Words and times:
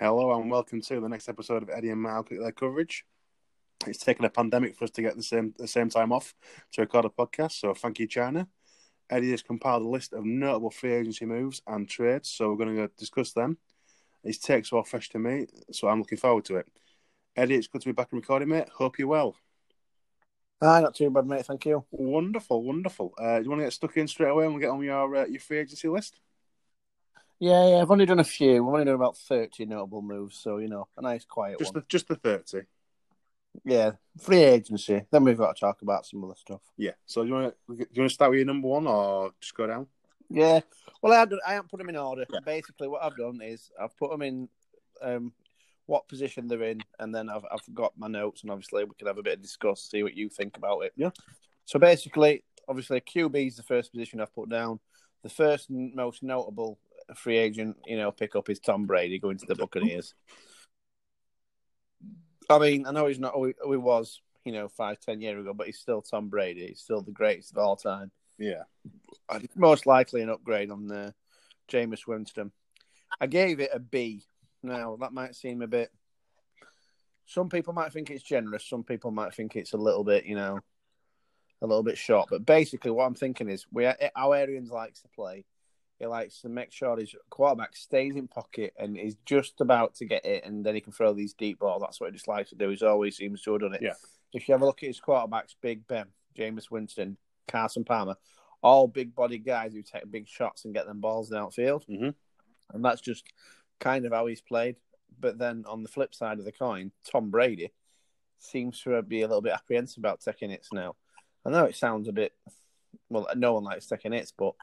Hello 0.00 0.32
and 0.34 0.50
welcome 0.50 0.80
to 0.80 1.00
the 1.00 1.08
next 1.08 1.28
episode 1.28 1.62
of 1.62 1.70
Eddie 1.70 1.90
and 1.90 2.02
Mal 2.02 2.26
Their 2.28 2.50
Coverage. 2.50 3.04
It's 3.86 4.04
taken 4.04 4.24
a 4.24 4.28
pandemic 4.28 4.74
for 4.74 4.82
us 4.82 4.90
to 4.90 5.02
get 5.02 5.16
the 5.16 5.22
same 5.22 5.54
the 5.56 5.68
same 5.68 5.88
time 5.88 6.10
off 6.10 6.34
to 6.72 6.80
record 6.80 7.04
a 7.04 7.08
podcast, 7.08 7.52
so 7.52 7.72
thank 7.74 8.00
you, 8.00 8.08
China. 8.08 8.48
Eddie 9.08 9.30
has 9.30 9.42
compiled 9.42 9.82
a 9.82 9.88
list 9.88 10.12
of 10.12 10.24
notable 10.24 10.72
free 10.72 10.94
agency 10.94 11.26
moves 11.26 11.62
and 11.68 11.88
trades, 11.88 12.28
so 12.28 12.50
we're 12.50 12.64
going 12.64 12.74
to 12.74 12.90
discuss 12.98 13.32
them. 13.32 13.56
His 14.24 14.38
takes 14.38 14.72
are 14.72 14.78
all 14.78 14.82
fresh 14.82 15.10
to 15.10 15.20
me, 15.20 15.46
so 15.70 15.86
I'm 15.86 16.00
looking 16.00 16.18
forward 16.18 16.44
to 16.46 16.56
it. 16.56 16.66
Eddie, 17.36 17.54
it's 17.54 17.68
good 17.68 17.82
to 17.82 17.88
be 17.88 17.92
back 17.92 18.08
and 18.10 18.20
recording, 18.20 18.48
mate. 18.48 18.70
Hope 18.70 18.98
you're 18.98 19.06
well. 19.06 19.36
Hi, 20.60 20.80
not 20.80 20.96
too 20.96 21.08
bad, 21.08 21.26
mate. 21.26 21.46
Thank 21.46 21.66
you. 21.66 21.84
Wonderful, 21.92 22.64
wonderful. 22.64 23.14
Uh, 23.16 23.38
do 23.38 23.44
you 23.44 23.50
want 23.50 23.60
to 23.60 23.66
get 23.66 23.72
stuck 23.72 23.96
in 23.96 24.08
straight 24.08 24.30
away 24.30 24.44
and 24.44 24.54
we'll 24.54 24.60
get 24.60 24.70
on 24.70 24.82
your 24.82 25.14
uh, 25.14 25.26
your 25.26 25.40
free 25.40 25.58
agency 25.58 25.86
list? 25.86 26.18
Yeah, 27.44 27.68
yeah. 27.68 27.82
I've 27.82 27.90
only 27.90 28.06
done 28.06 28.20
a 28.20 28.24
few. 28.24 28.56
I've 28.56 28.72
only 28.72 28.86
done 28.86 28.94
about 28.94 29.18
thirty 29.18 29.66
notable 29.66 30.00
moves, 30.00 30.38
so 30.38 30.56
you 30.56 30.68
know, 30.68 30.88
a 30.96 31.02
nice 31.02 31.26
quiet 31.26 31.58
Just 31.58 31.74
one. 31.74 31.82
the 31.82 31.86
just 31.88 32.08
the 32.08 32.14
thirty. 32.16 32.62
Yeah, 33.66 33.92
free 34.18 34.42
agency. 34.42 35.02
Then 35.10 35.24
we've 35.24 35.36
got 35.36 35.54
to 35.54 35.60
talk 35.60 35.82
about 35.82 36.06
some 36.06 36.24
other 36.24 36.36
stuff. 36.36 36.62
Yeah. 36.78 36.92
So 37.04 37.22
do 37.22 37.28
you 37.28 37.34
want 37.34 37.54
to 37.54 37.74
do 37.76 37.86
you 37.92 38.00
want 38.00 38.10
to 38.10 38.14
start 38.14 38.30
with 38.30 38.38
your 38.38 38.46
number 38.46 38.66
one 38.68 38.86
or 38.86 39.32
just 39.42 39.54
go 39.54 39.66
down? 39.66 39.88
Yeah. 40.30 40.60
Well, 41.02 41.12
I 41.12 41.18
haven't, 41.18 41.40
I 41.46 41.52
haven't 41.52 41.70
put 41.70 41.76
them 41.76 41.90
in 41.90 41.96
order. 41.96 42.24
Yeah. 42.32 42.40
Basically, 42.46 42.88
what 42.88 43.02
I've 43.02 43.16
done 43.16 43.40
is 43.42 43.70
I've 43.78 43.96
put 43.98 44.10
them 44.10 44.22
in 44.22 44.48
um, 45.02 45.32
what 45.84 46.08
position 46.08 46.48
they're 46.48 46.62
in, 46.62 46.80
and 46.98 47.14
then 47.14 47.28
I've 47.28 47.44
I've 47.52 47.74
got 47.74 47.92
my 47.98 48.08
notes, 48.08 48.40
and 48.40 48.50
obviously 48.50 48.84
we 48.84 48.94
can 48.96 49.06
have 49.06 49.18
a 49.18 49.22
bit 49.22 49.34
of 49.34 49.42
discuss, 49.42 49.82
see 49.82 50.02
what 50.02 50.16
you 50.16 50.30
think 50.30 50.56
about 50.56 50.80
it. 50.80 50.94
Yeah. 50.96 51.10
So 51.66 51.78
basically, 51.78 52.42
obviously, 52.66 53.02
QB 53.02 53.48
is 53.48 53.56
the 53.56 53.62
first 53.62 53.92
position 53.92 54.22
I've 54.22 54.34
put 54.34 54.48
down. 54.48 54.80
The 55.22 55.28
first 55.28 55.68
and 55.68 55.94
most 55.94 56.22
notable 56.22 56.78
free 57.14 57.38
agent, 57.38 57.76
you 57.86 57.96
know, 57.96 58.10
pick 58.10 58.36
up 58.36 58.48
is 58.48 58.60
Tom 58.60 58.86
Brady 58.86 59.18
going 59.18 59.38
to 59.38 59.46
the 59.46 59.54
Buccaneers. 59.54 60.14
I 62.48 62.58
mean, 62.58 62.86
I 62.86 62.92
know 62.92 63.06
he's 63.06 63.18
not 63.18 63.34
who 63.34 63.46
he, 63.46 63.54
who 63.60 63.72
he 63.72 63.78
was, 63.78 64.20
you 64.44 64.52
know, 64.52 64.68
five, 64.68 65.00
ten 65.00 65.20
years 65.20 65.40
ago, 65.40 65.54
but 65.54 65.66
he's 65.66 65.78
still 65.78 66.02
Tom 66.02 66.28
Brady. 66.28 66.68
He's 66.68 66.80
still 66.80 67.00
the 67.00 67.10
greatest 67.10 67.52
of 67.52 67.58
all 67.58 67.76
time. 67.76 68.10
Yeah. 68.38 68.64
Most 69.54 69.86
likely 69.86 70.22
an 70.22 70.30
upgrade 70.30 70.70
on 70.70 70.90
uh, 70.90 71.10
Jameis 71.70 72.06
Winston. 72.06 72.52
I 73.20 73.26
gave 73.26 73.60
it 73.60 73.70
a 73.72 73.78
B. 73.78 74.24
Now 74.62 74.96
that 75.00 75.12
might 75.12 75.34
seem 75.34 75.62
a 75.62 75.66
bit. 75.66 75.90
Some 77.26 77.48
people 77.48 77.72
might 77.72 77.92
think 77.92 78.10
it's 78.10 78.22
generous. 78.22 78.66
Some 78.66 78.84
people 78.84 79.10
might 79.10 79.34
think 79.34 79.56
it's 79.56 79.72
a 79.72 79.78
little 79.78 80.04
bit, 80.04 80.26
you 80.26 80.36
know, 80.36 80.58
a 81.62 81.66
little 81.66 81.82
bit 81.82 81.96
short. 81.96 82.28
But 82.30 82.44
basically, 82.44 82.90
what 82.90 83.04
I'm 83.04 83.14
thinking 83.14 83.48
is, 83.48 83.66
we 83.72 83.86
our 83.86 84.34
Arians 84.34 84.70
likes 84.70 85.00
to 85.02 85.08
play. 85.08 85.44
He 86.04 86.08
likes 86.08 86.42
to 86.42 86.50
make 86.50 86.70
sure 86.70 86.98
his 86.98 87.14
quarterback 87.30 87.74
stays 87.74 88.14
in 88.14 88.28
pocket 88.28 88.74
and 88.78 88.94
is 88.94 89.16
just 89.24 89.62
about 89.62 89.94
to 89.94 90.04
get 90.04 90.26
it, 90.26 90.44
and 90.44 90.62
then 90.62 90.74
he 90.74 90.82
can 90.82 90.92
throw 90.92 91.14
these 91.14 91.32
deep 91.32 91.60
balls. 91.60 91.80
That's 91.80 91.98
what 91.98 92.10
he 92.10 92.12
just 92.12 92.28
likes 92.28 92.50
to 92.50 92.56
do. 92.56 92.68
He's 92.68 92.82
always 92.82 93.16
seems 93.16 93.40
to 93.40 93.52
have 93.52 93.62
done 93.62 93.72
it. 93.72 93.80
Yeah. 93.80 93.94
If 94.34 94.46
you 94.46 94.52
have 94.52 94.60
a 94.60 94.66
look 94.66 94.82
at 94.82 94.88
his 94.88 95.00
quarterbacks, 95.00 95.54
Big 95.62 95.86
Ben, 95.86 96.08
Jameis 96.36 96.70
Winston, 96.70 97.16
Carson 97.48 97.84
Palmer, 97.84 98.16
all 98.62 98.86
big 98.86 99.14
body 99.14 99.38
guys 99.38 99.72
who 99.72 99.80
take 99.80 100.10
big 100.10 100.28
shots 100.28 100.66
and 100.66 100.74
get 100.74 100.84
them 100.84 101.00
balls 101.00 101.30
downfield. 101.30 101.86
Mhm. 101.88 102.14
And 102.74 102.84
that's 102.84 103.00
just 103.00 103.24
kind 103.80 104.04
of 104.04 104.12
how 104.12 104.26
he's 104.26 104.42
played. 104.42 104.76
But 105.18 105.38
then 105.38 105.64
on 105.66 105.82
the 105.82 105.88
flip 105.88 106.14
side 106.14 106.38
of 106.38 106.44
the 106.44 106.52
coin, 106.52 106.92
Tom 107.10 107.30
Brady 107.30 107.72
seems 108.36 108.78
to 108.82 109.00
be 109.00 109.22
a 109.22 109.26
little 109.26 109.40
bit 109.40 109.54
apprehensive 109.54 110.02
about 110.02 110.20
taking 110.20 110.50
hits 110.50 110.70
now. 110.70 110.96
I 111.46 111.50
know 111.50 111.64
it 111.64 111.76
sounds 111.76 112.08
a 112.08 112.12
bit, 112.12 112.34
well, 113.08 113.26
no 113.34 113.54
one 113.54 113.64
likes 113.64 113.86
taking 113.86 114.12
hits, 114.12 114.32
but 114.32 114.54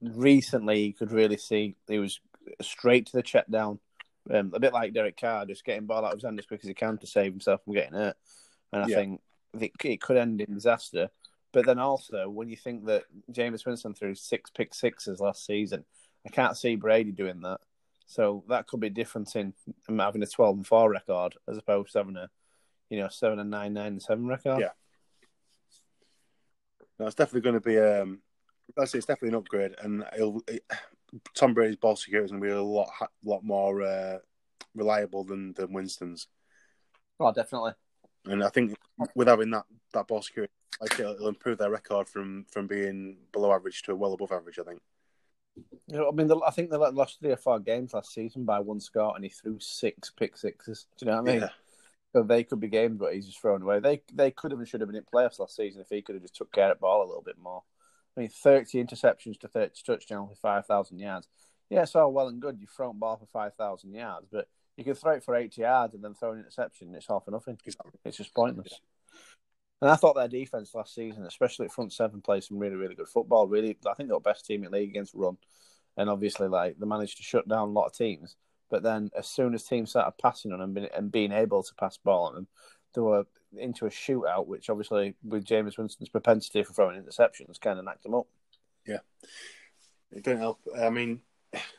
recently 0.00 0.86
you 0.86 0.94
could 0.94 1.12
really 1.12 1.36
see 1.36 1.76
he 1.86 1.98
was 1.98 2.20
straight 2.62 3.06
to 3.06 3.16
the 3.16 3.22
check 3.22 3.46
down. 3.48 3.78
Um, 4.30 4.52
a 4.54 4.60
bit 4.60 4.72
like 4.74 4.92
Derek 4.92 5.18
Carr, 5.18 5.46
just 5.46 5.64
getting 5.64 5.86
ball 5.86 6.04
out 6.04 6.12
of 6.12 6.18
his 6.18 6.24
hand 6.24 6.38
as 6.38 6.46
quick 6.46 6.60
as 6.62 6.68
he 6.68 6.74
can 6.74 6.98
to 6.98 7.06
save 7.06 7.32
himself 7.32 7.64
from 7.64 7.72
getting 7.72 7.94
hurt. 7.94 8.16
And 8.72 8.84
I 8.84 8.86
Yeah. 8.86 8.96
think 8.96 9.20
it, 9.58 9.72
it 9.82 10.00
could 10.00 10.18
end 10.18 10.40
in 10.40 10.54
disaster. 10.54 11.08
But 11.52 11.64
then 11.64 11.78
also, 11.78 12.28
when 12.28 12.50
you 12.50 12.56
think 12.56 12.84
that 12.86 13.04
Jameis 13.32 13.64
Winston 13.64 13.94
threw 13.94 14.14
six 14.14 14.50
pick 14.50 14.74
sixes 14.74 15.18
last 15.18 15.46
season, 15.46 15.86
I 16.26 16.28
can't 16.28 16.58
see 16.58 16.76
Brady 16.76 17.10
doing 17.10 17.40
that. 17.40 17.60
So 18.06 18.44
that 18.48 18.66
could 18.66 18.80
be 18.80 18.90
different 18.90 19.34
in 19.34 19.54
having 19.88 20.22
a 20.22 20.26
twelve 20.26 20.56
and 20.56 20.66
four 20.66 20.90
record 20.90 21.36
as 21.48 21.56
opposed 21.56 21.92
to 21.92 21.98
having 21.98 22.16
a, 22.16 22.28
you 22.90 22.98
know, 22.98 23.08
seven 23.08 23.38
and 23.38 23.50
nine, 23.50 23.72
nine 23.72 23.92
and 23.92 24.02
seven 24.02 24.26
record. 24.26 24.60
Yeah. 24.60 24.72
No, 26.98 27.06
it's 27.06 27.14
definitely 27.14 27.42
going 27.42 27.54
to 27.54 27.60
be. 27.60 27.78
Um, 27.78 28.20
I'd 28.76 28.88
say 28.88 28.98
it's 28.98 29.06
definitely 29.06 29.30
an 29.30 29.42
upgrade, 29.42 29.74
and 29.82 30.04
it'll, 30.14 30.42
it, 30.48 30.64
Tom 31.34 31.54
Brady's 31.54 31.76
ball 31.76 31.96
security 31.96 32.26
is 32.26 32.30
going 32.30 32.42
to 32.42 32.48
be 32.48 32.52
a 32.52 32.62
lot, 32.62 32.90
lot 33.24 33.42
more 33.42 33.82
uh, 33.82 34.18
reliable 34.74 35.24
than 35.24 35.52
than 35.54 35.72
Winston's. 35.72 36.26
Oh, 37.20 37.32
definitely. 37.32 37.72
And 38.26 38.44
I 38.44 38.48
think 38.48 38.74
with 39.14 39.28
having 39.28 39.50
that 39.50 39.64
that 39.94 40.06
ball 40.06 40.22
security, 40.22 40.52
like 40.80 40.98
it'll, 40.98 41.14
it'll 41.14 41.28
improve 41.28 41.58
their 41.58 41.70
record 41.70 42.08
from 42.08 42.44
from 42.50 42.66
being 42.66 43.16
below 43.32 43.52
average 43.52 43.82
to 43.82 43.96
well 43.96 44.12
above 44.12 44.32
average. 44.32 44.58
I 44.58 44.64
think. 44.64 44.80
You 45.88 45.96
know, 45.96 46.08
I 46.08 46.12
mean, 46.12 46.30
I 46.46 46.50
think 46.50 46.70
they 46.70 46.76
lost 46.76 47.18
three 47.18 47.32
or 47.32 47.36
four 47.36 47.58
games 47.58 47.94
last 47.94 48.12
season 48.12 48.44
by 48.44 48.60
one 48.60 48.78
score, 48.78 49.14
and 49.16 49.24
he 49.24 49.30
threw 49.30 49.58
six 49.58 50.10
pick 50.10 50.36
sixes. 50.36 50.86
Do 50.96 51.06
you 51.06 51.10
know 51.10 51.22
what 51.22 51.30
I 51.30 51.32
mean? 51.32 51.42
Yeah. 51.42 51.48
So 52.12 52.22
they 52.22 52.44
could 52.44 52.60
be 52.60 52.68
games, 52.68 52.98
but 52.98 53.14
he's 53.14 53.26
just 53.26 53.40
thrown 53.40 53.62
away. 53.62 53.80
They 53.80 54.02
they 54.12 54.30
could 54.30 54.50
have 54.50 54.60
and 54.60 54.68
should 54.68 54.80
have 54.80 54.88
been 54.88 54.96
in 54.96 55.04
playoffs 55.04 55.38
last 55.38 55.56
season 55.56 55.80
if 55.80 55.88
he 55.88 56.02
could 56.02 56.14
have 56.14 56.22
just 56.22 56.36
took 56.36 56.52
care 56.52 56.70
of 56.70 56.78
the 56.78 56.80
ball 56.80 57.02
a 57.02 57.08
little 57.08 57.22
bit 57.22 57.38
more. 57.38 57.62
I 58.18 58.22
mean, 58.22 58.30
thirty 58.30 58.82
interceptions 58.82 59.38
to 59.40 59.48
thirty 59.48 59.80
touchdowns 59.86 60.30
with 60.30 60.40
five 60.40 60.66
thousand 60.66 60.98
yards. 60.98 61.28
Yeah, 61.70 61.82
it's 61.82 61.94
all 61.94 62.12
well 62.12 62.26
and 62.26 62.42
good. 62.42 62.58
You've 62.58 62.70
thrown 62.70 62.98
ball 62.98 63.16
for 63.16 63.26
five 63.32 63.54
thousand 63.54 63.94
yards, 63.94 64.26
but 64.32 64.48
you 64.76 64.82
can 64.82 64.94
throw 64.94 65.12
it 65.12 65.22
for 65.22 65.36
eighty 65.36 65.60
yards 65.60 65.94
and 65.94 66.02
then 66.02 66.14
throw 66.14 66.32
an 66.32 66.40
interception. 66.40 66.92
It's 66.96 67.06
half 67.08 67.24
for 67.24 67.30
nothing. 67.30 67.58
Exactly. 67.64 67.92
It's 68.04 68.16
just 68.16 68.34
pointless. 68.34 68.80
And 69.80 69.88
I 69.88 69.94
thought 69.94 70.16
their 70.16 70.26
defense 70.26 70.74
last 70.74 70.96
season, 70.96 71.26
especially 71.26 71.66
at 71.66 71.72
front 71.72 71.92
seven, 71.92 72.20
played 72.20 72.42
some 72.42 72.58
really, 72.58 72.74
really 72.74 72.96
good 72.96 73.06
football. 73.06 73.46
Really, 73.46 73.78
I 73.88 73.94
think 73.94 74.08
they 74.08 74.14
were 74.14 74.20
best 74.20 74.46
team 74.46 74.64
in 74.64 74.72
the 74.72 74.76
league 74.76 74.90
against 74.90 75.14
run, 75.14 75.36
and 75.96 76.10
obviously, 76.10 76.48
like 76.48 76.76
they 76.76 76.86
managed 76.86 77.18
to 77.18 77.22
shut 77.22 77.46
down 77.46 77.68
a 77.68 77.72
lot 77.72 77.86
of 77.86 77.92
teams. 77.92 78.34
But 78.68 78.82
then, 78.82 79.10
as 79.16 79.28
soon 79.28 79.54
as 79.54 79.62
teams 79.62 79.90
started 79.90 80.18
passing 80.20 80.52
on 80.52 80.58
them 80.58 80.88
and 80.92 81.12
being 81.12 81.30
able 81.30 81.62
to 81.62 81.74
pass 81.76 81.96
ball 81.98 82.24
on 82.24 82.34
them, 82.34 82.48
they 82.94 83.00
were 83.00 83.26
into 83.56 83.86
a 83.86 83.90
shootout, 83.90 84.46
which 84.46 84.70
obviously, 84.70 85.14
with 85.24 85.44
Jameis 85.44 85.78
Winston's 85.78 86.08
propensity 86.08 86.62
for 86.62 86.72
throwing 86.72 87.02
interceptions, 87.02 87.60
kind 87.60 87.78
of 87.78 87.84
knocked 87.84 88.02
them 88.02 88.14
up. 88.14 88.26
Yeah, 88.86 88.98
it 90.12 90.24
don't 90.24 90.38
help. 90.38 90.60
I 90.78 90.90
mean, 90.90 91.20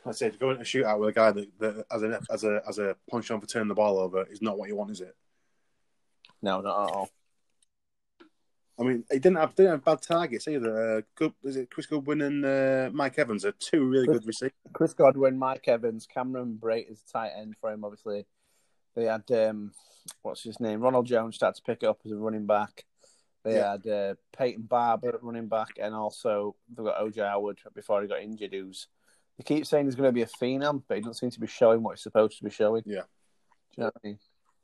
I 0.06 0.12
say 0.12 0.30
to 0.30 0.38
go 0.38 0.52
into 0.52 0.62
a 0.62 0.66
shootout 0.66 1.00
with 1.00 1.10
a 1.10 1.14
guy 1.14 1.32
that, 1.32 1.60
that 1.60 1.86
as 1.92 2.04
a 2.04 2.22
as 2.32 2.44
a 2.44 2.62
as 2.68 2.80
a 2.80 2.96
punch 3.10 3.32
on 3.32 3.42
for 3.42 3.48
turning 3.48 3.68
the 3.68 3.76
ball 3.76 4.00
over 4.00 4.26
is 4.30 4.42
not 4.42 4.58
what 4.58 4.70
you 4.70 4.76
want, 4.76 4.92
is 4.92 5.02
it? 5.02 5.16
No, 6.42 6.62
not 6.62 6.90
at 6.90 6.96
all. 6.96 7.10
I 8.80 8.84
mean, 8.84 9.04
he 9.12 9.20
didn't 9.20 9.38
have 9.38 9.56
didn't 9.56 9.72
have 9.72 9.84
bad 9.84 10.02
targets 10.02 10.48
either. 10.48 10.98
Uh, 10.98 11.02
good, 11.16 11.34
is 11.44 11.58
it 11.58 11.70
Chris 11.70 11.86
Godwin 11.86 12.22
and 12.22 12.46
uh, 12.46 12.90
Mike 12.94 13.20
Evans 13.20 13.44
are 13.44 13.52
two 13.52 13.84
really 13.86 14.08
good 14.08 14.26
receivers. 14.26 14.54
Chris 14.72 14.94
Godwin, 14.94 15.38
Mike 15.38 15.68
Evans, 15.68 16.08
Cameron 16.08 16.58
Brate 16.60 16.90
is 16.90 17.02
tight 17.02 17.32
end 17.38 17.56
for 17.60 17.72
him. 17.72 17.84
Obviously, 17.84 18.26
they 18.96 19.06
had 19.06 19.30
um, 19.32 19.72
what's 20.22 20.44
his 20.44 20.60
name? 20.60 20.82
Ronald 20.82 21.06
Jones 21.08 21.36
started 21.36 21.58
to 21.58 21.64
pick 21.64 21.84
it 21.84 21.88
up 21.90 22.00
as 22.06 22.12
a 22.12 22.16
running 22.18 22.46
back. 22.46 22.86
They 23.44 23.56
Yeah. 23.56 23.72
had 23.72 23.88
uh, 23.88 24.16
Peyton 24.38 24.64
Barber 24.64 25.10
at 25.10 25.24
running 25.24 25.48
back, 25.48 25.78
and 25.82 25.96
also 25.96 26.56
they've 26.70 26.86
got 26.86 27.00
OJ 27.02 27.18
Howard 27.28 27.60
before 27.74 28.02
he 28.02 28.08
got 28.08 28.22
injured. 28.22 28.54
Who's 28.54 28.88
they 29.38 29.44
keep 29.44 29.66
saying 29.66 29.86
he's 29.86 29.96
going 29.96 30.10
to 30.10 30.14
be 30.14 30.24
a 30.24 30.26
phenom, 30.26 30.84
but 30.88 30.96
he 30.98 31.02
doesn't 31.02 31.14
seem 31.16 31.30
to 31.32 31.40
be 31.40 31.48
showing 31.48 31.82
what 31.82 31.96
he's 31.96 32.04
supposed 32.04 32.38
to 32.38 32.44
be 32.44 32.50
showing. 32.50 32.84
Yeah. 32.86 33.02
Do 33.02 33.06
you 33.78 33.84
know 33.84 33.86
what 33.86 33.96
I 34.04 34.08
mean? 34.08 34.20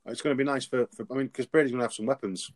It's 0.06 0.20
going 0.20 0.36
to 0.36 0.38
be 0.44 0.48
nice 0.48 0.66
for, 0.66 0.86
for 0.94 1.06
I 1.10 1.14
mean, 1.14 1.26
because 1.28 1.46
Brady's 1.46 1.70
going 1.72 1.80
to 1.80 1.84
have 1.84 1.94
some 1.94 2.06
weapons 2.06 2.50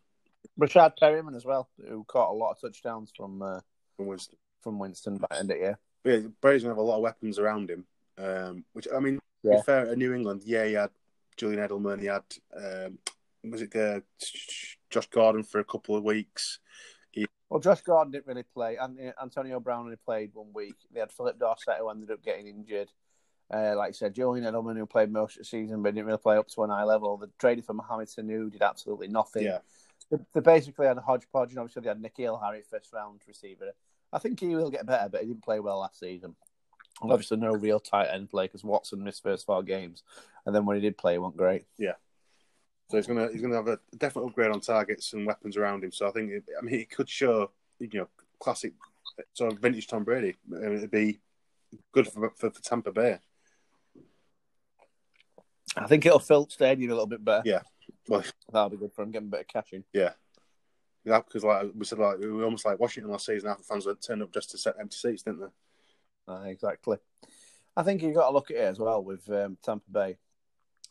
Breshad 0.59 0.93
Perriman 1.01 1.35
as 1.35 1.45
well, 1.45 1.69
who 1.87 2.03
caught 2.05 2.31
a 2.31 2.33
lot 2.33 2.51
of 2.51 2.59
touchdowns 2.61 3.11
from 3.15 3.41
uh, 3.41 3.59
from 3.95 4.07
Winston. 4.07 4.37
from 4.61 4.79
Winston 4.79 5.17
by 5.17 5.37
end 5.37 5.51
of 5.51 5.57
year. 5.57 5.79
But 6.03 6.09
yeah, 6.11 6.27
Brady's 6.41 6.63
going 6.63 6.75
to 6.75 6.79
have 6.79 6.85
a 6.85 6.87
lot 6.87 6.97
of 6.97 7.01
weapons 7.03 7.39
around 7.39 7.69
him. 7.69 7.85
Um, 8.17 8.65
which 8.73 8.87
I 8.93 8.99
mean, 8.99 9.15
to 9.15 9.21
Yeah. 9.43 9.55
be 9.57 9.61
fair, 9.63 9.87
at 9.89 9.97
New 9.97 10.13
England, 10.13 10.43
yeah, 10.45 10.65
he 10.65 10.73
had 10.73 10.89
Julian 11.41 11.67
Edelman, 11.67 11.99
he 11.99 12.05
had 12.05 12.21
um, 12.55 12.99
was 13.49 13.63
it 13.63 13.75
uh, 13.75 14.01
Josh 14.91 15.07
Gordon 15.07 15.41
for 15.41 15.59
a 15.59 15.63
couple 15.63 15.95
of 15.95 16.03
weeks. 16.03 16.59
Well, 17.49 17.59
Josh 17.59 17.81
Gordon 17.81 18.11
didn't 18.11 18.27
really 18.27 18.43
play. 18.43 18.77
and 18.77 19.11
Antonio 19.19 19.59
Brown 19.59 19.85
only 19.85 19.95
played 19.95 20.29
one 20.33 20.53
week. 20.53 20.75
They 20.93 20.99
had 20.99 21.11
Phillip 21.11 21.39
Dorsett 21.39 21.79
who 21.79 21.89
ended 21.89 22.11
up 22.11 22.23
getting 22.23 22.45
injured. 22.45 22.89
Uh, 23.51 23.73
like 23.75 23.89
I 23.89 23.91
said, 23.91 24.13
Julian 24.13 24.45
Edelman 24.45 24.77
who 24.77 24.85
played 24.85 25.11
most 25.11 25.35
of 25.35 25.39
the 25.39 25.45
season 25.45 25.81
but 25.81 25.95
didn't 25.95 26.05
really 26.05 26.19
play 26.19 26.37
up 26.37 26.47
to 26.49 26.63
an 26.63 26.69
high 26.69 26.83
level. 26.83 27.17
They 27.17 27.25
traded 27.39 27.65
for 27.65 27.73
Mohamed 27.73 28.07
Sanu, 28.07 28.51
did 28.51 28.61
absolutely 28.61 29.07
nothing. 29.07 29.43
Yeah, 29.43 29.57
They, 30.11 30.17
they 30.33 30.41
basically 30.41 30.85
had 30.85 30.97
a 30.99 31.01
hodgepodge, 31.01 31.49
and 31.49 31.59
obviously 31.59 31.81
they 31.81 31.89
had 31.89 32.01
N'Keal 32.01 32.41
Harry, 32.41 32.61
first 32.69 32.93
round 32.93 33.19
receiver. 33.27 33.71
I 34.13 34.19
think 34.19 34.39
he 34.39 34.55
will 34.55 34.69
get 34.69 34.85
better, 34.85 35.09
but 35.09 35.21
he 35.21 35.27
didn't 35.27 35.43
play 35.43 35.59
well 35.59 35.79
last 35.79 35.99
season. 35.99 36.35
Obviously, 37.01 37.37
no 37.37 37.53
real 37.53 37.79
tight 37.79 38.07
end 38.07 38.29
play 38.29 38.45
because 38.45 38.63
Watson 38.63 39.03
missed 39.03 39.23
first 39.23 39.45
four 39.45 39.63
games, 39.63 40.03
and 40.45 40.55
then 40.55 40.65
when 40.65 40.75
he 40.75 40.81
did 40.81 40.97
play, 40.97 41.13
he 41.13 41.17
went 41.19 41.37
great. 41.37 41.65
Yeah. 41.77 41.93
So 42.89 42.97
he's 42.97 43.07
going 43.07 43.25
to 43.25 43.31
he's 43.31 43.41
to 43.41 43.49
have 43.53 43.67
a 43.67 43.79
definite 43.97 44.25
upgrade 44.25 44.51
on 44.51 44.59
targets 44.59 45.13
and 45.13 45.25
weapons 45.25 45.57
around 45.57 45.83
him. 45.83 45.91
So 45.91 46.07
I 46.07 46.11
think 46.11 46.31
it, 46.31 46.43
I 46.57 46.63
mean 46.63 46.75
it 46.75 46.89
could 46.91 47.09
show 47.09 47.51
you 47.79 47.89
know 47.93 48.07
classic 48.39 48.73
sort 49.33 49.53
of 49.53 49.59
vintage 49.59 49.87
Tom 49.87 50.03
Brady. 50.03 50.35
I 50.53 50.59
mean, 50.67 50.77
it'd 50.77 50.91
be 50.91 51.19
good 51.91 52.07
for, 52.07 52.31
for 52.35 52.51
for 52.51 52.61
Tampa 52.61 52.91
Bay. 52.91 53.17
I 55.77 55.87
think 55.87 56.05
it'll 56.05 56.19
fill 56.19 56.45
the 56.45 56.51
stadium 56.51 56.91
a 56.91 56.93
little 56.93 57.07
bit 57.07 57.23
better. 57.23 57.43
Yeah. 57.45 57.61
Well, 58.07 58.23
That'll 58.51 58.69
be 58.69 58.77
good 58.77 58.93
for 58.93 59.03
him, 59.03 59.11
getting 59.11 59.29
a 59.29 59.31
bit 59.31 59.41
of 59.41 59.47
cash 59.47 59.73
in. 59.73 59.83
yeah. 59.93 60.11
Yeah, 61.03 61.19
because 61.19 61.43
like 61.43 61.67
we 61.73 61.83
said, 61.83 61.97
like 61.97 62.19
we 62.19 62.29
were 62.29 62.43
almost 62.43 62.63
like 62.63 62.79
Washington 62.79 63.11
last 63.11 63.25
season. 63.25 63.49
Half 63.49 63.57
the 63.57 63.63
fans 63.63 63.87
would 63.87 64.03
turn 64.03 64.21
up 64.21 64.31
just 64.31 64.51
to 64.51 64.57
set 64.59 64.75
empty 64.79 64.95
seats, 64.97 65.23
didn't 65.23 65.39
they? 65.39 65.47
Uh, 66.27 66.43
exactly. 66.45 66.97
I 67.75 67.83
think 67.83 68.01
you've 68.01 68.15
got 68.15 68.27
to 68.27 68.33
look 68.33 68.51
at 68.51 68.57
it 68.57 68.61
as 68.61 68.79
well 68.79 69.03
with 69.03 69.29
um, 69.29 69.57
Tampa 69.63 69.89
Bay. 69.91 70.17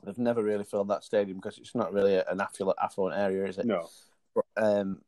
They've 0.02 0.18
never 0.18 0.42
really 0.42 0.64
filled 0.64 0.88
that 0.88 1.04
stadium 1.04 1.38
because 1.38 1.58
it's 1.58 1.74
not 1.74 1.92
really 1.92 2.16
an 2.16 2.40
affluent, 2.40 2.78
affluent 2.82 3.18
area, 3.18 3.46
is 3.46 3.58
it? 3.58 3.66
No. 3.66 3.88
But, 4.34 4.44
um, 4.56 5.02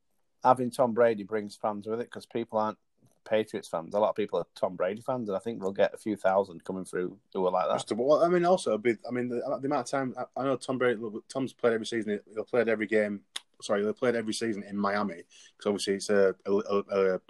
having 0.44 0.70
Tom 0.70 0.92
Brady 0.92 1.22
brings 1.22 1.56
fans 1.56 1.86
with 1.86 2.00
it 2.00 2.06
because 2.06 2.26
people 2.26 2.58
aren't 2.58 2.78
Patriots 3.24 3.68
fans. 3.68 3.94
A 3.94 3.98
lot 3.98 4.10
of 4.10 4.16
people 4.16 4.38
are 4.38 4.46
Tom 4.54 4.76
Brady 4.76 5.00
fans, 5.00 5.28
and 5.28 5.36
I 5.36 5.40
think 5.40 5.62
we'll 5.62 5.72
get 5.72 5.94
a 5.94 5.98
few 5.98 6.16
thousand 6.16 6.64
coming 6.64 6.84
through 6.84 7.16
who 7.32 7.46
are 7.46 7.50
like 7.50 7.68
that. 7.68 7.96
Well, 7.96 8.22
I 8.22 8.28
mean, 8.28 8.44
also, 8.44 8.76
be, 8.76 8.96
I 9.08 9.12
mean, 9.12 9.28
the, 9.28 9.36
the 9.60 9.66
amount 9.66 9.86
of 9.86 9.90
time 9.90 10.14
I, 10.18 10.40
I 10.40 10.44
know 10.44 10.56
Tom 10.56 10.78
Brady, 10.78 11.00
Tom's 11.28 11.52
played 11.52 11.72
every 11.72 11.86
season. 11.86 12.20
He'll 12.34 12.44
played 12.44 12.68
every 12.68 12.86
game. 12.86 13.20
Sorry, 13.60 13.82
he'll 13.82 13.92
played 13.92 14.16
every 14.16 14.34
season 14.34 14.64
in 14.64 14.76
Miami 14.76 15.22
because 15.56 15.66
obviously 15.66 15.94
it's 15.94 16.10
a, 16.10 16.34
a, 16.46 16.52
a, 16.52 17.14
a 17.14 17.20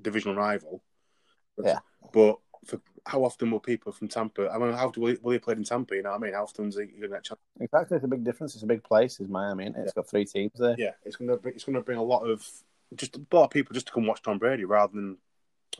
divisional 0.00 0.36
rival. 0.36 0.82
Yeah. 1.62 1.78
But 2.12 2.38
for 2.64 2.80
how 3.06 3.24
often 3.24 3.50
will 3.50 3.60
people 3.60 3.92
from 3.92 4.08
Tampa? 4.08 4.50
I 4.50 4.58
mean, 4.58 4.72
how 4.72 4.88
often 4.88 5.02
will 5.02 5.10
he, 5.10 5.18
will 5.22 5.32
he 5.32 5.38
play 5.38 5.54
in 5.54 5.64
Tampa? 5.64 5.94
You 5.94 6.02
know 6.02 6.10
what 6.10 6.20
I 6.20 6.24
mean? 6.24 6.34
How 6.34 6.44
often 6.44 6.68
is 6.68 6.76
he 6.76 6.86
going 6.86 7.02
to 7.02 7.08
get 7.08 7.18
a 7.18 7.22
chance? 7.22 7.40
Exactly, 7.60 7.96
it's 7.96 8.04
a 8.04 8.08
big 8.08 8.24
difference. 8.24 8.54
It's 8.54 8.64
a 8.64 8.66
big 8.66 8.82
place, 8.82 9.20
is 9.20 9.28
Miami. 9.28 9.64
Isn't 9.64 9.76
it? 9.76 9.82
It's 9.82 9.92
got 9.92 10.08
three 10.08 10.24
teams 10.24 10.52
there. 10.58 10.74
Yeah, 10.78 10.92
it's 11.04 11.16
going 11.16 11.28
to 11.28 11.36
bring, 11.36 11.54
it's 11.54 11.64
going 11.64 11.74
to 11.74 11.82
bring 11.82 11.98
a 11.98 12.02
lot 12.02 12.22
of 12.22 12.46
just 12.94 13.16
a 13.16 13.20
lot 13.32 13.44
of 13.44 13.50
people 13.50 13.74
just 13.74 13.86
to 13.86 13.92
come 13.92 14.06
watch 14.06 14.22
Tom 14.22 14.38
Brady 14.38 14.64
rather 14.64 14.92
than 14.92 15.18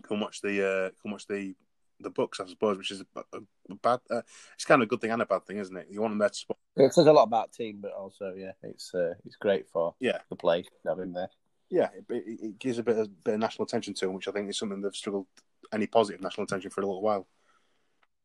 come 0.02 0.20
watch 0.20 0.40
the 0.40 0.66
uh, 0.66 0.90
come 1.02 1.12
watch 1.12 1.26
the 1.26 1.54
the 2.00 2.10
Bucs, 2.10 2.40
I 2.40 2.46
suppose, 2.46 2.76
which 2.76 2.90
is 2.90 3.02
a, 3.02 3.20
a, 3.32 3.74
bad. 3.76 4.00
Uh, 4.10 4.22
it's 4.54 4.64
kind 4.64 4.82
of 4.82 4.86
a 4.86 4.88
good 4.88 5.00
thing 5.00 5.10
and 5.10 5.22
a 5.22 5.26
bad 5.26 5.46
thing, 5.46 5.58
isn't 5.58 5.76
it? 5.76 5.86
You 5.90 6.00
want 6.00 6.12
them 6.12 6.18
there 6.18 6.28
to 6.28 6.34
support. 6.34 6.58
It 6.76 6.92
says 6.92 7.06
a 7.06 7.12
lot 7.12 7.22
about 7.22 7.52
team, 7.52 7.78
but 7.80 7.92
also, 7.92 8.34
yeah, 8.36 8.52
it's 8.62 8.94
uh, 8.94 9.14
it's 9.24 9.36
great 9.36 9.68
for 9.68 9.94
Yeah, 10.00 10.18
the 10.28 10.36
play 10.36 10.62
to 10.62 10.88
have 10.88 10.98
him 10.98 11.12
there. 11.12 11.30
yeah, 11.70 11.88
it, 11.96 12.04
it, 12.10 12.40
it 12.42 12.58
gives 12.58 12.78
a 12.78 12.82
bit 12.82 12.98
of, 12.98 13.24
bit 13.24 13.34
of 13.34 13.40
national 13.40 13.64
attention 13.64 13.94
to 13.94 14.06
him, 14.06 14.14
which 14.14 14.28
I 14.28 14.32
think 14.32 14.50
is 14.50 14.58
something 14.58 14.80
they've 14.80 14.94
struggled 14.94 15.26
any 15.74 15.86
positive 15.86 16.20
national 16.22 16.44
attention 16.44 16.70
for 16.70 16.80
a 16.80 16.86
little 16.86 17.02
while. 17.02 17.26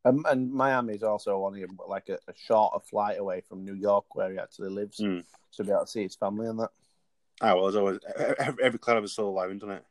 Um, 0.05 0.25
and 0.29 0.51
Miami 0.51 0.93
is 0.93 1.03
also 1.03 1.43
only 1.43 1.65
like 1.87 2.07
a, 2.09 2.13
a 2.27 2.33
shorter 2.35 2.79
flight 2.79 3.19
away 3.19 3.41
from 3.41 3.65
New 3.65 3.73
York, 3.73 4.15
where 4.15 4.31
he 4.31 4.37
actually 4.37 4.69
lives, 4.69 4.99
Mm. 4.99 5.25
so 5.51 5.63
be 5.63 5.71
able 5.71 5.81
to 5.81 5.87
see 5.87 6.03
his 6.03 6.15
family 6.15 6.47
and 6.47 6.59
that. 6.59 6.69
Ah, 7.41 7.53
well, 7.55 7.63
there's 7.63 7.75
always 7.75 7.99
every, 8.39 8.63
every 8.63 8.79
cloud 8.79 9.03
is 9.03 9.11
still 9.11 9.27
alive, 9.29 9.51
isn't 9.51 9.69
it? 9.71 9.83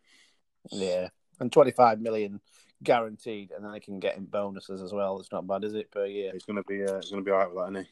Yeah, 0.71 1.09
and 1.41 1.53
twenty 1.53 1.73
five 1.73 2.01
million 2.01 2.41
guaranteed, 2.83 3.51
and 3.51 3.65
then 3.65 3.73
they 3.73 3.81
can 3.81 4.01
get 4.01 4.17
him 4.17 4.25
bonuses 4.27 4.81
as 4.83 4.93
well. 4.93 5.19
It's 5.21 5.33
not 5.33 5.47
bad, 5.47 5.65
is 5.65 5.75
it, 5.75 5.91
per 5.91 6.07
year? 6.07 6.31
He's 6.33 6.45
gonna 6.45 6.63
be, 6.63 6.85
uh, 6.85 6.97
he's 7.01 7.11
gonna 7.11 7.23
be 7.23 7.31
all 7.31 7.39
right 7.39 7.49
with 7.55 7.59
that, 7.59 7.73
isn't 7.79 7.89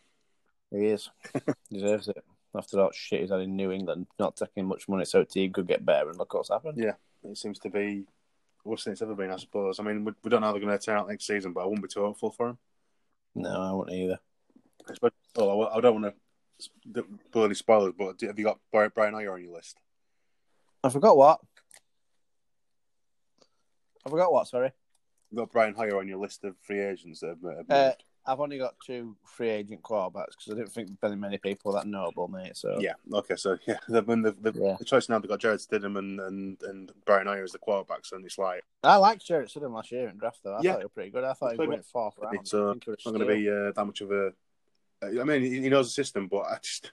he? 0.73 0.79
He 0.79 0.87
is 0.87 1.11
deserves 1.71 2.09
it 2.09 2.25
after 2.55 2.77
that 2.79 2.95
shit 2.95 3.21
he's 3.21 3.31
had 3.31 3.41
in 3.41 3.57
New 3.57 3.73
England, 3.73 4.07
not 4.19 4.37
taking 4.37 4.67
much 4.67 4.89
money, 4.89 5.05
so 5.05 5.23
team 5.25 5.53
could 5.53 5.67
get 5.67 5.85
better. 5.85 6.09
And 6.09 6.19
look 6.19 6.33
what's 6.33 6.49
happened. 6.49 6.79
Yeah, 6.79 6.95
it 7.25 7.37
seems 7.37 7.59
to 7.61 7.71
be 7.71 8.05
worse 8.67 8.85
than 8.85 8.93
it's 8.93 9.03
ever 9.03 9.15
been, 9.15 9.31
I 9.31 9.37
suppose. 9.37 9.79
I 9.81 9.83
mean, 9.83 10.05
we, 10.05 10.13
we 10.23 10.31
don't 10.31 10.41
know 10.41 10.49
how 10.49 10.53
they're 10.53 10.61
going 10.61 10.77
to 10.77 10.85
turn 10.85 10.99
out 10.99 11.09
next 11.09 11.27
season, 11.27 11.53
but 11.53 11.63
I 11.63 11.67
wouldn't 11.67 11.83
be 11.83 11.89
too 11.89 12.03
hopeful 12.03 12.31
for 12.31 12.49
him. 12.49 12.59
No, 13.35 13.51
I 13.51 13.73
wouldn't 13.73 13.97
either. 13.97 14.19
Especially, 14.89 15.17
oh, 15.37 15.63
I 15.63 15.77
I 15.77 15.81
don't 15.81 16.01
want 16.01 16.15
to 16.15 16.21
any 17.35 17.55
spoilers, 17.55 17.95
but 17.99 18.21
have 18.23 18.39
you 18.39 18.45
got 18.45 18.59
Brian 18.73 19.15
Hoyer 19.15 19.33
on 19.35 19.43
your 19.43 19.53
list? 19.53 19.79
I 20.83 20.89
forgot 20.89 21.17
what. 21.17 21.41
I 24.05 24.11
forgot 24.11 24.33
what. 24.33 24.49
Sorry. 24.49 24.73
You've 25.31 25.39
got 25.39 25.53
Brian 25.53 25.75
Hoyer 25.75 25.99
on 25.99 26.09
your 26.09 26.19
list 26.19 26.45
of 26.45 26.55
free 26.63 26.81
agents 26.81 27.21
that 27.21 27.37
have, 27.43 27.57
have 27.57 27.71
Uh, 27.71 27.87
moved. 27.89 28.05
I've 28.27 28.41
only 28.41 28.59
got 28.59 28.75
two 28.85 29.17
free 29.25 29.51
agent 29.51 29.83
quarterbacks 29.83 30.33
because 30.39 30.53
I 30.53 30.55
didn't 30.55 30.73
think 30.73 31.01
very 31.01 31.17
many 31.17 31.39
people 31.39 31.73
were 31.73 31.79
that 31.79 31.87
notable, 31.87 32.29
mate. 32.29 32.57
So 32.57 32.79
Yeah. 32.81 32.95
Okay. 33.13 33.37
So 33.37 33.57
yeah, 33.67 33.79
the, 33.89 34.03
the, 34.03 34.51
the, 34.51 34.61
Yeah. 34.61 34.77
the 34.79 34.85
choice 34.85 35.09
now 35.09 35.19
they've 35.19 35.29
got 35.29 35.41
Jarrett 35.41 35.61
Stidham 35.61 35.99
and, 35.99 36.21
and, 36.21 36.63
and 36.63 36.93
Brian 37.05 37.27
Hoyer 37.27 37.45
as 37.45 37.53
the 37.53 37.59
quarterbacks, 37.59 38.13
and 38.13 38.25
it's 38.25 38.39
like 38.39 38.63
I 38.83 38.97
liked 38.97 39.25
Jarrett 39.27 39.49
Stidham 39.51 39.73
last 39.75 39.93
year 39.93 40.09
in 40.09 40.19
draft 40.19 40.41
though. 40.43 40.55
I 40.55 40.61
Yeah. 40.63 40.73
thought 40.73 40.79
he 40.81 40.85
was 40.85 40.93
pretty 40.93 41.11
good. 41.11 41.25
I 41.25 41.33
thought 41.35 41.53
he 41.53 41.67
went 41.67 41.85
fourth 41.85 42.15
round. 42.19 42.47
so 42.49 42.71
it's 42.87 43.05
not 43.07 43.15
going 43.15 43.27
to 43.27 43.35
be 43.35 43.49
uh, 43.49 43.73
that 43.73 43.85
much 43.85 44.01
of 44.01 44.11
a. 44.11 44.33
I 45.03 45.11
mean, 45.25 45.43
he, 45.43 45.69
knows 45.69 45.89
the 45.89 45.93
system, 45.93 46.27
but 46.27 46.41
I 46.47 46.59
just. 46.63 46.91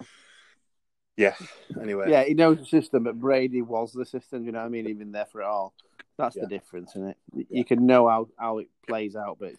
yeah. 1.16 1.34
Anyway. 1.80 2.10
Yeah, 2.10 2.24
he 2.24 2.34
knows 2.34 2.58
the 2.58 2.66
system, 2.66 3.04
but 3.04 3.18
Brady 3.18 3.62
was 3.62 3.92
the 3.92 4.04
system. 4.04 4.44
You 4.44 4.52
know 4.52 4.58
what 4.58 4.66
I 4.66 4.70
mean? 4.70 4.88
Even 4.88 5.12
there 5.12 5.26
for 5.26 5.40
it 5.40 5.46
all. 5.46 5.72
That's 6.18 6.36
Yeah. 6.36 6.42
the 6.42 6.48
difference, 6.48 6.90
isn't 6.96 7.10
it? 7.10 7.16
Yeah. 7.32 7.44
You 7.50 7.64
can 7.64 7.86
know 7.86 8.08
how, 8.08 8.28
how 8.36 8.58
it 8.58 8.68
plays 8.86 9.16
out, 9.16 9.38
but 9.38 9.52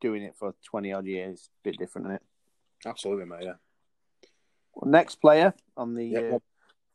doing 0.00 0.22
it 0.22 0.34
for 0.36 0.54
twenty 0.64 0.92
odd 0.92 1.06
years 1.06 1.48
a 1.48 1.68
bit 1.68 1.78
different, 1.78 2.06
isn't 2.08 2.16
it? 2.16 2.22
Absolutely, 2.86 3.26
mate. 3.26 3.44
Yeah. 3.44 3.54
Well, 4.74 4.90
next 4.90 5.16
player 5.16 5.54
on 5.76 5.94
the 5.94 6.06
Yeah, 6.06 6.20
uh, 6.20 6.38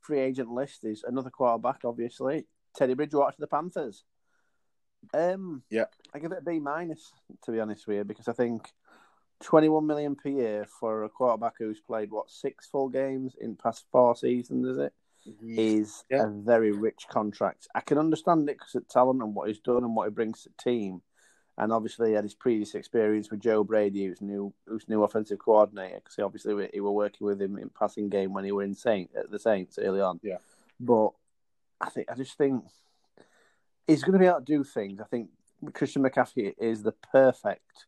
free 0.02 0.19
agent 0.19 0.50
list 0.52 0.84
is 0.84 1.04
another 1.06 1.30
quarterback, 1.30 1.81
obviously 1.84 2.46
Teddy 2.75 2.94
Bridgewater 2.94 3.36
to 3.36 3.42
the 3.42 3.48
Panthers. 3.48 4.04
Um, 5.13 5.63
Yeah. 5.69 5.86
I 6.13 6.19
give 6.19 6.31
it 6.31 6.40
a 6.40 6.42
B 6.42 6.60
minus 6.60 7.12
to 7.44 7.52
be 7.52 7.60
honest 7.60 7.88
with 7.88 7.98
you 7.98 8.04
because 8.04 8.28
I 8.28 8.34
think 8.34 8.72
twenty 9.42 9.69
one 9.69 9.86
million 9.86 10.16
per 10.16 10.30
year 10.30 10.66
for 10.80 11.04
a 11.04 11.10
quarterback 11.10 11.54
who's 11.60 11.81
played 11.81 12.10
what 12.12 12.30
six 12.31 12.68
full 12.68 12.90
games 12.90 13.36
in 13.40 13.56
past 13.56 13.86
four 13.92 14.16
seasons, 14.16 14.66
is 14.68 14.78
it? 14.78 14.94
Is 15.42 16.04
Yeah. 16.10 16.25
a 16.25 16.30
very 16.30 16.72
rich 16.72 17.08
contract. 17.10 17.68
I 17.75 17.81
can 17.81 17.98
understand 17.98 18.50
it 18.50 18.58
because 18.58 18.75
of 18.75 18.88
talent 18.88 19.22
and 19.22 19.36
what 19.36 19.48
he's 19.48 19.60
done 19.60 19.84
and 19.84 19.96
what 19.96 20.08
he 20.08 20.12
brings 20.13 20.44
to 20.44 20.50
the 20.50 20.56
team. 20.72 21.01
And 21.57 21.72
obviously, 21.72 22.10
he 22.10 22.16
had 22.16 22.25
his 22.25 22.34
previous 22.34 22.75
experience 22.75 23.31
with 23.31 23.40
Joe 23.40 23.63
Brady, 23.63 24.06
who's 24.06 24.22
new, 24.22 24.54
who's 24.68 24.90
new 24.90 25.04
offensive 25.04 25.40
coordinator. 25.40 26.02
Because 26.04 26.19
obviously, 26.19 26.69
he 26.74 26.81
were 26.81 26.92
working 26.92 27.25
with 27.25 27.42
him 27.42 27.57
in 27.57 27.69
passing 27.69 28.10
game 28.10 28.34
when 28.34 28.44
he 28.44 28.52
were 28.52 28.63
in 28.63 28.75
Saint 28.75 29.12
at 29.16 29.31
the 29.31 29.40
Saints 29.40 29.80
early 29.81 30.02
on. 30.02 30.19
Yeah. 30.22 30.38
But 30.80 31.12
I 31.80 31.90
think 31.90 32.12
I 32.12 32.16
just 32.16 32.38
think 32.38 32.66
he's 33.88 34.04
going 34.04 34.13
to 34.13 34.19
be 34.19 34.25
able 34.25 34.40
to 34.40 34.46
do 34.46 34.63
things. 34.63 35.00
I 35.00 35.06
think 35.06 35.30
Christian 35.74 36.04
McCaffrey 36.04 36.54
is 36.57 36.84
the 36.84 36.92
perfect, 36.92 37.86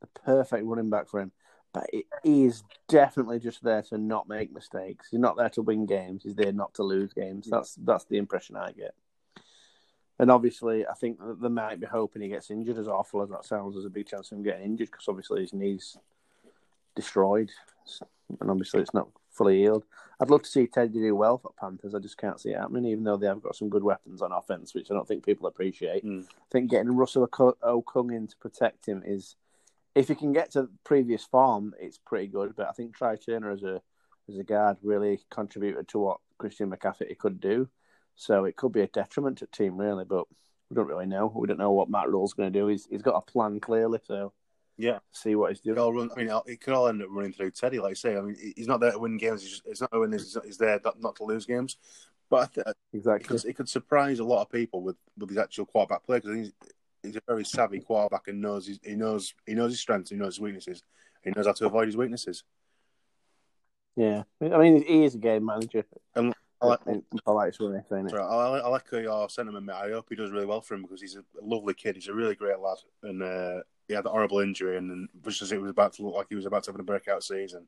the 0.00 0.06
perfect 0.24 0.64
running 0.64 0.90
back 0.90 1.08
for 1.08 1.20
him. 1.20 1.32
But 1.72 1.88
he 2.22 2.44
is 2.44 2.62
definitely 2.88 3.38
just 3.38 3.64
there 3.64 3.82
to 3.82 3.98
not 3.98 4.28
make 4.28 4.52
mistakes. 4.52 5.08
He's 5.10 5.20
not 5.20 5.36
there 5.36 5.48
to 5.50 5.62
win 5.62 5.86
games. 5.86 6.22
He's 6.22 6.34
there 6.34 6.52
not 6.52 6.74
to 6.74 6.82
lose 6.82 7.14
games. 7.14 7.48
That's 7.50 7.74
that's 7.76 8.04
the 8.04 8.18
impression 8.18 8.56
I 8.56 8.72
get. 8.72 8.94
And 10.22 10.30
obviously, 10.30 10.86
I 10.86 10.94
think 10.94 11.18
that 11.18 11.42
they 11.42 11.48
might 11.48 11.80
be 11.80 11.86
hoping 11.86 12.22
he 12.22 12.28
gets 12.28 12.52
injured. 12.52 12.78
As 12.78 12.86
awful 12.86 13.22
as 13.22 13.30
that 13.30 13.44
sounds, 13.44 13.74
there's 13.74 13.86
a 13.86 13.90
big 13.90 14.06
chance 14.06 14.30
of 14.30 14.38
him 14.38 14.44
getting 14.44 14.64
injured 14.64 14.88
because 14.92 15.08
obviously 15.08 15.40
his 15.40 15.52
knees 15.52 15.96
destroyed, 16.94 17.50
and 18.40 18.48
obviously 18.48 18.82
it's 18.82 18.94
not 18.94 19.08
fully 19.32 19.58
healed. 19.58 19.82
I'd 20.20 20.30
love 20.30 20.42
to 20.42 20.48
see 20.48 20.68
Teddy 20.68 20.92
do 20.92 21.16
well 21.16 21.38
for 21.38 21.50
Panthers. 21.58 21.92
I 21.92 21.98
just 21.98 22.18
can't 22.18 22.40
see 22.40 22.50
it 22.50 22.56
happening, 22.60 22.86
even 22.86 23.02
though 23.02 23.16
they 23.16 23.26
have 23.26 23.42
got 23.42 23.56
some 23.56 23.68
good 23.68 23.82
weapons 23.82 24.22
on 24.22 24.30
offense, 24.30 24.76
which 24.76 24.92
I 24.92 24.94
don't 24.94 25.08
think 25.08 25.26
people 25.26 25.48
appreciate. 25.48 26.06
Mm. 26.06 26.22
I 26.22 26.44
think 26.52 26.70
getting 26.70 26.94
Russell 26.94 27.26
Okung 27.26 28.14
in 28.14 28.28
to 28.28 28.36
protect 28.36 28.86
him 28.86 29.02
is, 29.04 29.34
if 29.96 30.06
he 30.06 30.14
can 30.14 30.32
get 30.32 30.52
to 30.52 30.68
previous 30.84 31.24
form, 31.24 31.74
it's 31.80 31.98
pretty 31.98 32.28
good. 32.28 32.54
But 32.54 32.68
I 32.68 32.72
think 32.74 32.96
Trai 32.96 33.18
Turner 33.26 33.50
as 33.50 33.64
a 33.64 33.82
as 34.28 34.38
a 34.38 34.44
guard 34.44 34.76
really 34.84 35.18
contributed 35.30 35.88
to 35.88 35.98
what 35.98 36.20
Christian 36.38 36.70
McCaffrey 36.70 37.18
could 37.18 37.40
do. 37.40 37.68
So 38.16 38.44
it 38.44 38.56
could 38.56 38.72
be 38.72 38.82
a 38.82 38.86
detriment 38.86 39.38
to 39.38 39.46
the 39.46 39.50
team, 39.56 39.76
really. 39.76 40.04
But 40.04 40.26
we 40.70 40.74
don't 40.76 40.86
really 40.88 41.06
know. 41.06 41.32
We 41.34 41.46
don't 41.48 41.58
know 41.58 41.72
what 41.72 41.90
Matt 41.90 42.08
Rhule's 42.08 42.34
going 42.34 42.52
to 42.52 42.58
do. 42.58 42.66
He's 42.68 42.86
he's 42.86 43.02
got 43.02 43.16
a 43.16 43.20
plan 43.20 43.60
clearly, 43.60 43.98
so 44.04 44.32
Yeah. 44.76 44.98
see 45.12 45.34
what 45.34 45.50
he's 45.50 45.58
It 45.60 45.64
doing. 45.64 45.78
all 45.78 45.92
run, 45.92 46.10
I 46.16 46.22
mean, 46.22 46.30
it 46.46 46.60
could 46.60 46.74
all 46.74 46.88
end 46.88 47.02
up 47.02 47.08
running 47.10 47.32
through 47.32 47.50
Teddy, 47.52 47.78
like 47.80 47.90
I 47.92 47.94
say. 47.94 48.16
I 48.16 48.20
mean, 48.20 48.36
he's 48.56 48.68
not 48.68 48.80
there 48.80 48.92
to 48.92 48.98
win 48.98 49.16
games. 49.18 49.42
He's, 49.42 49.50
just, 49.50 49.62
he's 49.66 49.80
not 49.80 49.90
to 49.92 50.00
win. 50.00 50.12
He's, 50.12 50.36
he's 50.44 50.58
there 50.58 50.80
not, 51.00 51.16
to 51.16 51.24
lose 51.24 51.46
games. 51.46 51.76
But 52.30 52.36
I 52.42 52.46
th- 52.54 52.66
it 52.68 52.76
Exactly. 52.94 53.28
could, 53.38 53.44
it 53.50 53.56
could 53.56 53.68
surprise 53.68 54.18
a 54.18 54.24
lot 54.24 54.40
of 54.42 54.50
people 54.50 54.82
with, 54.82 54.96
with 55.18 55.28
his 55.28 55.38
actual 55.38 55.66
quarterback 55.66 56.04
play 56.04 56.18
because 56.18 56.34
he's, 56.36 56.52
he's 57.02 57.16
a 57.16 57.22
very 57.26 57.44
savvy 57.44 57.80
quarterback 57.80 58.28
and 58.28 58.40
knows 58.40 58.66
his, 58.66 58.78
he 58.82 58.94
knows 58.94 59.34
he 59.44 59.52
knows 59.54 59.72
his 59.72 59.80
strengths, 59.80 60.08
he 60.10 60.16
knows 60.16 60.36
his 60.36 60.40
weaknesses, 60.40 60.82
he 61.22 61.30
knows 61.36 61.46
how 61.46 61.52
to 61.52 61.66
avoid 61.66 61.86
his 61.88 61.96
weaknesses. 61.96 62.44
Yeah, 63.96 64.22
I 64.40 64.56
mean 64.56 64.82
he 64.82 65.04
is 65.04 65.14
a 65.14 65.18
game 65.18 65.44
manager. 65.44 65.84
And 66.14 66.32
I 66.62 66.66
like, 66.66 66.80
polite 67.24 67.58
way 67.58 67.76
of 67.76 67.84
saying 67.88 68.06
it. 68.06 68.14
I, 68.14 68.18
I 68.18 68.68
like 68.68 68.84
your 68.92 69.28
sentiment, 69.28 69.66
mate. 69.66 69.74
I 69.74 69.90
hope 69.90 70.06
he 70.08 70.14
does 70.14 70.30
really 70.30 70.46
well 70.46 70.60
for 70.60 70.74
him 70.74 70.82
because 70.82 71.00
he's 71.00 71.16
a 71.16 71.24
lovely 71.42 71.74
kid. 71.74 71.96
He's 71.96 72.08
a 72.08 72.14
really 72.14 72.34
great 72.34 72.58
lad, 72.60 72.78
and 73.02 73.22
uh, 73.22 73.62
he 73.88 73.94
had 73.94 74.06
a 74.06 74.10
horrible 74.10 74.38
injury, 74.38 74.76
and, 74.76 74.90
and 74.90 75.08
just 75.24 75.42
as 75.42 75.50
it 75.52 75.60
was 75.60 75.70
about 75.70 75.92
to 75.94 76.02
look 76.02 76.14
like 76.14 76.26
he 76.28 76.36
was 76.36 76.46
about 76.46 76.62
to 76.64 76.70
have 76.70 76.80
a 76.80 76.84
breakout 76.84 77.24
season, 77.24 77.66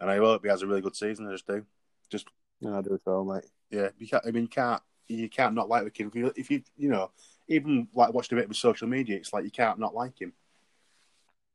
and 0.00 0.10
I 0.10 0.16
hope 0.16 0.44
he 0.44 0.48
has 0.48 0.62
a 0.62 0.66
really 0.66 0.80
good 0.80 0.96
season. 0.96 1.26
I 1.28 1.32
just 1.32 1.46
do. 1.46 1.64
Just 2.10 2.28
No, 2.60 2.78
I 2.78 2.82
do 2.82 2.98
so, 3.04 3.24
mate. 3.24 3.44
yeah, 3.70 3.88
you 3.98 4.06
can't. 4.06 4.24
I 4.26 4.30
mean, 4.30 4.44
you 4.44 4.48
can't. 4.48 4.82
You 5.08 5.28
can't 5.28 5.54
not 5.54 5.68
like 5.68 5.84
the 5.84 5.90
kid. 5.90 6.06
If 6.06 6.14
you, 6.14 6.32
if 6.36 6.50
you, 6.50 6.62
you 6.76 6.88
know, 6.88 7.10
even 7.48 7.88
like 7.94 8.14
watched 8.14 8.32
a 8.32 8.36
bit 8.36 8.44
of 8.44 8.50
his 8.50 8.58
social 8.58 8.88
media, 8.88 9.16
it's 9.16 9.32
like 9.32 9.44
you 9.44 9.50
can't 9.50 9.78
not 9.78 9.94
like 9.94 10.20
him. 10.20 10.32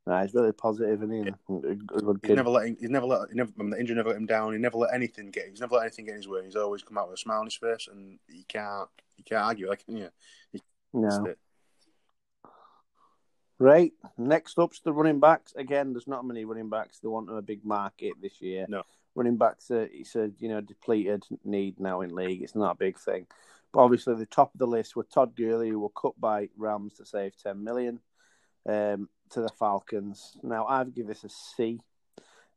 No, 0.08 0.22
he's 0.22 0.34
really 0.34 0.52
positive 0.54 1.02
and 1.04 1.14
he 1.14 1.20
a 1.22 1.76
good 1.76 2.20
He's 2.24 2.36
never 2.36 2.50
let. 2.50 2.68
him- 2.68 2.78
He's 2.80 2.90
never 2.90 3.06
let. 3.06 3.30
He 3.30 3.36
never, 3.36 3.52
I 3.60 3.62
mean, 3.62 3.70
the 3.72 3.80
injury 3.80 3.96
never 3.96 4.10
let 4.10 4.18
him 4.18 4.26
down. 4.26 4.54
He 4.54 4.60
never 4.60 4.78
let 4.78 4.94
anything 4.94 5.30
get. 5.30 5.50
He's 5.50 5.60
never 5.60 5.76
let 5.76 5.84
anything 5.84 6.06
get 6.06 6.12
in 6.12 6.18
his 6.18 6.28
way. 6.28 6.44
He's 6.46 6.56
always 6.56 6.82
come 6.84 6.98
out 6.98 7.10
with 7.10 7.20
a 7.20 7.22
smile 7.22 7.40
on 7.40 7.46
his 7.46 7.56
face, 7.56 7.88
and 7.92 8.18
you 8.28 8.44
can't. 8.48 8.90
You 9.18 9.24
can't 9.24 9.44
argue. 9.44 9.70
Like, 9.70 9.84
yeah, 9.88 10.08
no. 10.94 11.36
Right. 13.60 13.92
Next 14.18 14.58
up's 14.58 14.80
the 14.80 14.94
running 14.94 15.20
backs. 15.20 15.54
Again, 15.56 15.92
there's 15.92 16.08
not 16.08 16.26
many 16.26 16.46
running 16.46 16.70
backs. 16.70 17.00
They 17.00 17.10
want 17.10 17.30
a 17.30 17.42
big 17.42 17.66
market 17.66 18.14
this 18.22 18.42
year. 18.42 18.66
No. 18.70 18.84
Running 19.16 19.36
backs, 19.36 19.70
are, 19.70 19.90
it's 19.92 20.16
a 20.16 20.32
you 20.40 20.48
know 20.48 20.62
depleted 20.62 21.26
need 21.44 21.80
now 21.80 22.02
in 22.02 22.16
league. 22.16 22.42
It's 22.42 22.56
not 22.56 22.72
a 22.72 22.78
big 22.78 22.98
thing. 22.98 23.28
But 23.74 23.82
obviously, 23.82 24.16
the 24.16 24.26
top 24.26 24.54
of 24.54 24.60
the 24.60 24.66
list 24.66 24.96
were 24.96 25.04
Todd 25.04 25.36
Gurley, 25.36 25.70
who 25.70 25.80
were 25.82 25.90
cut 25.90 26.20
by 26.20 26.50
Rams 26.58 26.94
to 26.96 27.06
save 27.06 27.38
10 27.38 27.64
million 27.64 28.00
um, 28.68 29.10
to 29.32 29.42
the 29.42 29.50
Falcons. 29.50 30.38
Now, 30.44 30.66
I've 30.66 30.94
given 30.94 31.10
this 31.10 31.24
a 31.24 31.30
C. 31.30 31.80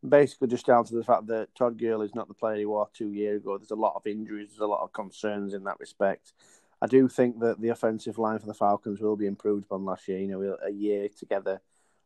Basically, 0.07 0.49
just 0.49 0.67
down 0.67 0.85
to 0.85 0.95
the 0.95 1.05
fact 1.05 1.29
that 1.29 1.55
Todd 1.55 1.79
Gurley 1.79 2.07
is 2.07 2.15
not 2.15 2.27
the 2.27 2.35
player 2.35 2.57
he 2.57 2.67
was 2.67 2.89
two 2.93 3.13
years 3.13 3.43
ago. 3.43 3.57
There's 3.57 3.71
a 3.71 3.77
lot 3.77 3.95
of 3.95 4.07
injuries, 4.07 4.49
there's 4.51 4.61
a 4.61 4.67
lot 4.67 4.83
of 4.83 4.93
concerns 4.93 5.55
in 5.55 5.65
that 5.65 5.79
respect. 5.79 6.33
I 6.81 6.87
do 6.89 7.09
think 7.09 7.39
that 7.39 7.61
the 7.61 7.69
offensive 7.69 8.19
line 8.19 8.41
for 8.41 8.47
the 8.47 8.55
Falcons 8.55 9.01
will 9.01 9.15
be 9.15 9.27
improved 9.27 9.67
on 9.71 9.85
last 9.85 10.09
year. 10.09 10.19
You 10.19 10.27
know, 10.27 10.57
a 10.67 10.71
year 10.71 11.09
together. 11.17 11.61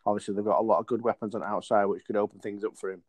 Obviously, 0.05 0.35
they've 0.35 0.45
got 0.45 0.61
a 0.61 0.63
lot 0.63 0.79
of 0.79 0.87
good 0.87 1.03
weapons 1.03 1.35
on 1.35 1.43
outside, 1.43 1.87
which 1.87 2.05
could 2.05 2.17
open 2.17 2.39
things 2.39 2.63
up 2.63 2.77
for 2.77 2.91
him. 2.91 3.03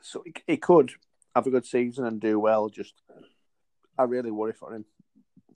So 0.00 0.22
he, 0.24 0.32
he 0.46 0.56
could 0.56 0.92
have 1.36 1.46
a 1.46 1.50
good 1.50 1.66
season 1.66 2.06
and 2.06 2.18
do 2.18 2.40
well. 2.40 2.70
Just, 2.70 3.02
I 3.98 4.04
really 4.04 4.30
worry 4.30 4.54
for 4.54 4.74
him, 4.74 4.86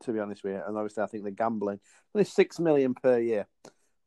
to 0.02 0.12
be 0.12 0.20
honest 0.20 0.44
with 0.44 0.52
you. 0.52 0.62
And 0.66 0.76
obviously, 0.76 1.02
I 1.02 1.06
think 1.06 1.24
the 1.24 1.30
gambling. 1.30 1.80
Only 2.14 2.26
six 2.26 2.60
million 2.60 2.92
per 2.94 3.18
year, 3.18 3.46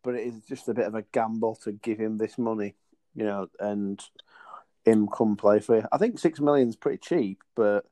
but 0.03 0.15
it 0.15 0.25
is 0.27 0.41
just 0.48 0.70
a 0.70 0.74
bit 0.74 0.86
of 0.86 0.96
a 0.96 1.03
gamble 1.12 1.56
to 1.63 1.72
give 1.72 2.00
him 2.00 2.18
this 2.18 2.38
money, 2.38 2.75
you 3.15 3.24
know, 3.25 3.48
and 3.60 4.01
him 4.86 5.08
come 5.08 5.36
play 5.36 5.60
for 5.60 5.77
you. 5.77 5.86
I 5.91 5.98
think 5.98 6.20
six 6.20 6.39
million 6.39 6.70
is 6.70 6.75
pretty 6.75 7.00
cheap, 7.00 7.41
but 7.56 7.86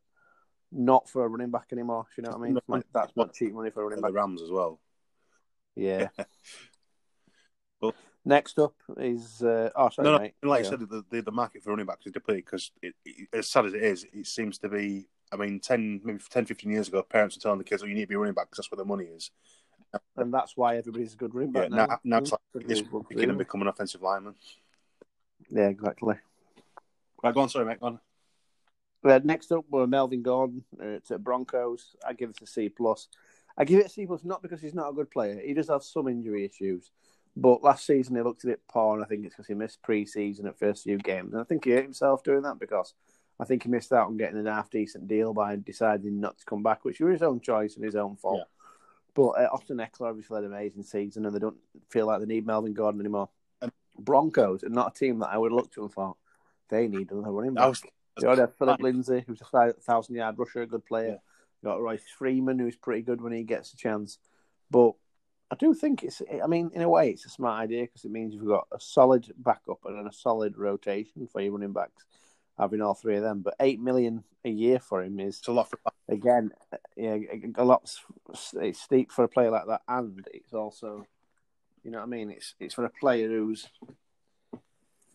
not 0.72 1.10
for 1.10 1.24
a 1.24 1.28
running 1.28 1.52
back 1.52 1.68
anymore. 1.72 2.06
You 2.18 2.24
know 2.24 2.32
what 2.32 2.40
I 2.40 2.42
mean? 2.52 2.60
Like, 2.68 2.84
that's 2.94 3.16
not 3.16 3.34
cheap 3.34 3.54
money 3.54 3.70
for 3.72 3.82
a 3.82 3.86
running 3.86 4.02
back. 4.02 4.12
the 4.12 4.16
Rams 4.16 4.42
as 4.42 4.50
well. 4.52 4.80
Yeah. 5.76 6.08
Well- 7.82 7.94
Next 8.26 8.60
up 8.60 8.74
is 8.98 9.42
uh, 9.42 9.70
oh 9.74 9.88
sorry 9.90 10.06
no, 10.08 10.14
no, 10.14 10.20
mate. 10.20 10.34
like 10.44 10.64
Yeah. 10.64 10.68
I 10.68 10.70
said, 10.72 10.80
the, 10.82 11.06
the 11.10 11.22
the 11.22 11.32
market 11.32 11.64
for 11.64 11.70
running 11.70 11.86
backs 11.86 12.06
is 12.06 12.12
depleted 12.12 12.44
because 12.44 12.72
as 13.32 13.48
sad 13.50 13.68
as 13.68 13.74
it 13.74 13.82
is, 13.84 14.06
it 14.12 14.28
seems 14.28 14.58
to 14.60 14.68
be. 14.70 15.08
I 15.32 15.36
mean, 15.38 15.60
10, 15.62 16.02
maybe 16.04 16.20
10, 16.30 16.46
15 16.46 16.72
years 16.72 16.88
ago, 16.90 17.02
parents 17.04 17.38
were 17.38 17.42
telling 17.42 17.58
the 17.58 17.64
kids, 17.64 17.84
"Oh, 17.84 17.86
you 17.86 17.94
need 17.94 18.02
to 18.02 18.08
be 18.08 18.16
running 18.16 18.34
back 18.34 18.48
because 18.50 18.58
that's 18.58 18.72
where 18.72 18.78
the 18.78 18.86
money 18.86 19.06
is." 19.06 19.32
And 20.16 20.34
that's 20.34 20.56
why 20.56 20.78
everybody's 20.78 21.14
a 21.14 21.18
good 21.18 21.34
running 21.34 21.54
Yeah, 21.54 21.62
back 21.62 21.72
now, 21.72 21.86
now. 21.86 22.00
now 22.04 22.18
it's 22.18 22.32
like 22.32 22.42
Good 22.54 22.72
it's 22.72 22.82
running 22.82 23.06
beginning 23.10 23.38
to 23.38 23.44
become 23.44 23.62
an 23.62 23.68
offensive 23.68 24.02
lineman. 24.02 24.36
Yeah, 25.50 25.68
exactly. 25.68 26.16
Right, 27.24 27.34
go 27.34 27.42
on, 27.42 27.50
sorry, 27.50 27.66
mate. 27.66 27.80
Go 27.80 27.88
on. 27.88 28.00
Uh, 29.04 29.20
next 29.24 29.52
up 29.52 29.64
were 29.70 29.88
Melvin 29.88 30.22
Gordon 30.22 30.64
uh, 30.82 31.00
to 31.08 31.18
Broncos. 31.18 31.96
I 32.06 32.14
give 32.14 32.30
it 32.30 32.42
a 32.42 32.48
C 32.48 32.68
plus. 32.70 33.08
I 33.58 33.64
give 33.64 33.80
it 33.80 33.86
a 33.86 33.90
C 33.90 34.06
plus 34.06 34.24
not 34.24 34.42
because 34.42 34.62
he's 34.62 34.74
not 34.74 34.90
a 34.90 34.94
good 34.94 35.10
player. 35.10 35.40
He 35.44 35.54
does 35.54 35.70
have 35.70 35.84
some 35.84 36.08
injury 36.08 36.44
issues, 36.46 36.92
but 37.36 37.64
last 37.64 37.86
season 37.86 38.16
he 38.16 38.22
looked 38.22 38.44
a 38.44 38.48
bit 38.48 38.62
poor, 38.68 38.96
and 38.96 39.04
I 39.04 39.08
think 39.08 39.26
it's 39.26 39.36
because 39.36 39.48
he 39.48 39.54
missed 39.54 39.82
pre-season 39.82 40.48
at 40.48 40.60
first 40.60 40.84
few 40.84 40.98
games, 40.98 41.32
and 41.34 41.42
I 41.42 41.46
think 41.46 41.64
he 41.64 41.72
hurt 41.72 41.84
himself 41.84 42.24
doing 42.24 42.42
that 42.42 42.60
because 42.60 42.94
I 43.40 43.46
think 43.46 43.64
he 43.64 43.70
missed 43.70 43.94
out 43.94 44.08
on 44.08 44.18
getting 44.18 44.46
a 44.46 44.54
half 44.54 44.70
decent 44.70 45.08
deal 45.08 45.34
by 45.34 45.56
deciding 45.56 46.20
not 46.20 46.38
to 46.40 46.46
come 46.46 46.64
back, 46.64 46.84
which 46.84 47.00
was 47.00 47.14
his 47.14 47.24
own 47.24 47.40
choice 47.40 47.76
and 47.76 47.86
his 47.86 47.96
own 47.96 48.16
fault. 48.18 48.40
Yeah. 48.40 48.57
But 49.18 49.30
uh, 49.30 49.50
Austin 49.52 49.78
Ekeler 49.78 50.10
obviously 50.10 50.36
had 50.36 50.44
an 50.44 50.54
amazing 50.54 50.84
season, 50.84 51.26
and 51.26 51.36
they 51.36 51.40
don't 51.40 51.58
feel 51.90 52.06
like 52.06 52.20
they 52.20 52.28
need 52.28 52.46
Melvin 52.46 52.76
Gordon 52.76 53.02
anymore. 53.02 53.30
And- 53.64 53.72
Broncos 53.98 54.64
are 54.64 54.70
not 54.70 54.96
a 54.96 55.00
team 55.00 55.18
that 55.20 55.30
I 55.30 55.40
would 55.40 55.52
look 55.52 55.72
to 55.74 55.82
and 55.82 55.92
thought 55.92 56.18
they 56.70 56.88
need 56.88 57.10
another 57.10 57.32
running 57.32 57.56
back. 57.56 57.68
Was, 57.68 57.82
You 58.22 58.28
have 58.28 58.56
Phillip 58.58 58.80
Lindsay, 58.80 59.24
who's 59.26 59.42
a 59.42 59.74
thousand 59.74 60.14
yard 60.14 60.38
rusher, 60.38 60.62
a 60.62 60.68
good 60.68 60.86
player. 60.86 61.08
Yeah. 61.08 61.14
You 61.64 61.70
got 61.70 61.82
Royce 61.82 62.04
Freeman, 62.16 62.60
who's 62.60 62.76
pretty 62.76 63.02
good 63.02 63.20
when 63.20 63.34
he 63.34 63.42
gets 63.42 63.74
a 63.74 63.76
chance. 63.78 64.20
But 64.70 64.94
I 65.50 65.56
do 65.56 65.74
think 65.74 66.04
it's, 66.04 66.22
I 66.44 66.46
mean, 66.46 66.70
in 66.76 66.84
a 66.84 66.90
way, 66.90 67.10
it's 67.10 67.26
a 67.26 67.30
smart 67.30 67.60
idea 67.60 67.86
because 67.86 68.06
it 68.06 68.12
means 68.12 68.36
you've 68.36 68.46
got 68.46 68.68
a 68.72 68.80
solid 68.80 69.34
backup 69.40 69.80
and 69.86 70.08
a 70.08 70.14
solid 70.14 70.60
rotation 70.60 71.26
for 71.26 71.42
your 71.42 71.54
running 71.54 71.74
backs, 71.74 72.06
having 72.58 72.82
all 72.82 72.94
three 72.94 73.18
of 73.18 73.24
them. 73.24 73.42
But 73.42 73.56
eight 73.60 73.80
million 73.80 74.24
a 74.46 74.50
year 74.50 74.80
for 74.80 75.04
him 75.04 75.20
is 75.20 75.40
it's 75.40 75.48
a 75.48 75.52
lot 75.52 75.70
for 75.70 75.80
again, 76.10 76.52
yeah, 76.96 77.18
a 77.56 77.64
lot. 77.64 77.92
It's 78.56 78.82
steep 78.82 79.12
for 79.12 79.24
a 79.24 79.30
player 79.30 79.52
like 79.52 79.68
that, 79.68 79.82
and 79.88 80.28
it's 80.34 80.54
also, 80.54 81.06
you 81.84 81.92
know 81.92 82.00
what 82.00 82.06
I 82.06 82.08
mean. 82.08 82.32
It's 82.32 82.56
it's 82.60 82.74
for 82.74 82.86
a 82.86 82.90
player 82.90 83.28
who's 83.28 83.68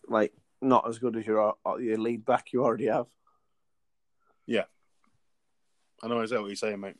like 0.07 0.33
not 0.61 0.87
as 0.87 0.99
good 0.99 1.15
as 1.17 1.25
your 1.25 1.55
uh, 1.65 1.75
your 1.77 1.97
lead 1.97 2.25
back 2.25 2.53
you 2.53 2.63
already 2.63 2.87
have. 2.87 3.07
Yeah, 4.45 4.65
I 6.01 6.07
know 6.07 6.19
exactly 6.19 6.41
what 6.43 6.47
you're 6.49 6.55
saying, 6.55 6.79
mate. 6.79 6.95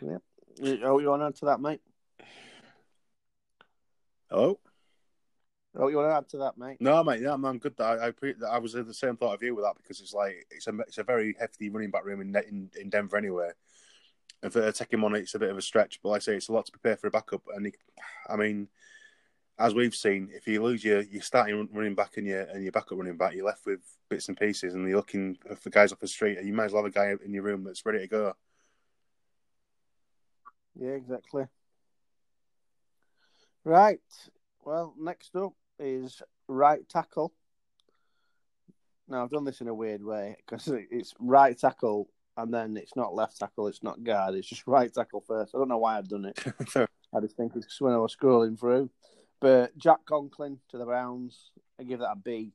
You- 0.00 0.80
Oh, 0.82 0.98
you 0.98 1.08
want 1.08 1.22
to 1.22 1.26
add 1.26 1.36
to 1.36 1.44
that, 1.46 1.60
mate? 1.60 1.80
Hello? 4.30 4.58
Oh, 5.80 5.86
you 5.86 5.96
want 5.96 6.10
to 6.10 6.16
add 6.16 6.28
to 6.30 6.38
that, 6.38 6.58
mate? 6.58 6.78
No, 6.80 7.04
mate. 7.04 7.20
Yeah, 7.20 7.34
I'm, 7.34 7.44
I'm 7.44 7.58
good. 7.58 7.74
I, 7.78 8.08
I 8.08 8.10
pre- 8.10 8.34
I 8.50 8.58
was 8.58 8.74
in 8.74 8.84
the 8.84 8.92
same 8.92 9.16
thought 9.16 9.34
of 9.34 9.42
you 9.42 9.54
with 9.54 9.64
that 9.64 9.76
because 9.76 10.00
it's 10.00 10.12
like 10.12 10.44
it's 10.50 10.66
a 10.66 10.76
it's 10.80 10.98
a 10.98 11.04
very 11.04 11.36
hefty 11.38 11.70
running 11.70 11.92
back 11.92 12.04
room 12.04 12.20
in 12.20 12.34
in, 12.48 12.68
in 12.78 12.90
Denver 12.90 13.16
anyway. 13.16 13.50
And 14.42 14.52
for 14.52 14.70
taking 14.72 14.98
him 14.98 15.04
on, 15.04 15.14
it's 15.14 15.36
a 15.36 15.38
bit 15.38 15.50
of 15.50 15.58
a 15.58 15.62
stretch. 15.62 16.00
But 16.02 16.10
like 16.10 16.22
I 16.22 16.24
say, 16.24 16.36
it's 16.36 16.48
a 16.48 16.52
lot 16.52 16.66
to 16.66 16.72
prepare 16.72 16.96
for 16.96 17.06
a 17.06 17.12
backup. 17.12 17.42
And 17.54 17.66
he, 17.66 17.72
I 18.28 18.36
mean, 18.36 18.68
as 19.58 19.74
we've 19.74 19.94
seen, 19.94 20.30
if 20.32 20.48
you 20.48 20.62
lose 20.62 20.84
your 20.84 21.02
your 21.02 21.22
starting 21.22 21.68
running 21.72 21.94
back 21.94 22.16
and 22.16 22.26
your 22.26 22.42
and 22.42 22.64
your 22.64 22.72
backup 22.72 22.98
running 22.98 23.16
back, 23.16 23.34
you're 23.34 23.46
left 23.46 23.64
with 23.64 23.80
bits 24.08 24.26
and 24.26 24.36
pieces, 24.36 24.74
and 24.74 24.88
you're 24.88 24.96
looking 24.96 25.38
for 25.60 25.70
guys 25.70 25.92
off 25.92 26.00
the 26.00 26.08
street. 26.08 26.38
And 26.38 26.46
You 26.48 26.54
might 26.54 26.66
as 26.66 26.72
well 26.72 26.82
have 26.82 26.90
a 26.90 26.94
guy 26.94 27.14
in 27.24 27.32
your 27.32 27.44
room 27.44 27.62
that's 27.62 27.86
ready 27.86 28.00
to 28.00 28.08
go. 28.08 28.34
Yeah, 30.74 30.90
exactly. 30.90 31.44
Right. 33.62 34.00
Well, 34.64 34.94
next 34.98 35.34
up 35.36 35.52
is 35.78 36.22
right 36.48 36.86
tackle. 36.88 37.32
Now 39.08 39.22
I've 39.22 39.30
done 39.30 39.44
this 39.44 39.60
in 39.60 39.68
a 39.68 39.74
weird 39.74 40.04
way 40.04 40.36
because 40.38 40.68
it's 40.90 41.14
right 41.18 41.58
tackle 41.58 42.08
and 42.36 42.52
then 42.52 42.76
it's 42.76 42.94
not 42.94 43.14
left 43.14 43.38
tackle, 43.38 43.66
it's 43.66 43.82
not 43.82 44.04
guard, 44.04 44.34
it's 44.34 44.48
just 44.48 44.66
right 44.66 44.92
tackle 44.92 45.24
first. 45.26 45.54
I 45.54 45.58
don't 45.58 45.68
know 45.68 45.78
why 45.78 45.98
I've 45.98 46.08
done 46.08 46.26
it. 46.26 46.38
I 47.14 47.20
just 47.20 47.36
think 47.36 47.52
it's 47.56 47.80
when 47.80 47.94
I 47.94 47.98
was 47.98 48.14
scrolling 48.14 48.58
through. 48.58 48.90
But 49.40 49.76
Jack 49.76 50.04
Conklin 50.04 50.58
to 50.70 50.78
the 50.78 50.84
Browns, 50.84 51.50
I 51.80 51.84
give 51.84 52.00
that 52.00 52.12
a 52.12 52.16
B. 52.16 52.52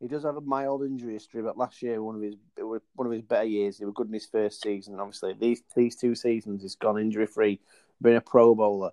He 0.00 0.06
does 0.06 0.24
have 0.24 0.36
a 0.36 0.40
mild 0.40 0.82
injury 0.82 1.14
history, 1.14 1.42
but 1.42 1.58
last 1.58 1.82
year 1.82 2.02
one 2.02 2.14
of 2.14 2.22
his 2.22 2.36
one 2.56 3.06
of 3.06 3.12
his 3.12 3.22
better 3.22 3.46
years. 3.46 3.78
He 3.78 3.84
was 3.84 3.94
good 3.96 4.06
in 4.06 4.12
his 4.12 4.26
first 4.26 4.62
season. 4.62 5.00
Obviously, 5.00 5.32
these 5.32 5.62
these 5.74 5.96
two 5.96 6.14
seasons 6.14 6.62
he's 6.62 6.76
gone 6.76 7.00
injury 7.00 7.26
free, 7.26 7.60
been 8.00 8.14
a 8.14 8.20
Pro 8.20 8.54
Bowler, 8.54 8.92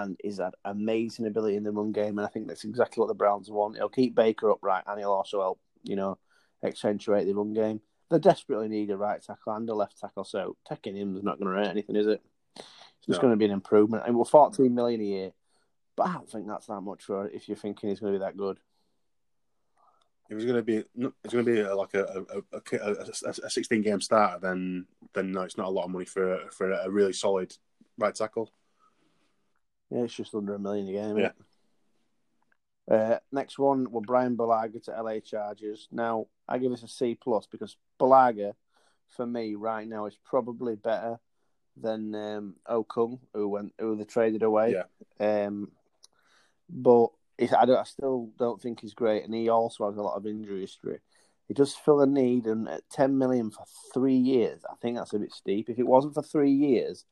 and 0.00 0.16
he's 0.22 0.38
had 0.38 0.54
amazing 0.64 1.26
ability 1.26 1.56
in 1.56 1.64
the 1.64 1.70
run 1.70 1.92
game. 1.92 2.18
And 2.18 2.26
I 2.26 2.30
think 2.30 2.48
that's 2.48 2.64
exactly 2.64 3.00
what 3.00 3.08
the 3.08 3.14
Browns 3.14 3.50
want. 3.50 3.76
He'll 3.76 3.88
keep 3.88 4.14
Baker 4.14 4.50
upright, 4.50 4.84
and 4.86 4.98
he'll 4.98 5.12
also 5.12 5.40
help 5.40 5.60
you 5.82 5.96
know 5.96 6.18
accentuate 6.64 7.26
the 7.26 7.34
run 7.34 7.52
game. 7.52 7.80
They 8.10 8.18
desperately 8.18 8.68
need 8.68 8.90
a 8.90 8.96
right 8.96 9.22
tackle 9.22 9.54
and 9.54 9.68
a 9.68 9.74
left 9.74 9.98
tackle, 9.98 10.24
so 10.24 10.56
taking 10.68 10.96
him 10.96 11.16
is 11.16 11.22
not 11.22 11.38
going 11.38 11.50
to 11.54 11.58
hurt 11.60 11.70
anything, 11.70 11.96
is 11.96 12.06
it? 12.06 12.22
It's 12.56 13.06
just 13.06 13.18
No. 13.18 13.22
going 13.22 13.32
to 13.32 13.38
be 13.38 13.46
an 13.46 13.50
improvement. 13.50 14.04
And 14.06 14.16
we're 14.16 14.24
14 14.24 14.72
million 14.74 15.00
a 15.00 15.04
year, 15.04 15.32
but 15.96 16.08
I 16.08 16.12
don't 16.14 16.30
think 16.30 16.46
that's 16.46 16.66
that 16.66 16.80
much 16.82 17.04
for 17.04 17.28
if 17.28 17.48
you're 17.48 17.56
thinking 17.56 17.88
he's 17.88 18.00
going 18.00 18.12
to 18.12 18.18
be 18.18 18.24
that 18.24 18.36
good. 18.36 18.58
If 20.28 20.36
it's 20.36 20.44
going 20.44 20.56
to 20.56 20.62
be, 20.62 20.76
it's 21.24 21.34
going 21.34 21.44
to 21.44 21.52
be 21.52 21.62
like 21.62 21.94
a 21.94 22.24
a, 22.52 22.58
a, 22.58 23.26
a, 23.26 23.30
a 23.44 23.50
16 23.50 23.82
game 23.82 24.00
starter, 24.00 24.38
then 24.40 24.86
then 25.14 25.32
no, 25.32 25.42
it's 25.42 25.58
not 25.58 25.66
a 25.66 25.70
lot 25.70 25.84
of 25.84 25.90
money 25.90 26.04
for 26.04 26.38
for 26.50 26.70
a 26.70 26.90
really 26.90 27.12
solid 27.12 27.54
right 27.98 28.14
tackle. 28.14 28.50
Yeah, 29.92 30.04
it's 30.04 30.14
just 30.14 30.34
under 30.34 30.54
a 30.54 30.58
million 30.58 30.88
a 30.88 30.92
game. 30.92 31.18
Yeah. 31.18 31.32
Uh, 32.90 33.18
next 33.30 33.58
one 33.58 33.90
were 33.90 34.00
Bryan 34.00 34.36
Bulaga 34.36 34.82
to 34.84 35.02
LA 35.02 35.20
Chargers. 35.20 35.88
Now 35.92 36.26
I 36.48 36.58
give 36.58 36.70
this 36.70 36.82
a 36.82 36.88
C 36.88 37.14
plus 37.14 37.46
because 37.46 37.76
Bulaga, 38.00 38.54
for 39.08 39.26
me 39.26 39.54
right 39.54 39.86
now, 39.86 40.06
is 40.06 40.16
probably 40.24 40.76
better 40.76 41.18
than 41.76 42.14
um, 42.14 42.56
Okung, 42.68 43.20
who 43.34 43.48
went 43.48 43.74
who 43.78 43.96
they 43.96 44.04
traded 44.04 44.42
away. 44.42 44.76
Yeah. 45.20 45.44
Um, 45.44 45.70
but 46.68 47.08
I, 47.38 47.66
don't, 47.66 47.78
I 47.78 47.84
still 47.84 48.30
don't 48.38 48.60
think 48.60 48.80
he's 48.80 48.94
great, 48.94 49.24
and 49.24 49.34
he 49.34 49.48
also 49.48 49.86
has 49.86 49.96
a 49.96 50.02
lot 50.02 50.16
of 50.16 50.26
injury 50.26 50.62
history. 50.62 51.00
He 51.48 51.54
does 51.54 51.74
fill 51.74 52.00
a 52.00 52.06
need, 52.06 52.46
and 52.46 52.68
at 52.68 52.88
ten 52.90 53.18
million 53.18 53.50
for 53.50 53.64
three 53.92 54.16
years, 54.16 54.62
I 54.70 54.74
think 54.80 54.96
that's 54.96 55.12
a 55.12 55.18
bit 55.18 55.32
steep. 55.32 55.68
If 55.68 55.78
it 55.78 55.86
wasn't 55.86 56.14
for 56.14 56.22
three 56.22 56.52
years, 56.52 57.04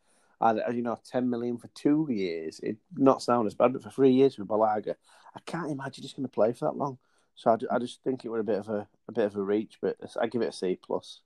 As 0.43 0.75
you 0.75 0.83
know, 0.83 0.99
ten 1.05 1.29
million 1.29 1.59
for 1.59 1.69
two 1.75 2.07
years, 2.11 2.61
it'd 2.63 2.79
not 2.97 3.23
sound 3.23 3.47
as 3.47 3.55
bad. 3.55 3.73
But 3.73 3.83
for 3.83 3.91
three 3.91 4.13
years 4.13 4.39
with 4.39 4.49
Bulaga, 4.49 4.95
I 5.35 5.41
can't 5.47 5.71
imagine 5.71 6.03
he's 6.03 6.13
going 6.13 6.27
to 6.27 6.33
play 6.33 6.53
for 6.53 6.67
that 6.67 6.77
long. 6.77 6.99
So 7.35 7.51
I, 7.51 7.77
I 7.77 7.79
just 7.79 8.03
think 8.03 8.25
it 8.25 8.31
was 8.31 8.41
a 8.41 8.45
bit 8.45 8.59
of 8.59 8.69
a, 8.69 8.89
a 9.09 9.13
bit 9.13 9.25
of 9.25 9.37
a 9.37 9.43
reach, 9.43 9.79
but 9.81 9.97
I 10.21 10.27
give 10.27 10.43
it 10.43 10.49
a 10.49 10.53
C 10.53 10.79
plus. 10.83 11.21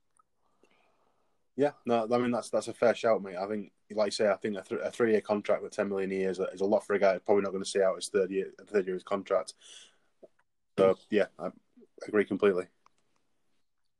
Yeah, 1.57 1.71
no, 1.85 2.07
I 2.11 2.17
mean 2.17 2.31
that's 2.31 2.49
that's 2.49 2.67
a 2.67 2.73
fair 2.73 2.93
shout, 2.93 3.23
mate. 3.23 3.37
I 3.37 3.47
think, 3.47 3.71
like 3.91 4.07
you 4.07 4.11
say, 4.11 4.29
I 4.29 4.35
think 4.35 4.57
a, 4.57 4.61
th- 4.61 4.81
a 4.83 4.91
three 4.91 5.11
year 5.11 5.21
contract 5.21 5.63
with 5.63 5.71
10 5.71 5.87
million 5.87 6.11
a 6.11 6.15
year 6.15 6.29
is 6.29 6.39
a, 6.39 6.45
is 6.45 6.61
a 6.61 6.65
lot 6.65 6.85
for 6.85 6.93
a 6.93 6.99
guy 6.99 7.13
who's 7.13 7.21
probably 7.25 7.43
not 7.43 7.51
going 7.51 7.63
to 7.63 7.69
see 7.69 7.81
out 7.81 7.95
his 7.95 8.09
third 8.09 8.29
year 8.29 8.51
third 8.67 8.85
year 8.85 8.95
of 8.95 8.99
his 8.99 9.03
contract. 9.03 9.53
So 10.77 10.97
yeah, 11.09 11.27
I 11.39 11.49
agree 12.05 12.25
completely. 12.25 12.65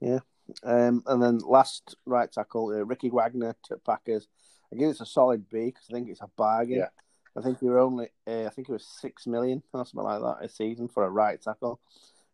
Yeah, 0.01 0.19
um, 0.63 1.01
and 1.07 1.23
then 1.23 1.37
last 1.39 1.95
right 2.05 2.29
tackle, 2.29 2.69
uh, 2.69 2.85
Ricky 2.85 3.09
Wagner 3.09 3.55
to 3.63 3.77
Packers. 3.77 4.27
I 4.75 4.79
give 4.79 4.89
it 4.89 5.01
a 5.01 5.05
solid 5.05 5.49
B 5.49 5.65
because 5.65 5.87
I 5.89 5.93
think 5.93 6.09
it's 6.09 6.21
a 6.21 6.29
bargain. 6.35 6.77
Yeah. 6.77 6.89
I 7.37 7.41
think 7.41 7.61
you 7.61 7.69
were 7.69 7.79
only, 7.79 8.07
uh, 8.27 8.45
I 8.45 8.49
think 8.49 8.69
it 8.69 8.73
was 8.73 8.85
six 8.85 9.27
million 9.27 9.61
or 9.73 9.85
something 9.85 10.03
like 10.03 10.21
that 10.21 10.45
a 10.45 10.49
season 10.49 10.87
for 10.87 11.03
a 11.03 11.09
right 11.09 11.41
tackle, 11.41 11.81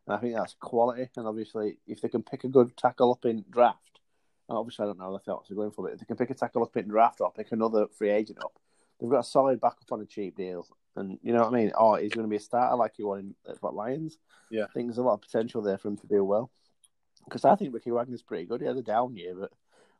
and 0.05 0.15
I 0.15 0.19
think 0.19 0.35
that's 0.35 0.55
quality. 0.59 1.09
And 1.17 1.27
obviously, 1.27 1.77
if 1.87 2.01
they 2.01 2.09
can 2.09 2.21
pick 2.21 2.43
a 2.43 2.47
good 2.47 2.77
tackle 2.77 3.11
up 3.11 3.25
in 3.25 3.43
draft, 3.49 3.99
and 4.47 4.57
obviously 4.57 4.83
I 4.83 4.87
don't 4.87 4.99
know 4.99 5.13
the 5.13 5.19
thoughts 5.19 5.49
they're 5.49 5.55
going 5.55 5.71
for, 5.71 5.85
but 5.85 5.93
if 5.93 5.99
they 5.99 6.05
can 6.05 6.17
pick 6.17 6.29
a 6.29 6.35
tackle 6.35 6.61
up 6.63 6.77
in 6.77 6.87
draft 6.87 7.21
or 7.21 7.31
pick 7.31 7.51
another 7.51 7.87
free 7.87 8.11
agent 8.11 8.39
up, 8.43 8.53
they've 8.99 9.09
got 9.09 9.21
a 9.21 9.23
solid 9.23 9.59
backup 9.59 9.91
on 9.91 10.01
a 10.01 10.05
cheap 10.05 10.35
deal. 10.35 10.67
And 10.95 11.17
you 11.23 11.33
know 11.33 11.39
what 11.39 11.53
I 11.53 11.57
mean? 11.57 11.71
Or 11.75 11.97
he's 11.97 12.11
going 12.11 12.27
to 12.27 12.29
be 12.29 12.35
a 12.35 12.39
starter 12.39 12.75
like 12.75 12.93
he 12.95 13.03
was 13.03 13.21
in 13.21 13.33
at 13.49 13.63
Lions. 13.73 14.17
Yeah. 14.51 14.65
I 14.65 14.73
think 14.73 14.87
there's 14.87 14.97
a 14.97 15.03
lot 15.03 15.13
of 15.13 15.21
potential 15.21 15.61
there 15.61 15.77
for 15.77 15.87
him 15.87 15.97
to 15.97 16.07
do 16.07 16.23
well. 16.23 16.51
Because 17.25 17.45
I 17.45 17.55
think 17.55 17.73
Ricky 17.73 17.91
Wagner's 17.91 18.21
pretty 18.21 18.45
good. 18.45 18.61
He 18.61 18.67
had 18.67 18.77
a 18.77 18.81
down 18.81 19.15
year, 19.15 19.33
but 19.39 19.51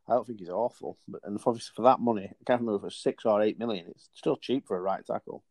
I 0.07 0.13
don't 0.13 0.25
think 0.25 0.39
he's 0.39 0.49
awful. 0.49 0.97
But 1.07 1.21
and 1.23 1.39
obviously 1.45 1.73
for 1.75 1.83
that 1.83 1.99
money, 1.99 2.25
I 2.25 2.43
can't 2.45 2.61
remember 2.61 2.85
if 2.85 2.91
it's 2.91 3.01
six 3.01 3.25
or 3.25 3.41
eight 3.41 3.59
million. 3.59 3.87
It's 3.89 4.09
still 4.13 4.37
cheap 4.37 4.67
for 4.67 4.77
a 4.77 4.81
right 4.81 5.05
tackle. 5.05 5.43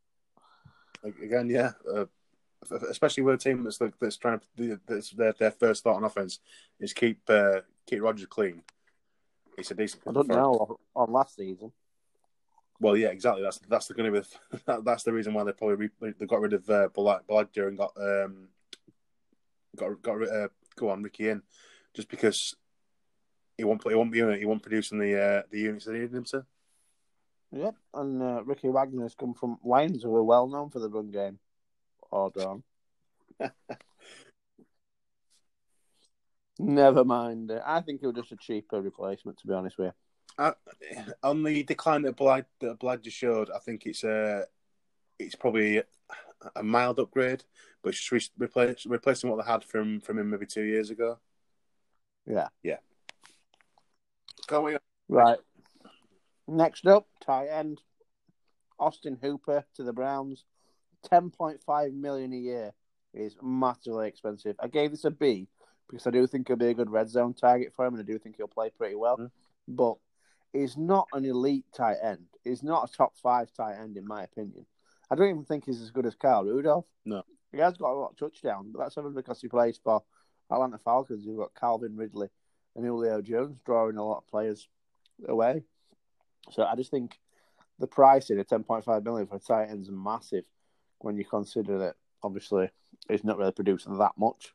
Again, 1.03 1.49
yeah. 1.49 1.73
Uh, 1.91 2.07
especially 2.91 3.23
with 3.23 3.37
a 3.37 3.39
team 3.39 3.65
that's 3.65 3.79
that's 4.01 4.17
trying 4.17 4.41
to 4.57 4.79
that's 4.87 5.11
their 5.11 5.33
their 5.33 5.51
first 5.51 5.83
thought 5.83 5.97
on 5.97 6.05
offense 6.05 6.41
is 6.79 6.93
keep 6.93 7.21
uh, 7.29 7.61
keep 7.87 8.03
Rodgers 8.03 8.27
clean. 8.27 8.63
It's 9.57 9.71
a 9.71 9.75
decent. 9.75 10.03
I 10.07 10.13
don't 10.13 10.29
know 10.29 10.79
on 10.95 11.13
last 11.13 11.37
season. 11.37 11.73
Well, 12.81 12.97
yeah, 12.97 13.09
exactly. 13.09 13.43
That's 13.43 13.59
that's 13.69 13.87
the 13.87 13.95
going 13.95 14.13
to 14.13 14.21
be 14.21 14.59
that, 14.67 14.85
that's 14.85 15.05
the 15.05 15.13
reason 15.13 15.35
why 15.35 15.45
they 15.45 15.53
probably 15.53 15.91
re, 16.01 16.13
they 16.19 16.27
got 16.27 16.41
rid 16.41 16.55
of 16.55 16.69
uh, 16.69 16.89
and 16.89 17.79
got 17.79 17.93
um 17.97 18.49
got 19.77 20.03
got 20.03 20.23
uh, 20.23 20.49
go 20.77 20.91
on 20.91 21.03
Ricky 21.03 21.29
in 21.29 21.43
just 21.95 22.09
because 22.09 22.57
he 23.61 23.65
won't 23.65 23.87
he 23.87 23.95
won't 23.95 24.11
be 24.11 24.39
he 24.39 24.45
won't 24.47 24.63
producing 24.63 24.99
the 24.99 25.21
uh, 25.21 25.43
the 25.51 25.61
units 25.61 25.85
they 25.85 25.93
needed 25.93 26.15
him 26.15 26.25
to. 26.25 26.45
Yep, 27.53 27.75
and 27.95 28.23
uh, 28.23 28.43
Ricky 28.45 28.69
Wagner 28.69 29.03
has 29.03 29.15
come 29.15 29.35
from 29.35 29.59
Lions, 29.65 30.03
who 30.03 30.15
are 30.15 30.23
well 30.23 30.47
known 30.47 30.71
for 30.71 30.79
the 30.79 30.89
run 30.89 31.11
game. 31.11 31.39
Hold 32.11 32.37
on. 32.39 32.63
Never 36.59 37.05
mind. 37.05 37.53
I 37.65 37.81
think 37.81 38.03
it 38.03 38.07
was 38.07 38.17
just 38.17 38.33
a 38.33 38.37
cheaper 38.37 38.81
replacement, 38.81 39.39
to 39.39 39.47
be 39.47 39.53
honest 39.53 39.79
with 39.79 39.89
you. 39.89 39.93
Uh, 40.39 40.53
on 41.23 41.43
the 41.43 41.63
decline 41.65 42.03
that 42.03 42.17
Blad 42.17 42.47
that 42.61 42.79
Blad 42.79 43.03
just 43.03 43.17
showed, 43.17 43.51
I 43.55 43.59
think 43.59 43.85
it's 43.85 44.05
a 44.05 44.13
uh, 44.13 44.43
it's 45.19 45.35
probably 45.35 45.83
a 46.57 46.63
mild 46.63 46.99
upgrade, 46.99 47.45
but 47.83 47.91
it's 47.91 47.99
just 47.99 48.33
re- 48.39 48.47
replace, 48.47 48.87
replacing 48.87 49.29
what 49.29 49.45
they 49.45 49.51
had 49.51 49.65
from 49.65 50.01
from 50.01 50.19
him 50.19 50.31
maybe 50.31 50.47
two 50.47 50.63
years 50.63 50.91
ago. 50.91 51.19
Yeah, 52.27 52.49
yeah. 52.63 52.79
Going 54.51 54.75
on. 54.75 54.81
right. 55.09 55.39
Next 56.49 56.85
up, 56.85 57.07
tight 57.25 57.47
end 57.47 57.81
Austin 58.81 59.17
Hooper 59.23 59.65
to 59.77 59.85
the 59.85 59.93
Browns. 59.93 60.45
Ten 61.09 61.31
point 61.31 61.63
five 61.65 61.93
million 61.93 62.33
a 62.33 62.37
year 62.37 62.73
is 63.15 63.37
massively 63.41 64.09
expensive. 64.09 64.57
I 64.59 64.67
gave 64.67 64.91
this 64.91 65.05
a 65.05 65.11
B 65.13 65.47
because 65.89 66.05
I 66.05 66.11
do 66.11 66.27
think 66.27 66.49
he'll 66.49 66.57
be 66.57 66.67
a 66.67 66.75
good 66.75 66.91
red 66.91 67.09
zone 67.09 67.33
target 67.33 67.73
for 67.77 67.87
him, 67.87 67.95
and 67.95 68.03
I 68.03 68.05
do 68.05 68.19
think 68.19 68.37
he'll 68.37 68.49
play 68.49 68.71
pretty 68.77 68.97
well. 68.97 69.19
Mm. 69.19 69.31
But 69.69 69.95
is 70.53 70.77
not 70.77 71.07
an 71.13 71.25
elite 71.25 71.67
tight 71.73 71.99
end. 72.03 72.27
He's 72.43 72.65
not 72.65 72.91
a 72.91 72.93
top 72.93 73.13
five 73.23 73.53
tight 73.57 73.77
end 73.81 73.97
in 73.97 74.05
my 74.05 74.25
opinion. 74.25 74.67
I 75.13 75.15
don't 75.15 75.31
even 75.31 75.45
think 75.45 75.65
he's 75.65 75.81
as 75.81 75.93
good 75.93 76.07
as 76.07 76.17
Kyle 76.17 76.45
Rudolph. 76.45 76.87
No, 77.05 77.23
he 77.53 77.59
has 77.59 77.77
got 77.77 77.93
a 77.93 77.95
lot 77.95 78.11
of 78.11 78.17
touchdowns, 78.17 78.73
but 78.73 78.81
that's 78.81 78.99
only 78.99 79.13
because 79.13 79.41
he 79.41 79.47
plays 79.47 79.79
for 79.83 80.03
Atlanta 80.51 80.79
Falcons. 80.79 81.25
You've 81.25 81.39
got 81.39 81.55
Calvin 81.55 81.97
Ridley 81.97 82.31
and 82.77 82.85
Julio 82.85 83.21
Jones 83.21 83.61
drawing 83.65 83.97
a 83.97 84.05
lot 84.05 84.19
of 84.19 84.29
players 84.29 84.69
away. 85.27 85.65
So 86.51 86.65
I 86.65 86.75
just 86.77 86.91
think 86.91 87.19
the 87.79 87.87
pricing 87.87 88.39
of 88.39 88.47
ten 88.47 88.63
point 88.63 88.85
five 88.85 89.05
million 89.05 89.27
for 89.27 89.39
tight 89.39 89.69
end 89.69 89.83
is 89.83 89.91
massive 89.91 90.45
when 90.99 91.17
you 91.17 91.25
consider 91.25 91.79
that 91.79 91.97
obviously 92.23 92.71
he's 93.09 93.25
not 93.25 93.39
really 93.39 93.53
producing 93.53 93.99
that 93.99 94.13
much. 94.19 94.53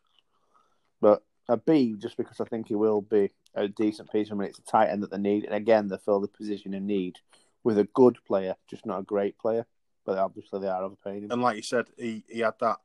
But 1.01 1.24
a 1.48 1.57
B 1.57 1.96
just 1.98 2.18
because 2.18 2.39
I 2.39 2.46
think 2.46 2.68
he 2.68 2.75
will 2.75 3.01
be 3.01 3.31
a 3.53 3.68
decent 3.68 4.11
piece. 4.11 4.31
I 4.31 4.35
mean, 4.35 4.50
it's 4.50 4.59
a 4.59 4.63
tight 4.63 4.89
end 4.89 5.03
that 5.03 5.11
they 5.11 5.18
need, 5.18 5.46
and 5.46 5.53
again, 5.53 5.87
they 5.87 5.98
fill 5.98 6.20
the 6.20 6.27
position 6.27 6.74
in 6.74 6.85
need 6.85 7.18
with 7.63 7.77
a 7.77 7.87
good 7.94 8.18
player, 8.27 8.55
just 8.70 8.85
not 8.85 9.00
a 9.00 9.03
great 9.03 9.37
player. 9.37 9.66
But 10.05 10.18
obviously, 10.20 10.59
they 10.59 10.68
are 10.68 10.83
overpaying 10.83 11.24
him. 11.24 11.31
And 11.31 11.42
like 11.42 11.55
you 11.55 11.63
said, 11.63 11.85
he, 11.98 12.24
he 12.29 12.39
had 12.42 12.53
that 12.59 12.77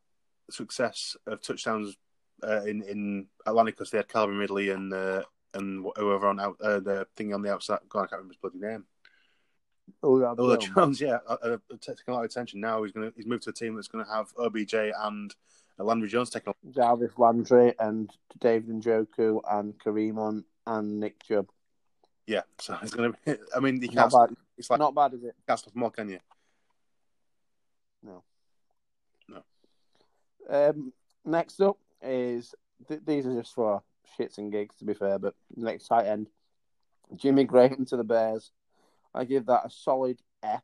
success 0.50 1.16
of 1.26 1.42
touchdowns 1.42 1.96
uh, 2.42 2.62
in 2.64 2.82
in 2.82 3.26
Atlanta 3.46 3.70
because 3.70 3.90
they 3.90 3.98
had 3.98 4.08
Calvin 4.08 4.38
Ridley 4.38 4.70
and 4.70 4.92
uh, 4.92 5.22
and 5.54 5.86
whoever 5.96 6.28
on 6.28 6.40
out 6.40 6.56
uh, 6.60 6.80
the 6.80 7.06
thing 7.16 7.34
on 7.34 7.42
the 7.42 7.52
outside. 7.52 7.80
God, 7.88 8.00
I 8.00 8.06
can't 8.06 8.12
remember 8.12 8.34
his 8.34 8.40
bloody 8.40 8.58
name. 8.58 8.84
Oh, 10.02 10.20
yeah, 10.20 10.34
oh, 10.38 10.56
Jones, 10.56 11.00
yeah, 11.00 11.18
uh, 11.26 11.36
uh, 11.42 11.56
taking 11.80 12.04
a 12.08 12.12
lot 12.12 12.20
of 12.20 12.30
attention 12.30 12.60
now. 12.60 12.82
He's 12.82 12.92
going 12.92 13.10
to 13.10 13.16
he's 13.16 13.26
moved 13.26 13.42
to 13.44 13.50
a 13.50 13.52
team 13.52 13.74
that's 13.74 13.88
going 13.88 14.04
to 14.04 14.10
have 14.10 14.28
OBJ 14.38 14.74
and 14.74 15.34
Landry 15.78 16.08
Jones 16.08 16.30
taking. 16.30 16.54
Jarvis 16.70 17.18
Landry 17.18 17.74
and 17.78 18.10
David 18.38 18.82
Njoku 18.82 19.40
and 19.50 19.78
Kareem 19.78 20.18
on 20.18 20.44
and 20.66 21.00
Nick 21.00 21.22
Chubb. 21.24 21.48
Yeah, 22.26 22.42
so 22.58 22.78
it's 22.82 22.94
going 22.94 23.12
to 23.12 23.18
be. 23.24 23.42
I 23.56 23.60
mean, 23.60 23.80
you 23.82 23.88
not 23.88 24.10
can't. 24.10 24.30
Bad. 24.30 24.36
It's 24.56 24.70
like 24.70 24.78
not 24.78 24.94
bad, 24.94 25.14
is 25.14 25.24
it? 25.24 25.34
Can't 25.46 25.58
stop 25.58 25.74
more, 25.74 25.90
can 25.90 26.10
you? 26.10 26.20
No. 28.02 28.22
No. 29.28 29.42
Um, 30.48 30.92
next 31.24 31.60
up 31.60 31.78
is 32.02 32.54
th- 32.88 33.02
these 33.04 33.26
are 33.26 33.34
just 33.34 33.54
for 33.54 33.82
shits 34.18 34.38
and 34.38 34.52
gigs, 34.52 34.76
to 34.76 34.84
be 34.84 34.94
fair. 34.94 35.18
But 35.18 35.34
next 35.56 35.86
tight 35.88 36.06
end, 36.06 36.28
Jimmy 37.16 37.44
Graham 37.44 37.84
to 37.86 37.96
the 37.96 38.04
Bears. 38.04 38.50
I 39.14 39.24
give 39.24 39.46
that 39.46 39.66
a 39.66 39.70
solid 39.70 40.20
F 40.42 40.62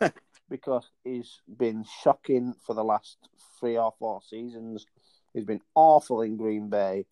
because 0.48 0.90
he's 1.04 1.40
been 1.46 1.84
shocking 2.02 2.54
for 2.66 2.74
the 2.74 2.84
last 2.84 3.18
three 3.60 3.76
or 3.76 3.92
four 3.98 4.20
seasons. 4.22 4.86
He's 5.34 5.44
been 5.44 5.60
awful 5.74 6.22
in 6.22 6.36
Green 6.36 6.70
Bay, 6.70 7.06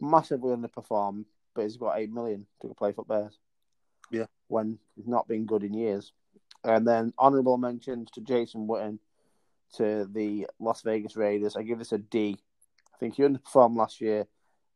massively 0.00 0.54
underperformed, 0.54 1.26
but 1.54 1.62
he's 1.62 1.76
got 1.76 1.98
eight 1.98 2.12
million 2.12 2.46
to 2.60 2.74
play 2.74 2.92
for 2.92 3.04
Bears. 3.04 3.38
Yeah, 4.10 4.26
when 4.48 4.78
he's 4.96 5.06
not 5.06 5.28
been 5.28 5.46
good 5.46 5.62
in 5.62 5.74
years. 5.74 6.12
And 6.64 6.86
then 6.86 7.12
honourable 7.18 7.56
mentions 7.56 8.10
to 8.12 8.20
Jason 8.20 8.66
Witten 8.66 8.98
to 9.76 10.06
the 10.12 10.46
Las 10.58 10.82
Vegas 10.82 11.16
Raiders. 11.16 11.56
I 11.56 11.62
give 11.62 11.78
this 11.78 11.92
a 11.92 11.98
D. 11.98 12.38
I 12.94 12.98
think 12.98 13.14
he 13.14 13.22
underperformed 13.22 13.76
last 13.76 14.00
year, 14.00 14.26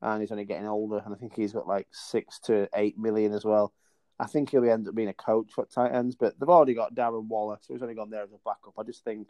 and 0.02 0.20
he's 0.20 0.33
only 0.33 0.44
getting 0.44 0.66
older, 0.66 1.02
and 1.05 1.14
I 1.14 1.18
think 1.18 1.35
he's 1.35 1.52
got 1.52 1.66
like 1.66 1.88
six 1.92 2.38
to 2.40 2.68
eight 2.74 2.98
million 2.98 3.33
as 3.33 3.44
well. 3.44 3.72
I 4.18 4.26
think 4.26 4.50
he'll 4.50 4.68
end 4.68 4.88
up 4.88 4.94
being 4.94 5.09
a 5.09 5.14
coach 5.14 5.52
for 5.52 5.66
tight 5.66 5.92
ends, 5.92 6.16
but 6.16 6.38
they've 6.38 6.48
already 6.48 6.74
got 6.74 6.94
Darren 6.94 7.29
Waller, 7.29 7.59
so 7.61 7.74
he's 7.74 7.83
only 7.83 7.94
gone 7.94 8.11
there 8.11 8.22
as 8.22 8.33
a 8.33 8.38
backup. 8.44 8.74
I 8.79 8.83
just 8.83 9.05
think 9.05 9.29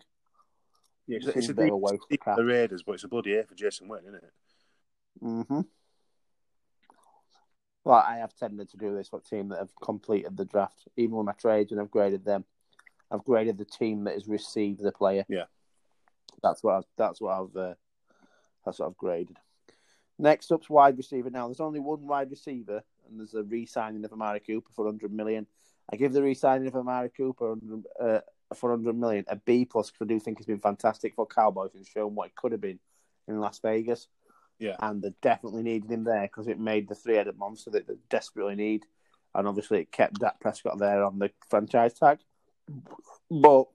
yeah, 1.06 1.18
it's, 1.18 1.26
it's 1.26 1.48
a, 1.48 1.54
bit 1.54 1.68
of 1.68 1.72
a 1.72 1.76
waste 1.76 2.02
the 2.08 2.44
Raiders, 2.44 2.82
but 2.84 2.92
it's 2.92 3.04
a 3.04 3.08
bloody 3.08 3.30
year 3.30 3.44
for 3.48 3.54
Jason 3.54 3.88
Witten, 3.88 4.08
isn't 4.08 4.14
it? 4.14 4.32
Mm-hmm. 5.22 5.60
Well, 7.84 8.04
I 8.06 8.16
have 8.16 8.34
tended 8.34 8.68
to 8.70 8.76
do 8.76 8.94
this 8.96 9.08
for 9.08 9.20
team 9.20 9.48
that 9.50 9.58
have 9.58 9.70
completed 9.80 10.36
the 10.36 10.44
draft, 10.44 10.88
even 10.96 11.16
with 11.16 11.26
my 11.26 11.32
trades, 11.32 11.70
and 11.72 11.80
I've 11.80 11.90
graded 11.90 12.24
them. 12.24 12.44
I've 13.10 13.24
graded 13.24 13.58
the 13.58 13.64
team 13.64 14.04
that 14.04 14.14
has 14.14 14.26
received 14.26 14.82
the 14.82 14.90
player. 14.90 15.24
Yeah, 15.28 15.44
that's 16.42 16.62
what 16.62 16.74
I've, 16.74 16.84
that's 16.96 17.20
what 17.20 17.40
I've 17.40 17.56
uh, 17.56 17.74
that's 18.66 18.80
what 18.80 18.86
I've 18.88 18.96
graded. 18.98 19.38
Next 20.18 20.50
up's 20.50 20.68
wide 20.68 20.96
receiver. 20.96 21.30
Now, 21.30 21.46
there's 21.46 21.60
only 21.60 21.80
one 21.80 22.06
wide 22.06 22.30
receiver, 22.30 22.82
and 23.08 23.18
there's 23.18 23.34
a 23.34 23.42
re-signing 23.42 24.04
of 24.04 24.12
Amari 24.12 24.40
Cooper 24.40 24.70
for 24.74 24.84
100 24.84 25.12
million. 25.12 25.46
I 25.90 25.96
give 25.96 26.12
the 26.12 26.22
re-signing 26.22 26.66
of 26.66 26.74
Amari 26.74 27.10
Cooper 27.10 27.56
uh, 28.00 28.20
for 28.54 28.70
100 28.70 28.98
million 28.98 29.24
a 29.28 29.36
B 29.36 29.64
plus 29.64 29.90
because 29.90 30.04
I 30.04 30.08
do 30.08 30.20
think 30.20 30.38
he's 30.38 30.46
been 30.46 30.58
fantastic 30.58 31.14
for 31.14 31.26
Cowboys 31.26 31.74
and 31.74 31.86
shown 31.86 32.14
what 32.14 32.28
it 32.28 32.34
could 32.34 32.52
have 32.52 32.60
been 32.60 32.80
in 33.28 33.40
Las 33.40 33.60
Vegas. 33.60 34.08
Yeah, 34.58 34.76
and 34.80 35.02
they 35.02 35.12
definitely 35.20 35.62
needed 35.62 35.90
him 35.90 36.04
there 36.04 36.22
because 36.22 36.48
it 36.48 36.58
made 36.58 36.88
the 36.88 36.94
three-headed 36.94 37.36
monster 37.36 37.70
that 37.70 37.86
they 37.86 37.94
desperately 38.08 38.54
need, 38.54 38.86
and 39.34 39.46
obviously 39.46 39.80
it 39.80 39.92
kept 39.92 40.20
Dak 40.20 40.40
Prescott 40.40 40.78
there 40.78 41.04
on 41.04 41.18
the 41.18 41.30
franchise 41.50 41.92
tag. 41.92 42.18
But 43.30 43.66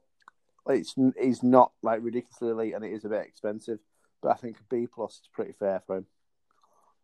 it's 0.67 0.95
he's 1.21 1.43
not 1.43 1.71
like 1.83 1.99
ridiculously 2.01 2.49
elite, 2.49 2.73
and 2.73 2.83
it 2.83 2.93
is 2.93 3.05
a 3.05 3.09
bit 3.09 3.27
expensive. 3.27 3.79
But 4.21 4.29
I 4.29 4.35
think 4.35 4.57
a 4.57 4.63
B 4.69 4.87
plus 4.87 5.13
is 5.13 5.29
pretty 5.33 5.53
fair 5.53 5.81
for 5.85 5.97
him. 5.97 6.05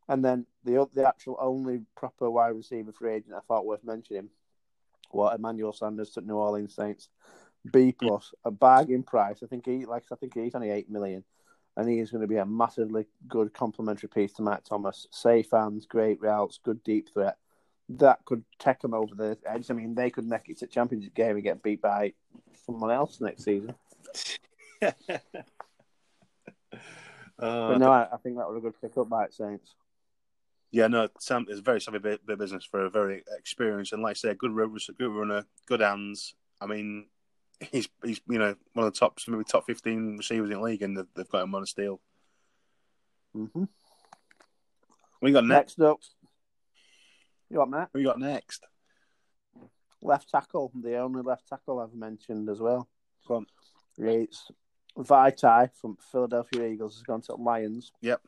And 0.08 0.24
then 0.24 0.46
the 0.64 0.88
the 0.94 1.08
actual 1.08 1.38
only 1.40 1.82
proper 1.96 2.30
wide 2.30 2.50
receiver 2.56 2.92
free 2.92 3.14
agent 3.14 3.36
I 3.36 3.42
thought 3.42 3.66
worth 3.66 3.84
mentioning 3.84 4.30
was 5.12 5.36
Emmanuel 5.36 5.74
Sanders 5.74 6.12
to 6.12 6.22
New 6.22 6.36
Orleans 6.36 6.76
Saints. 6.76 7.10
B 7.72 7.92
plus, 7.92 8.34
a 8.46 8.52
bargain 8.52 9.04
price. 9.04 9.44
I 9.44 9.48
think 9.48 9.66
he 9.66 9.86
like 9.86 10.04
I 10.12 10.16
think 10.16 10.34
he's 10.34 10.56
only 10.56 10.70
eight 10.70 10.90
million, 10.90 11.24
and 11.76 11.90
he 11.90 12.00
is 12.00 12.12
going 12.12 12.22
to 12.22 12.28
be 12.28 12.38
a 12.38 12.46
massively 12.46 13.06
good 13.28 13.54
complementary 13.54 14.10
piece 14.10 14.34
to 14.34 14.42
Matt 14.42 14.66
Thomas. 14.66 15.08
Safe 15.12 15.52
hands, 15.52 15.86
great 15.86 16.22
routes, 16.22 16.60
good 16.64 16.84
deep 16.84 17.10
threat. 17.14 17.38
That 17.90 18.24
could 18.26 18.44
take 18.60 18.80
them 18.80 18.94
over 18.94 19.16
the 19.16 19.38
edge. 19.46 19.70
I 19.70 19.74
mean, 19.74 19.96
they 19.96 20.10
could 20.10 20.26
make 20.26 20.50
it 20.50 20.60
to 20.60 20.68
championship 20.68 21.14
game 21.14 21.36
and 21.36 21.44
get 21.44 21.64
beat 21.64 21.82
by 21.82 22.14
someone 22.66 22.92
else 22.92 23.20
next 23.22 23.44
season. 23.44 23.76
uh, 27.39 27.69
but 27.69 27.78
no, 27.78 27.91
I, 27.91 28.08
I, 28.12 28.17
think 28.17 28.38
that 28.38 28.47
was 28.47 28.58
a 28.58 28.62
good 28.62 28.80
pick 28.82 28.97
up 28.97 29.10
by 29.10 29.28
Saints. 29.30 29.76
Yeah, 30.71 30.88
no, 30.88 31.08
Sam 31.19 31.45
is 31.50 31.60
a 31.60 31.62
very 31.62 31.80
savvy 31.80 32.00
bit, 32.00 32.26
bit 32.26 32.38
business 32.38 32.65
for 32.65 32.86
a 32.86 32.89
very 32.89 33.23
experienced 33.38 33.93
and, 33.93 34.02
like 34.02 34.12
I 34.12 34.13
say, 34.15 34.34
good, 34.34 34.52
good 34.97 35.12
runner, 35.12 35.45
good 35.67 35.80
hands. 35.80 36.36
I 36.60 36.65
mean, 36.65 37.08
he's 37.60 37.88
he's 38.04 38.21
you 38.28 38.39
know 38.39 38.56
one 38.73 38.88
of 38.88 38.93
the 38.93 39.00
top 39.00 39.19
maybe 39.28 39.43
top 39.43 39.65
fifteen 39.65 40.17
receivers 40.17 40.50
in 40.50 40.58
the 40.58 40.62
league, 40.62 40.82
and 40.82 40.97
they've, 40.97 41.08
they've 41.15 41.30
got 41.30 41.43
him 41.43 41.56
on 41.56 41.63
a 41.63 41.67
steal. 41.67 42.02
Mm-hmm. 43.36 43.63
We 45.21 45.32
got 45.32 45.45
next. 45.45 45.78
Next 45.78 45.88
up, 45.88 46.00
you 47.50 47.58
got 47.58 47.69
Matt 47.69 47.89
We 47.93 48.04
got 48.04 48.19
next. 48.19 48.65
left 50.02 50.30
tackle, 50.30 50.71
the 50.76 50.97
only 50.97 51.21
left 51.21 51.47
tackle 51.47 51.80
I've 51.80 51.93
mentioned 51.93 52.50
as 52.50 52.60
well. 52.60 52.88
Go 53.28 53.36
on. 53.36 53.45
It's 53.97 54.52
Vaitai 54.98 55.70
from 55.80 55.98
Philadelphia 56.12 56.66
Eagles 56.66 56.96
has 56.96 57.04
gone 57.04 57.22
to 57.22 57.36
Lions. 57.36 57.92
Yep. 58.02 58.22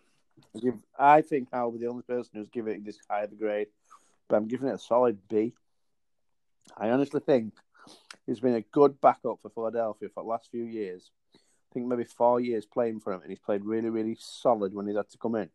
I 0.98 1.22
think 1.22 1.50
I'll 1.52 1.72
be 1.72 1.80
the 1.80 1.88
only 1.88 2.04
person 2.04 2.32
who's 2.36 2.50
giving 2.50 2.76
it 2.76 2.86
this 2.86 3.00
high 3.10 3.24
of 3.24 3.32
a 3.32 3.36
grade, 3.36 3.68
but 4.28 4.38
I'm 4.38 4.48
giving 4.48 4.70
it 4.70 4.76
a 4.76 4.80
solid 4.80 5.18
B. 5.28 5.54
I 6.78 6.90
honestly 6.92 7.20
think 7.20 7.54
he's 8.26 8.40
been 8.40 8.56
a 8.56 8.62
good 8.62 9.02
backup 9.02 9.40
for 9.42 9.50
Philadelphia 9.50 10.10
for 10.14 10.24
the 10.24 10.30
last 10.30 10.50
few 10.52 10.64
years. 10.64 11.12
I 11.36 11.74
think 11.74 11.88
maybe 11.88 12.04
four 12.04 12.40
years 12.40 12.66
playing 12.66 13.00
for 13.00 13.14
him, 13.14 13.22
and 13.22 13.30
he's 13.30 13.40
played 13.40 13.66
really, 13.66 13.90
really 13.90 14.16
solid 14.20 14.74
when 14.74 14.88
he's 14.88 14.96
had 14.96 15.10
to 15.10 15.18
come 15.18 15.36
in. 15.36 15.50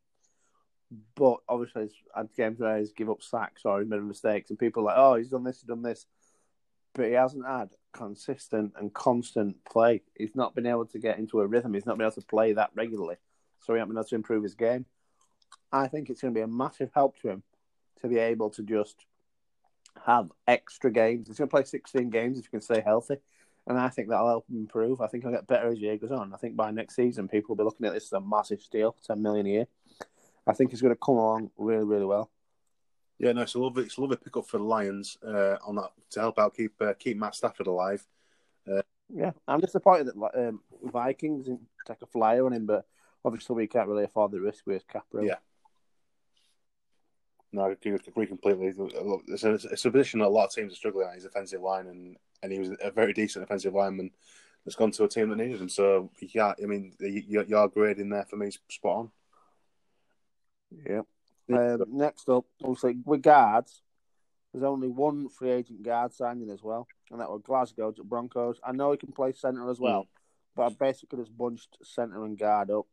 But 1.17 1.39
obviously, 1.49 1.85
he's 1.85 1.95
had 2.15 2.29
games 2.37 2.61
where 2.61 2.79
he's 2.79 2.93
give 2.93 3.11
up 3.11 3.23
sacks 3.23 3.63
or 3.65 3.81
he's 3.81 3.89
made 3.89 4.03
mistakes, 4.03 4.51
and 4.51 4.59
people 4.59 4.83
are 4.83 4.87
like, 4.87 4.99
"Oh, 4.99 5.15
he's 5.15 5.31
done 5.31 5.45
this, 5.45 5.61
he's 5.61 5.69
done 5.69 5.83
this," 5.83 6.07
but 6.95 7.07
he 7.07 7.13
hasn't 7.13 7.47
had 7.47 7.71
consistent 7.93 8.73
and 8.77 8.93
constant 8.95 9.65
play. 9.65 10.03
He's 10.17 10.35
not 10.35 10.55
been 10.55 10.67
able 10.67 10.87
to 10.87 10.99
get 10.99 11.19
into 11.19 11.41
a 11.41 11.47
rhythm. 11.47 11.75
He's 11.75 11.87
not 11.87 11.99
been 11.99 12.07
able 12.07 12.21
to 12.21 12.27
play 12.27 12.53
that 12.53 12.71
regularly, 12.75 13.17
so 13.61 13.75
he 13.75 13.79
hasn't 13.79 13.91
been 13.91 13.99
able 13.99 14.09
to 14.09 14.15
improve 14.15 14.43
his 14.43 14.55
game. 14.55 14.87
I 15.73 15.89
think 15.89 16.09
it's 16.09 16.23
going 16.23 16.33
to 16.33 16.39
be 16.39 16.43
a 16.43 16.47
massive 16.47 16.91
help 16.95 17.21
to 17.21 17.29
him 17.29 17.43
to 18.01 18.09
be 18.09 18.19
able 18.19 18.51
to 18.51 18.63
just 18.63 19.07
have 20.07 20.31
extra 20.47 20.91
games. 20.91 21.29
He's 21.29 21.39
going 21.39 21.49
to 21.49 21.55
play 21.55 21.65
16 21.65 22.11
games 22.11 22.39
if 22.39 22.45
he 22.45 22.51
can 22.51 22.61
stay 22.61 22.81
healthy. 22.81 23.17
And 23.67 23.79
I 23.79 23.89
think 23.89 24.09
that'll 24.09 24.29
help 24.29 24.49
him 24.49 24.59
improve. 24.59 25.01
I 25.01 25.07
think 25.07 25.25
he'll 25.25 25.33
get 25.33 25.47
better 25.47 25.69
as 25.69 25.77
the 25.77 25.83
year 25.83 25.97
goes 25.97 26.11
on. 26.11 26.35
I 26.35 26.37
think 26.37 26.55
by 26.55 26.71
next 26.71 26.97
season, 26.97 27.29
people 27.29 27.55
will 27.55 27.65
be 27.65 27.65
looking 27.65 27.87
at 27.87 27.95
this 27.95 28.05
as 28.05 28.13
a 28.13 28.21
massive 28.21 28.61
steal, 28.61 28.95
10 29.07 29.23
million 29.23 29.47
a 29.47 29.51
year. 29.51 29.67
I 30.47 30.53
think 30.53 30.71
he's 30.71 30.83
going 30.83 30.95
to 30.95 31.01
come 31.03 31.17
along 31.17 31.51
really, 31.57 31.85
really 31.85 32.05
well. 32.05 32.31
Yeah, 33.19 33.33
no, 33.33 33.43
it's 33.43 33.55
a 33.55 33.59
lovely, 33.59 33.85
it's 33.85 33.97
a 33.97 34.01
lovely 34.01 34.17
pickup 34.17 34.47
for 34.47 34.59
the 34.59 34.65
Lions 34.65 35.19
uh, 35.27 35.57
on 35.65 35.77
that 35.77 35.91
to 36.11 36.21
help 36.21 36.39
out 36.39 36.57
keep 36.57 36.73
uh, 36.81 36.95
keep 36.99 37.17
Matt 37.17 37.35
Stafford 37.35 37.67
alive. 37.67 38.05
Yeah, 39.13 39.33
I'm 39.47 39.61
disappointed 39.61 40.07
that 40.07 40.49
um, 40.49 40.61
Vikings 40.83 41.45
didn't 41.45 41.69
take 41.87 42.03
a 42.03 42.07
flyer 42.07 42.47
on 42.47 42.53
him, 42.53 42.67
but 42.67 42.87
obviously 43.25 43.57
we 43.57 43.67
can't 43.67 43.89
really 43.89 44.05
afford 44.05 44.33
the 44.33 44.41
risk 44.41 44.67
with 44.67 44.87
Capra. 44.89 45.25
Yeah. 45.25 45.37
No, 47.53 47.67
I 47.67 47.73
agree, 47.73 47.93
agree 47.95 48.27
completely. 48.27 48.73
Look, 48.73 49.23
It's 49.29 49.45
a, 49.45 49.55
it's 49.55 49.85
a 49.85 49.91
position 49.91 50.21
that 50.21 50.27
a 50.27 50.29
lot 50.29 50.47
of 50.47 50.53
teams 50.53 50.73
are 50.73 50.77
struggling 50.77 51.07
at. 51.07 51.15
His 51.15 51.27
offensive 51.27 51.61
line, 51.61 51.87
and, 51.87 52.17
and 52.43 52.51
he 52.51 52.59
was 52.59 52.71
a 52.83 52.91
very 52.91 53.13
decent 53.13 53.45
offensive 53.45 53.75
lineman 53.75 54.11
that's 54.65 54.75
gone 54.75 54.91
to 54.93 55.05
a 55.05 55.09
team 55.09 55.29
that 55.29 55.37
needed 55.37 55.61
him. 55.61 55.69
So, 55.69 56.11
yeah, 56.21 56.55
I 56.61 56.67
mean, 56.67 56.95
your, 56.99 57.45
your 57.45 57.69
grade 57.69 57.99
in 57.99 58.09
there 58.09 58.25
for 58.25 58.37
me 58.37 58.49
is 58.49 58.59
spot 58.69 58.97
on. 58.97 59.11
Yeah. 60.85 61.03
Um, 61.53 61.85
next 61.89 62.29
up, 62.29 62.45
obviously, 62.63 62.97
with 63.05 63.23
guards, 63.23 63.83
there's 64.53 64.65
only 64.65 64.89
one 64.89 65.29
free 65.29 65.51
agent 65.51 65.83
guard 65.83 66.13
signing 66.13 66.51
as 66.51 66.63
well, 66.63 66.87
and 67.11 67.21
that 67.21 67.31
was 67.31 67.43
Glasgow 67.43 67.91
to 67.93 68.05
Broncos. 68.05 68.61
I 68.65 68.73
know 68.73 68.93
he 68.93 68.99
can 68.99 69.13
play 69.13 69.33
centre 69.33 69.69
as 69.69 69.81
well, 69.81 70.07
but 70.57 70.63
I 70.67 70.69
basically 70.79 71.19
just 71.19 71.37
bunched 71.37 71.77
centre 71.83 72.25
and 72.25 72.39
guard 72.39 72.71
up. 72.71 72.87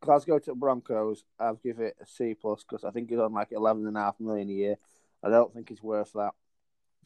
Glasgow 0.00 0.38
to 0.40 0.54
Broncos, 0.54 1.24
I'll 1.38 1.54
give 1.62 1.80
it 1.80 1.96
a 2.00 2.06
C 2.06 2.34
plus 2.34 2.64
because 2.64 2.84
I 2.84 2.90
think 2.90 3.10
he's 3.10 3.18
on 3.18 3.32
like 3.32 3.52
eleven 3.52 3.86
and 3.86 3.96
a 3.96 4.00
half 4.00 4.18
million 4.18 4.48
a 4.48 4.52
year. 4.52 4.76
I 5.22 5.30
don't 5.30 5.52
think 5.52 5.68
he's 5.68 5.82
worth 5.82 6.12
that. 6.14 6.32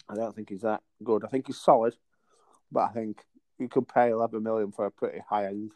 I 0.08 0.14
don't 0.14 0.34
think 0.34 0.48
he's 0.48 0.62
that 0.62 0.82
good. 1.02 1.24
I 1.24 1.28
think 1.28 1.46
he's 1.46 1.60
solid, 1.60 1.94
but 2.72 2.80
I 2.80 2.92
think 2.92 3.24
you 3.58 3.68
could 3.68 3.88
pay 3.88 4.10
eleven 4.10 4.42
million 4.42 4.72
for 4.72 4.86
a 4.86 4.90
pretty 4.90 5.20
high 5.28 5.46
end 5.46 5.72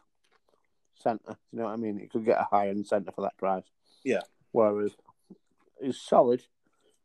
centre. 0.94 1.37
You 1.52 1.58
know 1.58 1.64
what 1.64 1.72
I 1.72 1.76
mean? 1.76 1.98
You 1.98 2.08
could 2.08 2.24
get 2.24 2.40
a 2.40 2.46
high 2.50 2.68
end 2.68 2.87
centre 2.87 3.12
for 3.12 3.22
that 3.22 3.37
price. 3.37 3.64
Yeah. 4.04 4.22
Whereas 4.52 4.92
he's 5.82 6.00
solid, 6.00 6.42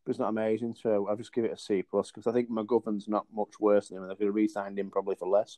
but 0.05 0.12
it's 0.12 0.19
not 0.19 0.29
amazing. 0.29 0.75
So 0.81 1.07
I'll 1.07 1.15
just 1.15 1.33
give 1.33 1.45
it 1.45 1.51
a 1.51 1.57
C 1.57 1.81
plus 1.81 2.12
because 2.12 2.27
I 2.27 2.31
think 2.31 2.49
McGovern's 2.49 3.07
not 3.07 3.25
much 3.33 3.60
worse 3.60 3.88
than 3.88 3.97
him. 3.97 4.03
and 4.03 4.12
They 4.12 4.15
could 4.15 4.27
have 4.27 4.36
re-signed 4.36 4.77
him 4.77 4.89
probably 4.91 5.15
for 5.15 5.27
less. 5.27 5.57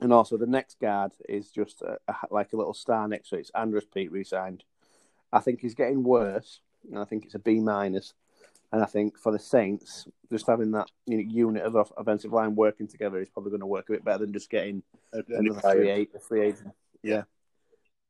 And 0.00 0.12
also 0.12 0.36
the 0.36 0.46
next 0.46 0.80
guard 0.80 1.12
is 1.28 1.50
just 1.50 1.82
a, 1.82 1.98
a, 2.08 2.14
like 2.30 2.52
a 2.52 2.56
little 2.56 2.74
star 2.74 3.06
next 3.06 3.28
to 3.28 3.36
it. 3.36 3.40
It's 3.40 3.50
Andrus 3.54 3.84
Peat 3.84 4.10
re-signed. 4.10 4.64
I 5.32 5.40
think 5.40 5.60
he's 5.60 5.74
getting 5.74 6.02
worse, 6.02 6.60
and 6.90 6.98
I 6.98 7.04
think 7.04 7.24
it's 7.24 7.34
a 7.34 7.38
B 7.38 7.60
minus. 7.60 8.14
And 8.72 8.82
I 8.82 8.86
think 8.86 9.18
for 9.18 9.32
the 9.32 9.38
Saints, 9.38 10.08
just 10.30 10.46
having 10.46 10.70
that 10.72 10.90
unit 11.06 11.62
of 11.62 11.76
off- 11.76 11.92
offensive 11.96 12.32
line 12.32 12.54
working 12.54 12.88
together 12.88 13.20
is 13.20 13.28
probably 13.28 13.50
going 13.50 13.60
to 13.60 13.66
work 13.66 13.88
a 13.88 13.92
bit 13.92 14.04
better 14.04 14.24
than 14.24 14.32
just 14.32 14.50
getting 14.50 14.82
another 15.28 15.60
free, 15.76 15.90
eight, 15.90 16.10
a 16.14 16.18
free 16.18 16.40
agent. 16.40 16.72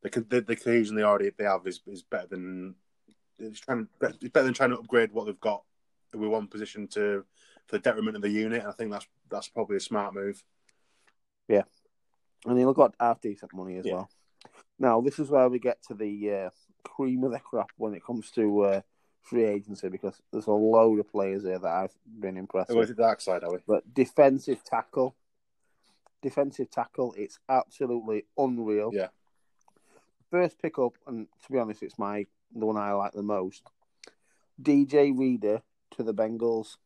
The, 0.03 0.25
the, 0.29 0.41
the 0.41 0.57
cohesion 0.57 0.97
they 0.97 1.03
already 1.03 1.31
they 1.37 1.45
have 1.45 1.67
is, 1.67 1.81
is 1.87 2.03
better 2.03 2.27
than 2.29 2.75
it's 3.39 3.61
trying 3.61 3.89
it's 4.01 4.29
better 4.29 4.45
than 4.45 4.55
trying 4.55 4.71
to 4.71 4.79
upgrade 4.79 5.13
what 5.13 5.27
they've 5.27 5.41
got 5.41 5.63
with 6.15 6.29
one 6.31 6.47
position 6.47 6.87
to 6.89 7.25
for 7.67 7.77
the 7.77 7.79
detriment 7.79 8.17
of 8.17 8.23
the 8.23 8.29
unit. 8.31 8.65
I 8.67 8.73
think 8.73 8.91
that's 8.91 9.07
that's 9.31 9.49
probably 9.49 9.77
a 9.77 9.81
smart 9.81 10.15
move. 10.15 10.43
Yeah, 11.49 11.63
and 12.47 12.59
he'll 12.59 12.73
got 12.73 12.95
half 13.01 13.21
decent 13.21 13.53
money 13.55 13.79
as 13.79 13.87
Yeah. 13.87 13.95
well. 13.95 14.11
Now, 14.79 15.01
this 15.01 15.19
is 15.19 15.31
where 15.31 15.49
we 15.49 15.59
get 15.59 15.83
to 15.89 15.95
the 15.95 16.33
uh, 16.33 16.51
cream 16.83 17.23
of 17.25 17.33
the 17.33 17.39
crop 17.39 17.71
when 17.77 17.95
it 17.95 18.05
comes 18.05 18.31
to 18.33 18.63
uh, 18.63 18.81
free 19.21 19.45
agency 19.45 19.89
because 19.89 20.21
there's 20.33 20.47
a 20.49 20.53
load 20.53 20.99
of 20.99 21.11
players 21.11 21.45
here 21.45 21.59
that 21.59 21.69
I've 21.69 21.95
been 22.05 22.37
impressed 22.37 22.71
Oh, 22.73 22.77
with. 22.77 22.91
it 22.91 22.97
dark 22.97 23.21
side, 23.21 23.45
are 23.45 23.53
we? 23.53 23.59
But 23.67 23.95
defensive 23.95 24.65
tackle, 24.65 25.15
defensive 26.21 26.71
tackle, 26.71 27.15
it's 27.17 27.39
absolutely 27.49 28.25
unreal. 28.37 28.91
Yeah. 28.93 29.09
First 30.33 30.63
pickup, 30.63 30.95
and 31.07 31.27
to 31.45 31.53
be 31.53 31.59
honest, 31.59 31.83
it's 31.83 31.99
my 31.99 32.25
the 32.55 32.65
one 32.65 32.79
I 32.79 32.93
like 32.93 33.13
the 33.13 33.23
most. 33.23 33.69
DJ 34.61 35.17
Reader 35.17 35.61
to 35.91 36.03
the 36.03 36.15
Bengals. 36.15 36.79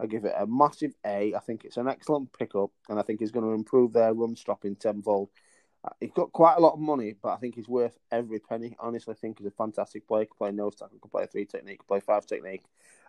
I 0.00 0.06
give 0.06 0.24
it 0.24 0.34
a 0.36 0.48
massive 0.48 0.92
A. 1.06 1.32
I 1.32 1.38
think 1.38 1.64
it's 1.64 1.76
an 1.76 1.86
excellent 1.86 2.36
pickup, 2.36 2.70
and 2.88 2.98
I 2.98 3.02
think 3.02 3.20
he's 3.20 3.30
going 3.30 3.46
to 3.46 3.52
improve 3.52 3.92
their 3.92 4.12
run 4.12 4.34
stopping 4.34 4.74
tenfold. 4.74 5.28
Uh, 5.84 5.90
He's 6.00 6.10
got 6.10 6.32
quite 6.32 6.56
a 6.56 6.60
lot 6.60 6.72
of 6.72 6.80
money, 6.80 7.14
but 7.22 7.28
I 7.28 7.36
think 7.36 7.54
he's 7.54 7.68
worth 7.68 7.96
every 8.10 8.40
penny. 8.40 8.74
Honestly, 8.80 9.12
I 9.12 9.16
think 9.16 9.38
he's 9.38 9.46
a 9.46 9.52
fantastic 9.52 10.08
player. 10.08 10.24
Can 10.24 10.36
play 10.36 10.50
nose 10.50 10.74
tackle, 10.74 10.98
can 10.98 11.10
play 11.10 11.26
three 11.26 11.44
technique, 11.46 11.78
can 11.78 11.86
play 11.86 12.00
five 12.00 12.26
technique. 12.26 12.64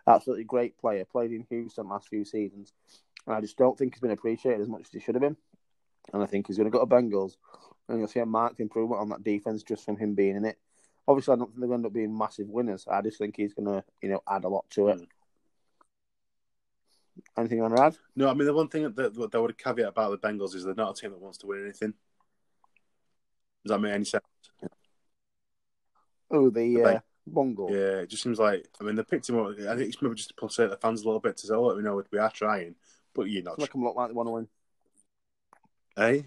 Absolutely 0.06 0.44
great 0.44 0.78
player. 0.78 1.04
Played 1.04 1.32
in 1.32 1.44
Houston 1.50 1.88
last 1.88 2.06
few 2.06 2.24
seasons, 2.24 2.74
and 3.26 3.34
I 3.34 3.40
just 3.40 3.56
don't 3.56 3.76
think 3.76 3.94
he's 3.94 4.00
been 4.00 4.12
appreciated 4.12 4.60
as 4.60 4.68
much 4.68 4.82
as 4.82 4.90
he 4.92 5.00
should 5.00 5.16
have 5.16 5.22
been. 5.22 5.36
And 6.12 6.22
I 6.22 6.26
think 6.26 6.46
he's 6.46 6.56
going 6.56 6.70
to 6.70 6.76
go 6.76 6.84
to 6.84 6.86
Bengals, 6.86 7.36
and 7.88 7.98
you'll 7.98 8.08
see 8.08 8.20
a 8.20 8.26
marked 8.26 8.60
improvement 8.60 9.00
on 9.00 9.08
that 9.10 9.24
defense 9.24 9.62
just 9.62 9.84
from 9.84 9.96
him 9.96 10.14
being 10.14 10.36
in 10.36 10.44
it. 10.44 10.58
Obviously, 11.06 11.34
I 11.34 11.36
don't 11.36 11.46
think 11.46 11.60
they're 11.60 11.68
going 11.68 11.82
to 11.82 11.86
end 11.86 11.92
up 11.92 11.94
being 11.94 12.16
massive 12.16 12.48
winners. 12.48 12.86
I 12.90 13.00
just 13.02 13.18
think 13.18 13.36
he's 13.36 13.54
going 13.54 13.66
to, 13.66 13.84
you 14.02 14.10
know, 14.10 14.22
add 14.28 14.44
a 14.44 14.48
lot 14.48 14.68
to 14.70 14.88
it. 14.88 15.00
Anything 17.36 17.58
you 17.58 17.62
want 17.62 17.76
to 17.76 17.82
add? 17.82 17.96
No, 18.14 18.28
I 18.28 18.34
mean 18.34 18.46
the 18.46 18.54
one 18.54 18.68
thing 18.68 18.82
that 18.82 18.96
that, 18.96 19.40
would 19.40 19.58
caveat 19.58 19.88
about 19.88 20.10
the 20.10 20.18
Bengals 20.28 20.54
is 20.54 20.64
they're 20.64 20.74
not 20.74 20.96
a 20.96 21.00
team 21.00 21.10
that 21.10 21.20
wants 21.20 21.38
to 21.38 21.46
win 21.46 21.64
anything. 21.64 21.94
Does 23.64 23.70
that 23.70 23.78
make 23.80 23.92
any 23.92 24.04
sense? 24.04 24.24
Oh, 26.30 26.50
the 26.50 26.74
The 26.74 26.82
uh, 26.96 27.00
bungle. 27.26 27.70
Yeah, 27.70 28.00
it 28.00 28.10
just 28.10 28.22
seems 28.22 28.38
like 28.38 28.66
I 28.80 28.84
mean 28.84 28.94
they 28.94 29.02
picked 29.02 29.28
him 29.28 29.38
up. 29.38 29.52
I 29.58 29.76
think 29.76 29.88
it's 29.88 30.02
maybe 30.02 30.14
just 30.14 30.28
to 30.28 30.34
pulsate 30.34 30.70
the 30.70 30.76
fans 30.76 31.02
a 31.02 31.04
little 31.04 31.20
bit 31.20 31.36
to 31.38 31.46
say, 31.46 31.54
"Oh, 31.54 31.76
you 31.76 31.82
know, 31.82 32.02
we 32.10 32.18
are 32.18 32.30
trying," 32.30 32.74
but 33.14 33.24
you're 33.24 33.42
not. 33.42 33.58
Make 33.58 33.72
them 33.72 33.84
look 33.84 33.96
like 33.96 34.08
they 34.08 34.14
want 34.14 34.28
to 34.28 34.32
win. 34.32 34.48
Eh? 35.98 36.22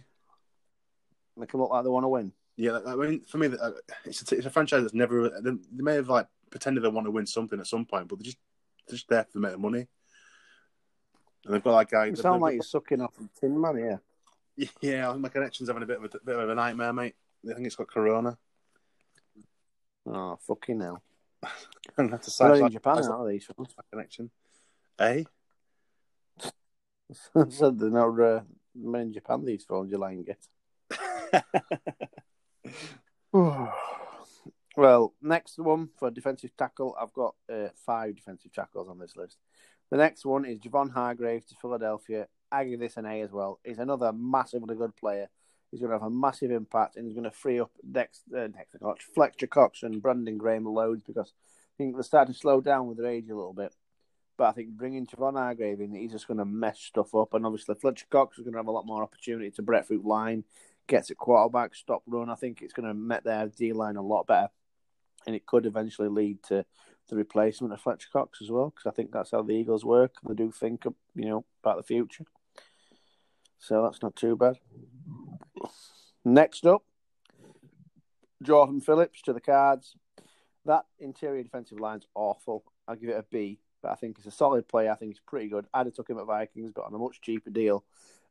Make 1.37 1.51
them 1.51 1.61
look 1.61 1.71
like 1.71 1.83
they 1.83 1.89
want 1.89 2.03
to 2.03 2.09
win. 2.09 2.33
Yeah, 2.57 2.79
I 2.85 2.95
mean, 2.95 3.21
for 3.21 3.37
me, 3.37 3.47
uh, 3.59 3.71
it's 4.05 4.29
a, 4.31 4.35
it's 4.35 4.45
a 4.45 4.49
franchise 4.49 4.81
that's 4.81 4.93
never. 4.93 5.29
They, 5.29 5.51
they 5.51 5.83
may 5.83 5.95
have 5.95 6.09
like 6.09 6.27
pretended 6.49 6.83
they 6.83 6.89
want 6.89 7.07
to 7.07 7.11
win 7.11 7.25
something 7.25 7.59
at 7.59 7.65
some 7.67 7.85
point, 7.85 8.07
but 8.07 8.19
they're 8.19 8.25
just 8.25 8.37
they're 8.87 8.95
just 8.97 9.07
there 9.09 9.25
make 9.35 9.53
the 9.53 9.57
money. 9.57 9.87
And 11.45 11.53
they've 11.53 11.63
got 11.63 11.71
like 11.73 11.89
guy. 11.89 12.05
You 12.07 12.15
sound 12.15 12.41
like 12.41 12.55
you're 12.55 12.63
sucking 12.63 13.01
off 13.01 13.13
tin 13.39 13.59
man 13.59 13.77
here. 13.77 14.01
yeah, 14.81 15.07
I 15.09 15.11
think 15.13 15.23
my 15.23 15.29
connection's 15.29 15.69
having 15.69 15.83
a 15.83 15.87
bit 15.87 15.97
of 15.97 16.03
a 16.03 16.09
bit 16.23 16.35
of 16.37 16.49
a 16.49 16.55
nightmare, 16.55 16.93
mate. 16.93 17.15
I 17.49 17.53
think 17.53 17.65
it's 17.65 17.75
got 17.75 17.87
corona. 17.87 18.37
Oh, 20.05 20.37
fucking 20.47 20.81
hell. 20.81 21.01
And 21.97 22.11
that's 22.13 22.27
a 22.27 22.43
They're 22.43 22.49
side 22.49 22.57
in 22.57 22.63
side- 22.65 22.71
Japan, 22.73 23.25
they? 23.25 23.33
these 23.33 23.49
ones? 23.57 23.73
side 23.73 23.85
connection. 23.91 24.29
Eh? 24.99 25.23
Said 27.49 27.79
they're 27.79 27.89
not 27.89 28.19
uh, 28.19 28.41
men 28.75 29.01
in 29.01 29.13
Japan, 29.13 29.45
these 29.45 29.63
phones 29.63 29.91
you're 29.91 29.99
lying 29.99 30.23
get. 30.23 30.47
well, 33.33 35.13
next 35.21 35.57
one 35.59 35.89
for 35.97 36.11
defensive 36.11 36.51
tackle, 36.57 36.95
I've 36.99 37.13
got 37.13 37.35
uh, 37.51 37.69
five 37.85 38.15
defensive 38.15 38.51
tackles 38.53 38.89
on 38.89 38.99
this 38.99 39.15
list. 39.15 39.37
The 39.89 39.97
next 39.97 40.25
one 40.25 40.45
is 40.45 40.59
Javon 40.59 40.91
Hargrave 40.91 41.45
to 41.47 41.55
Philadelphia. 41.55 42.27
I 42.51 42.65
give 42.65 42.79
this 42.79 42.97
an 42.97 43.05
A 43.05 43.21
as 43.21 43.31
well. 43.31 43.59
He's 43.63 43.79
another 43.79 44.11
massively 44.13 44.75
good 44.75 44.95
player. 44.95 45.29
He's 45.69 45.79
going 45.79 45.91
to 45.91 45.95
have 45.95 46.07
a 46.07 46.09
massive 46.09 46.51
impact 46.51 46.97
and 46.97 47.05
he's 47.05 47.15
going 47.15 47.23
to 47.23 47.31
free 47.31 47.59
up 47.59 47.71
Dex, 47.89 48.21
uh, 48.35 48.47
Dexter 48.47 48.79
Cox, 48.79 49.05
Fletcher 49.15 49.47
Cox 49.47 49.83
and 49.83 50.01
Brandon 50.01 50.37
Graham 50.37 50.65
loads 50.65 51.03
because 51.05 51.31
I 51.31 51.73
think 51.77 51.95
they're 51.95 52.03
starting 52.03 52.33
to 52.33 52.39
slow 52.39 52.59
down 52.59 52.87
with 52.87 52.97
their 52.97 53.07
age 53.07 53.29
a 53.29 53.35
little 53.35 53.53
bit. 53.53 53.73
But 54.41 54.47
I 54.47 54.53
think 54.53 54.69
bringing 54.69 55.05
Javon 55.05 55.33
Hargrave 55.37 55.81
in, 55.81 55.93
he's 55.93 56.13
just 56.13 56.27
going 56.27 56.39
to 56.39 56.45
mess 56.45 56.79
stuff 56.79 57.13
up. 57.13 57.35
And 57.35 57.45
obviously, 57.45 57.75
Fletcher 57.75 58.07
Cox 58.09 58.39
is 58.39 58.43
going 58.43 58.53
to 58.53 58.57
have 58.57 58.65
a 58.65 58.71
lot 58.71 58.87
more 58.87 59.03
opportunity 59.03 59.51
to 59.51 59.61
breadfruit 59.61 60.03
line, 60.03 60.45
gets 60.87 61.11
at 61.11 61.17
quarterback, 61.17 61.75
stop 61.75 62.01
run. 62.07 62.27
I 62.27 62.33
think 62.33 62.63
it's 62.63 62.73
going 62.73 62.87
to 62.87 62.95
make 62.95 63.21
their 63.21 63.49
D 63.49 63.71
line 63.71 63.97
a 63.97 64.01
lot 64.01 64.25
better. 64.25 64.47
And 65.27 65.35
it 65.35 65.45
could 65.45 65.67
eventually 65.67 66.07
lead 66.07 66.41
to 66.45 66.65
the 67.07 67.15
replacement 67.17 67.71
of 67.71 67.81
Fletcher 67.81 68.07
Cox 68.11 68.41
as 68.41 68.49
well, 68.49 68.71
because 68.71 68.87
I 68.87 68.95
think 68.95 69.11
that's 69.11 69.29
how 69.29 69.43
the 69.43 69.53
Eagles 69.53 69.85
work. 69.85 70.15
They 70.27 70.33
do 70.33 70.51
think, 70.51 70.85
you 71.13 71.25
know, 71.25 71.45
about 71.63 71.77
the 71.77 71.83
future. 71.83 72.25
So 73.59 73.83
that's 73.83 74.01
not 74.01 74.15
too 74.15 74.35
bad. 74.35 74.57
Next 76.25 76.65
up, 76.65 76.81
Jordan 78.41 78.81
Phillips 78.81 79.21
to 79.21 79.33
the 79.33 79.39
cards. 79.39 79.95
That 80.65 80.85
interior 80.97 81.43
defensive 81.43 81.79
line's 81.79 82.07
awful. 82.15 82.63
I'll 82.87 82.95
give 82.95 83.09
it 83.09 83.19
a 83.19 83.25
B, 83.31 83.59
but 83.81 83.91
I 83.91 83.95
think 83.95 84.17
he's 84.17 84.25
a 84.25 84.31
solid 84.31 84.67
player. 84.67 84.91
I 84.91 84.95
think 84.95 85.11
he's 85.11 85.21
pretty 85.25 85.47
good. 85.47 85.65
I'd 85.73 85.85
have 85.85 85.95
took 85.95 86.09
him 86.09 86.19
at 86.19 86.25
Vikings, 86.25 86.71
but 86.73 86.85
on 86.85 86.93
a 86.93 86.97
much 86.97 87.21
cheaper 87.21 87.49
deal. 87.49 87.83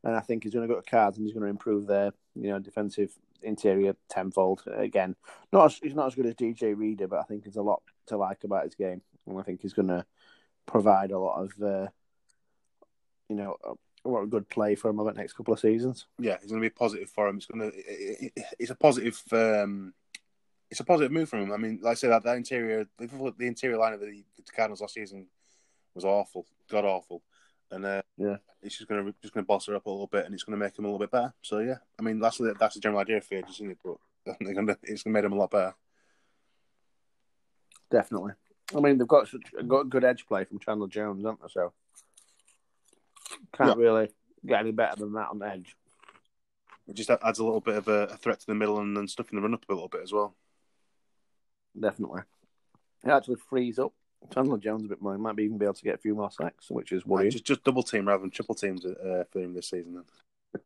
And 0.03 0.15
I 0.15 0.19
think 0.19 0.43
he's 0.43 0.53
going 0.53 0.67
to 0.67 0.73
go 0.73 0.79
to 0.79 0.89
cards 0.89 1.17
and 1.17 1.25
he's 1.25 1.33
going 1.33 1.43
to 1.43 1.49
improve 1.49 1.85
their, 1.85 2.13
you 2.35 2.49
know, 2.49 2.59
defensive 2.59 3.13
interior 3.43 3.95
tenfold. 4.09 4.63
Again, 4.73 5.15
not 5.51 5.65
as, 5.65 5.79
he's 5.81 5.95
not 5.95 6.07
as 6.07 6.15
good 6.15 6.25
as 6.25 6.35
DJ 6.35 6.77
Reader, 6.77 7.07
but 7.07 7.19
I 7.19 7.23
think 7.23 7.43
there's 7.43 7.57
a 7.57 7.61
lot 7.61 7.81
to 8.07 8.17
like 8.17 8.43
about 8.43 8.63
his 8.63 8.75
game, 8.75 9.01
and 9.27 9.39
I 9.39 9.43
think 9.43 9.61
he's 9.61 9.73
going 9.73 9.89
to 9.89 10.05
provide 10.65 11.11
a 11.11 11.19
lot 11.19 11.43
of, 11.43 11.51
uh, 11.61 11.87
you 13.29 13.35
know, 13.35 13.57
a, 13.63 14.09
a 14.09 14.27
good 14.27 14.49
play 14.49 14.73
for 14.73 14.89
him 14.89 14.99
over 14.99 15.11
the 15.11 15.19
next 15.19 15.33
couple 15.33 15.53
of 15.53 15.59
seasons. 15.59 16.07
Yeah, 16.17 16.35
it's 16.41 16.51
going 16.51 16.61
to 16.61 16.65
be 16.65 16.73
positive 16.73 17.09
for 17.09 17.27
him. 17.27 17.37
It's 17.37 17.45
going 17.45 17.71
to, 17.71 17.77
it, 17.77 18.31
it, 18.35 18.43
it's 18.57 18.71
a 18.71 18.75
positive, 18.75 19.21
um, 19.31 19.93
it's 20.71 20.79
a 20.79 20.85
positive 20.85 21.11
move 21.11 21.29
for 21.29 21.37
him. 21.37 21.51
I 21.51 21.57
mean, 21.57 21.79
like 21.81 21.91
I 21.91 21.95
said, 21.95 22.11
that, 22.11 22.23
that 22.23 22.37
interior, 22.37 22.87
the, 22.97 23.33
the 23.37 23.47
interior 23.47 23.77
line 23.77 23.93
of 23.93 23.99
the, 23.99 24.23
the 24.35 24.51
Cardinals 24.55 24.81
last 24.81 24.95
season 24.95 25.27
was 25.93 26.05
awful, 26.05 26.45
god 26.69 26.85
awful, 26.85 27.21
and 27.69 27.85
uh, 27.85 28.01
Yeah. 28.17 28.37
it's 28.61 28.77
just 28.77 28.89
going 28.89 29.05
to 29.05 29.13
just 29.21 29.33
to 29.33 29.43
boss 29.43 29.67
her 29.67 29.75
up 29.75 29.85
a 29.85 29.89
little 29.89 30.07
bit, 30.07 30.25
and 30.25 30.33
it's 30.33 30.43
going 30.43 30.57
to 30.57 30.63
make 30.63 30.77
him 30.77 30.85
a 30.85 30.87
little 30.87 30.99
bit 30.99 31.11
better. 31.11 31.33
So 31.41 31.59
yeah, 31.59 31.77
I 31.99 32.03
mean 32.03 32.19
that's 32.19 32.37
the, 32.37 32.55
that's 32.59 32.75
the 32.75 32.81
general 32.81 33.01
idea 33.01 33.17
of 33.17 33.25
free 33.25 33.43
isn't 33.49 33.71
it? 33.71 33.77
But 33.83 33.97
they're 34.39 34.53
to, 34.53 34.77
it's 34.83 35.03
going 35.03 35.13
to 35.13 35.21
make 35.21 35.25
him 35.25 35.33
a 35.33 35.37
lot 35.37 35.51
better. 35.51 35.73
Definitely. 37.89 38.33
I 38.75 38.79
mean, 38.79 38.97
they've 38.97 39.07
got 39.07 39.27
such 39.27 39.41
got 39.67 39.89
good 39.89 40.05
edge 40.05 40.25
play 40.25 40.45
from 40.45 40.59
Chandler 40.59 40.87
Jones, 40.87 41.23
haven't 41.25 41.41
they? 41.41 41.49
So 41.49 41.73
can't 43.53 43.77
really 43.77 44.09
get 44.45 44.61
any 44.61 44.71
better 44.71 44.95
than 44.95 45.13
that 45.13 45.29
on 45.29 45.39
the 45.39 45.47
edge. 45.47 45.75
It 46.87 46.95
just 46.95 47.09
adds 47.09 47.39
a 47.39 47.43
little 47.43 47.59
bit 47.61 47.75
of 47.75 47.87
a, 47.87 48.05
a 48.07 48.17
threat 48.17 48.39
to 48.39 48.47
the 48.47 48.55
middle 48.55 48.79
and 48.79 48.95
then 48.95 49.07
stuff 49.07 49.29
in 49.31 49.35
the 49.35 49.41
run 49.41 49.53
up 49.53 49.63
a 49.69 49.73
little 49.73 49.87
bit 49.87 50.01
as 50.03 50.11
well. 50.13 50.35
Definitely. 51.79 52.21
It 53.03 53.09
actually 53.09 53.37
frees 53.49 53.79
up 53.79 53.93
Chandler 54.33 54.57
Jones 54.57 54.85
a 54.85 54.87
bit 54.87 55.01
more. 55.01 55.13
He 55.13 55.19
might 55.19 55.35
be 55.35 55.43
even 55.43 55.57
be 55.57 55.65
able 55.65 55.73
to 55.73 55.83
get 55.83 55.95
a 55.95 55.99
few 55.99 56.15
more 56.15 56.31
sacks, 56.31 56.69
which 56.69 56.91
is 56.91 57.05
worrying. 57.05 57.31
just 57.31 57.45
just 57.45 57.63
double 57.63 57.83
team 57.83 58.07
rather 58.07 58.21
than 58.21 58.31
triple 58.31 58.55
teams 58.55 58.85
uh, 58.85 59.23
for 59.31 59.39
him 59.39 59.53
this 59.53 59.69
season. 59.69 59.95
Then. 59.95 60.03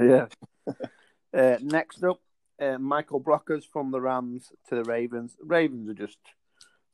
Yeah. 0.00 0.26
uh, 1.34 1.58
next 1.60 2.04
up, 2.04 2.20
uh, 2.60 2.78
Michael 2.78 3.20
Brockers 3.20 3.64
from 3.64 3.90
the 3.90 4.00
Rams 4.00 4.52
to 4.68 4.76
the 4.76 4.84
Ravens. 4.84 5.36
Ravens 5.40 5.88
are 5.88 5.94
just 5.94 6.18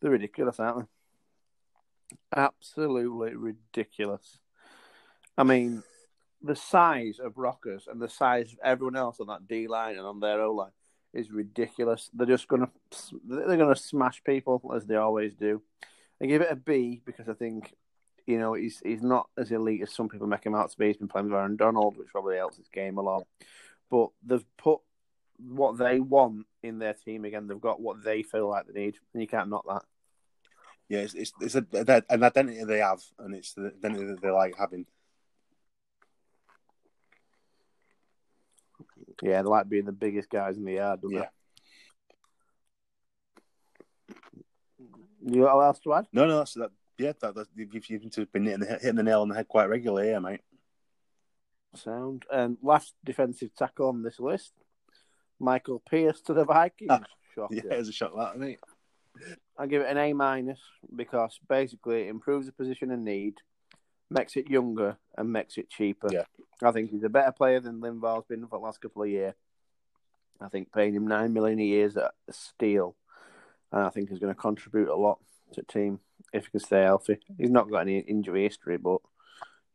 they're 0.00 0.10
ridiculous, 0.10 0.58
aren't 0.58 0.78
they? 0.78 0.86
Absolutely 2.34 3.34
ridiculous. 3.34 4.38
I 5.36 5.42
mean, 5.42 5.82
the 6.42 6.56
size 6.56 7.18
of 7.18 7.34
Brockers 7.34 7.88
and 7.90 8.00
the 8.00 8.08
size 8.08 8.52
of 8.52 8.58
everyone 8.64 8.96
else 8.96 9.20
on 9.20 9.26
that 9.26 9.48
D 9.48 9.66
line 9.66 9.96
and 9.96 10.06
on 10.06 10.20
their 10.20 10.40
O 10.42 10.52
line 10.52 10.70
is 11.12 11.30
ridiculous. 11.30 12.10
They're 12.12 12.26
just 12.26 12.48
gonna 12.48 12.70
they're 13.26 13.56
gonna 13.56 13.76
smash 13.76 14.22
people 14.24 14.72
as 14.76 14.84
they 14.86 14.96
always 14.96 15.34
do. 15.34 15.62
I 16.22 16.26
give 16.26 16.42
it 16.42 16.50
a 16.50 16.56
B 16.56 17.02
because 17.04 17.28
I 17.28 17.34
think 17.34 17.74
you 18.26 18.38
know 18.38 18.54
he's 18.54 18.80
he's 18.84 19.02
not 19.02 19.28
as 19.36 19.50
elite 19.52 19.82
as 19.82 19.92
some 19.94 20.08
people 20.08 20.26
make 20.26 20.44
him 20.44 20.54
out 20.54 20.70
to 20.70 20.78
be. 20.78 20.86
He's 20.86 20.96
been 20.96 21.08
playing 21.08 21.26
with 21.26 21.34
Aaron 21.34 21.56
Donald, 21.56 21.96
which 21.96 22.08
probably 22.08 22.36
helps 22.36 22.56
his 22.56 22.68
game 22.68 22.98
a 22.98 23.02
lot. 23.02 23.26
But 23.90 24.10
they've 24.24 24.44
put 24.56 24.80
what 25.38 25.76
they 25.78 26.00
want 26.00 26.46
in 26.62 26.78
their 26.78 26.94
team 26.94 27.24
again. 27.24 27.46
They've 27.46 27.60
got 27.60 27.80
what 27.80 28.02
they 28.02 28.22
feel 28.22 28.48
like 28.48 28.66
they 28.66 28.80
need, 28.80 28.96
and 29.12 29.20
you 29.20 29.28
can't 29.28 29.50
knock 29.50 29.64
that. 29.68 29.82
Yeah, 30.88 31.00
it's 31.00 31.14
it's, 31.14 31.32
it's 31.40 31.54
a, 31.54 31.66
an 32.08 32.22
identity 32.22 32.62
they 32.64 32.78
have, 32.78 33.02
and 33.18 33.34
it's 33.34 33.54
the 33.54 33.72
identity 33.76 34.06
that 34.06 34.22
they 34.22 34.30
like 34.30 34.54
having. 34.58 34.86
Yeah, 39.22 39.42
they 39.42 39.48
like 39.48 39.68
being 39.68 39.84
the 39.86 39.92
biggest 39.92 40.28
guys 40.30 40.56
in 40.56 40.64
the 40.64 40.74
yard. 40.74 41.00
Don't 41.00 41.12
Yeah. 41.12 41.20
they? 41.20 41.26
You 45.26 45.42
got 45.42 45.56
what 45.56 45.64
else 45.64 45.80
to 45.80 45.94
add? 45.94 46.06
No, 46.12 46.26
no, 46.26 46.38
that's 46.38 46.54
that. 46.54 46.70
Yeah, 46.98 47.12
that, 47.20 47.34
that 47.34 47.48
you've 47.56 47.74
you've 47.90 48.32
been 48.32 48.44
hitting 48.44 48.60
the, 48.60 48.66
hitting 48.66 48.94
the 48.94 49.02
nail 49.02 49.22
on 49.22 49.28
the 49.28 49.34
head 49.34 49.48
quite 49.48 49.68
regularly, 49.68 50.10
yeah, 50.10 50.20
mate. 50.20 50.40
Sound. 51.74 52.24
And 52.32 52.56
last 52.62 52.94
defensive 53.04 53.54
tackle 53.56 53.88
on 53.88 54.02
this 54.02 54.20
list, 54.20 54.52
Michael 55.40 55.82
Pierce 55.88 56.20
to 56.22 56.34
the 56.34 56.44
Vikings. 56.44 56.90
Ah, 56.90 57.02
Shocker. 57.34 57.54
Yeah, 57.54 57.62
it's 57.72 57.88
a 57.88 57.92
shot 57.92 58.16
that, 58.16 58.38
mate. 58.38 58.60
I 59.58 59.66
give 59.66 59.82
it 59.82 59.88
an 59.88 59.98
A 59.98 60.12
minus 60.12 60.60
because 60.94 61.38
basically 61.48 62.02
it 62.02 62.08
improves 62.08 62.46
the 62.46 62.52
position 62.52 62.90
and 62.90 63.04
need, 63.04 63.34
makes 64.10 64.36
it 64.36 64.50
younger, 64.50 64.96
and 65.16 65.32
makes 65.32 65.56
it 65.56 65.70
cheaper. 65.70 66.08
Yeah. 66.12 66.24
I 66.62 66.72
think 66.72 66.90
he's 66.90 67.04
a 67.04 67.08
better 67.08 67.32
player 67.32 67.60
than 67.60 67.80
Linval's 67.80 68.24
been 68.28 68.46
for 68.46 68.58
the 68.58 68.64
last 68.64 68.80
couple 68.80 69.02
of 69.02 69.08
years. 69.08 69.34
I 70.40 70.48
think 70.48 70.72
paying 70.72 70.94
him 70.94 71.06
nine 71.06 71.32
million 71.32 71.58
a 71.60 71.64
year 71.64 71.86
is 71.86 71.96
a 71.96 72.10
steal, 72.30 72.96
and 73.74 73.82
I 73.82 73.90
think 73.90 74.08
he's 74.08 74.20
going 74.20 74.32
to 74.32 74.40
contribute 74.40 74.88
a 74.88 74.94
lot 74.94 75.18
to 75.52 75.60
the 75.60 75.66
team 75.66 75.98
if 76.32 76.44
he 76.44 76.50
can 76.52 76.60
stay 76.60 76.82
healthy. 76.82 77.18
He's 77.36 77.50
not 77.50 77.68
got 77.68 77.80
any 77.80 77.98
injury 77.98 78.44
history, 78.44 78.78
but 78.78 79.00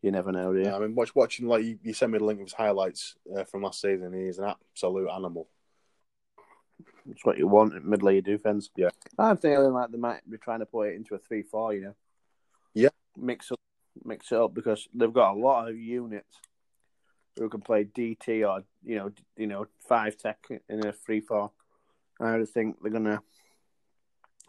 you 0.01 0.11
never 0.11 0.31
know, 0.31 0.53
do 0.53 0.59
you? 0.59 0.65
Yeah, 0.65 0.77
I 0.77 0.79
mean, 0.79 0.95
watch, 0.95 1.13
watching 1.13 1.47
like 1.49 1.65
you, 1.65 1.77
you 1.83 1.93
sent 1.93 2.13
me 2.13 2.17
the 2.17 2.23
link 2.23 2.39
of 2.39 2.45
his 2.45 2.53
highlights 2.53 3.15
uh, 3.35 3.43
from 3.43 3.63
last 3.63 3.81
season. 3.81 4.13
He's 4.13 4.39
an 4.39 4.45
absolute 4.45 5.09
animal. 5.09 5.49
It's 7.11 7.25
what 7.25 7.37
you 7.37 7.47
want 7.47 7.73
in 7.73 7.89
middle 7.89 8.07
of 8.07 8.13
your 8.13 8.21
defense. 8.21 8.69
Yeah. 8.77 8.89
I'm 9.17 9.35
feeling 9.35 9.73
like 9.73 9.91
they 9.91 9.97
might 9.97 10.21
be 10.29 10.37
trying 10.37 10.59
to 10.59 10.65
put 10.65 10.87
it 10.87 10.95
into 10.95 11.15
a 11.15 11.19
three-four. 11.19 11.73
You 11.73 11.81
know. 11.81 11.95
Yeah. 12.73 12.89
Mix 13.17 13.51
up, 13.51 13.59
mix 14.05 14.31
it 14.31 14.37
up 14.37 14.53
because 14.53 14.87
they've 14.93 15.11
got 15.11 15.33
a 15.33 15.39
lot 15.39 15.67
of 15.67 15.77
units 15.77 16.37
who 17.37 17.49
can 17.49 17.59
play 17.59 17.83
DT 17.83 18.47
or 18.47 18.63
you 18.85 18.95
know, 18.95 19.11
you 19.35 19.47
know, 19.47 19.67
five 19.89 20.15
tech 20.15 20.47
in 20.69 20.87
a 20.87 20.93
three-four. 20.93 21.51
I 22.21 22.37
just 22.37 22.53
think 22.53 22.77
they're 22.81 22.91
gonna 22.91 23.21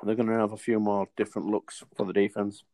they're 0.03 0.15
gonna 0.15 0.39
have 0.39 0.53
a 0.53 0.57
few 0.57 0.81
more 0.81 1.09
different 1.17 1.49
looks 1.49 1.83
for 1.97 2.07
the 2.07 2.13
defense. 2.13 2.65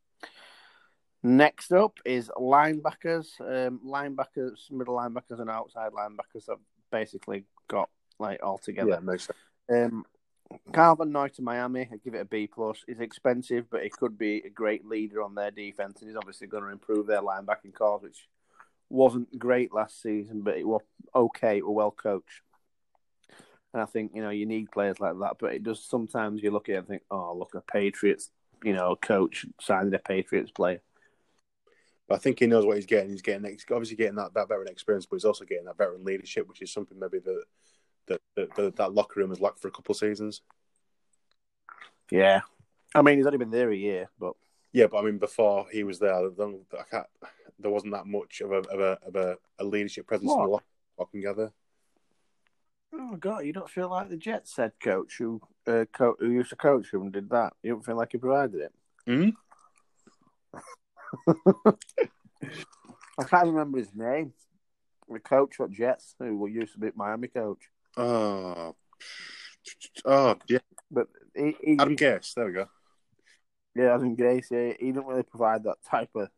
Next 1.23 1.71
up 1.71 1.97
is 2.05 2.31
linebackers. 2.37 3.27
Um, 3.41 3.81
linebackers, 3.85 4.71
middle 4.71 4.95
linebackers, 4.95 5.39
and 5.39 5.49
outside 5.49 5.91
linebackers 5.91 6.47
have 6.47 6.59
basically 6.91 7.43
got 7.67 7.89
like 8.19 8.39
all 8.43 8.57
together. 8.57 8.91
Yeah, 8.91 8.99
makes 8.99 9.27
sense. 9.27 9.37
Um, 9.69 10.05
Kyle 10.71 10.95
Van 10.95 11.11
Noy 11.11 11.27
to 11.29 11.41
Miami, 11.41 11.89
I 11.91 11.97
give 12.03 12.13
it 12.13 12.21
a 12.21 12.25
B 12.25 12.47
plus. 12.47 12.83
He's 12.87 12.99
expensive, 12.99 13.69
but 13.69 13.83
he 13.83 13.89
could 13.89 14.17
be 14.17 14.37
a 14.45 14.49
great 14.49 14.85
leader 14.85 15.21
on 15.21 15.35
their 15.35 15.51
defense, 15.51 15.99
and 15.99 16.09
he's 16.09 16.17
obviously 16.17 16.47
going 16.47 16.63
to 16.63 16.69
improve 16.69 17.07
their 17.07 17.21
linebacking 17.21 17.73
cause, 17.73 18.03
which 18.03 18.27
wasn't 18.89 19.37
great 19.37 19.73
last 19.73 20.01
season, 20.01 20.41
but 20.41 20.57
it 20.57 20.67
was 20.67 20.81
okay. 21.13 21.57
It 21.57 21.65
was 21.65 21.75
well 21.75 21.91
coached, 21.91 22.41
and 23.77 23.83
I 23.83 23.85
think 23.85 24.13
you 24.15 24.23
know 24.23 24.31
you 24.31 24.47
need 24.47 24.71
players 24.71 24.99
like 24.99 25.13
that. 25.19 25.35
But 25.39 25.53
it 25.53 25.63
does 25.63 25.83
sometimes 25.83 26.41
you 26.41 26.49
look 26.49 26.67
at 26.67 26.75
it 26.75 26.77
and 26.79 26.87
think, 26.87 27.03
oh, 27.11 27.35
look, 27.37 27.53
a 27.53 27.61
Patriots, 27.61 28.31
you 28.63 28.73
know, 28.73 28.95
coach 28.95 29.45
signed 29.61 29.93
a 29.93 29.99
Patriots 29.99 30.49
player. 30.51 30.81
But 32.07 32.15
I 32.15 32.17
think 32.17 32.39
he 32.39 32.47
knows 32.47 32.65
what 32.65 32.77
he's 32.77 32.87
getting. 32.87 33.11
He's 33.11 33.21
getting 33.21 33.43
he's 33.49 33.65
obviously 33.69 33.97
getting 33.97 34.15
that, 34.15 34.33
that 34.33 34.47
veteran 34.47 34.69
experience, 34.69 35.05
but 35.05 35.17
he's 35.17 35.25
also 35.25 35.45
getting 35.45 35.65
that 35.65 35.77
veteran 35.77 36.03
leadership, 36.03 36.47
which 36.47 36.61
is 36.63 36.73
something 36.73 36.97
maybe 36.97 37.19
that 37.19 37.43
that 38.07 38.21
that, 38.35 38.55
that, 38.55 38.75
that 38.77 38.93
locker 38.93 39.19
room 39.19 39.29
has 39.29 39.39
lacked 39.41 39.59
for 39.59 39.67
a 39.67 39.71
couple 39.71 39.93
of 39.93 39.97
seasons. 39.99 40.41
Yeah, 42.11 42.41
I 42.95 43.03
mean 43.03 43.17
he's 43.17 43.27
only 43.27 43.37
been 43.37 43.51
there 43.51 43.69
a 43.69 43.75
year, 43.75 44.09
but 44.19 44.33
Yeah, 44.73 44.87
but 44.87 44.99
I 44.99 45.01
mean, 45.03 45.17
before 45.19 45.67
he 45.71 45.83
was 45.83 45.99
there, 45.99 46.15
I 46.15 46.83
can't, 46.89 47.07
there 47.59 47.71
wasn't 47.71 47.93
that 47.93 48.07
much 48.07 48.41
of 48.41 48.51
a 48.51 48.57
of 48.57 48.79
a 48.79 48.97
of 49.05 49.15
a, 49.15 49.37
a 49.59 49.63
leadership 49.63 50.07
presence 50.07 50.35
in 50.35 50.41
the 50.41 50.49
What? 50.49 50.63
locker 50.97 51.09
room 51.13 51.21
together. 51.21 51.53
Oh 52.93 53.15
God, 53.17 53.45
you 53.45 53.53
don't 53.53 53.69
feel 53.69 53.89
like 53.89 54.09
the 54.09 54.17
Jets 54.17 54.55
head 54.55 54.71
coach 54.81 55.17
who 55.17 55.41
uh, 55.67 55.85
co- 55.91 56.15
who 56.19 56.31
used 56.31 56.49
to 56.49 56.55
coach 56.55 56.93
him 56.93 57.11
did 57.11 57.29
that. 57.29 57.53
You 57.61 57.71
don't 57.73 57.85
feel 57.85 57.97
like 57.97 58.11
he 58.13 58.17
provided 58.17 58.61
it. 58.61 58.73
Hmm? 59.05 59.29
I 63.19 63.23
can't 63.23 63.47
remember 63.47 63.77
his 63.79 63.93
name. 63.95 64.33
The 65.09 65.19
coach 65.19 65.59
at 65.59 65.71
Jets 65.71 66.15
who 66.19 66.47
used 66.47 66.73
to 66.73 66.79
be 66.79 66.91
Miami 66.95 67.27
coach, 67.29 67.69
Oh, 67.95 68.75
oh 70.05 70.35
yeah, 70.47 70.59
but 70.91 71.07
he, 71.35 71.55
he 71.63 71.73
Adam 71.79 71.95
Gase. 71.95 72.33
There 72.33 72.45
we 72.45 72.51
go. 72.51 72.67
yeah, 73.75 73.95
Adam 73.95 74.15
Grace. 74.15 74.49
Yeah, 74.51 74.73
he 74.79 74.87
didn't 74.87 75.05
really 75.07 75.23
provide 75.23 75.63
that 75.63 75.77
type 75.89 76.09
of 76.15 76.29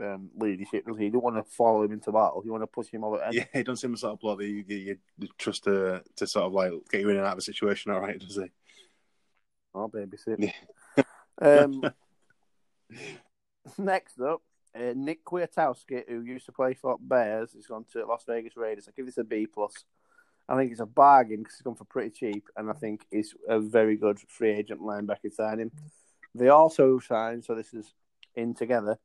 um, 0.00 0.30
leadership. 0.36 0.86
Does 0.86 0.98
he? 0.98 1.04
You 1.04 1.10
don't 1.10 1.24
want 1.24 1.36
to 1.36 1.42
follow 1.42 1.82
him 1.82 1.92
into 1.92 2.12
battle. 2.12 2.42
You 2.44 2.52
want 2.52 2.62
to 2.62 2.68
push 2.68 2.88
him 2.88 3.04
over. 3.04 3.20
Yeah, 3.30 3.44
he 3.52 3.62
doesn't 3.62 3.76
seem 3.76 3.92
the 3.92 3.98
sort 3.98 4.14
of 4.14 4.20
bloke 4.20 4.38
that 4.38 4.46
you, 4.46 4.64
you, 4.66 4.96
you 5.18 5.28
trust 5.38 5.64
to 5.64 6.02
to 6.16 6.26
sort 6.26 6.46
of 6.46 6.52
like 6.52 6.72
get 6.90 7.00
you 7.00 7.10
in 7.10 7.16
and 7.16 7.26
out 7.26 7.32
of 7.32 7.38
a 7.38 7.42
situation. 7.42 7.92
All 7.92 8.00
right, 8.00 8.18
does 8.18 8.36
he? 8.36 8.50
I'll 9.74 9.88
babysit. 9.88 10.52
Yeah. 10.96 11.04
um, 11.40 11.82
Next 13.78 14.20
up, 14.20 14.42
uh, 14.74 14.92
Nick 14.94 15.24
Kwiatkowski, 15.24 16.08
who 16.08 16.22
used 16.22 16.46
to 16.46 16.52
play 16.52 16.74
for 16.74 16.96
Bears, 17.00 17.52
has 17.52 17.66
gone 17.66 17.84
to 17.92 18.04
Las 18.04 18.24
Vegas 18.26 18.56
Raiders. 18.56 18.88
I 18.88 18.92
give 18.96 19.06
this 19.06 19.18
a 19.18 19.24
B 19.24 19.46
plus. 19.46 19.72
I 20.48 20.56
think 20.56 20.72
it's 20.72 20.80
a 20.80 20.86
bargain 20.86 21.38
because 21.38 21.54
he's 21.54 21.62
gone 21.62 21.76
for 21.76 21.84
pretty 21.84 22.10
cheap, 22.10 22.48
and 22.56 22.68
I 22.68 22.74
think 22.74 23.06
he's 23.10 23.34
a 23.48 23.60
very 23.60 23.96
good 23.96 24.18
free 24.28 24.50
agent 24.50 24.80
linebacker 24.80 25.32
signing. 25.32 25.70
They 26.34 26.48
also 26.48 26.98
signed, 26.98 27.44
so 27.44 27.54
this 27.54 27.72
is 27.72 27.94
in 28.34 28.54
together, 28.54 28.98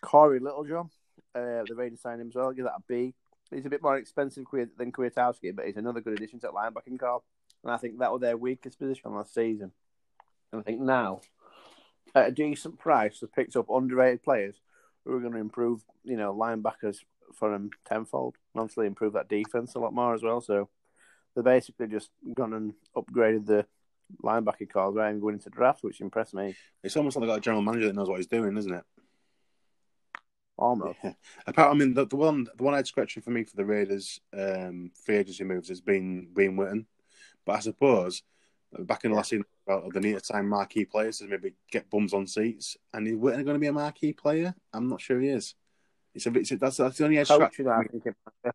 Cory 0.00 0.40
Littleton. 0.40 0.90
Uh, 1.34 1.62
the 1.66 1.74
Raiders 1.76 2.00
signed 2.00 2.20
him 2.20 2.28
as 2.28 2.34
well. 2.34 2.52
Give 2.52 2.64
that 2.64 2.72
a 2.78 2.82
B. 2.88 3.14
He's 3.50 3.66
a 3.66 3.70
bit 3.70 3.82
more 3.82 3.96
expensive 3.96 4.44
than 4.76 4.92
Kwiatkoski, 4.92 5.54
but 5.54 5.66
he's 5.66 5.76
another 5.76 6.00
good 6.00 6.12
addition 6.12 6.40
to 6.40 6.48
that 6.48 6.52
linebacking 6.52 6.98
core. 6.98 7.22
And 7.64 7.72
I 7.72 7.76
think 7.76 7.98
that 7.98 8.12
was 8.12 8.20
their 8.20 8.36
weakest 8.36 8.78
position 8.78 9.12
last 9.14 9.34
season. 9.34 9.72
And 10.52 10.60
I 10.60 10.64
think 10.64 10.80
now, 10.80 11.20
at 12.14 12.28
a 12.28 12.32
decent 12.32 12.78
price, 12.78 13.20
they've 13.20 13.32
picked 13.32 13.56
up 13.56 13.66
underrated 13.68 14.22
players 14.22 14.60
who 15.04 15.14
are 15.14 15.20
going 15.20 15.32
to 15.32 15.38
improve, 15.38 15.82
you 16.04 16.16
know, 16.16 16.34
linebackers 16.34 16.98
for 17.34 17.50
them 17.50 17.70
tenfold. 17.86 18.36
And 18.54 18.62
obviously 18.62 18.86
improve 18.86 19.14
that 19.14 19.28
defense 19.28 19.74
a 19.74 19.78
lot 19.80 19.94
more 19.94 20.14
as 20.14 20.22
well. 20.22 20.40
So 20.40 20.68
they're 21.34 21.42
basically 21.42 21.88
just 21.88 22.10
gone 22.34 22.52
and 22.52 22.74
upgraded 22.96 23.46
the 23.46 23.66
linebacking 24.22 24.72
core 24.72 24.92
rather 24.92 25.12
than 25.12 25.20
going 25.20 25.34
into 25.34 25.50
draft, 25.50 25.82
which 25.82 26.00
impressed 26.00 26.34
me. 26.34 26.56
It's 26.82 26.96
almost 26.96 27.16
like 27.16 27.22
they 27.22 27.28
got 27.28 27.38
a 27.38 27.40
general 27.40 27.62
manager 27.62 27.86
that 27.86 27.94
knows 27.94 28.08
what 28.08 28.18
he's 28.18 28.26
doing, 28.26 28.56
isn't 28.56 28.74
it? 28.74 28.84
Almost. 30.60 30.98
Yeah. 31.02 31.12
Apart, 31.46 31.74
I 31.74 31.78
mean, 31.78 31.94
the, 31.94 32.06
the 32.06 32.16
one 32.16 32.46
the 32.56 32.62
one 32.62 32.74
I'd 32.74 32.86
scratching 32.86 33.22
for 33.22 33.30
me 33.30 33.44
for 33.44 33.56
the 33.56 33.64
Raiders 33.64 34.20
um, 34.36 34.90
free 35.04 35.16
agency 35.16 35.42
moves 35.42 35.70
has 35.70 35.80
been 35.80 36.28
Bean 36.34 36.56
Witten. 36.56 36.84
But 37.46 37.56
I 37.56 37.60
suppose 37.60 38.22
back 38.78 39.04
in 39.04 39.10
the 39.10 39.16
last 39.16 39.30
season, 39.30 39.46
about 39.66 39.92
the 39.92 40.00
need 40.00 40.18
to 40.18 40.24
sign 40.24 40.46
marquee 40.48 40.84
players 40.84 41.18
to 41.18 41.26
maybe 41.26 41.54
get 41.70 41.90
bums 41.90 42.12
on 42.12 42.26
seats. 42.26 42.76
And 42.92 43.08
is 43.08 43.14
Witten 43.14 43.44
going 43.44 43.54
to 43.54 43.58
be 43.58 43.68
a 43.68 43.72
marquee 43.72 44.12
player? 44.12 44.54
I'm 44.72 44.88
not 44.88 45.00
sure 45.00 45.18
he 45.18 45.28
is. 45.28 45.54
It's 46.14 46.26
a 46.26 46.30
bit. 46.30 46.48
That's 46.60 46.76
that's 46.76 46.98
the 46.98 47.04
only 47.04 47.18
edge. 47.18 47.28
Coaching, 47.28 47.68
I 47.68 47.82
think 47.84 48.04
it 48.04 48.14
might. 48.44 48.54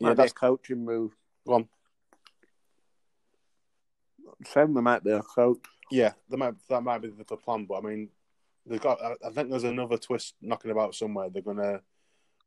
Yeah, 0.00 0.14
that's 0.14 0.32
coaching 0.32 0.84
move. 0.84 1.14
Go 1.46 1.54
on. 1.54 1.68
Same, 4.46 4.72
there 4.72 4.82
might 4.82 5.04
be 5.04 5.10
a 5.10 5.22
coach. 5.22 5.58
Yeah, 5.90 6.12
that 6.28 6.36
might 6.38 6.54
that 6.68 6.82
might 6.82 7.02
be 7.02 7.08
the, 7.08 7.24
the 7.24 7.36
plan. 7.36 7.66
But 7.66 7.78
I 7.78 7.80
mean, 7.82 8.08
they've 8.70 8.80
got. 8.80 8.98
I 9.02 9.30
think 9.30 9.50
there's 9.50 9.64
another 9.64 9.98
twist 9.98 10.36
knocking 10.40 10.70
about 10.70 10.94
somewhere. 10.94 11.28
They're 11.28 11.42
going 11.42 11.56
to 11.58 11.82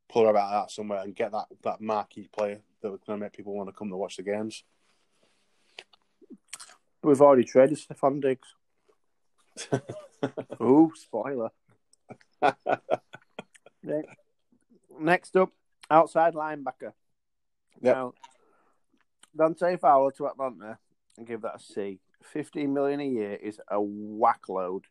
pull 0.10 0.28
about 0.28 0.52
that 0.52 0.72
somewhere 0.72 1.02
and 1.02 1.16
get 1.16 1.32
that 1.34 1.46
that 1.64 1.82
marquee 1.82 2.30
player 2.34 2.62
that's 2.82 3.04
going 3.06 3.20
to 3.20 3.24
make 3.24 3.34
people 3.34 3.54
want 3.54 3.70
to 3.70 3.76
come 3.76 3.90
to 3.90 3.98
watch 3.98 4.16
the 4.18 4.24
games. 4.24 4.64
We've 7.04 7.22
already 7.22 7.44
traded 7.44 7.78
Stefon 7.78 8.22
Diggs. 8.22 8.48
oh, 10.60 10.92
spoiler. 10.96 11.50
Next 15.00 15.36
up, 15.36 15.52
outside 15.92 16.34
linebacker. 16.34 16.94
Yep. 17.82 17.96
Now, 17.96 18.14
Dante 19.36 19.76
Fowler 19.78 20.12
to 20.14 20.28
Atlanta 20.28 20.78
and 21.18 21.28
give 21.28 21.42
that 21.42 21.56
a 21.56 21.60
C. 21.60 22.00
Fifteen 22.24 22.74
million 22.74 23.02
a 23.02 23.08
year 23.08 23.34
is 23.34 23.60
a 23.70 23.82
whack 23.82 24.48
load 24.48 24.86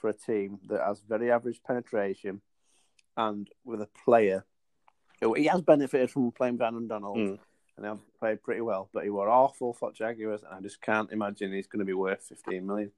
for 0.00 0.08
a 0.08 0.12
team 0.14 0.58
that 0.68 0.80
has 0.86 1.00
very 1.00 1.30
average 1.30 1.60
penetration 1.66 2.40
and 3.16 3.48
with 3.64 3.80
a 3.82 3.88
player 4.04 4.44
who 5.20 5.34
he 5.34 5.46
has 5.46 5.60
benefited 5.62 6.10
from 6.10 6.30
playing 6.32 6.58
Van 6.58 6.86
Donald 6.86 7.18
Mm. 7.18 7.38
and 7.76 7.86
have 7.86 8.00
played 8.20 8.42
pretty 8.42 8.60
well, 8.60 8.88
but 8.92 9.04
he 9.04 9.10
were 9.10 9.28
awful 9.28 9.72
for 9.72 9.92
Jaguars, 9.92 10.42
and 10.42 10.54
I 10.54 10.60
just 10.60 10.80
can't 10.80 11.10
imagine 11.12 11.52
he's 11.52 11.66
going 11.66 11.80
to 11.80 11.84
be 11.84 11.92
worth 11.92 12.22
fifteen 12.22 12.66
million. 12.66 12.92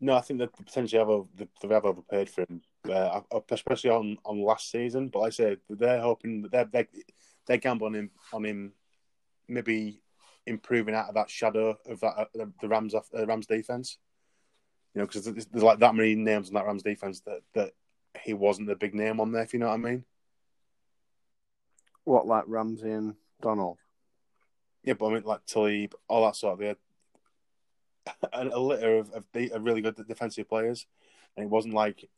No, 0.00 0.14
I 0.14 0.20
think 0.20 0.38
they 0.38 0.46
potentially 0.46 0.98
have 1.00 1.08
over, 1.08 1.28
the 1.34 1.48
they 1.60 1.74
have 1.74 1.84
overpaid 1.84 2.30
for 2.30 2.42
him, 2.42 2.62
uh, 2.88 3.20
especially 3.50 3.90
on, 3.90 4.16
on 4.24 4.40
last 4.40 4.70
season. 4.70 5.08
But 5.08 5.20
like 5.20 5.28
I 5.28 5.30
say 5.30 5.56
they're 5.68 6.00
hoping 6.00 6.42
they're 6.52 6.66
they're, 6.72 6.86
they're 7.46 7.56
gambling 7.56 7.94
on 7.94 8.00
him 8.00 8.10
on 8.32 8.44
him 8.44 8.72
maybe 9.48 10.00
improving 10.46 10.94
out 10.94 11.08
of 11.08 11.14
that 11.14 11.30
shadow 11.30 11.76
of 11.86 12.00
that 12.00 12.14
uh, 12.16 12.46
the, 12.60 12.68
Rams 12.68 12.94
uh, 12.94 13.26
Rams 13.26 13.46
defense. 13.46 13.98
You 14.98 15.04
know, 15.04 15.06
because 15.06 15.26
there's, 15.26 15.46
there's 15.46 15.62
like 15.62 15.78
that 15.78 15.94
many 15.94 16.16
names 16.16 16.48
on 16.48 16.54
that 16.54 16.66
Rams 16.66 16.82
defense 16.82 17.20
that 17.20 17.42
that 17.54 17.70
he 18.20 18.34
wasn't 18.34 18.66
the 18.66 18.74
big 18.74 18.96
name 18.96 19.20
on 19.20 19.30
there. 19.30 19.44
If 19.44 19.52
you 19.52 19.60
know 19.60 19.68
what 19.68 19.74
I 19.74 19.76
mean. 19.76 20.04
What 22.02 22.26
like 22.26 22.42
Ramsey 22.48 22.90
and 22.90 23.14
Donald? 23.40 23.78
Yeah, 24.82 24.94
but 24.94 25.06
I 25.06 25.14
mean 25.14 25.22
like 25.22 25.46
Talib, 25.46 25.94
all 26.08 26.24
that 26.24 26.34
sort 26.34 26.54
of. 26.54 26.58
They 26.58 26.66
had 26.66 26.78
a, 28.32 28.56
a 28.56 28.58
litter 28.58 28.96
of, 28.98 29.12
of, 29.12 29.30
de- 29.30 29.50
of 29.50 29.62
really 29.62 29.82
good 29.82 29.94
defensive 30.08 30.48
players, 30.48 30.84
and 31.36 31.44
it 31.44 31.48
wasn't 31.48 31.74
like 31.74 32.08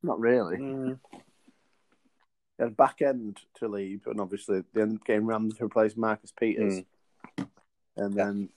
Not 0.00 0.20
really. 0.20 0.56
mm, 0.56 1.00
They 2.58 2.64
had 2.64 2.76
back 2.76 3.02
end 3.02 3.40
to 3.56 3.66
leave, 3.66 4.06
and 4.06 4.20
obviously 4.20 4.62
the 4.72 4.82
end 4.82 5.04
game 5.04 5.26
Rams 5.26 5.56
to 5.56 5.64
replace 5.64 5.96
Marcus 5.96 6.32
Peters, 6.38 6.84
and 7.96 8.14
then 8.14 8.50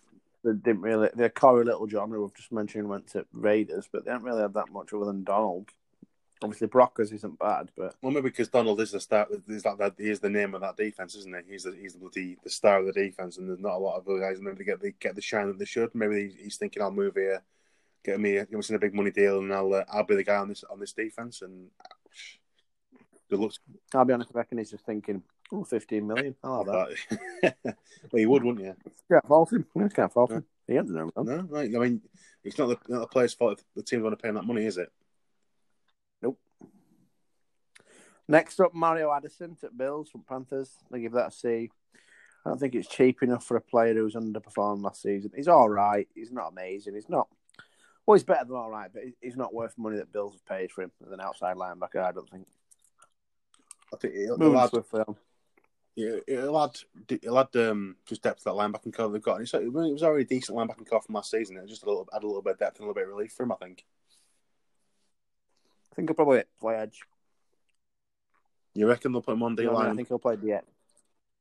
they 0.43 0.53
didn't 0.53 0.81
really. 0.81 1.09
Their 1.15 1.29
Cory 1.29 1.65
Littleton, 1.65 2.09
who 2.09 2.25
I've 2.25 2.33
just 2.33 2.51
mentioned, 2.51 2.89
went 2.89 3.07
to 3.11 3.25
Raiders, 3.33 3.87
but 3.91 4.05
they 4.05 4.11
don't 4.11 4.23
really 4.23 4.41
have 4.41 4.53
that 4.53 4.71
much 4.71 4.93
other 4.93 5.05
than 5.05 5.23
Donald. 5.23 5.69
Obviously, 6.43 6.67
Brockers 6.67 7.13
isn't 7.13 7.39
bad, 7.39 7.71
but 7.77 7.95
Well, 8.01 8.11
maybe 8.11 8.29
because 8.29 8.49
Donald 8.49 8.81
is 8.81 8.91
the 8.91 8.99
star. 8.99 9.27
Is 9.47 9.63
that, 9.63 9.77
that 9.77 9.93
he 9.97 10.09
is 10.09 10.19
the 10.19 10.29
name 10.29 10.53
of 10.53 10.61
that 10.61 10.75
defense, 10.75 11.15
isn't 11.15 11.33
he? 11.45 11.53
He's 11.53 11.63
the 11.63 11.75
he's 11.79 11.93
the 11.93 11.99
bloody 11.99 12.37
the 12.43 12.49
star 12.49 12.79
of 12.79 12.85
the 12.85 12.91
defense, 12.91 13.37
and 13.37 13.47
there's 13.47 13.59
not 13.59 13.75
a 13.75 13.77
lot 13.77 13.97
of 13.97 14.07
other 14.07 14.19
guys 14.19 14.41
maybe 14.41 14.65
get 14.65 14.81
the 14.81 14.91
get 14.99 15.15
the 15.15 15.21
shine 15.21 15.47
that 15.47 15.57
they 15.57 15.65
should. 15.65 15.95
Maybe 15.95 16.35
he's 16.41 16.57
thinking, 16.57 16.83
I'll 16.83 16.91
move 16.91 17.15
here, 17.15 17.41
get 18.03 18.19
me 18.19 18.33
give 18.33 18.59
us 18.59 18.69
a 18.69 18.77
big 18.77 18.93
money 18.93 19.11
deal, 19.11 19.39
and 19.39 19.53
I'll 19.53 19.73
uh, 19.73 19.85
I'll 19.91 20.03
be 20.03 20.15
the 20.15 20.23
guy 20.23 20.35
on 20.35 20.49
this 20.49 20.65
on 20.69 20.81
this 20.81 20.91
defense. 20.91 21.41
And 21.41 21.69
good 23.29 23.39
luck. 23.39 23.53
I'll 23.93 24.03
be 24.03 24.13
honest, 24.13 24.31
I 24.35 24.39
reckon 24.39 24.57
he's 24.57 24.71
just 24.71 24.85
thinking, 24.85 25.23
oh, 25.53 25.63
15 25.63 26.07
million. 26.07 26.35
I'll 26.43 26.65
have 26.65 26.87
that. 27.41 27.55
well, 27.63 28.19
you 28.19 28.29
would, 28.29 28.43
wouldn't 28.43 28.65
you? 28.65 28.75
Can't 29.09 29.27
fault 29.27 29.53
him. 29.53 29.65
I 29.77 29.87
can't 29.87 30.11
fault 30.11 30.31
him. 30.31 30.45
He 30.67 30.75
hasn't 30.75 30.95
done. 30.97 31.11
No, 31.25 31.41
right. 31.49 31.73
I 31.75 31.79
mean, 31.79 32.01
it's 32.43 32.57
not 32.57 32.67
the, 32.69 32.77
not 32.87 33.01
the 33.01 33.07
player's 33.07 33.33
fault 33.33 33.59
if 33.59 33.65
the 33.75 33.83
team's 33.83 34.01
going 34.01 34.15
to 34.15 34.21
pay 34.21 34.29
him 34.29 34.35
that 34.35 34.45
money, 34.45 34.65
is 34.65 34.77
it? 34.77 34.91
Nope. 36.21 36.39
Next 38.27 38.59
up, 38.59 38.73
Mario 38.73 39.13
Addison 39.13 39.57
at 39.63 39.77
Bills 39.77 40.09
from 40.09 40.23
Panthers. 40.27 40.71
I 40.91 40.99
give 40.99 41.13
that 41.13 41.27
a 41.27 41.31
C. 41.31 41.69
I 42.45 42.49
don't 42.49 42.59
think 42.59 42.75
it's 42.75 42.89
cheap 42.89 43.23
enough 43.23 43.45
for 43.45 43.55
a 43.55 43.61
player 43.61 43.93
who's 43.93 44.15
underperformed 44.15 44.83
last 44.83 45.01
season. 45.01 45.31
He's 45.35 45.47
all 45.47 45.69
right. 45.69 46.07
He's 46.13 46.31
not 46.31 46.49
amazing. 46.49 46.95
He's 46.95 47.09
not. 47.09 47.27
Well, 48.05 48.15
he's 48.15 48.23
better 48.23 48.43
than 48.43 48.55
all 48.55 48.69
right, 48.69 48.89
but 48.93 49.03
he's 49.21 49.37
not 49.37 49.53
worth 49.53 49.77
money 49.77 49.97
that 49.97 50.11
Bills 50.11 50.33
have 50.33 50.45
paid 50.45 50.71
for 50.71 50.81
him 50.81 50.91
as 51.05 51.13
an 51.13 51.21
outside 51.21 51.55
linebacker. 51.55 52.03
I 52.03 52.11
don't 52.11 52.29
think. 52.29 52.47
I 53.93 53.97
think 53.97 54.13
he'll, 54.13 54.37
Moving 54.37 54.55
he'll 54.55 54.63
add, 54.63 54.69
swiftly 54.71 55.01
on. 55.07 55.15
Yeah, 55.95 56.15
he'll 56.27 56.59
add, 56.59 56.79
he'll 57.21 57.39
add 57.39 57.55
um, 57.55 57.95
just 58.07 58.23
depth 58.23 58.39
to 58.39 58.43
that 58.45 58.51
linebacking 58.51 58.93
core 58.93 59.09
they've 59.09 59.21
got. 59.21 59.35
And 59.35 59.43
it's, 59.43 59.53
it 59.53 59.71
was 59.71 60.03
already 60.03 60.23
a 60.23 60.27
decent 60.27 60.57
linebacking 60.57 60.89
core 60.89 61.01
from 61.01 61.15
last 61.15 61.31
season. 61.31 61.57
It 61.57 61.67
just 61.67 61.83
a 61.83 61.85
little, 61.85 62.07
add 62.13 62.23
a 62.23 62.27
little 62.27 62.41
bit 62.41 62.53
of 62.53 62.59
depth 62.59 62.77
and 62.79 62.85
a 62.85 62.87
little 62.87 62.95
bit 62.95 63.03
of 63.03 63.15
relief 63.15 63.33
for 63.33 63.43
him, 63.43 63.51
I 63.51 63.55
think. 63.55 63.85
I 65.91 65.95
think 65.95 66.09
he'll 66.09 66.15
probably 66.15 66.43
play 66.59 66.75
edge. 66.75 67.01
You 68.73 68.87
reckon 68.87 69.11
they'll 69.11 69.21
put 69.21 69.33
him 69.33 69.43
on 69.43 69.55
D 69.55 69.67
what 69.67 69.83
I, 69.83 69.87
line? 69.87 69.95
think 69.95 70.07
he'll 70.07 70.17
play 70.17 70.35
the 70.35 70.53
end. 70.53 70.65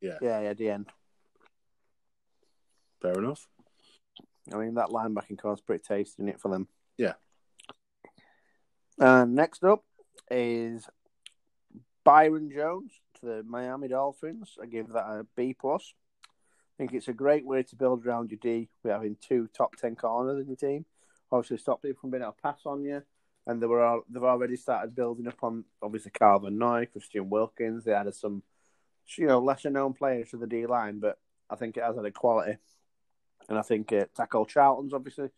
Yeah. 0.03 0.19
Yeah, 0.21 0.41
yeah, 0.43 0.53
the 0.53 0.69
end. 0.69 0.87
Fair 3.01 3.19
enough. 3.19 3.49
I 4.53 4.57
mean, 4.57 4.75
that 4.75 4.89
linebacking 4.89 5.39
core 5.39 5.55
is 5.55 5.61
pretty 5.61 5.83
tasty 5.83 6.23
isn't 6.23 6.29
it 6.29 6.41
for 6.41 6.51
them. 6.51 6.69
Yeah. 6.99 7.15
And 8.99 9.35
next 9.35 9.65
up 9.65 9.83
is 10.31 10.87
Byron 12.05 12.51
Jones 12.55 12.93
the 13.23 13.45
Miami 13.47 13.89
Dolphins. 13.89 14.57
I 14.61 14.67
give 14.67 14.89
that 14.89 15.07
a 15.07 15.27
B 15.37 15.55
plus. 15.59 15.95
I 16.25 16.29
think 16.79 16.95
it's 16.95 17.09
a 17.09 17.13
great 17.13 17.47
way 17.47 17.63
to 17.63 17.77
build 17.77 18.07
around 18.07 18.31
your 18.31 18.39
D. 18.43 18.69
We're 18.83 18.93
having 18.93 19.17
two 19.21 19.49
top 19.57 19.77
ten 19.77 19.95
corners 19.97 20.41
in 20.43 20.49
your 20.49 20.57
team. 20.57 20.85
Obviously, 21.31 21.59
stop 21.59 21.83
people 21.83 22.01
from 22.01 22.11
being 22.11 22.23
able 22.23 22.33
to 22.33 22.43
pass 22.43 22.61
on 22.67 22.85
you. 22.85 23.03
And 23.47 23.61
they 23.61 23.67
were 23.67 23.83
all, 23.83 24.03
they've 24.09 24.23
already 24.23 24.57
started 24.57 24.95
building 24.95 25.27
upon 25.27 25.65
obviously 25.83 26.13
Kyle 26.13 26.39
Van 26.39 26.57
Noy, 26.57 26.87
Christian 26.87 27.29
Wilkins. 27.29 27.85
They 27.85 27.93
added 27.93 28.15
some, 28.15 28.43
you 29.17 29.27
know, 29.27 29.41
lesser 29.41 29.71
known 29.71 29.95
players 29.95 30.31
to 30.31 30.37
the 30.37 30.47
D 30.47 30.67
line, 30.67 31.01
but 31.01 31.19
I 31.51 31.57
think 31.57 31.77
it 31.77 31.83
has 31.83 31.99
added 31.99 32.15
quality. 32.15 32.59
And 33.49 33.59
I 33.59 33.63
think 33.63 33.93
uh, 33.93 34.05
Taco 34.17 34.45
Charlton's 34.45 34.95
obviously 34.95 35.31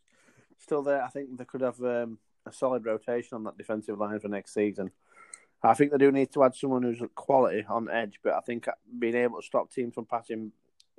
still 0.59 0.83
there. 0.83 1.03
I 1.03 1.09
think 1.09 1.39
they 1.39 1.47
could 1.47 1.63
have 1.63 1.81
um, 1.81 2.19
a 2.47 2.53
solid 2.53 2.85
rotation 2.85 3.37
on 3.37 3.45
that 3.45 3.57
defensive 3.57 3.99
line 3.99 4.21
for 4.21 4.29
next 4.29 4.53
season. 4.53 4.91
I 5.65 5.75
think 5.75 5.93
they 5.93 5.99
do 5.99 6.13
need 6.13 6.33
to 6.33 6.45
add 6.45 6.55
someone 6.55 6.83
who's 6.83 7.03
quality 7.15 7.65
on 7.69 7.91
edge, 7.91 8.21
but 8.23 8.35
I 8.35 8.41
think 8.41 8.67
being 8.99 9.15
able 9.15 9.41
to 9.41 9.47
stop 9.47 9.73
teams 9.73 9.95
from 9.95 10.05
passing 10.05 10.53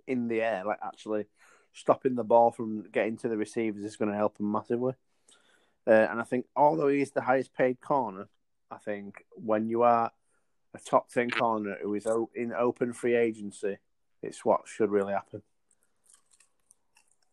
in 0.07 0.28
the 0.28 0.41
air, 0.41 0.63
like 0.66 0.80
actually 0.84 1.26
stopping 1.74 2.16
the 2.16 2.24
ball 2.24 2.51
from 2.51 2.89
getting 2.91 3.18
to 3.18 3.28
the 3.28 3.38
receivers, 3.38 3.84
is 3.84 3.97
going 3.97 4.09
to 4.11 4.18
help 4.18 4.38
them 4.38 4.51
massively. 4.51 4.93
Uh, 5.88 6.07
and 6.09 6.20
I 6.20 6.24
think 6.24 6.47
although 6.55 6.88
he 6.88 7.01
is 7.01 7.11
the 7.11 7.22
highest 7.22 7.53
paid 7.53 7.80
corner, 7.80 8.28
I 8.72 8.78
think 8.78 9.24
when 9.36 9.70
you 9.70 9.84
are 9.84 10.11
a 10.74 10.80
top 10.80 11.09
10 11.09 11.30
corner 11.30 11.78
who 11.82 11.93
is 11.93 12.07
in 12.34 12.51
open 12.53 12.91
free 12.93 13.16
agency, 13.16 13.78
it's 14.24 14.43
what 14.43 14.61
should 14.66 14.89
really 14.89 15.13
happen. 15.13 15.43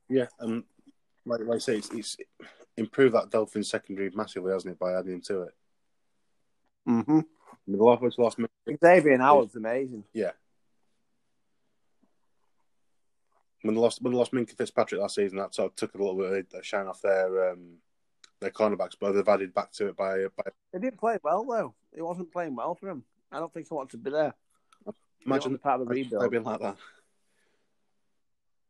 Yeah, 0.08 0.26
and 0.40 0.64
like, 1.24 1.40
like 1.40 1.56
I 1.56 1.58
say, 1.58 1.76
it's, 1.78 1.90
it's 1.90 2.16
improved 2.76 3.14
that 3.14 3.30
Dolphins 3.30 3.70
secondary 3.70 4.10
massively, 4.10 4.52
hasn't 4.52 4.72
it, 4.72 4.78
by 4.78 4.92
adding 4.92 5.14
him 5.14 5.22
to 5.22 5.42
it? 5.42 5.54
Mm-hmm. 6.88 7.18
I 7.18 7.76
the 7.76 7.76
lost, 7.76 8.18
lost 8.18 8.38
Xavien 8.68 9.20
Howard's 9.20 9.54
amazing. 9.56 10.04
Yeah. 10.12 10.32
When 13.62 13.74
they 13.74 13.80
lost 13.80 14.02
when 14.02 14.12
they 14.12 14.18
lost 14.18 14.32
Minkah 14.32 14.56
Fitzpatrick 14.56 15.00
last 15.00 15.14
season, 15.14 15.38
that 15.38 15.54
sort 15.54 15.70
of 15.70 15.76
took 15.76 15.94
a 15.94 15.98
little 15.98 16.16
bit 16.16 16.46
of 16.52 16.66
shine 16.66 16.88
off 16.88 17.00
their 17.00 17.52
um, 17.52 17.76
their 18.40 18.50
cornerbacks, 18.50 18.96
but 18.98 19.12
they've 19.12 19.28
added 19.28 19.54
back 19.54 19.70
to 19.72 19.88
it 19.88 19.96
by 19.96 20.24
by. 20.36 20.50
He 20.72 20.80
didn't 20.80 20.98
play 20.98 21.18
well 21.22 21.44
though. 21.44 21.74
He 21.94 22.02
wasn't 22.02 22.32
playing 22.32 22.56
well 22.56 22.74
for 22.74 22.88
him. 22.88 23.04
I 23.30 23.38
don't 23.38 23.52
think 23.52 23.68
he 23.68 23.74
wanted 23.74 23.92
to 23.92 23.98
be 23.98 24.10
there. 24.10 24.34
Imagine 25.24 25.52
the 25.52 25.58
part 25.58 25.80
of 25.80 25.88
the 25.88 25.94
rebuild. 25.94 26.30
being 26.30 26.42
like 26.42 26.60
that. 26.60 26.76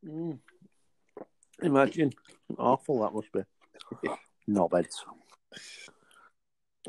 Mm. 0.06 0.38
Imagine. 1.62 2.12
Awful 2.58 3.00
that 3.02 3.14
must 3.14 3.32
be. 3.32 3.40
Not 4.46 4.70
bad. 4.70 4.88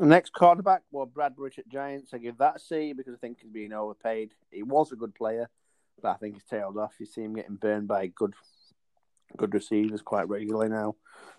Next 0.00 0.32
quarterback, 0.32 0.82
well, 0.90 1.06
Bradberry 1.06 1.56
at 1.58 1.68
Giants. 1.68 2.12
I 2.12 2.18
give 2.18 2.38
that 2.38 2.56
a 2.56 2.58
C 2.58 2.92
because 2.92 3.14
I 3.14 3.18
think 3.18 3.38
he's 3.40 3.50
being 3.50 3.72
overpaid. 3.72 4.32
He 4.50 4.64
was 4.64 4.90
a 4.90 4.96
good 4.96 5.14
player, 5.14 5.48
but 6.02 6.08
I 6.10 6.14
think 6.14 6.34
he's 6.34 6.44
tailed 6.44 6.76
off. 6.76 6.94
You 6.98 7.06
see 7.06 7.22
him 7.22 7.34
getting 7.34 7.54
burned 7.54 7.86
by 7.86 8.08
good 8.08 8.34
good 9.36 9.54
receivers 9.54 10.02
quite 10.02 10.28
regularly 10.28 10.68
now. 10.68 10.96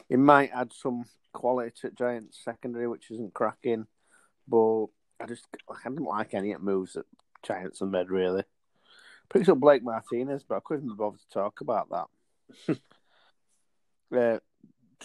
He 0.09 0.15
might 0.15 0.51
add 0.53 0.71
some 0.73 1.05
quality 1.33 1.71
to 1.81 1.91
Giants 1.91 2.39
secondary, 2.43 2.87
which 2.87 3.11
isn't 3.11 3.33
cracking, 3.33 3.87
but 4.47 4.87
I 5.19 5.25
just 5.27 5.47
I 5.69 5.75
don't 5.83 6.01
like 6.01 6.33
any 6.33 6.53
of 6.53 6.61
the 6.61 6.65
moves 6.65 6.93
that 6.93 7.05
Giants 7.43 7.79
have 7.81 7.89
made 7.89 8.09
really. 8.09 8.43
Picks 9.33 9.49
up 9.49 9.59
Blake 9.59 9.83
Martinez, 9.83 10.43
but 10.47 10.55
I 10.55 10.59
couldn't 10.63 10.87
be 10.87 10.95
bothered 10.95 11.19
to 11.19 11.33
talk 11.33 11.61
about 11.61 12.07
that. 12.67 12.79
uh, 14.17 14.39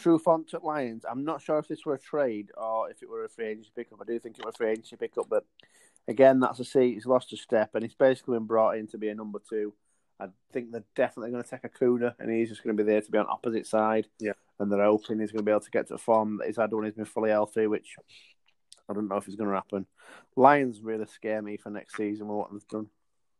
Trufant 0.00 0.54
at 0.54 0.64
Lions. 0.64 1.04
I'm 1.08 1.24
not 1.24 1.42
sure 1.42 1.58
if 1.58 1.68
this 1.68 1.84
were 1.84 1.94
a 1.94 1.98
trade 1.98 2.50
or 2.56 2.90
if 2.90 3.02
it 3.02 3.08
were 3.08 3.24
a 3.24 3.28
free 3.28 3.48
agency 3.48 3.70
pickup. 3.74 4.00
I 4.00 4.04
do 4.04 4.18
think 4.18 4.38
it 4.38 4.44
was 4.44 4.54
a 4.54 4.58
free 4.58 4.70
agency 4.70 4.96
pickup, 4.96 5.28
but 5.28 5.44
again, 6.08 6.40
that's 6.40 6.60
a 6.60 6.64
seat. 6.64 6.94
He's 6.94 7.06
lost 7.06 7.32
a 7.32 7.36
step, 7.36 7.70
and 7.74 7.82
he's 7.82 7.94
basically 7.94 8.36
been 8.36 8.46
brought 8.46 8.76
in 8.76 8.86
to 8.88 8.98
be 8.98 9.08
a 9.08 9.14
number 9.14 9.40
two. 9.48 9.74
I 10.18 10.26
think 10.52 10.70
they're 10.70 10.84
definitely 10.94 11.30
going 11.30 11.42
to 11.42 11.48
take 11.48 11.62
Okudah, 11.62 12.14
and 12.18 12.30
he's 12.30 12.50
just 12.50 12.62
going 12.62 12.76
to 12.76 12.82
be 12.82 12.90
there 12.90 13.00
to 13.00 13.10
be 13.10 13.18
on 13.18 13.26
opposite 13.28 13.66
side. 13.66 14.06
Yeah. 14.18 14.32
And 14.58 14.70
they're 14.70 14.84
hoping 14.84 15.20
he's 15.20 15.32
going 15.32 15.44
to 15.44 15.48
be 15.48 15.52
able 15.52 15.60
to 15.60 15.70
get 15.70 15.88
to 15.88 15.94
the 15.94 15.98
form 15.98 16.36
that 16.38 16.46
he's 16.46 16.58
had 16.58 16.72
when 16.72 16.84
he's 16.84 16.94
been 16.94 17.06
fully 17.06 17.30
healthy, 17.30 17.66
which 17.66 17.94
I 18.88 18.92
don't 18.92 19.08
know 19.08 19.16
if 19.16 19.26
it's 19.26 19.36
going 19.36 19.48
to 19.48 19.56
happen. 19.56 19.86
Lions 20.36 20.80
really 20.82 21.06
scare 21.06 21.40
me 21.40 21.56
for 21.56 21.70
next 21.70 21.96
season 21.96 22.28
with 22.28 22.36
what 22.36 22.52
they've 22.52 22.68
done. 22.68 22.88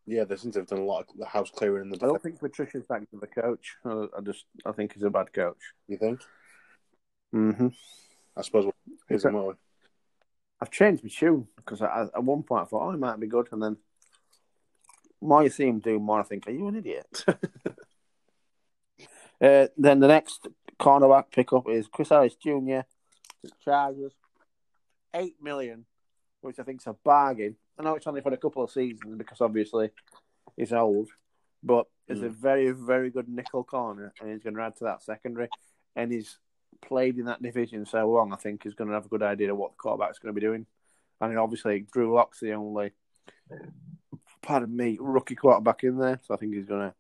Yeah, 0.06 0.24
they 0.24 0.36
seem 0.36 0.52
to 0.52 0.61
have 0.61 0.68
done 0.68 0.78
a 0.78 0.84
lot 0.84 1.00
of 1.00 1.18
the 1.18 1.26
house 1.26 1.50
clearing 1.50 1.84
in 1.84 1.90
the 1.90 2.04
I 2.04 2.08
don't 2.08 2.22
think 2.22 2.40
Patricia's 2.40 2.84
back 2.84 3.08
to 3.11 3.18
the 3.18 3.26
coach. 3.26 3.76
I, 3.84 4.06
I 4.16 4.20
just 4.22 4.46
I 4.64 4.72
think 4.72 4.94
he's 4.94 5.02
a 5.02 5.11
bad 5.11 5.32
coach. 5.32 5.58
You 5.86 5.98
think? 5.98 6.20
Mm-hmm. 7.35 7.68
I 8.37 8.43
suppose 8.43 8.64
we'll 8.64 8.74
here's 9.09 9.24
Okay. 9.24 9.33
more. 9.33 9.57
I've 10.61 10.70
changed 10.70 11.03
my 11.03 11.11
tune 11.11 11.49
because 11.57 11.81
I, 11.81 12.03
at 12.14 12.22
one 12.22 12.43
point 12.43 12.62
I 12.62 12.66
thought, 12.66 12.87
oh, 12.87 12.91
he 12.91 12.99
might 12.99 13.18
be 13.18 13.26
good, 13.26 13.49
and 13.53 13.62
then 13.62 13.76
the 15.20 15.26
more 15.26 15.43
you 15.43 15.51
see 15.51 15.66
him 15.66 15.78
do, 15.81 15.99
more 15.99 16.20
I 16.20 16.24
think, 16.24 16.47
are 16.47 16.53
you 16.53 16.68
an 16.68 16.76
idiot? 16.76 17.24
uh, 19.41 19.66
then 19.76 20.01
the 20.01 20.09
next 20.09 20.49
cornerback 20.78 21.31
pickup 21.31 21.68
is 21.68 21.89
Chris 21.89 22.11
Harris 22.11 22.35
Jr. 22.35 22.81
Chargers, 23.64 24.12
eight 25.14 25.37
million, 25.43 25.87
which 26.43 26.59
I 26.59 26.62
think 26.62 26.81
is 26.83 26.87
a 26.87 26.93
bargain. 26.93 27.57
I 27.78 27.83
know 27.83 27.95
it's 27.95 28.07
only 28.07 28.20
for 28.20 28.33
a 28.33 28.37
couple 28.37 28.62
of 28.62 28.70
seasons 28.70 29.16
because 29.16 29.41
obviously 29.41 29.91
he's 30.57 30.72
old, 30.72 31.09
but 31.62 31.87
it's 32.07 32.20
a 32.22 32.28
very, 32.28 32.70
very 32.72 33.11
good 33.11 33.28
nickel 33.28 33.64
corner, 33.64 34.12
and 34.20 34.31
he's 34.31 34.43
going 34.43 34.57
to 34.57 34.62
add 34.62 34.76
to 34.76 34.85
that 34.85 35.03
secondary, 35.03 35.49
and 35.97 36.12
he's 36.12 36.39
played 36.83 37.18
in 37.18 37.27
that 37.27 37.43
division 37.43 37.87
so 37.87 38.11
long. 38.11 38.33
I 38.33 38.37
think 38.37 38.62
he's 38.62 38.75
going 38.75 38.89
to 38.89 38.95
have 38.95 39.07
a 39.07 39.11
good 39.11 39.23
idea 39.23 39.53
of 39.53 39.59
what 39.59 39.73
the 39.73 39.77
quarterback's 39.77 40.18
going 40.18 40.35
to 40.35 40.41
be 40.41 40.47
doing. 40.47 40.66
And 41.21 41.39
obviously, 41.39 41.87
Drew 41.93 42.14
Lock's 42.14 42.41
the 42.41 42.53
only, 42.53 42.93
pardon 44.43 44.75
me, 44.75 44.97
rookie 45.01 45.35
quarterback 45.35 45.85
in 45.85 45.99
there, 45.99 46.21
so 46.27 46.35
I 46.35 46.39
think 46.39 46.55
he's 46.55 46.66
going 46.66 46.89
to 46.89 46.95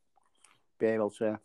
be 0.78 0.86
able 0.86 1.10
to 1.10 1.38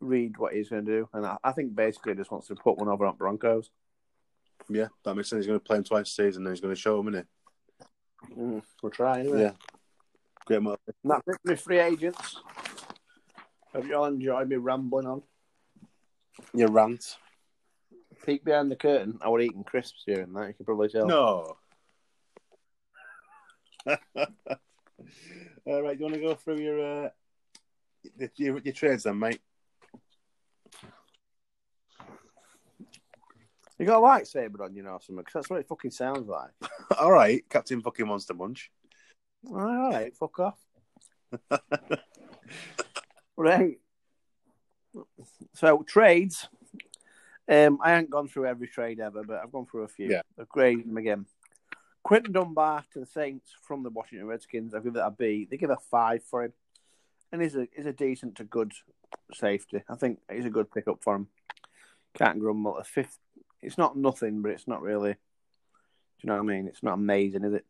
read 0.00 0.38
what 0.38 0.54
he's 0.54 0.68
going 0.68 0.84
to 0.84 0.90
do. 0.90 1.08
And 1.12 1.24
I, 1.24 1.36
I 1.44 1.52
think 1.52 1.74
basically 1.74 2.12
he 2.12 2.18
just 2.18 2.32
wants 2.32 2.48
to 2.48 2.56
put 2.56 2.78
one 2.78 2.88
over 2.88 3.06
on 3.06 3.16
Broncos. 3.16 3.70
Yeah, 4.68 4.88
that 5.04 5.14
makes 5.14 5.30
sense. 5.30 5.40
He's 5.40 5.46
going 5.46 5.60
to 5.60 5.64
play 5.64 5.76
him 5.76 5.84
twice 5.84 6.08
a 6.08 6.12
season, 6.12 6.44
and 6.44 6.54
he's 6.54 6.60
going 6.60 6.74
to 6.74 6.80
show 6.80 6.98
him, 6.98 7.08
isn't 7.08 7.26
Mm, 8.36 8.62
we'll 8.82 8.90
try 8.90 9.14
he? 9.14 9.20
anyway. 9.20 9.42
Yeah. 9.42 9.52
Great 10.46 10.62
move. 10.62 10.76
That's 11.04 11.22
it 11.28 11.36
my 11.44 11.54
free 11.54 11.78
agents. 11.78 12.36
Hope 13.72 13.86
you 13.86 13.94
all 13.94 14.06
enjoyed 14.06 14.48
me 14.48 14.56
rambling 14.56 15.06
on. 15.06 15.22
Your 16.54 16.70
rant. 16.70 17.16
Peek 18.24 18.44
behind 18.44 18.70
the 18.70 18.76
curtain. 18.76 19.18
I 19.22 19.28
was 19.28 19.44
eating 19.44 19.64
crisps 19.64 20.02
here 20.04 20.20
and 20.20 20.34
that. 20.36 20.48
You 20.48 20.54
can 20.54 20.64
probably 20.64 20.88
tell. 20.88 21.06
No. 21.06 21.56
All 25.66 25.82
right, 25.82 25.98
you 25.98 26.04
want 26.04 26.14
to 26.14 26.20
go 26.20 26.34
through 26.34 26.58
your 26.58 27.04
uh, 27.04 27.08
your, 28.36 28.58
your 28.58 28.74
trades 28.74 29.04
then, 29.04 29.18
mate? 29.18 29.40
You 33.78 33.86
got 33.86 34.02
a 34.02 34.06
lightsaber 34.06 34.60
on, 34.60 34.74
you 34.74 34.82
know, 34.82 34.98
something, 35.00 35.24
because 35.24 35.32
that's 35.32 35.48
what 35.48 35.60
it 35.60 35.66
fucking 35.66 35.90
sounds 35.90 36.28
like. 36.28 36.50
All 37.00 37.10
right, 37.10 37.42
Captain 37.48 37.80
fucking 37.80 38.06
Monster 38.06 38.34
Munch. 38.34 38.70
All 39.48 39.56
right, 39.56 40.14
fuck 40.14 40.38
off. 40.38 40.58
right. 43.38 43.78
So 45.54 45.82
trades. 45.82 46.48
Um, 47.48 47.78
I 47.82 47.90
haven't 47.90 48.10
gone 48.10 48.28
through 48.28 48.46
every 48.46 48.68
trade 48.68 49.00
ever, 49.00 49.24
but 49.24 49.40
I've 49.42 49.50
gone 49.50 49.66
through 49.66 49.82
a 49.82 49.88
few. 49.88 50.08
Yeah. 50.08 50.22
I've 50.38 50.48
graded 50.48 50.86
them 50.86 50.96
again. 50.96 51.26
Quinton 52.02 52.32
Dunbar 52.32 52.84
to 52.92 53.00
the 53.00 53.06
Saints 53.06 53.52
from 53.62 53.82
the 53.82 53.90
Washington 53.90 54.26
Redskins. 54.26 54.74
I 54.74 54.80
give 54.80 54.94
that 54.94 55.06
a 55.06 55.10
B. 55.10 55.48
They 55.50 55.56
give 55.56 55.70
a 55.70 55.76
five 55.90 56.22
for 56.24 56.44
him, 56.44 56.52
and 57.32 57.42
he's 57.42 57.56
a 57.56 57.68
he's 57.74 57.86
a 57.86 57.92
decent 57.92 58.36
to 58.36 58.44
good 58.44 58.72
safety. 59.34 59.82
I 59.88 59.96
think 59.96 60.20
he's 60.32 60.46
a 60.46 60.50
good 60.50 60.70
pickup 60.70 61.02
for 61.02 61.16
him. 61.16 61.28
Can't 62.14 62.38
grumble. 62.38 62.78
A 62.78 62.84
fifth. 62.84 63.18
It's 63.62 63.78
not 63.78 63.96
nothing, 63.96 64.42
but 64.42 64.52
it's 64.52 64.68
not 64.68 64.82
really. 64.82 65.12
Do 65.12 65.18
you 66.22 66.28
know 66.28 66.42
what 66.42 66.52
I 66.52 66.54
mean? 66.54 66.68
It's 66.68 66.82
not 66.82 66.94
amazing, 66.94 67.44
is 67.44 67.54
it? 67.54 67.64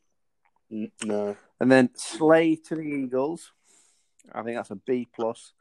No. 1.04 1.36
And 1.58 1.70
then 1.70 1.90
Slay 1.94 2.56
to 2.56 2.76
the 2.76 2.82
Eagles. 2.82 3.52
I 4.32 4.42
think 4.42 4.56
that's 4.56 4.70
a 4.70 4.76
B 4.76 5.08
plus. 5.12 5.52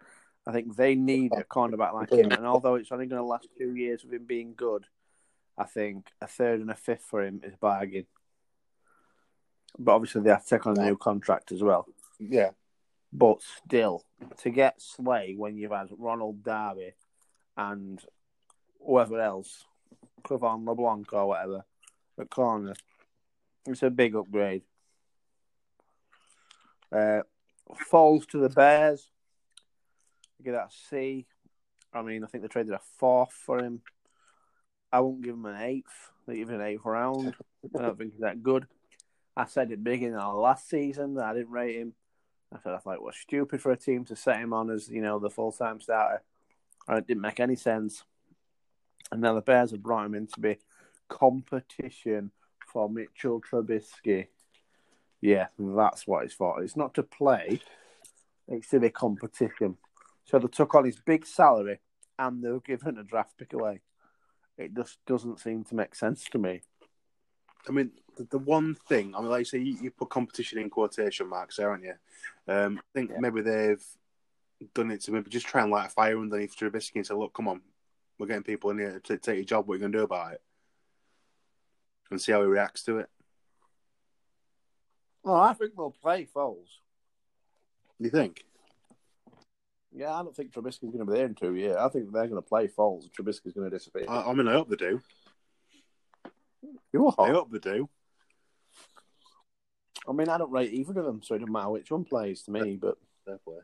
I 0.50 0.52
think 0.52 0.76
they 0.76 0.96
need 0.96 1.32
a 1.38 1.44
cornerback 1.44 1.94
like 1.94 2.12
him, 2.12 2.32
and 2.32 2.44
although 2.44 2.74
it's 2.74 2.92
only 2.92 3.06
going 3.06 3.22
to 3.22 3.24
last 3.24 3.48
two 3.56 3.76
years 3.76 4.04
of 4.04 4.12
him 4.12 4.26
being 4.26 4.56
good, 4.56 4.84
I 5.56 5.66
think 5.66 6.08
a 6.22 6.26
third 6.26 6.60
and 6.60 6.72
a 6.72 6.76
fifth 6.76 7.04
for 7.04 7.24
him 7.24 7.42
is 7.44 7.54
a 7.54 7.58
bargain. 7.58 8.08
But 9.78 9.92
obviously 9.92 10.22
they 10.22 10.32
have 10.32 10.44
to 10.44 10.50
take 10.50 10.66
on 10.66 10.80
a 10.80 10.86
new 10.86 10.98
contract 10.98 11.52
as 11.52 11.62
well. 11.62 11.86
Yeah. 12.20 12.50
But 13.14 13.44
still, 13.64 14.04
to 14.40 14.50
get 14.50 14.82
Slay 14.82 15.36
when 15.38 15.56
you've 15.56 15.72
had 15.72 15.90
Ronald 15.96 16.44
Darby 16.44 16.94
and 17.56 18.04
whoever 18.84 19.22
else, 19.22 19.66
Clavon 20.24 20.68
LeBlanc 20.68 21.14
or 21.14 21.28
whatever, 21.28 21.64
at 22.20 22.32
corner, 22.32 22.74
it's 23.68 23.84
a 23.84 23.92
big 23.92 24.16
upgrade. 24.16 24.64
Uh, 26.92 27.22
Foles 27.92 28.26
to 28.30 28.40
the 28.40 28.50
Bears. 28.50 29.12
Give 30.44 30.54
that 30.54 30.70
a 30.70 30.90
C. 30.90 31.26
I 31.94 32.02
mean, 32.02 32.24
I 32.24 32.28
think 32.28 32.44
they 32.44 32.48
traded 32.48 32.74
a 32.74 32.80
fourth 32.98 33.34
for 33.34 33.60
him. 33.64 33.82
I 34.92 35.00
won't 35.02 35.22
give 35.22 35.34
him 35.34 35.46
an 35.46 35.62
eighth. 35.62 36.12
They 36.28 36.38
give 36.38 36.50
him 36.50 36.62
an 36.62 36.68
eighth 36.68 36.86
round. 36.86 37.36
I 37.76 37.82
don't 37.82 37.98
think 37.98 38.14
he's 38.14 38.22
that 38.22 38.44
good. 38.44 38.68
I 39.36 39.46
said 39.46 39.72
it 39.72 39.84
big 39.84 40.04
in 40.04 40.16
our 40.16 40.36
last 40.36 40.70
season 40.70 41.16
that 41.16 41.26
I 41.26 41.34
didn't 41.34 41.52
rate 41.52 41.78
him. 41.78 41.94
I 42.54 42.60
said 42.62 42.74
I 42.74 42.78
thought 42.78 42.96
it 42.96 43.04
was 43.04 43.16
stupid 43.16 43.62
for 43.62 43.72
a 43.72 43.78
team 43.78 44.06
to 44.06 44.16
set 44.16 44.38
him 44.38 44.54
on 44.54 44.70
as 44.70 44.90
you 44.90 45.02
know 45.02 45.20
the 45.20 45.30
full 45.30 45.52
time 45.52 45.80
starter. 45.80 46.24
And 46.88 46.98
it 46.98 47.08
didn't 47.08 47.22
make 47.22 47.40
any 47.40 47.56
sense. 47.56 48.04
And 49.12 49.22
now 49.22 49.34
the 49.34 49.42
Bears 49.42 49.72
have 49.72 49.84
brought 49.84 50.06
him 50.06 50.16
in 50.16 50.28
to 50.28 50.40
be 50.40 50.58
competition 51.08 52.32
for 52.68 52.90
Mitchell 52.90 53.42
Trubisky. 53.42 54.28
Yeah, 55.22 55.48
that's 55.58 56.08
what 56.08 56.26
it's 56.26 56.34
for. 56.34 56.64
It's 56.64 56.78
not 56.78 56.94
to 56.96 57.04
play; 57.04 57.62
it's 58.48 58.70
to 58.70 58.80
be 58.80 58.90
competition. 58.90 59.78
So 60.30 60.38
they 60.38 60.48
took 60.48 60.76
on 60.76 60.86
his 60.86 60.98
big 60.98 61.26
salary 61.26 61.80
and 62.20 62.44
they 62.44 62.50
were 62.52 62.60
given 62.60 63.00
a 63.00 63.04
draft 63.04 63.36
pick 63.38 63.54
away. 63.54 63.82
It 64.60 64.76
just 64.76 65.00
doesn't 65.08 65.40
seem 65.40 65.64
to 65.66 65.76
make 65.76 65.96
sense 65.96 66.26
to 66.26 66.38
me. 66.38 66.62
I 67.68 67.72
mean, 67.72 67.92
the, 68.16 68.26
the 68.26 68.38
one 68.38 68.76
thing, 68.88 69.16
I 69.16 69.22
mean, 69.22 69.30
like 69.30 69.40
you 69.40 69.46
say, 69.46 69.58
you, 69.58 69.78
you 69.82 69.90
put 69.92 70.10
competition 70.10 70.60
in 70.60 70.70
quotation 70.70 71.28
marks 71.28 71.58
there, 71.58 71.72
aren't 71.72 71.84
you? 71.84 71.96
Um, 72.48 72.78
I 72.78 72.82
think 72.94 73.10
Yeah. 73.10 73.20
maybe 73.22 73.42
they've 73.42 73.84
done 74.76 74.92
it 74.92 75.02
to 75.02 75.12
maybe 75.12 75.32
just 75.32 75.48
try 75.48 75.64
and 75.64 75.72
light 75.72 75.88
a 75.88 75.90
fire 75.90 76.20
underneath 76.20 76.56
Trubisky 76.56 76.98
and 76.98 77.08
say, 77.08 77.16
look, 77.16 77.34
come 77.34 77.48
on, 77.48 77.62
we're 78.20 78.28
getting 78.28 78.44
people 78.44 78.70
in 78.70 78.78
here 78.78 79.00
to 79.06 79.18
take 79.18 79.38
your 79.38 79.46
job. 79.46 79.68
What 79.68 79.74
are 79.74 79.78
you 79.78 79.82
going 79.82 79.94
to 79.94 79.98
do 79.98 80.04
about 80.04 80.34
it? 80.34 80.42
And 82.12 82.22
see 82.22 82.34
how 82.34 82.42
he 82.42 82.48
reacts 82.48 82.84
to 82.84 83.00
it. 83.00 83.10
Well, 85.24 85.36
I 85.36 85.54
think 85.54 85.76
they'll 85.76 85.90
play 85.90 86.28
Foles. 86.36 86.68
You 88.00 88.10
think? 88.12 88.46
Yeah, 89.92 90.14
I 90.14 90.22
don't 90.22 90.36
think 90.36 90.52
Trubisky's 90.52 90.92
going 90.92 91.00
to 91.00 91.06
be 91.06 91.14
there 91.14 91.26
in 91.26 91.36
two 91.36 91.56
years. 91.56 91.76
I 91.76 91.90
think 91.90 92.12
they're 92.12 92.28
going 92.28 92.42
to 92.42 92.48
play 92.48 92.70
and 92.78 93.12
Trubisky's 93.12 93.54
going 93.54 93.70
to 93.70 93.76
disappear. 93.76 94.06
I, 94.08 94.30
I 94.30 94.34
mean, 94.34 94.48
I 94.48 94.54
hope 94.54 94.70
they 94.70 94.76
do. 94.76 95.02
you 96.94 97.12
I 97.18 97.30
hope 97.30 97.52
they 97.52 97.60
do. 97.60 97.90
I 100.08 100.12
mean, 100.12 100.30
I 100.30 100.38
don't 100.38 100.52
rate 100.52 100.74
either 100.74 101.00
of 101.00 101.06
them, 101.06 101.22
so 101.24 101.36
it 101.36 101.40
doesn't 101.40 101.52
matter 101.52 101.70
which 101.70 101.92
one 101.92 102.06
plays 102.06 102.44
to 102.44 102.52
me. 102.52 102.78
But 102.78 102.98
play. 103.46 103.58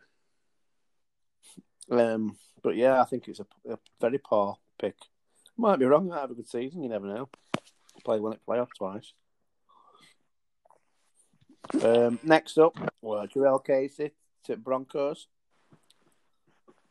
um, 2.01 2.37
but 2.61 2.75
yeah, 2.75 3.01
I 3.01 3.05
think 3.05 3.27
it's 3.27 3.39
a, 3.39 3.45
a 3.71 3.77
very 4.01 4.17
poor 4.17 4.57
pick. 4.79 4.95
Might 5.57 5.79
be 5.79 5.85
wrong. 5.85 6.11
I 6.11 6.21
have 6.21 6.31
a 6.31 6.35
good 6.35 6.49
season. 6.49 6.83
You 6.83 6.89
never 6.89 7.07
know. 7.07 7.29
Play 8.03 8.19
one 8.19 8.33
at 8.33 8.45
playoff 8.45 8.69
twice. 8.77 9.13
Um, 11.81 12.19
next 12.23 12.57
up, 12.57 12.77
well, 13.01 13.25
Jurrell 13.27 13.63
Casey 13.63 14.11
to 14.43 14.57
Broncos. 14.57 15.27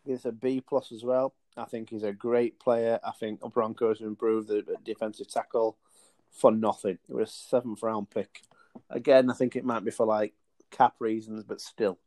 He's 0.04 0.24
a 0.26 0.32
B 0.32 0.60
plus 0.60 0.92
as 0.92 1.04
well. 1.04 1.34
I 1.56 1.64
think 1.64 1.90
he's 1.90 2.02
a 2.02 2.12
great 2.12 2.58
player. 2.58 2.98
I 3.04 3.12
think 3.12 3.40
Broncos 3.52 4.00
have 4.00 4.08
improved 4.08 4.48
the 4.48 4.64
defensive 4.84 5.28
tackle 5.28 5.78
for 6.30 6.50
nothing. 6.50 6.98
It 7.08 7.14
was 7.14 7.30
a 7.30 7.32
seventh 7.32 7.82
round 7.82 8.10
pick. 8.10 8.42
Again, 8.90 9.30
I 9.30 9.34
think 9.34 9.56
it 9.56 9.64
might 9.64 9.84
be 9.84 9.90
for 9.90 10.04
like 10.04 10.34
cap 10.70 10.94
reasons, 10.98 11.44
but 11.44 11.60
still 11.60 11.98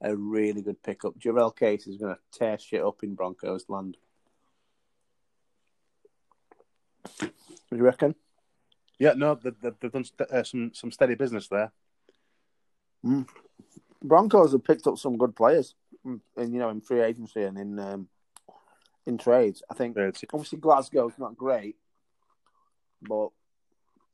a 0.00 0.14
really 0.14 0.60
good 0.60 0.82
pickup. 0.82 1.18
Jurrell 1.18 1.56
Casey 1.56 1.90
is 1.90 1.96
going 1.96 2.14
to 2.14 2.38
tear 2.38 2.58
shit 2.58 2.84
up 2.84 3.02
in 3.02 3.14
Broncos 3.14 3.64
land. 3.68 3.96
What 7.02 7.30
do 7.70 7.76
you 7.76 7.84
reckon? 7.84 8.14
Yeah, 8.98 9.14
no, 9.14 9.34
they, 9.34 9.50
they, 9.62 9.70
they've 9.80 9.92
done 9.92 10.04
st- 10.04 10.30
uh, 10.30 10.42
some 10.42 10.72
some 10.74 10.90
steady 10.90 11.14
business 11.14 11.48
there. 11.48 11.72
Broncos 14.02 14.52
have 14.52 14.64
picked 14.64 14.86
up 14.86 14.98
some 14.98 15.16
good 15.16 15.36
players, 15.36 15.74
in, 16.06 16.20
in, 16.36 16.52
you 16.52 16.58
know, 16.58 16.70
in 16.70 16.80
free 16.80 17.00
agency 17.00 17.42
and 17.42 17.58
in 17.58 17.78
um, 17.78 18.08
in 19.06 19.18
trades. 19.18 19.62
I 19.70 19.74
think 19.74 19.96
obviously 20.32 20.58
Glasgow's 20.58 21.18
not 21.18 21.36
great, 21.36 21.76
but 23.02 23.28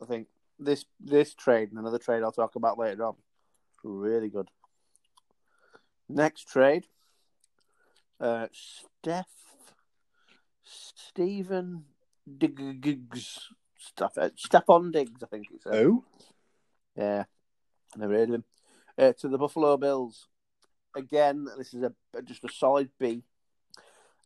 I 0.02 0.06
think 0.06 0.28
this 0.58 0.84
this 1.00 1.34
trade 1.34 1.70
and 1.70 1.78
another 1.78 1.98
trade 1.98 2.22
I'll 2.22 2.32
talk 2.32 2.56
about 2.56 2.78
later 2.78 3.04
on, 3.04 3.14
really 3.84 4.28
good. 4.28 4.48
Next 6.08 6.48
trade, 6.48 6.86
uh, 8.20 8.48
Steph 8.52 9.26
Stephen 10.64 11.84
Diggs 12.38 13.48
stuff 13.78 14.14
Stefon 14.14 14.92
Diggs, 14.92 15.22
I 15.22 15.26
think 15.26 15.46
it's. 15.54 15.66
Uh, 15.66 15.70
Oh, 15.72 16.04
yeah, 16.96 17.24
never 17.96 18.14
heard 18.14 18.28
of 18.28 18.34
him. 18.36 18.44
Uh, 18.98 19.12
to 19.20 19.28
the 19.28 19.38
Buffalo 19.38 19.76
Bills. 19.76 20.28
Again, 20.94 21.46
this 21.56 21.74
is 21.74 21.82
a 21.82 21.92
just 22.22 22.44
a 22.44 22.48
solid 22.48 22.90
B. 22.98 23.22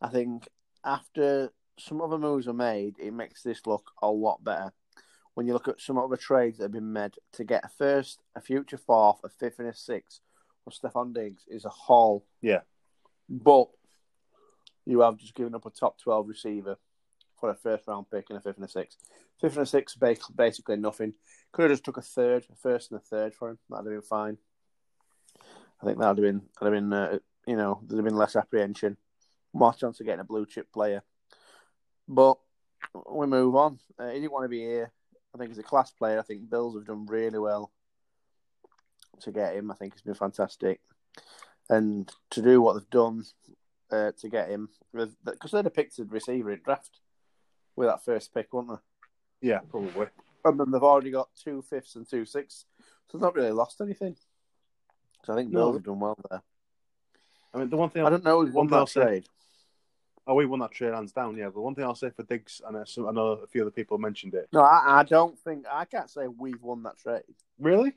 I 0.01 0.09
think 0.09 0.47
after 0.83 1.51
some 1.79 2.01
other 2.01 2.17
moves 2.17 2.47
are 2.47 2.53
made, 2.53 2.95
it 2.99 3.13
makes 3.13 3.43
this 3.43 3.65
look 3.65 3.91
a 4.01 4.09
lot 4.09 4.43
better. 4.43 4.73
When 5.33 5.45
you 5.45 5.53
look 5.53 5.67
at 5.67 5.79
some 5.79 5.97
other 5.97 6.17
trades 6.17 6.57
that 6.57 6.65
have 6.65 6.71
been 6.71 6.93
made 6.93 7.13
to 7.33 7.43
get 7.43 7.63
a 7.63 7.69
first, 7.69 8.23
a 8.35 8.41
future 8.41 8.77
fourth, 8.77 9.19
a 9.23 9.29
fifth, 9.29 9.59
and 9.59 9.67
a 9.67 9.73
sixth 9.73 10.21
for 10.63 10.71
Stefon 10.71 11.13
Diggs 11.13 11.43
is 11.47 11.65
a 11.65 11.69
haul. 11.69 12.25
Yeah. 12.41 12.61
But 13.29 13.67
you 14.85 15.01
have 15.01 15.17
just 15.17 15.35
given 15.35 15.53
up 15.53 15.65
a 15.65 15.69
top 15.69 15.99
12 15.99 16.27
receiver 16.27 16.77
for 17.39 17.49
a 17.49 17.55
first 17.55 17.87
round 17.87 18.09
pick 18.09 18.25
and 18.29 18.37
a 18.37 18.41
fifth 18.41 18.55
and 18.55 18.65
a 18.65 18.69
sixth. 18.69 18.97
Fifth 19.39 19.57
and 19.57 19.63
a 19.63 19.69
sixth, 19.69 19.97
basically 20.35 20.77
nothing. 20.77 21.13
Could 21.51 21.63
have 21.63 21.71
just 21.71 21.83
took 21.83 21.97
a 21.97 22.01
third, 22.01 22.45
a 22.51 22.55
first 22.55 22.91
and 22.91 22.99
a 22.99 23.03
third 23.03 23.35
for 23.35 23.49
him. 23.49 23.59
That'd 23.69 23.85
have 23.85 23.93
been 23.93 24.01
fine. 24.01 24.37
I 25.81 25.85
think 25.85 25.99
that'd 25.99 26.17
have 26.17 26.23
been, 26.23 26.41
that'd 26.59 26.73
have 26.73 26.83
been, 26.83 26.93
uh, 26.93 27.19
you 27.45 27.55
know, 27.55 27.81
there'd 27.83 27.99
have 27.99 28.05
been 28.05 28.17
less 28.17 28.35
apprehension, 28.35 28.97
more 29.53 29.73
chance 29.73 29.99
of 29.99 30.05
getting 30.05 30.21
a 30.21 30.25
blue 30.25 30.45
chip 30.45 30.71
player. 30.71 31.03
But 32.07 32.37
we 33.11 33.27
move 33.27 33.55
on. 33.55 33.79
Uh, 33.99 34.09
he 34.09 34.19
didn't 34.19 34.31
want 34.31 34.45
to 34.45 34.49
be 34.49 34.59
here. 34.59 34.91
I 35.33 35.37
think 35.37 35.49
he's 35.49 35.59
a 35.59 35.63
class 35.63 35.91
player. 35.91 36.19
I 36.19 36.23
think 36.23 36.49
Bills 36.49 36.75
have 36.75 36.87
done 36.87 37.05
really 37.05 37.39
well 37.39 37.71
to 39.21 39.31
get 39.31 39.55
him. 39.55 39.71
I 39.71 39.75
think 39.75 39.93
he's 39.93 40.01
been 40.01 40.13
fantastic, 40.13 40.79
and 41.69 42.11
to 42.31 42.41
do 42.41 42.61
what 42.61 42.73
they've 42.73 42.89
done 42.89 43.23
uh, 43.91 44.11
to 44.19 44.29
get 44.29 44.49
him, 44.49 44.69
because 44.93 45.51
they'd 45.51 45.65
have 45.65 45.73
picked 45.73 45.99
a 45.99 46.05
receiver 46.05 46.51
in 46.51 46.61
draft 46.63 46.99
with 47.75 47.87
that 47.87 48.03
first 48.03 48.33
pick, 48.33 48.51
wouldn't 48.53 48.79
they? 49.41 49.49
yeah, 49.49 49.59
probably. 49.69 50.07
And 50.45 50.59
then 50.59 50.71
they've 50.71 50.83
already 50.83 51.11
got 51.11 51.29
two 51.43 51.61
fifths 51.61 51.95
and 51.95 52.09
two 52.09 52.25
sixths, 52.25 52.65
so 53.07 53.17
they've 53.17 53.21
not 53.21 53.35
really 53.35 53.51
lost 53.51 53.81
anything. 53.81 54.15
So 55.25 55.33
I 55.33 55.35
think 55.35 55.51
No. 55.51 55.59
Bills 55.59 55.75
have 55.77 55.83
done 55.83 55.99
well 55.99 56.17
there. 56.29 56.41
I 57.53 57.57
mean, 57.59 57.69
the 57.69 57.77
one 57.77 57.89
thing 57.89 58.05
I 58.05 58.09
don't 58.09 58.23
know 58.23 58.41
is 58.41 58.53
One 58.53 58.67
thing 58.67 58.77
I'll 58.77 58.87
say- 58.87 59.23
Oh, 60.29 60.33
we 60.35 60.45
won 60.45 60.59
that 60.59 60.71
trade 60.71 60.93
hands 60.93 61.13
down, 61.13 61.37
yeah. 61.37 61.47
But 61.49 61.61
one 61.61 61.73
thing 61.73 61.85
I'll 61.85 61.95
say 61.95 62.09
for 62.09 62.23
Diggs, 62.23 62.61
and 62.67 62.75
I 62.75 62.81
I 62.81 63.11
know 63.13 63.27
a 63.29 63.47
few 63.47 63.61
other 63.61 63.71
people 63.71 63.97
mentioned 63.97 64.33
it. 64.33 64.49
No, 64.51 64.59
I, 64.59 64.99
I 64.99 65.03
don't 65.03 65.39
think 65.39 65.65
I 65.71 65.85
can't 65.85 66.09
say 66.09 66.27
we've 66.27 66.61
won 66.61 66.83
that 66.83 66.97
trade. 66.97 67.23
Really? 67.57 67.93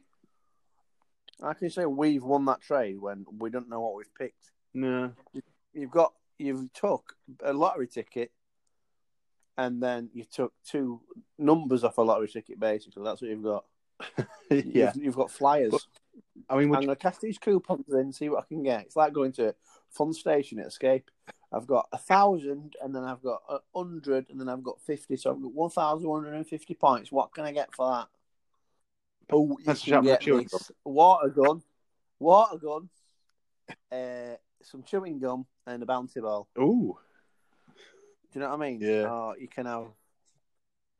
I 1.43 1.55
can 1.55 1.71
say 1.71 1.87
we've 1.87 2.23
won 2.23 2.45
that 2.45 2.61
trade 2.61 3.01
when 3.01 3.27
we 3.39 3.51
don't 3.51 3.69
know 3.69 3.81
what 3.81 3.97
we've 3.97 4.15
picked. 4.15 4.53
No. 4.75 5.13
You've 5.73 5.91
got 5.91 6.13
you've 6.39 6.73
took 6.73 7.17
a 7.43 7.53
lottery 7.53 7.89
ticket, 7.89 8.31
and 9.59 9.83
then 9.83 10.11
you 10.15 10.23
took 10.25 10.53
two 10.65 11.01
numbers 11.37 11.83
off 11.83 11.99
a 11.99 12.03
lottery 12.03 12.29
ticket. 12.29 12.61
Basically, 12.61 13.03
that's 13.03 13.21
what 13.23 13.31
you've 13.31 13.43
got. 13.43 13.65
yeah. 14.51 14.93
You've, 14.95 14.97
you've 15.05 15.17
got 15.17 15.33
flyers. 15.33 15.73
But- 15.73 15.83
I 16.51 16.57
mean, 16.57 16.65
I'm 16.65 16.71
would 16.71 16.77
going 16.87 16.89
to 16.89 16.97
cast 16.97 17.21
these 17.21 17.39
coupons 17.39 17.93
in, 17.93 18.13
see 18.13 18.29
what 18.29 18.43
I 18.45 18.47
can 18.47 18.63
get. 18.63 18.83
It's 18.83 18.97
like 18.97 19.13
going 19.13 19.33
to 19.33 19.55
Fun 19.91 20.13
Station 20.13 20.59
at 20.59 20.67
Escape. 20.67 21.11
I've 21.53 21.67
got 21.67 21.89
a 21.93 21.99
thousand, 21.99 22.75
and 22.83 22.95
then 22.95 23.05
I've 23.05 23.23
got 23.23 23.43
a 23.49 23.59
hundred, 23.75 24.27
and 24.31 24.41
then 24.41 24.49
I've 24.49 24.63
got 24.63 24.81
fifty. 24.81 25.17
So 25.17 25.31
I've 25.31 25.43
got 25.43 25.55
one 25.55 25.71
thousand 25.71 26.09
one 26.09 26.25
hundred 26.25 26.37
and 26.37 26.47
fifty 26.47 26.75
points. 26.75 27.11
What 27.11 27.33
can 27.33 27.45
I 27.45 27.53
get 27.53 27.75
for 27.75 27.91
that? 27.91 28.09
Oh, 29.33 29.57
you 29.59 29.65
That's 29.65 29.83
can 29.83 29.93
shot 29.93 30.05
get 30.05 30.21
for 30.21 30.25
chewing 30.25 30.49
this 30.53 30.73
water 30.85 31.29
gun, 31.29 31.63
water 32.19 32.59
gun, 32.59 32.89
uh, 33.93 34.37
some 34.63 34.83
chewing 34.83 35.19
gum, 35.19 35.47
and 35.67 35.83
a 35.83 35.87
bounty 35.87 36.21
ball. 36.21 36.49
ooh, 36.59 36.99
Do 38.33 38.39
you 38.39 38.41
know 38.41 38.51
what 38.51 38.61
I 38.61 38.71
mean? 38.71 38.81
Yeah. 38.81 39.07
Oh, 39.09 39.35
you 39.39 39.49
can 39.49 39.67
have. 39.67 39.87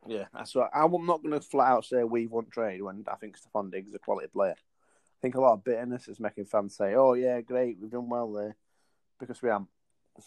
Yeah, 0.07 0.25
that's 0.33 0.57
right. 0.57 0.71
I'm 0.73 1.07
not 1.07 1.23
going 1.23 1.39
to 1.39 1.41
flat 1.41 1.69
out 1.69 1.85
say 1.85 2.03
we 2.05 2.27
want 2.27 2.51
trade 2.51 2.83
when 2.83 3.05
I 3.07 3.17
think 3.17 3.37
Stefon 3.37 3.71
Diggs 3.71 3.91
is 3.91 3.95
a 3.95 3.99
quality 3.99 4.29
player. 4.29 4.57
I 5.21 5.23
think 5.23 5.35
a 5.35 5.41
lot 5.41 5.53
of 5.53 5.65
bitterness 5.65 6.09
is 6.09 6.19
making 6.19 6.47
fans 6.47 6.75
say, 6.75 6.95
"Oh 6.95 7.13
yeah, 7.13 7.43
great, 7.43 7.77
we've 7.79 7.91
done 7.91 8.09
well 8.09 8.33
there," 8.33 8.57
because 9.19 9.43
we 9.43 9.51
haven't. 9.51 9.69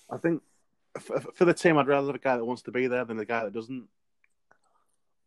I 0.07 0.17
think 0.17 0.43
for, 0.99 1.19
for 1.19 1.45
the 1.45 1.53
team, 1.53 1.79
I'd 1.79 1.87
rather 1.87 2.07
have 2.07 2.15
a 2.15 2.19
guy 2.19 2.37
that 2.37 2.45
wants 2.45 2.61
to 2.63 2.71
be 2.71 2.85
there 2.85 3.03
than 3.03 3.17
the 3.17 3.25
guy 3.25 3.43
that 3.43 3.53
doesn't. 3.53 3.87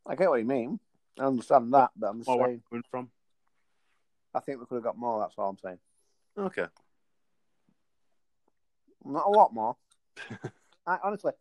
I 0.06 0.14
get 0.14 0.30
what 0.30 0.38
you 0.38 0.44
mean. 0.44 0.78
I 1.18 1.24
understand 1.24 1.74
that, 1.74 1.90
but 1.96 2.10
I'm 2.10 2.18
just 2.18 2.28
where 2.28 2.46
saying. 2.46 2.62
I'm 2.72 2.82
from. 2.88 3.10
I 4.32 4.38
think 4.38 4.60
we 4.60 4.66
could 4.66 4.76
have 4.76 4.84
got 4.84 4.98
more. 4.98 5.18
That's 5.18 5.34
all 5.36 5.50
I'm 5.50 5.58
saying. 5.58 5.78
Okay. 6.38 6.66
Not 9.04 9.26
a 9.26 9.30
lot 9.30 9.52
more. 9.52 9.76
I, 10.86 10.98
honestly, 11.02 11.32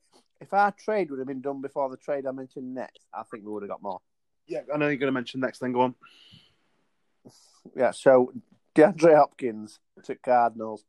if 0.41 0.51
our 0.51 0.71
trade 0.71 1.11
would 1.11 1.19
have 1.19 1.28
been 1.28 1.41
done 1.41 1.61
before 1.61 1.89
the 1.89 1.97
trade 1.97 2.26
I 2.26 2.32
mentioned 2.32 2.73
next, 2.73 3.05
I 3.13 3.21
think 3.23 3.45
we 3.45 3.51
would 3.51 3.63
have 3.63 3.69
got 3.69 3.84
more. 3.84 4.01
Yeah, 4.47 4.61
I 4.73 4.78
know 4.78 4.88
you're 4.88 4.97
going 4.97 5.07
to 5.07 5.11
mention 5.11 5.41
next 5.41 5.59
thing. 5.59 5.73
Go 5.73 5.82
on. 5.82 5.95
Yeah, 7.76 7.91
so 7.91 8.32
DeAndre 8.76 9.15
Hopkins 9.15 9.80
to 10.03 10.15
Cardinals. 10.15 10.86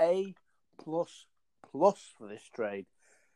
A 0.00 0.34
plus 0.82 1.26
plus 1.70 2.12
for 2.16 2.26
this 2.28 2.42
trade. 2.54 2.86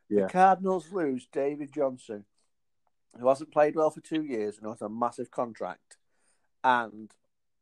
Yeah. 0.09 0.22
The 0.26 0.28
Cardinals 0.32 0.92
lose 0.92 1.26
David 1.32 1.72
Johnson, 1.72 2.24
who 3.18 3.28
hasn't 3.28 3.53
played 3.53 3.74
well 3.76 3.90
for 3.90 4.00
two 4.00 4.22
years 4.22 4.59
and 4.59 4.68
has 4.68 4.82
a 4.82 4.88
massive 4.88 5.30
contract, 5.30 5.96
and 6.62 7.11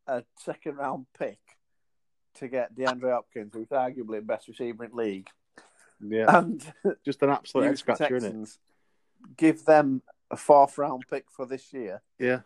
a 0.07 0.23
second 0.37 0.75
round 0.77 1.05
pick 1.17 1.39
to 2.35 2.47
get 2.47 2.75
DeAndre 2.75 3.11
Hopkins, 3.11 3.53
who's 3.53 3.67
arguably 3.69 4.15
the 4.17 4.21
best 4.21 4.47
receiver 4.47 4.83
in 4.85 4.91
the 4.91 4.95
league. 4.97 5.29
Yeah. 6.03 6.37
And 6.37 6.73
Just 7.05 7.21
an 7.21 7.29
absolute 7.29 7.67
X 7.67 7.81
factor, 7.81 8.15
isn't 8.15 8.43
it? 8.43 8.57
Give 9.37 9.63
them 9.65 10.01
a 10.31 10.37
fourth 10.37 10.77
round 10.77 11.03
pick 11.09 11.25
for 11.29 11.45
this 11.45 11.73
year 11.73 12.01
Yeah. 12.17 12.39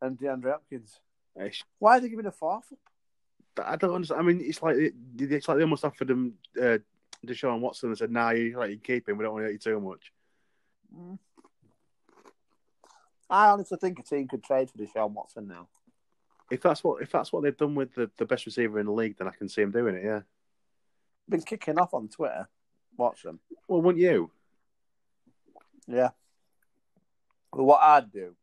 and 0.00 0.18
DeAndre 0.18 0.52
Hopkins. 0.52 1.00
It's- 1.36 1.62
Why 1.78 1.96
are 1.96 2.00
they 2.00 2.08
giving 2.08 2.26
a 2.26 2.32
fourth? 2.32 2.72
I 3.62 3.76
don't 3.76 3.94
understand. 3.94 4.20
I 4.20 4.24
mean, 4.24 4.40
it's 4.40 4.62
like 4.62 4.76
it's 5.18 5.48
like 5.48 5.56
they 5.56 5.62
almost 5.62 5.84
offered 5.84 6.10
him 6.10 6.34
uh, 6.60 6.78
Deshaun 7.24 7.60
Watson 7.60 7.90
and 7.90 7.98
said, 7.98 8.10
"Nah, 8.10 8.30
you 8.30 8.58
like 8.58 8.70
you 8.70 8.78
keep 8.78 9.08
him. 9.08 9.16
We 9.16 9.24
don't 9.24 9.32
want 9.32 9.42
to 9.42 9.46
hurt 9.46 9.52
you 9.52 9.58
too 9.58 9.80
much." 9.80 10.12
Mm. 10.96 11.18
I 13.30 13.48
honestly 13.48 13.78
think 13.80 13.98
a 13.98 14.02
team 14.02 14.28
could 14.28 14.42
trade 14.42 14.70
for 14.70 14.78
Deshaun 14.78 15.12
Watson 15.12 15.46
now. 15.46 15.68
If 16.50 16.62
that's 16.62 16.82
what 16.82 17.02
if 17.02 17.10
that's 17.10 17.32
what 17.32 17.42
they've 17.42 17.56
done 17.56 17.74
with 17.74 17.94
the, 17.94 18.10
the 18.16 18.26
best 18.26 18.44
receiver 18.46 18.78
in 18.80 18.86
the 18.86 18.92
league, 18.92 19.16
then 19.18 19.28
I 19.28 19.32
can 19.32 19.48
see 19.48 19.62
him 19.62 19.70
doing 19.70 19.94
it. 19.94 20.04
Yeah. 20.04 20.20
Been 21.28 21.42
kicking 21.42 21.78
off 21.78 21.94
on 21.94 22.08
Twitter. 22.08 22.48
Watson. 22.96 23.38
Well, 23.66 23.82
wouldn't 23.82 24.02
you? 24.02 24.30
Yeah. 25.86 26.10
Well, 27.52 27.66
what 27.66 27.82
I'd 27.82 28.12
do, 28.12 28.34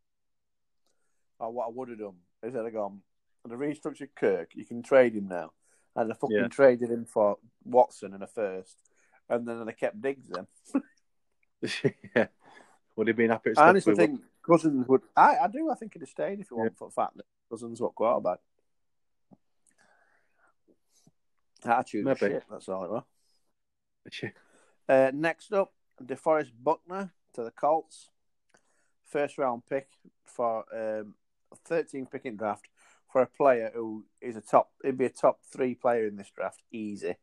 or 1.39 1.52
what 1.52 1.68
I 1.68 1.70
would 1.70 1.89
have 1.89 2.00
done, 2.00 2.16
have 2.44 2.74
gone, 2.74 3.02
I'd 3.46 3.52
restructured 3.52 4.10
Kirk. 4.16 4.52
You 4.56 4.66
can 4.66 4.82
trade 4.84 5.14
him 5.14 5.28
now. 5.28 5.52
And 5.96 6.12
I 6.12 6.16
fucking 6.16 6.38
Yeah. 6.38 6.48
traded 6.48 6.89
him 6.89 7.06
for 7.06 7.38
Watson 7.66 8.14
and 8.14 8.24
a 8.24 8.28
first, 8.28 8.78
and 9.28 9.46
then 9.48 9.66
they 9.66 9.74
kept 9.74 10.02
Diggs 10.02 10.30
then. 10.30 10.48
yeah. 12.16 12.28
Would 12.96 13.08
he 13.08 13.14
been 13.14 13.30
happy? 13.30 13.52
I 13.58 13.70
honestly 13.70 13.96
think 13.96 14.22
Cousins 14.42 14.88
would. 14.88 15.02
I, 15.16 15.38
I 15.38 15.48
do. 15.48 15.70
I 15.70 15.76
think 15.76 15.94
he'd 15.94 16.02
have 16.02 16.10
stayed 16.10 16.39
if 16.39 16.48
he 16.50 16.56
wasn't 16.56 16.78
for 16.78 16.88
the 16.88 16.94
fact 16.94 17.18
that 17.18 17.26
Cousins 17.50 17.82
what 17.82 17.96
quarterback. 17.96 18.39
Attitude 21.64 22.06
Maybe. 22.06 22.18
shit. 22.18 22.44
That's 22.50 22.70
all 22.70 22.86
it 22.86 22.92
was. 22.92 23.04
Uh, 24.89 25.12
next 25.14 25.54
up, 25.54 25.74
DeForest 26.04 26.52
Buckner 26.64 27.12
to 27.34 27.44
the 27.44 27.52
Colts. 27.52 28.10
First 29.06 29.38
round 29.38 29.64
pick 29.70 29.88
for 30.26 30.66
um, 30.74 31.16
13th 31.56 32.12
pick 32.12 32.26
in 32.26 32.38
draft 32.38 32.68
for 33.12 33.22
a 33.22 33.28
player 33.28 33.72
who 33.74 34.06
is 34.22 34.36
a 34.36 34.41
top, 34.41 34.72
he'd 34.84 34.97
be 34.97 35.06
a 35.06 35.10
top 35.10 35.39
three 35.52 35.76
player 35.76 36.08
in 36.08 36.16
this 36.16 36.32
draft, 36.36 36.64
easy. 36.72 37.16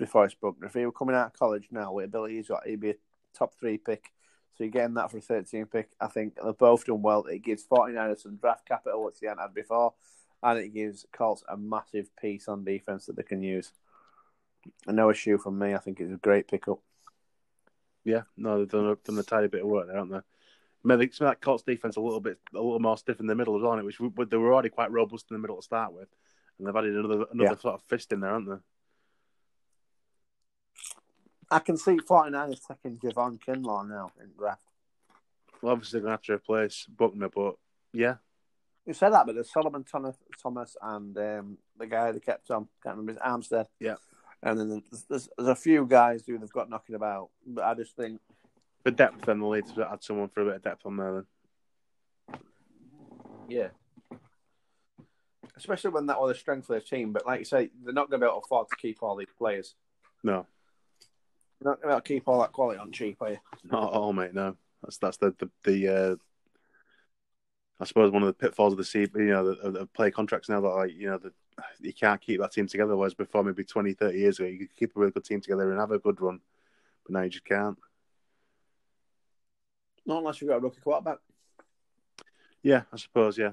DeForest 0.00 0.36
Buckner. 0.40 0.66
If 0.66 0.74
he 0.74 0.86
were 0.86 0.92
coming 0.92 1.16
out 1.16 1.28
of 1.28 1.38
college 1.38 1.68
now 1.70 1.92
with 1.92 2.06
ability 2.06 2.36
he's 2.36 2.48
got, 2.48 2.66
he'd 2.66 2.80
be 2.80 2.90
a 2.90 2.96
top 3.36 3.54
three 3.58 3.78
pick. 3.78 4.12
So 4.56 4.64
you're 4.64 4.70
getting 4.70 4.94
that 4.94 5.10
for 5.10 5.18
a 5.18 5.20
13th 5.20 5.70
pick. 5.70 5.90
I 6.00 6.08
think 6.08 6.36
they've 6.42 6.56
both 6.56 6.84
done 6.84 7.02
well. 7.02 7.24
It 7.24 7.42
gives 7.42 7.64
49ers 7.64 8.22
some 8.22 8.36
draft 8.36 8.66
capital, 8.66 9.04
which 9.04 9.20
they 9.20 9.28
hadn't 9.28 9.42
had 9.42 9.54
before, 9.54 9.94
and 10.42 10.58
it 10.58 10.74
gives 10.74 11.06
Colts 11.12 11.44
a 11.48 11.56
massive 11.56 12.10
piece 12.16 12.48
on 12.48 12.64
defense 12.64 13.06
that 13.06 13.16
they 13.16 13.22
can 13.22 13.42
use. 13.42 13.72
And 14.86 14.96
no 14.96 15.10
issue 15.10 15.38
from 15.38 15.58
me. 15.58 15.74
I 15.74 15.78
think 15.78 16.00
it's 16.00 16.12
a 16.12 16.16
great 16.16 16.48
pickup. 16.48 16.80
Yeah, 18.04 18.22
no, 18.36 18.58
they've 18.58 18.68
done 18.68 18.86
a, 18.86 18.96
done 18.96 19.18
a 19.18 19.22
tiny 19.22 19.48
bit 19.48 19.62
of 19.62 19.68
work 19.68 19.86
there, 19.86 19.96
haven't 19.96 20.12
they? 20.12 20.20
Maybe 20.84 21.10
some 21.10 21.26
of 21.26 21.32
that 21.32 21.40
Colts 21.40 21.64
defense 21.64 21.96
a 21.96 22.00
little 22.00 22.20
bit, 22.20 22.38
a 22.54 22.56
little 22.56 22.78
more 22.78 22.96
stiff 22.96 23.20
in 23.20 23.26
the 23.26 23.34
middle 23.34 23.66
aren't 23.66 23.80
it? 23.80 23.84
which 23.84 23.98
w- 23.98 24.26
they 24.28 24.36
were 24.36 24.52
already 24.52 24.68
quite 24.68 24.92
robust 24.92 25.26
in 25.30 25.34
the 25.34 25.40
middle 25.40 25.56
to 25.56 25.62
start 25.62 25.92
with, 25.92 26.08
and 26.58 26.66
they've 26.66 26.76
added 26.76 26.94
another 26.96 27.26
another 27.32 27.50
Yeah. 27.50 27.56
sort 27.56 27.74
of 27.74 27.82
fist 27.82 28.12
in 28.12 28.20
there, 28.20 28.30
haven't 28.32 28.48
they? 28.48 28.62
I 31.50 31.58
can 31.60 31.76
see 31.76 31.96
49ers 31.96 32.60
taking 32.66 32.98
Javon 32.98 33.38
Kinlaw 33.40 33.88
now 33.88 34.12
in 34.22 34.30
draft. 34.36 34.64
Well, 35.62 35.72
obviously 35.72 35.98
they're 36.00 36.08
going 36.08 36.10
to 36.10 36.16
have 36.18 36.22
to 36.24 36.32
replace 36.34 36.86
Buckner, 36.86 37.28
but 37.30 37.56
yeah, 37.92 38.16
You 38.86 38.92
said 38.92 39.10
that, 39.10 39.26
but 39.26 39.34
there's 39.34 39.50
Solomon 39.52 39.82
Thomas, 39.84 40.16
Thomas 40.42 40.76
and 40.82 41.16
um, 41.18 41.58
the 41.78 41.86
guy 41.86 42.12
they 42.12 42.20
kept 42.20 42.50
on, 42.50 42.68
can't 42.82 42.96
remember 42.96 43.12
his 43.12 43.20
Armstead. 43.22 43.66
Yeah. 43.80 43.96
And 44.42 44.60
then 44.60 44.68
there's, 44.68 45.04
there's, 45.08 45.28
there's 45.36 45.48
a 45.48 45.54
few 45.56 45.84
guys 45.86 46.22
who 46.26 46.38
they've 46.38 46.52
got 46.52 46.70
knocking 46.70 46.94
about, 46.94 47.30
but 47.46 47.64
I 47.64 47.74
just 47.74 47.96
think 47.96 48.20
for 48.88 48.96
depth, 48.96 49.26
then 49.26 49.40
they'll 49.40 49.52
need 49.52 49.66
to 49.66 49.90
add 49.90 50.02
someone 50.02 50.28
for 50.28 50.40
a 50.40 50.44
bit 50.46 50.56
of 50.56 50.62
depth 50.62 50.86
on 50.86 50.96
there. 50.96 51.24
Then. 52.30 52.40
Yeah. 53.48 53.68
Especially 55.56 55.90
when 55.90 56.06
that 56.06 56.20
was 56.20 56.32
the 56.32 56.38
strength 56.38 56.64
of 56.64 56.68
their 56.68 56.80
team. 56.80 57.12
But 57.12 57.26
like 57.26 57.40
you 57.40 57.44
say, 57.44 57.70
they're 57.84 57.92
not 57.92 58.08
going 58.08 58.20
to 58.20 58.26
be 58.26 58.30
able 58.30 58.40
to 58.40 58.46
afford 58.46 58.68
to 58.70 58.76
keep 58.76 59.02
all 59.02 59.16
these 59.16 59.28
players. 59.36 59.74
No, 60.22 60.46
They're 61.60 61.70
not 61.70 61.82
going 61.82 61.82
to 61.82 61.86
be 61.88 61.92
able 61.92 62.00
to 62.00 62.08
keep 62.08 62.28
all 62.28 62.40
that 62.40 62.52
quality 62.52 62.78
on 62.78 62.90
cheap, 62.90 63.18
are 63.20 63.30
you? 63.30 63.38
not 63.64 63.92
at 63.92 63.98
all, 63.98 64.12
mate. 64.12 64.34
No, 64.34 64.56
that's 64.82 64.98
that's 64.98 65.16
the 65.18 65.34
the, 65.38 65.50
the 65.64 65.88
uh, 65.88 66.16
I 67.78 67.84
suppose 67.84 68.10
one 68.10 68.22
of 68.22 68.26
the 68.26 68.32
pitfalls 68.32 68.72
of 68.72 68.78
the 68.78 68.84
C, 68.84 69.00
you 69.00 69.26
know, 69.26 69.54
the, 69.54 69.70
the 69.70 69.86
play 69.86 70.10
contracts 70.10 70.48
now 70.48 70.60
that 70.60 70.68
like 70.68 70.92
you 70.94 71.08
know 71.10 71.18
that 71.18 71.32
you 71.80 71.92
can't 71.92 72.20
keep 72.20 72.40
that 72.40 72.52
team 72.52 72.66
together. 72.66 72.96
Whereas 72.96 73.14
before, 73.14 73.44
maybe 73.44 73.62
20, 73.62 73.92
30 73.92 74.18
years 74.18 74.40
ago, 74.40 74.48
you 74.48 74.58
could 74.58 74.74
keep 74.74 74.96
a 74.96 74.98
really 74.98 75.12
good 75.12 75.24
team 75.24 75.40
together 75.40 75.70
and 75.70 75.78
have 75.78 75.92
a 75.92 76.00
good 76.00 76.20
run, 76.20 76.40
but 77.04 77.12
now 77.12 77.22
you 77.22 77.30
just 77.30 77.44
can't. 77.44 77.78
Not 80.08 80.18
unless 80.18 80.40
you've 80.40 80.48
got 80.48 80.56
a 80.56 80.60
rookie 80.60 80.80
quarterback. 80.80 81.18
Yeah, 82.62 82.82
I 82.92 82.96
suppose. 82.96 83.36
Yeah, 83.38 83.52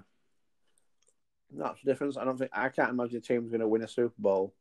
That's 1.52 1.82
the 1.84 1.92
difference. 1.92 2.18
I 2.18 2.24
don't 2.24 2.38
think 2.38 2.52
I 2.54 2.70
can't 2.70 2.90
imagine 2.90 3.18
a 3.18 3.22
team's 3.22 3.50
going 3.52 3.60
to 3.60 3.68
win 3.68 3.84
a 3.84 3.88
Super 3.88 4.16
Bowl 4.18 4.56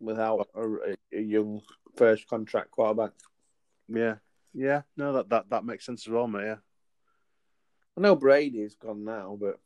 without 0.00 0.48
a, 0.54 0.96
a 1.12 1.20
young 1.20 1.60
first 1.96 2.26
contract 2.26 2.70
quarterback. 2.70 3.12
yeah, 3.88 4.16
yeah. 4.54 4.82
No, 4.96 5.12
that 5.12 5.28
that 5.28 5.50
that 5.50 5.64
makes 5.64 5.84
sense 5.86 6.06
as 6.06 6.12
well, 6.12 6.26
mate. 6.26 6.44
Yeah, 6.46 6.56
I 7.96 8.00
know 8.00 8.16
Brady's 8.16 8.74
gone 8.74 9.04
now, 9.04 9.36
but 9.40 9.60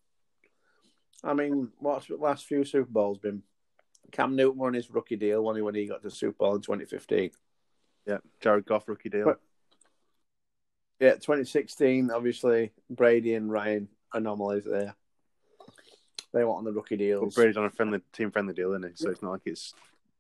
I 1.23 1.33
mean, 1.33 1.71
what's 1.79 2.07
the 2.09 2.17
last 2.17 2.45
few 2.45 2.65
Super 2.65 2.91
Bowls 2.91 3.19
been? 3.19 3.43
Cam 4.13 4.37
Newton 4.37 4.59
won 4.59 4.75
his 4.75 4.91
rookie 4.91 5.17
deal 5.17 5.43
when 5.45 5.57
he 5.57 5.63
when 5.63 5.75
he 5.77 5.87
got 5.87 6.03
to 6.03 6.09
the 6.09 6.15
Super 6.15 6.37
Bowl 6.39 6.57
in 6.57 6.61
2015. 6.63 7.31
yeah. 8.07 8.19
Jared 8.41 8.67
Goff 8.67 8.89
rookie 8.89 9.11
deal. 9.11 9.25
But- 9.27 9.41
Yeah, 11.01 11.13
2016, 11.13 12.11
obviously, 12.11 12.73
Brady 12.89 13.35
and 13.35 13.51
Ryan 13.51 13.89
anomalies 14.15 14.65
there. 14.65 14.95
They 16.33 16.45
were 16.45 16.55
on 16.55 16.65
the 16.65 16.73
rookie 16.73 16.97
But 16.97 17.03
deals. 17.03 17.35
Brady's 17.35 17.57
on 17.57 17.67
a 17.67 17.71
friendly 17.71 18.01
team 18.13 18.31
friendly 18.31 18.55
deal, 18.55 18.73
isn't 18.73 18.91
he? 18.91 18.97
So 18.97 19.11
it's 19.11 19.23
not 19.23 19.33
like 19.33 19.47
it's 19.47 19.75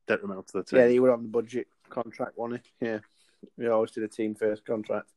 detrimental 0.06 0.44
to 0.44 0.58
the 0.58 0.64
team. 0.64 0.80
Yeah, 0.80 0.88
he 0.88 1.00
were 1.00 1.12
on 1.12 1.22
the 1.22 1.28
budget 1.28 1.68
contract, 1.88 2.36
wasn't 2.36 2.62
he? 2.80 2.86
Yeah. 2.86 2.98
We 3.56 3.68
always 3.68 3.90
did 3.90 4.04
a 4.04 4.08
team 4.08 4.34
first 4.34 4.64
contract. 4.64 5.10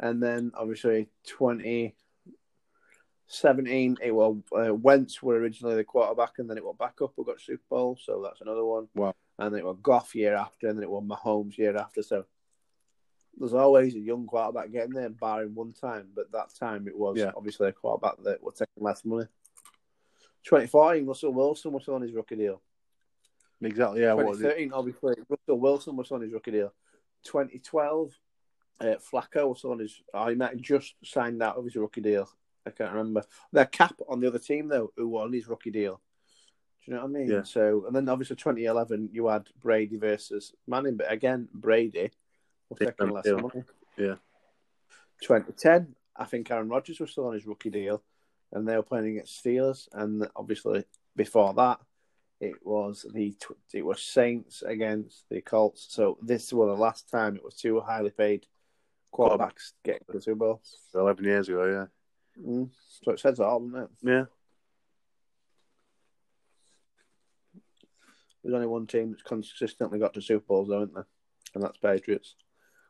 And 0.00 0.20
then, 0.22 0.52
obviously, 0.56 1.08
2017, 1.24 3.98
it 4.02 4.12
was 4.12 4.38
uh, 4.56 4.74
Wentz 4.74 5.22
were 5.22 5.36
originally 5.36 5.76
the 5.76 5.84
quarterback, 5.84 6.38
and 6.38 6.50
then 6.50 6.56
it 6.56 6.64
went 6.64 6.78
back 6.78 7.00
up. 7.02 7.12
We 7.16 7.24
got 7.24 7.40
Super 7.40 7.62
Bowl, 7.70 7.96
so 8.00 8.22
that's 8.22 8.40
another 8.40 8.64
one. 8.64 8.88
Wow. 8.94 9.14
And 9.38 9.52
then 9.52 9.60
it 9.60 9.64
was 9.64 9.78
Goff 9.82 10.14
year 10.14 10.34
after, 10.34 10.68
and 10.68 10.78
then 10.78 10.84
it 10.84 10.90
was 10.90 11.04
Mahomes 11.04 11.58
year 11.58 11.76
after. 11.76 12.02
So 12.02 12.24
there's 13.38 13.54
always 13.54 13.94
a 13.94 14.00
young 14.00 14.26
quarterback 14.26 14.70
getting 14.72 14.92
there, 14.94 15.08
barring 15.10 15.54
one 15.54 15.72
time. 15.72 16.08
But 16.14 16.30
that 16.32 16.54
time 16.58 16.86
it 16.88 16.96
was 16.96 17.18
Yeah. 17.18 17.32
obviously 17.36 17.68
a 17.68 17.72
quarterback 17.72 18.22
that 18.24 18.42
was 18.42 18.54
taking 18.54 18.82
less 18.82 19.04
money. 19.04 19.26
2014, 20.44 21.06
Russell 21.06 21.32
Wilson 21.32 21.72
was 21.72 21.88
on 21.88 22.02
his 22.02 22.12
rookie 22.12 22.36
deal. 22.36 22.60
exactly. 23.62 24.02
Yeah, 24.02 24.12
what 24.12 24.36
2013, 24.36 24.72
obviously, 24.72 25.14
Russell 25.28 25.58
Wilson 25.60 25.96
was 25.96 26.12
on 26.12 26.20
his 26.20 26.32
rookie 26.32 26.50
deal. 26.50 26.72
2012, 27.24 28.12
uh, 28.80 28.84
Flacco 28.96 29.48
was 29.48 29.64
on 29.64 29.78
his. 29.78 30.02
Oh, 30.12 30.28
he 30.28 30.34
might 30.34 30.50
have 30.50 30.60
just 30.60 30.94
signed 31.02 31.42
out 31.42 31.56
of 31.56 31.64
his 31.64 31.76
rookie 31.76 32.02
deal. 32.02 32.28
I 32.66 32.70
can't 32.70 32.92
remember. 32.92 33.22
Their 33.52 33.66
cap 33.66 33.98
on 34.08 34.20
the 34.20 34.26
other 34.26 34.38
team 34.38 34.68
though, 34.68 34.92
who 34.96 35.08
were 35.08 35.22
on 35.22 35.32
his 35.32 35.48
rookie 35.48 35.70
deal. 35.70 36.00
Do 36.84 36.90
you 36.90 36.96
know 36.96 37.02
what 37.04 37.08
I 37.08 37.12
mean? 37.12 37.30
Yeah. 37.30 37.42
So, 37.44 37.84
and 37.86 37.96
then 37.96 38.08
obviously 38.10 38.36
2011, 38.36 39.10
you 39.12 39.28
had 39.28 39.48
Brady 39.62 39.96
versus 39.96 40.52
Manning, 40.66 40.96
but 40.98 41.10
again, 41.10 41.48
Brady 41.54 42.10
taking 42.74 43.06
Different 43.06 43.24
deal. 43.24 43.64
Yeah. 43.96 44.14
2010, 45.22 45.94
I 46.16 46.24
think 46.24 46.50
Aaron 46.50 46.68
Rodgers 46.68 47.00
was 47.00 47.10
still 47.10 47.26
on 47.26 47.34
his 47.34 47.46
rookie 47.46 47.70
deal, 47.70 48.02
and 48.52 48.66
they 48.66 48.76
were 48.76 48.82
playing 48.82 49.08
against 49.08 49.42
Steelers. 49.44 49.88
And 49.92 50.26
obviously, 50.36 50.84
before 51.16 51.54
that, 51.54 51.80
it 52.40 52.54
was 52.64 53.06
the 53.14 53.34
it 53.72 53.82
was 53.82 54.02
Saints 54.02 54.62
against 54.62 55.24
the 55.30 55.40
Colts. 55.40 55.86
So 55.90 56.18
this 56.22 56.52
was 56.52 56.68
the 56.68 56.82
last 56.82 57.08
time 57.08 57.36
it 57.36 57.44
was 57.44 57.54
two 57.54 57.80
highly 57.80 58.10
paid 58.10 58.46
quarterbacks 59.12 59.72
getting 59.84 60.02
to 60.06 60.12
the 60.12 60.20
Super 60.20 60.36
Bowl. 60.36 60.62
Eleven 60.94 61.24
years 61.24 61.48
ago. 61.48 61.64
Yeah. 61.64 62.44
Mm. 62.44 62.70
So 63.02 63.12
it 63.12 63.20
says 63.20 63.38
it 63.38 63.44
all, 63.44 63.60
doesn't 63.60 63.82
it? 63.82 63.90
Yeah. 64.02 64.24
There's 68.42 68.54
only 68.54 68.66
one 68.66 68.86
team 68.86 69.10
that's 69.10 69.22
consistently 69.22 69.98
got 69.98 70.12
to 70.14 70.20
Super 70.20 70.44
Bowls, 70.46 70.68
though, 70.68 70.82
isn't 70.82 70.94
there? 70.94 71.06
And 71.54 71.64
that's 71.64 71.78
Patriots. 71.78 72.34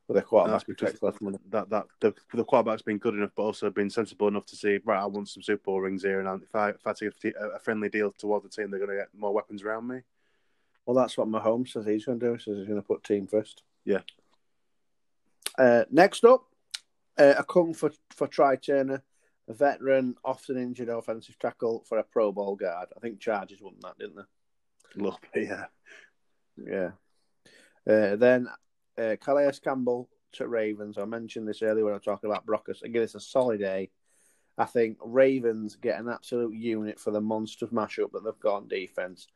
With 0.06 0.18
a 0.18 0.22
quarterback 0.22 0.66
who 0.66 0.74
takes 0.74 1.02
less 1.02 1.18
money. 1.22 1.38
that 1.48 1.70
that 1.70 1.86
the, 2.00 2.14
the 2.34 2.44
quarterback's 2.44 2.82
been 2.82 2.98
good 2.98 3.14
enough, 3.14 3.30
but 3.34 3.44
also 3.44 3.70
been 3.70 3.88
sensible 3.88 4.28
enough 4.28 4.44
to 4.46 4.56
see 4.56 4.78
right. 4.84 5.00
I 5.00 5.06
want 5.06 5.30
some 5.30 5.42
Super 5.42 5.62
Bowl 5.64 5.80
rings 5.80 6.02
here, 6.02 6.20
and 6.20 6.42
if 6.42 6.54
I 6.54 6.70
if 6.70 6.86
I 6.86 6.92
take 6.92 7.12
a, 7.34 7.56
a 7.56 7.58
friendly 7.58 7.88
deal 7.88 8.12
towards 8.12 8.44
the 8.44 8.50
team, 8.50 8.70
they're 8.70 8.80
going 8.80 8.90
to 8.90 9.02
get 9.02 9.08
more 9.16 9.32
weapons 9.32 9.62
around 9.62 9.88
me. 9.88 10.00
Well, 10.84 10.94
that's 10.94 11.16
what 11.16 11.28
Mahomes 11.28 11.70
says 11.70 11.86
he's 11.86 12.04
going 12.04 12.20
to 12.20 12.26
do. 12.26 12.32
He 12.34 12.38
says 12.38 12.58
he's 12.58 12.68
going 12.68 12.80
to 12.80 12.86
put 12.86 13.02
team 13.02 13.26
first. 13.26 13.62
Yeah. 13.86 14.00
Uh, 15.56 15.84
next 15.90 16.24
up, 16.24 16.44
uh, 17.16 17.42
Okung 17.42 17.74
for 17.74 17.90
for 18.10 18.28
Trai 18.28 18.60
Turner, 18.60 19.02
a 19.48 19.54
veteran, 19.54 20.16
often 20.22 20.58
injured 20.58 20.90
offensive 20.90 21.38
tackle 21.38 21.82
for 21.88 21.96
a 21.96 22.04
Pro 22.04 22.30
Bowl 22.30 22.56
guard. 22.56 22.88
I 22.94 23.00
think 23.00 23.20
Chargers 23.20 23.62
won 23.62 23.76
that, 23.80 23.98
didn't 23.98 24.16
they? 24.16 25.00
A 25.00 25.02
little 25.02 25.20
bit, 25.32 25.48
yeah. 25.48 25.64
Yeah. 26.56 26.90
Uh, 27.86 28.16
then 28.16 28.48
uh, 28.98 29.16
Calais 29.20 29.52
Campbell 29.62 30.08
to 30.32 30.48
Ravens. 30.48 30.98
I 30.98 31.04
mentioned 31.04 31.48
this 31.48 31.62
earlier 31.62 31.84
when 31.84 31.92
I 31.92 31.96
was 31.96 32.04
talking 32.04 32.30
about 32.30 32.46
Brockers. 32.46 32.82
Again, 32.82 33.02
it's 33.02 33.14
a 33.14 33.20
solid 33.20 33.62
A. 33.62 33.90
I 34.56 34.64
think 34.66 34.98
Ravens 35.02 35.76
get 35.76 35.98
an 35.98 36.08
absolute 36.08 36.54
unit 36.54 37.00
for 37.00 37.10
the 37.10 37.20
monster 37.20 37.66
mashup 37.68 38.12
that 38.12 38.24
they've 38.24 38.38
got 38.40 38.56
on 38.56 38.68
defense, 38.68 39.26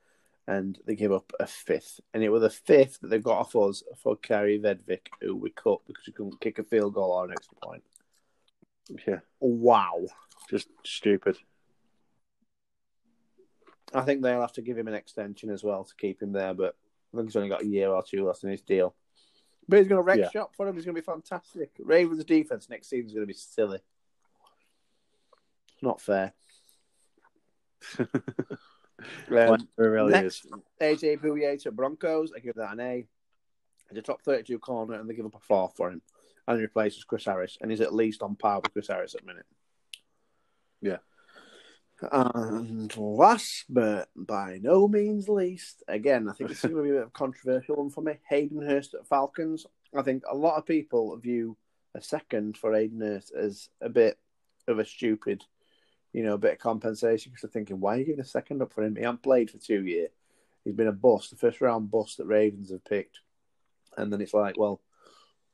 and 0.46 0.78
they 0.86 0.94
give 0.94 1.12
up 1.12 1.32
a 1.40 1.46
fifth. 1.46 2.00
And 2.14 2.22
it 2.22 2.28
was 2.28 2.42
the 2.42 2.50
fifth 2.50 3.00
that 3.00 3.08
they 3.08 3.18
got 3.18 3.38
off 3.38 3.56
us 3.56 3.82
for 4.02 4.16
Kaare 4.16 4.62
Vedvik, 4.62 5.08
who 5.20 5.36
we 5.36 5.50
cut 5.50 5.80
because 5.86 6.04
he 6.04 6.12
couldn't 6.12 6.40
kick 6.40 6.58
a 6.58 6.64
field 6.64 6.94
goal 6.94 7.12
or 7.12 7.24
an 7.24 7.32
extra 7.32 7.56
point. 7.62 7.82
Yeah, 9.06 9.20
Wow. 9.40 10.06
just 10.48 10.68
stupid. 10.84 11.36
I 13.92 14.02
think 14.02 14.22
they'll 14.22 14.40
have 14.40 14.52
to 14.52 14.62
give 14.62 14.78
him 14.78 14.88
an 14.88 14.94
extension 14.94 15.50
as 15.50 15.64
well 15.64 15.84
to 15.84 15.94
keep 15.96 16.22
him 16.22 16.32
there, 16.32 16.54
but 16.54 16.76
I 17.12 17.16
think 17.16 17.28
he's 17.28 17.36
only 17.36 17.48
got 17.48 17.62
a 17.62 17.66
year 17.66 17.88
or 17.88 18.02
two 18.02 18.26
left 18.26 18.44
in 18.44 18.50
his 18.50 18.60
deal. 18.62 18.94
But 19.68 19.78
he's 19.78 19.88
going 19.88 19.98
to 19.98 20.02
wreck 20.02 20.18
Yeah. 20.18 20.30
shop 20.30 20.54
for 20.56 20.66
him. 20.66 20.74
He's 20.76 20.84
going 20.84 20.94
to 20.94 21.00
be 21.02 21.04
fantastic. 21.04 21.72
Ravens' 21.78 22.24
defense 22.24 22.70
next 22.70 22.88
season 22.88 23.08
is 23.08 23.12
going 23.14 23.26
to 23.26 23.32
be 23.32 23.34
silly. 23.34 23.80
Not 25.82 26.00
fair. 26.00 26.32
Um, 29.30 29.54
it 29.54 29.68
really 29.76 30.10
next, 30.10 30.44
is. 30.44 30.52
AJ 30.80 31.20
Bouye 31.20 31.62
to 31.62 31.70
Broncos. 31.70 32.32
I 32.34 32.40
give 32.40 32.56
that 32.56 32.72
an 32.72 32.80
A. 32.80 33.06
He's 33.88 33.98
a 33.98 34.02
top 34.02 34.22
32 34.22 34.58
corner, 34.58 34.94
and 34.94 35.08
they 35.08 35.14
give 35.14 35.24
up 35.24 35.36
a 35.36 35.38
four 35.38 35.70
for 35.76 35.88
him. 35.90 36.02
And 36.48 36.56
he 36.56 36.62
replaces 36.62 37.04
Chris 37.04 37.24
Harris, 37.24 37.56
and 37.60 37.70
he's 37.70 37.80
at 37.80 37.94
least 37.94 38.22
on 38.22 38.34
par 38.34 38.60
with 38.60 38.72
Chris 38.72 38.88
Harris 38.88 39.14
at 39.14 39.20
the 39.20 39.26
minute. 39.28 39.46
Yeah. 40.82 40.96
And 42.12 42.96
last 42.96 43.64
but 43.68 44.08
by 44.14 44.58
no 44.62 44.86
means 44.86 45.28
least, 45.28 45.82
again, 45.88 46.28
I 46.28 46.32
think 46.32 46.50
this 46.50 46.64
is 46.64 46.70
going 46.70 46.76
to 46.76 46.82
be 46.82 46.90
a 46.90 46.92
bit 46.92 47.02
of 47.02 47.08
a 47.08 47.12
controversial 47.12 47.76
one 47.76 47.90
for 47.90 48.02
me. 48.02 48.14
Hayden 48.28 48.62
Hurst 48.62 48.94
at 48.94 49.06
Falcons. 49.08 49.66
I 49.96 50.02
think 50.02 50.22
a 50.28 50.36
lot 50.36 50.56
of 50.56 50.66
people 50.66 51.16
view 51.16 51.56
a 51.94 52.02
second 52.02 52.56
for 52.56 52.72
Hayden 52.74 53.00
Hurst 53.00 53.32
as 53.34 53.68
a 53.80 53.88
bit 53.88 54.18
of 54.68 54.78
a 54.78 54.84
stupid, 54.84 55.44
you 56.12 56.22
know, 56.22 56.38
bit 56.38 56.52
of 56.52 56.58
compensation 56.58 57.30
because 57.30 57.42
they're 57.42 57.50
thinking, 57.50 57.80
why 57.80 57.96
are 57.96 57.98
you 57.98 58.04
giving 58.04 58.20
a 58.20 58.24
second 58.24 58.62
up 58.62 58.72
for 58.72 58.84
him? 58.84 58.94
He 58.94 59.02
hasn't 59.02 59.22
played 59.22 59.50
for 59.50 59.58
two 59.58 59.84
years. 59.84 60.10
He's 60.64 60.74
been 60.74 60.86
a 60.86 60.92
bust, 60.92 61.30
the 61.30 61.36
first 61.36 61.60
round 61.60 61.90
bust 61.90 62.18
that 62.18 62.26
Ravens 62.26 62.70
have 62.70 62.84
picked. 62.84 63.20
And 63.96 64.12
then 64.12 64.20
it's 64.20 64.34
like, 64.34 64.56
well, 64.58 64.80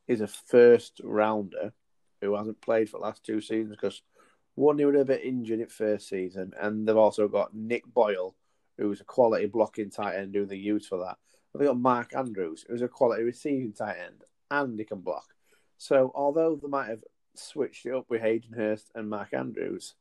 he's 0.06 0.20
a 0.20 0.26
first 0.26 1.00
rounder 1.02 1.72
who 2.20 2.34
hasn't 2.34 2.60
played 2.60 2.90
for 2.90 2.98
the 2.98 3.04
last 3.04 3.24
two 3.24 3.40
seasons 3.40 3.70
because 3.70 4.02
one, 4.54 4.78
who 4.78 4.86
was 4.86 5.00
a 5.00 5.04
bit 5.04 5.24
injured 5.24 5.60
in 5.60 5.66
first 5.66 6.08
season, 6.08 6.52
and 6.60 6.86
they've 6.86 6.96
also 6.96 7.28
got 7.28 7.54
Nick 7.54 7.84
Boyle, 7.86 8.34
who's 8.78 9.00
a 9.00 9.04
quality 9.04 9.46
blocking 9.46 9.90
tight 9.90 10.16
end, 10.16 10.34
who 10.34 10.46
they 10.46 10.56
use 10.56 10.86
for 10.86 10.98
that. 10.98 11.18
They've 11.54 11.68
got 11.68 11.78
Mark 11.78 12.14
Andrews, 12.16 12.64
who's 12.68 12.82
a 12.82 12.88
quality 12.88 13.22
receiving 13.22 13.72
tight 13.72 13.98
end, 14.04 14.24
and 14.50 14.78
he 14.78 14.84
can 14.84 15.00
block. 15.00 15.26
So, 15.78 16.10
although 16.14 16.56
they 16.56 16.68
might 16.68 16.88
have 16.88 17.04
switched 17.34 17.86
it 17.86 17.94
up 17.94 18.06
with 18.08 18.22
Hayden 18.22 18.52
Hurst 18.52 18.90
and 18.94 19.08
Mark 19.08 19.34
Andrews, 19.34 19.94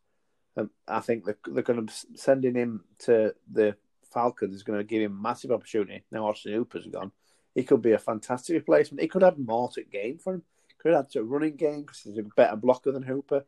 um, 0.58 0.70
I 0.88 1.00
think 1.00 1.26
they're, 1.26 1.38
they're 1.48 1.64
going 1.64 1.88
to 1.88 1.94
sending 2.16 2.56
him 2.56 2.84
to 3.00 3.34
the 3.52 3.76
Falcons 4.14 4.56
is 4.56 4.64
going 4.64 4.80
to 4.80 4.84
give 4.84 5.02
him 5.02 5.20
massive 5.20 5.52
opportunity. 5.52 6.04
Now 6.12 6.28
Austin 6.28 6.54
Hooper's 6.54 6.86
gone, 6.86 7.12
he 7.56 7.64
could 7.64 7.82
be 7.82 7.94
a 7.94 8.00
fantastic 8.00 8.56
replacement. 8.56 9.02
He 9.02 9.08
could 9.08 9.24
have 9.24 9.38
more 9.38 9.70
to 9.72 9.84
game 9.84 10.18
for 10.18 10.36
him. 10.36 10.44
Could 10.80 10.94
add 10.94 11.10
to 11.12 11.20
a 11.20 11.24
running 11.24 11.56
game 11.56 11.82
because 11.82 12.02
he's 12.02 12.18
a 12.18 12.24
better 12.24 12.58
blocker 12.58 12.92
than 12.92 13.04
Hooper. 13.04 13.46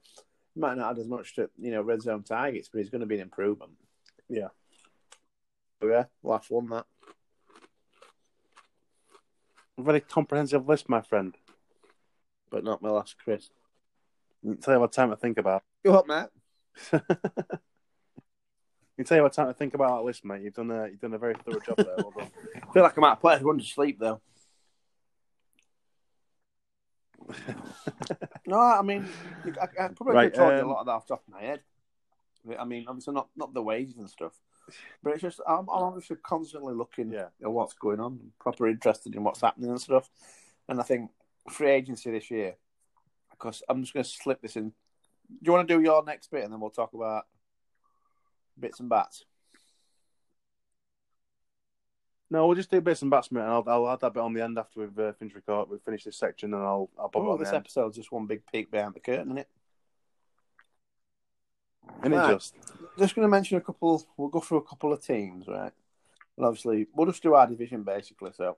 Might 0.55 0.77
not 0.77 0.91
add 0.91 0.99
as 0.99 1.07
much 1.07 1.35
to 1.35 1.49
you 1.59 1.71
know 1.71 1.81
red 1.81 2.01
zone 2.01 2.23
targets, 2.23 2.69
but 2.71 2.79
he's 2.79 2.89
going 2.89 3.01
to 3.01 3.07
be 3.07 3.15
an 3.15 3.21
improvement. 3.21 3.71
Yeah. 4.29 4.49
But 5.79 5.87
yeah, 5.87 6.03
last 6.23 6.49
one 6.49 6.67
that. 6.69 6.85
Very 9.77 9.99
comprehensive 9.99 10.67
list, 10.67 10.87
my 10.87 11.01
friend. 11.01 11.35
But 12.49 12.63
not 12.63 12.81
my 12.81 12.89
last, 12.89 13.17
Chris. 13.21 13.49
You 14.41 14.55
tell 14.55 14.75
you 14.75 14.79
what 14.79 14.93
time 14.93 15.09
to 15.09 15.17
think 15.17 15.37
about. 15.37 15.63
You 15.83 15.93
up, 15.93 16.07
Matt? 16.07 16.31
You 18.97 19.03
tell 19.03 19.17
you 19.17 19.23
what 19.23 19.33
time 19.33 19.47
to 19.47 19.53
think 19.53 19.73
about 19.73 19.97
that 19.97 20.05
list, 20.05 20.23
mate. 20.23 20.41
You've 20.41 20.53
done 20.53 20.71
a 20.71 20.87
you've 20.87 21.01
done 21.01 21.13
a 21.13 21.17
very 21.17 21.35
thorough 21.35 21.59
job 21.59 21.77
there. 21.77 21.95
Well. 21.97 22.13
I 22.55 22.73
feel 22.73 22.83
like 22.83 22.97
I 22.97 23.01
might 23.01 23.09
have 23.09 23.21
put 23.21 23.33
everyone 23.33 23.59
to 23.59 23.65
sleep 23.65 23.99
though. 23.99 24.21
No, 28.47 28.59
I 28.59 28.81
mean, 28.83 29.07
I, 29.59 29.85
I 29.85 29.87
probably 29.89 30.13
Right, 30.15 30.31
could 30.31 30.33
have 30.33 30.33
told 30.33 30.57
you 30.57 30.63
um, 30.63 30.69
a 30.69 30.71
lot 30.71 30.79
of 30.81 30.85
that 30.85 30.91
off 30.91 31.07
the 31.07 31.15
top 31.15 31.23
of 31.27 31.33
my 31.33 31.41
head. 31.41 31.61
I 32.59 32.63
mean, 32.63 32.85
obviously 32.87 33.13
not 33.13 33.29
not 33.35 33.53
the 33.55 33.63
wages 33.63 33.97
and 33.97 34.07
stuff, 34.09 34.33
but 35.01 35.13
it's 35.13 35.21
just 35.23 35.41
I'm, 35.47 35.61
I'm 35.67 35.83
obviously 35.83 36.17
constantly 36.17 36.75
looking 36.75 37.11
Yeah. 37.11 37.29
at 37.43 37.51
what's 37.51 37.73
going 37.73 37.99
on, 37.99 38.19
proper 38.39 38.67
interested 38.67 39.15
in 39.15 39.23
what's 39.23 39.41
happening 39.41 39.71
and 39.71 39.81
stuff. 39.81 40.09
And 40.69 40.79
I 40.79 40.83
think 40.83 41.09
free 41.49 41.71
agency 41.71 42.11
this 42.11 42.29
year, 42.29 42.55
because 43.31 43.63
I'm 43.67 43.81
just 43.81 43.93
going 43.93 44.03
to 44.03 44.09
slip 44.09 44.41
this 44.41 44.55
in. 44.57 44.69
Do 44.69 44.73
you 45.41 45.51
want 45.53 45.67
to 45.67 45.75
do 45.75 45.81
your 45.83 46.03
next 46.03 46.29
bit 46.29 46.43
and 46.43 46.53
then 46.53 46.59
we'll 46.59 46.69
talk 46.69 46.93
about 46.93 47.23
bits 48.59 48.79
and 48.79 48.89
bats? 48.89 49.25
No, 52.35 52.47
we'll 52.47 52.55
just 52.57 52.69
do 52.69 52.81
bits 52.81 53.01
and 53.01 53.09
bats, 53.09 53.31
mate. 53.31 53.43
And 53.43 53.49
I'll, 53.49 53.63
I'll 53.65 53.89
add 53.91 54.01
that 54.01 54.13
bit 54.13 54.19
on 54.19 54.33
the 54.33 54.43
end 54.43 54.59
after 54.59 54.81
we've 54.81 54.99
uh, 54.99 55.13
finished 55.13 55.37
record. 55.37 55.69
We've 55.69 55.81
finished 55.81 56.03
this 56.03 56.17
section, 56.17 56.53
and 56.53 56.61
I'll 56.61 56.89
I'll 56.99 57.07
pop 57.07 57.23
it 57.23 57.25
Oh, 57.27 57.31
on 57.31 57.39
this 57.39 57.49
the 57.51 57.55
end. 57.55 57.61
episode's 57.63 57.95
just 57.95 58.11
one 58.11 58.25
big 58.25 58.41
peek 58.51 58.69
behind 58.69 58.93
the 58.93 58.99
curtain, 58.99 59.27
isn't 59.27 59.37
it? 59.37 59.47
And 62.03 62.13
it 62.13 62.17
just 62.17 62.53
just 62.99 63.15
going 63.15 63.25
to 63.25 63.29
mention 63.29 63.55
a 63.55 63.61
couple. 63.61 64.03
We'll 64.17 64.27
go 64.27 64.41
through 64.41 64.57
a 64.57 64.63
couple 64.63 64.91
of 64.91 65.01
teams, 65.01 65.47
right? 65.47 65.71
And 66.35 66.45
obviously, 66.45 66.87
we'll 66.93 67.07
just 67.07 67.23
do 67.23 67.35
our 67.35 67.47
division 67.47 67.83
basically. 67.83 68.31
So, 68.35 68.57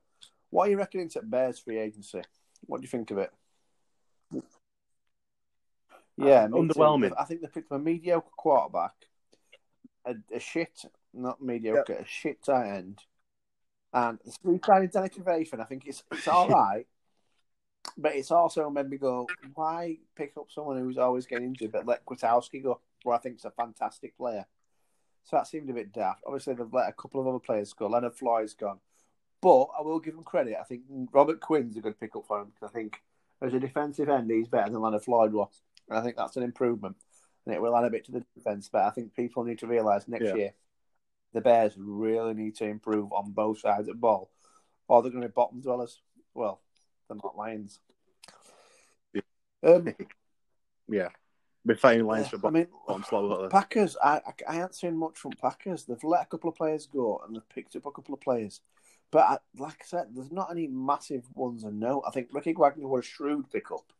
what 0.49 0.67
are 0.67 0.71
you 0.71 0.77
reckoning 0.79 1.09
to 1.09 1.21
Bears 1.21 1.59
free 1.59 1.77
agency? 1.77 2.21
What 2.65 2.81
do 2.81 2.83
you 2.83 2.89
think 2.89 3.11
of 3.11 3.19
it? 3.19 3.31
Yeah, 6.17 6.47
too. 6.47 6.53
underwhelming. 6.53 7.13
I 7.15 7.25
think 7.25 7.41
they 7.41 7.47
picked 7.47 7.71
a 7.71 7.77
mediocre 7.77 8.27
quarterback, 8.35 8.93
a, 10.03 10.15
a 10.33 10.39
shit, 10.39 10.81
not 11.13 11.43
mediocre, 11.43 11.93
a 11.93 12.05
shit 12.07 12.43
tight 12.43 12.69
end, 12.75 13.03
and 13.93 14.19
we 14.43 14.59
signed 14.65 14.91
Danny 14.91 15.09
Trevathan. 15.09 15.59
I 15.59 15.65
think 15.65 15.85
it's 15.85 16.03
it's 16.11 16.27
all 16.27 16.47
right, 16.49 16.85
but 17.97 18.15
it's 18.15 18.31
also 18.31 18.69
made 18.69 18.89
me 18.89 18.97
go, 18.97 19.27
why 19.53 19.97
pick 20.15 20.33
up 20.37 20.47
someone 20.49 20.77
who's 20.77 20.97
always 20.97 21.25
getting 21.25 21.45
injured, 21.47 21.71
but 21.71 21.85
let 21.85 22.05
Kwiatkoski 22.05 22.63
go, 22.63 22.79
who 23.03 23.11
I 23.11 23.17
think 23.17 23.37
is 23.37 23.45
a 23.45 23.51
fantastic 23.51 24.17
player. 24.17 24.45
So 25.23 25.35
that 25.35 25.47
seemed 25.47 25.69
a 25.69 25.73
bit 25.73 25.91
daft. 25.91 26.23
Obviously, 26.25 26.53
they've 26.53 26.71
let 26.71 26.89
a 26.89 26.93
couple 26.93 27.19
of 27.19 27.27
other 27.27 27.39
players 27.39 27.73
go. 27.73 27.87
Leonard 27.87 28.15
Floyd's 28.15 28.53
gone, 28.53 28.79
but 29.41 29.67
I 29.77 29.81
will 29.81 29.99
give 29.99 30.13
him 30.13 30.23
credit. 30.23 30.55
I 30.59 30.63
think 30.63 30.83
Robert 31.11 31.41
Quinn's 31.41 31.75
a 31.75 31.81
good 31.81 31.99
pick 31.99 32.15
up 32.15 32.25
for 32.27 32.41
him 32.41 32.47
because 32.53 32.69
I 32.69 32.73
think 32.73 33.01
as 33.41 33.53
a 33.53 33.59
defensive 33.59 34.09
end, 34.09 34.31
he's 34.31 34.47
better 34.47 34.71
than 34.71 34.81
Leonard 34.81 35.03
Floyd 35.03 35.33
was. 35.33 35.61
And 35.89 35.97
I 35.97 36.01
think 36.01 36.15
that's 36.15 36.37
an 36.37 36.43
improvement. 36.43 36.95
And 37.45 37.53
it 37.53 37.61
will 37.61 37.75
add 37.75 37.85
a 37.85 37.89
bit 37.89 38.05
to 38.05 38.11
the 38.11 38.23
defense. 38.35 38.69
But 38.71 38.83
I 38.83 38.89
think 38.89 39.15
people 39.15 39.43
need 39.43 39.59
to 39.59 39.67
realise 39.67 40.07
next 40.07 40.25
Yeah. 40.25 40.35
year 40.35 40.53
the 41.37 41.41
Bears 41.41 41.73
really 41.77 42.33
need 42.33 42.55
to 42.55 42.65
improve 42.65 43.13
on 43.13 43.31
both 43.31 43.59
sides 43.59 43.87
of 43.87 43.93
the 43.93 43.93
ball, 43.93 44.31
or 44.87 45.01
they're 45.01 45.11
going 45.11 45.21
to 45.21 45.29
be 45.29 45.33
bottom 45.33 45.61
dwellers. 45.61 46.01
Well, 46.33 46.61
they're 47.07 47.17
not 47.23 47.37
Lions. 47.37 47.79
Um, 49.63 49.93
yeah, 50.87 51.09
been 51.65 51.77
fighting 51.77 52.05
lines 52.05 52.27
for 52.29 52.39
I 52.45 52.49
mean, 52.49 52.67
bottom. 52.87 53.49
Packers, 53.49 53.97
I, 54.03 54.21
I, 54.25 54.33
I 54.47 54.61
ain't 54.61 54.75
seen 54.75 54.97
much 54.97 55.17
from 55.17 55.31
Packers. 55.31 55.85
They've 55.85 56.03
let 56.03 56.23
a 56.23 56.25
couple 56.25 56.49
of 56.49 56.55
players 56.55 56.87
go 56.87 57.21
and 57.25 57.35
they've 57.35 57.49
picked 57.49 57.75
up 57.75 57.85
a 57.85 57.91
couple 57.91 58.13
of 58.13 58.21
players. 58.21 58.61
But 59.11 59.19
I, 59.19 59.37
like 59.57 59.77
I 59.81 59.85
said, 59.85 60.07
there's 60.13 60.31
not 60.31 60.51
any 60.51 60.67
massive 60.67 61.23
ones 61.33 61.63
I 61.65 61.69
know. 61.69 62.03
I 62.05 62.11
think 62.11 62.29
Ricky 62.31 62.53
Wagner 62.53 62.87
was 62.87 63.05
a 63.05 63.07
shrewd 63.07 63.49
pickup. 63.51 63.91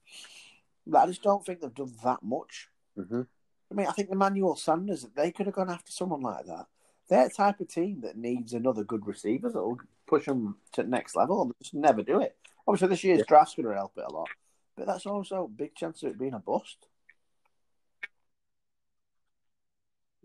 But 0.85 0.99
I 0.99 1.07
just 1.07 1.23
don't 1.23 1.45
think 1.45 1.61
they've 1.61 1.73
done 1.73 1.93
that 2.03 2.23
much. 2.23 2.69
Mhm. 2.97 3.27
I 3.71 3.73
mean, 3.73 3.87
I 3.87 3.91
think 3.91 4.09
Emmanuel 4.09 4.55
Sanders, 4.55 5.05
they 5.15 5.31
could 5.31 5.45
have 5.47 5.55
gone 5.55 5.69
after 5.69 5.91
someone 5.91 6.21
like 6.21 6.45
that. 6.45 6.67
They're 7.09 7.29
type 7.29 7.59
of 7.59 7.69
team 7.69 8.01
that 8.01 8.17
needs 8.17 8.53
another 8.53 8.83
good 8.83 9.07
receiver 9.07 9.49
that 9.49 9.61
will 9.61 9.79
push 10.07 10.25
them 10.25 10.57
to 10.73 10.83
the 10.83 10.89
next 10.89 11.15
level 11.15 11.41
and 11.41 11.53
just 11.61 11.73
never 11.73 12.03
do 12.03 12.21
it. 12.21 12.35
Obviously, 12.67 12.89
this 12.89 13.03
year's 13.03 13.25
draft's 13.27 13.55
going 13.55 13.67
to 13.67 13.73
help 13.73 13.93
it 13.97 14.03
a 14.07 14.13
lot. 14.13 14.27
But 14.75 14.87
that's 14.87 15.05
also 15.05 15.45
a 15.45 15.47
big 15.47 15.73
chance 15.73 16.03
of 16.03 16.11
it 16.11 16.19
being 16.19 16.33
a 16.33 16.39
bust. 16.39 16.87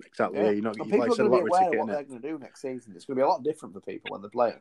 Exactly. 0.05 0.39
Yeah. 0.39 0.47
Yeah, 0.47 0.51
you're 0.51 0.63
not. 0.63 0.77
And 0.77 0.91
Like 0.91 0.91
people 0.91 1.03
I 1.03 1.07
are 1.07 1.17
going 1.17 1.31
to 1.31 1.37
be 1.37 1.49
aware 1.49 1.69
of 1.69 1.79
what 1.79 1.87
they're 1.87 2.05
going 2.05 2.21
to 2.21 2.29
do 2.29 2.39
next 2.39 2.63
season. 2.63 2.93
It's 2.97 3.05
going 3.05 3.17
to 3.17 3.21
be 3.21 3.25
a 3.25 3.29
lot 3.29 3.45
different 3.45 3.75
for 3.75 3.81
people 3.81 4.11
when 4.11 4.21
they're 4.21 4.31
playing. 4.31 4.61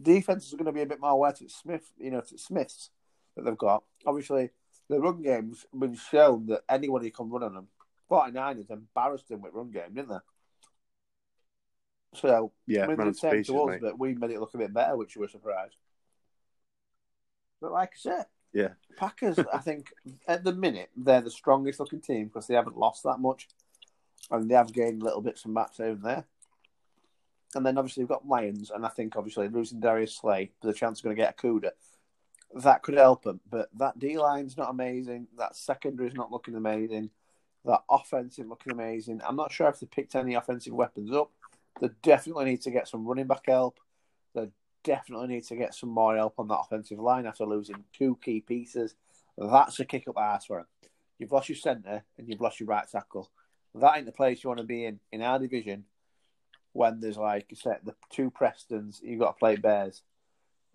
Defenses 0.00 0.52
are 0.52 0.56
going 0.56 0.66
to 0.66 0.72
be 0.72 0.82
a 0.82 0.86
bit 0.86 1.00
more 1.00 1.10
aware 1.10 1.32
to 1.32 1.48
Smith, 1.48 1.92
you 1.98 2.10
know, 2.10 2.20
to 2.20 2.38
Smiths 2.38 2.90
that 3.36 3.44
they've 3.44 3.56
got. 3.56 3.84
Obviously, 4.06 4.50
the 4.88 5.00
run 5.00 5.22
game's 5.22 5.66
been 5.78 5.94
shown 5.94 6.46
that 6.46 6.62
anybody 6.68 7.10
can 7.10 7.30
run 7.30 7.42
on 7.42 7.54
them. 7.54 7.68
49ers 8.10 8.70
embarrassed 8.70 9.28
them 9.28 9.42
with 9.42 9.52
run 9.52 9.70
game, 9.70 9.94
didn't 9.94 10.08
they? 10.08 10.16
So, 12.16 12.52
Yeah, 12.66 12.86
mean, 12.86 12.96
man 12.96 13.12
they 13.20 13.38
of 13.38 13.46
to 13.46 13.62
us, 13.62 13.70
mate. 13.70 13.80
but 13.82 13.98
we 13.98 14.14
made 14.14 14.30
it 14.30 14.40
look 14.40 14.54
a 14.54 14.58
bit 14.58 14.72
better, 14.72 14.96
which 14.96 15.16
we 15.16 15.20
were 15.20 15.28
surprised. 15.28 15.76
But 17.60 17.72
like 17.72 17.90
I 17.94 17.98
said, 17.98 18.26
Yeah. 18.52 18.70
Packers, 18.96 19.38
I 19.52 19.58
think 19.58 19.88
at 20.26 20.44
the 20.44 20.54
minute 20.54 20.90
they're 20.96 21.20
the 21.20 21.30
strongest 21.30 21.80
looking 21.80 22.00
team 22.00 22.26
because 22.26 22.46
they 22.46 22.54
haven't 22.54 22.78
lost 22.78 23.02
that 23.04 23.18
much, 23.20 23.48
and 24.30 24.50
they 24.50 24.54
have 24.54 24.72
gained 24.72 25.02
little 25.02 25.20
bits 25.20 25.44
and 25.44 25.54
bats 25.54 25.80
over 25.80 26.00
there. 26.02 26.24
And 27.54 27.64
then 27.64 27.78
obviously 27.78 28.02
we've 28.02 28.08
got 28.08 28.26
Lions, 28.28 28.70
and 28.70 28.84
I 28.84 28.88
think 28.88 29.16
obviously 29.16 29.48
losing 29.48 29.80
Darius 29.80 30.16
Slay, 30.16 30.50
a 30.62 30.72
chance 30.72 31.00
they're 31.00 31.14
going 31.14 31.16
to 31.16 31.22
get 31.22 31.36
Okudah. 31.38 31.70
That 32.62 32.82
could 32.82 32.94
help 32.96 33.22
them, 33.22 33.40
but 33.50 33.68
that 33.78 33.98
D 33.98 34.18
line's 34.18 34.56
not 34.56 34.70
amazing. 34.70 35.26
That 35.36 35.56
secondary's 35.56 36.14
not 36.14 36.30
looking 36.30 36.54
amazing. 36.54 37.10
That 37.64 37.82
offensive 37.90 38.46
looking 38.46 38.72
amazing. 38.72 39.20
I'm 39.26 39.36
not 39.36 39.52
sure 39.52 39.68
if 39.68 39.80
they 39.80 39.86
picked 39.86 40.14
any 40.14 40.34
offensive 40.34 40.72
weapons 40.72 41.12
up. 41.12 41.30
They 41.80 41.88
definitely 42.02 42.46
need 42.46 42.62
to 42.62 42.70
get 42.70 42.88
some 42.88 43.06
running 43.06 43.26
back 43.26 43.46
help. 43.46 43.78
They 44.34 44.48
definitely 44.82 45.28
need 45.28 45.44
to 45.44 45.56
get 45.56 45.74
some 45.74 45.90
more 45.90 46.16
help 46.16 46.34
on 46.38 46.48
that 46.48 46.60
offensive 46.60 46.98
line 46.98 47.26
after 47.26 47.44
losing 47.44 47.84
two 47.92 48.18
key 48.22 48.40
pieces. 48.40 48.94
That's 49.36 49.78
a 49.80 49.84
kick 49.84 50.08
up 50.08 50.14
the 50.14 50.20
arse 50.20 50.46
for 50.46 50.58
them. 50.58 50.66
You've 51.18 51.32
lost 51.32 51.48
your 51.48 51.56
centre 51.56 52.04
and 52.18 52.28
you've 52.28 52.40
lost 52.40 52.60
your 52.60 52.68
right 52.68 52.88
tackle. 52.90 53.30
That 53.74 53.96
ain't 53.96 54.06
the 54.06 54.12
place 54.12 54.42
you 54.42 54.48
want 54.48 54.60
to 54.60 54.66
be 54.66 54.84
in 54.86 55.00
in 55.12 55.20
our 55.20 55.38
division 55.38 55.84
when 56.72 57.00
there's 57.00 57.16
like 57.18 57.46
you 57.50 57.56
said 57.56 57.78
the 57.84 57.94
two 58.10 58.30
Prestons 58.30 59.02
you've 59.02 59.20
got 59.20 59.32
to 59.32 59.38
play 59.38 59.56
Bears, 59.56 60.02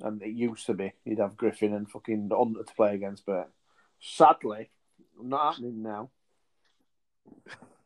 and 0.01 0.21
it 0.21 0.29
used 0.29 0.65
to 0.67 0.73
be 0.73 0.93
you'd 1.05 1.19
have 1.19 1.35
Griffen 1.35 1.75
and 1.75 1.89
fucking 1.89 2.29
Under 2.37 2.63
to 2.63 2.73
play 2.75 2.93
against, 2.93 3.25
but 3.25 3.49
sadly 3.99 4.69
not 5.19 5.53
happening 5.53 5.81
now. 5.81 6.09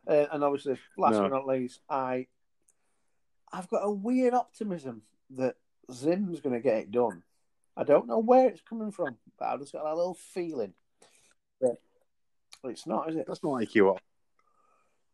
Uh, 0.07 0.25
and 0.31 0.43
obviously, 0.43 0.77
last 0.97 1.13
No. 1.13 1.23
but 1.23 1.31
not 1.31 1.47
least, 1.47 1.81
I 1.89 2.27
I've 3.55 3.69
got 3.69 3.85
a 3.85 3.91
weird 3.91 4.33
optimism 4.33 5.03
that 5.37 5.55
Zim's 5.89 6.41
going 6.41 6.55
to 6.55 6.59
get 6.61 6.75
it 6.77 6.91
done. 6.91 7.23
I 7.77 7.85
don't 7.85 8.07
know 8.07 8.19
where 8.19 8.49
it's 8.49 8.61
coming 8.61 8.91
from, 8.91 9.15
but 9.39 9.45
I've 9.45 9.59
just 9.61 9.71
got 9.71 9.85
a 9.85 9.95
little 9.95 10.13
feeling 10.13 10.73
that 11.61 11.77
it's 12.65 12.85
not, 12.85 13.09
is 13.09 13.15
it? 13.15 13.25
That's 13.27 13.43
not 13.43 13.51
like 13.53 13.73
you 13.73 13.89
are. 13.89 13.97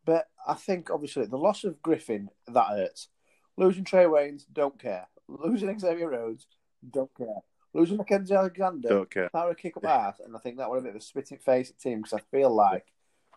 But 0.04 0.26
I 0.46 0.54
think 0.54 0.90
obviously 0.90 1.26
the 1.26 1.38
loss 1.38 1.62
of 1.62 1.80
Griffen 1.82 2.28
that 2.48 2.66
hurts. 2.66 3.08
Losing 3.56 3.84
Trae 3.84 4.06
Waynes, 4.10 4.44
don't 4.52 4.76
care. 4.76 5.06
Losing 5.28 5.78
Xavier 5.78 6.10
Rhodes, 6.10 6.46
don't 6.90 7.14
care. 7.16 7.42
Losing 7.74 7.98
Mackensie 7.98 8.36
Alexander, 8.36 8.88
Don't 8.88 9.10
care. 9.10 9.30
that 9.32 9.46
would 9.46 9.56
kick 9.56 9.76
up 9.76 9.86
ass, 9.86 10.20
and 10.20 10.36
I 10.36 10.40
think 10.40 10.58
that 10.58 10.68
would 10.68 10.76
have 10.76 10.82
been 10.84 10.90
a 10.90 10.94
bit 10.94 10.96
of 10.96 11.02
a 11.02 11.06
spitting 11.06 11.38
face 11.38 11.70
at 11.70 11.78
team 11.78 11.98
because 12.02 12.12
I 12.12 12.36
feel 12.36 12.52
like 12.54 12.86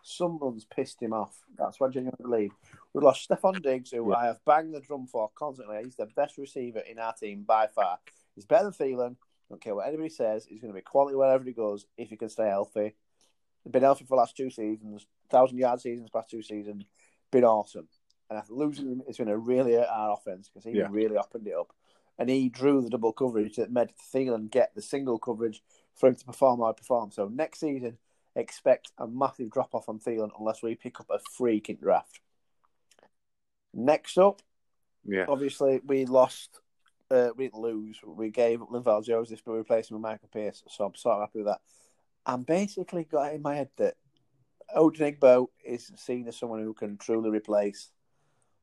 someone's 0.02 0.64
pissed 0.64 1.00
him 1.00 1.12
off. 1.12 1.42
That's 1.56 1.80
what 1.80 1.88
I 1.88 1.92
genuinely 1.92 2.22
believe. 2.22 2.50
We 2.96 3.02
lost 3.02 3.28
Stefon 3.28 3.60
Diggs, 3.62 3.90
who 3.90 4.10
Yeah. 4.10 4.16
I 4.16 4.24
have 4.26 4.42
banged 4.46 4.72
the 4.72 4.80
drum 4.80 5.06
for 5.06 5.28
constantly. 5.34 5.84
He's 5.84 5.96
the 5.96 6.06
best 6.06 6.38
receiver 6.38 6.78
in 6.78 6.98
our 6.98 7.12
team 7.12 7.42
by 7.42 7.66
far. 7.66 7.98
He's 8.34 8.46
better 8.46 8.70
than 8.70 8.72
Thielen. 8.72 9.16
Don't 9.50 9.60
care 9.60 9.74
what 9.74 9.86
anybody 9.86 10.08
says. 10.08 10.46
He's 10.46 10.62
going 10.62 10.72
to 10.72 10.78
be 10.78 10.80
quality 10.80 11.14
wherever 11.14 11.44
he 11.44 11.52
goes 11.52 11.84
if 11.98 12.08
he 12.08 12.16
can 12.16 12.30
stay 12.30 12.48
healthy. 12.48 12.94
He's 13.62 13.70
been 13.70 13.82
healthy 13.82 14.04
for 14.04 14.16
the 14.16 14.20
last 14.20 14.34
two 14.34 14.48
seasons, 14.48 15.06
thousand 15.28 15.58
yard 15.58 15.82
seasons, 15.82 16.08
past 16.08 16.30
two 16.30 16.40
seasons. 16.40 16.86
Been 17.30 17.44
awesome. 17.44 17.86
And 18.30 18.40
think 18.42 18.50
losing 18.50 18.86
him 18.90 19.02
is 19.06 19.18
going 19.18 19.28
to 19.28 19.36
really 19.36 19.74
hurt 19.74 19.88
our 19.90 20.14
offense 20.14 20.48
because 20.48 20.64
he 20.64 20.70
Yeah. 20.78 20.88
really 20.90 21.18
opened 21.18 21.46
it 21.46 21.54
up. 21.54 21.74
And 22.18 22.30
he 22.30 22.48
drew 22.48 22.80
the 22.80 22.88
double 22.88 23.12
coverage 23.12 23.56
that 23.56 23.70
made 23.70 23.92
Thielen 24.10 24.48
get 24.50 24.74
the 24.74 24.80
single 24.80 25.18
coverage 25.18 25.62
for 25.94 26.08
him 26.08 26.14
to 26.14 26.24
perform 26.24 26.60
how 26.60 26.68
he 26.68 26.72
performed. 26.72 27.12
So 27.12 27.28
next 27.28 27.60
season, 27.60 27.98
expect 28.34 28.92
a 28.96 29.06
massive 29.06 29.50
drop 29.50 29.74
off 29.74 29.90
on 29.90 29.98
Thielen 29.98 30.30
unless 30.38 30.62
we 30.62 30.74
pick 30.76 30.98
up 30.98 31.10
a 31.10 31.18
freaking 31.18 31.78
draft. 31.78 32.20
Next 33.76 34.16
up, 34.16 34.40
Yeah. 35.04 35.26
obviously 35.28 35.80
we 35.84 36.06
lost. 36.06 36.60
Uh, 37.10 37.30
we 37.36 37.44
didn't 37.44 37.60
lose. 37.60 38.00
We 38.04 38.30
gave 38.30 38.62
up 38.62 38.70
Linval 38.70 39.04
Joseph, 39.04 39.42
but 39.44 39.52
we 39.52 39.58
replaced 39.58 39.90
him 39.90 39.96
with 39.96 40.02
Michael 40.10 40.28
Pierce. 40.32 40.64
So 40.68 40.86
I'm 40.86 40.94
sort 40.94 41.16
of 41.16 41.20
happy 41.28 41.38
with 41.40 41.46
that. 41.46 41.60
I'm 42.24 42.42
basically 42.42 43.04
got 43.04 43.30
it 43.32 43.36
in 43.36 43.42
my 43.42 43.54
head 43.54 43.68
that 43.76 43.94
Odenigbo 44.74 45.46
is 45.64 45.92
seen 45.96 46.26
as 46.26 46.36
someone 46.36 46.60
who 46.62 46.74
can 46.74 46.96
truly 46.96 47.30
replace, 47.30 47.92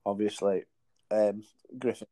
obviously, 0.05 0.65
um, 1.11 1.43
Griffen. 1.77 2.03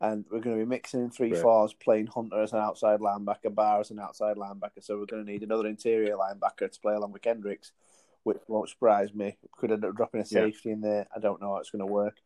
And 0.00 0.24
we're 0.30 0.40
going 0.40 0.58
to 0.58 0.64
be 0.64 0.68
mixing 0.68 1.00
in 1.00 1.10
three 1.10 1.32
Right. 1.32 1.42
fours, 1.42 1.74
playing 1.74 2.06
Hunter 2.06 2.40
as 2.40 2.54
an 2.54 2.58
outside 2.58 3.00
linebacker, 3.00 3.54
Barr 3.54 3.80
as 3.80 3.90
an 3.90 4.00
outside 4.00 4.38
linebacker. 4.38 4.82
So 4.82 4.98
we're 4.98 5.04
going 5.04 5.24
to 5.24 5.30
need 5.30 5.42
another 5.42 5.68
interior 5.68 6.16
linebacker 6.16 6.72
to 6.72 6.80
play 6.80 6.94
along 6.94 7.12
with 7.12 7.20
Kendricks, 7.22 7.72
which 8.22 8.38
won't 8.48 8.70
surprise 8.70 9.14
me. 9.14 9.36
Could 9.52 9.72
end 9.72 9.84
up 9.84 9.94
dropping 9.94 10.22
a 10.22 10.24
Yeah. 10.24 10.46
safety 10.46 10.70
in 10.70 10.80
there. 10.80 11.06
I 11.14 11.20
don't 11.20 11.40
know 11.40 11.50
how 11.52 11.58
it's 11.58 11.70
going 11.70 11.86
to 11.86 11.92
work. 11.92 12.18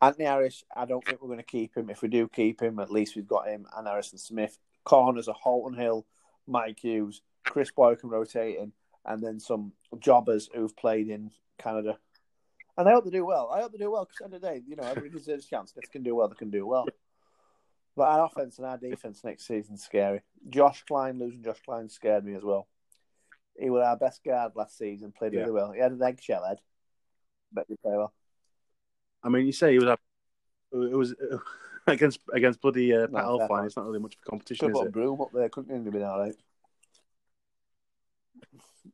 Anthony 0.00 0.26
Harris, 0.26 0.62
I 0.74 0.84
don't 0.84 1.04
think 1.04 1.20
we're 1.22 1.28
going 1.28 1.38
to 1.38 1.44
keep 1.44 1.76
him. 1.76 1.88
If 1.88 2.02
we 2.02 2.08
do 2.08 2.28
keep 2.28 2.60
him, 2.60 2.78
at 2.78 2.90
least 2.90 3.16
we've 3.16 3.26
got 3.26 3.48
him 3.48 3.66
and 3.76 3.86
Harrison 3.86 4.18
Smith. 4.18 4.58
Corners 4.84 5.28
are 5.28 5.34
Holton 5.34 5.78
Hill, 5.78 6.06
Mike 6.46 6.80
Hughes, 6.80 7.22
Chris 7.44 7.70
Boykin 7.70 8.10
rotating, 8.10 8.72
and 9.04 9.22
then 9.22 9.40
some 9.40 9.72
jobbers 9.98 10.50
who've 10.54 10.76
played 10.76 11.08
in 11.08 11.30
Canada. 11.58 11.98
And 12.76 12.86
I 12.88 12.92
hope 12.92 13.04
they 13.04 13.10
do 13.10 13.24
well. 13.24 13.50
I 13.50 13.62
hope 13.62 13.72
they 13.72 13.78
do 13.78 13.90
well 13.90 14.04
because 14.04 14.20
at 14.20 14.30
the 14.30 14.36
end 14.36 14.44
of 14.44 14.50
the 14.50 14.60
day, 14.60 14.62
you 14.68 14.76
know, 14.76 14.82
everybody 14.82 15.18
deserves 15.18 15.46
a 15.46 15.48
chance. 15.48 15.72
If 15.74 15.84
they 15.88 15.92
can 15.92 16.02
do 16.02 16.14
well, 16.14 16.28
they 16.28 16.34
can 16.34 16.50
do 16.50 16.66
well. 16.66 16.86
But 17.96 18.08
our 18.08 18.26
offense 18.26 18.58
and 18.58 18.66
our 18.66 18.76
defense 18.76 19.24
next 19.24 19.46
season's 19.46 19.82
scary. 19.82 20.20
Josh 20.50 20.84
Kline, 20.86 21.18
losing 21.18 21.42
Josh 21.42 21.60
Kline 21.64 21.88
scared 21.88 22.26
me 22.26 22.34
as 22.34 22.42
well. 22.42 22.68
He 23.58 23.70
was 23.70 23.82
our 23.82 23.96
best 23.96 24.22
guard 24.22 24.52
last 24.54 24.76
season, 24.76 25.12
played 25.16 25.32
Yeah. 25.32 25.40
really 25.40 25.52
well. 25.52 25.72
He 25.72 25.80
had 25.80 25.92
an 25.92 26.02
eggshell 26.02 26.44
head, 26.44 26.60
but 27.50 27.64
he 27.68 27.76
played 27.76 27.96
well. 27.96 28.12
I 29.26 29.28
mean, 29.28 29.44
you 29.44 29.52
say 29.52 29.72
he 29.72 29.78
was 29.78 29.88
up. 29.88 30.00
It 30.72 30.96
was 30.96 31.14
against 31.86 32.20
against 32.32 32.60
bloody 32.60 32.94
uh, 32.94 33.08
Pat 33.08 33.12
No, 33.12 33.38
Elflein. 33.38 33.66
It's 33.66 33.76
not 33.76 33.86
really 33.86 33.98
much 33.98 34.14
of 34.14 34.20
a 34.24 34.30
competition, 34.30 34.68
Could 34.68 34.76
is 34.76 34.78
have 34.80 34.86
a 34.86 34.88
it? 34.88 34.92
broom 34.92 35.20
up 35.20 35.32
there, 35.34 35.48
couldn't 35.48 35.84
he? 35.84 35.90
Been 35.90 36.02
all 36.02 36.20
right. 36.20 36.34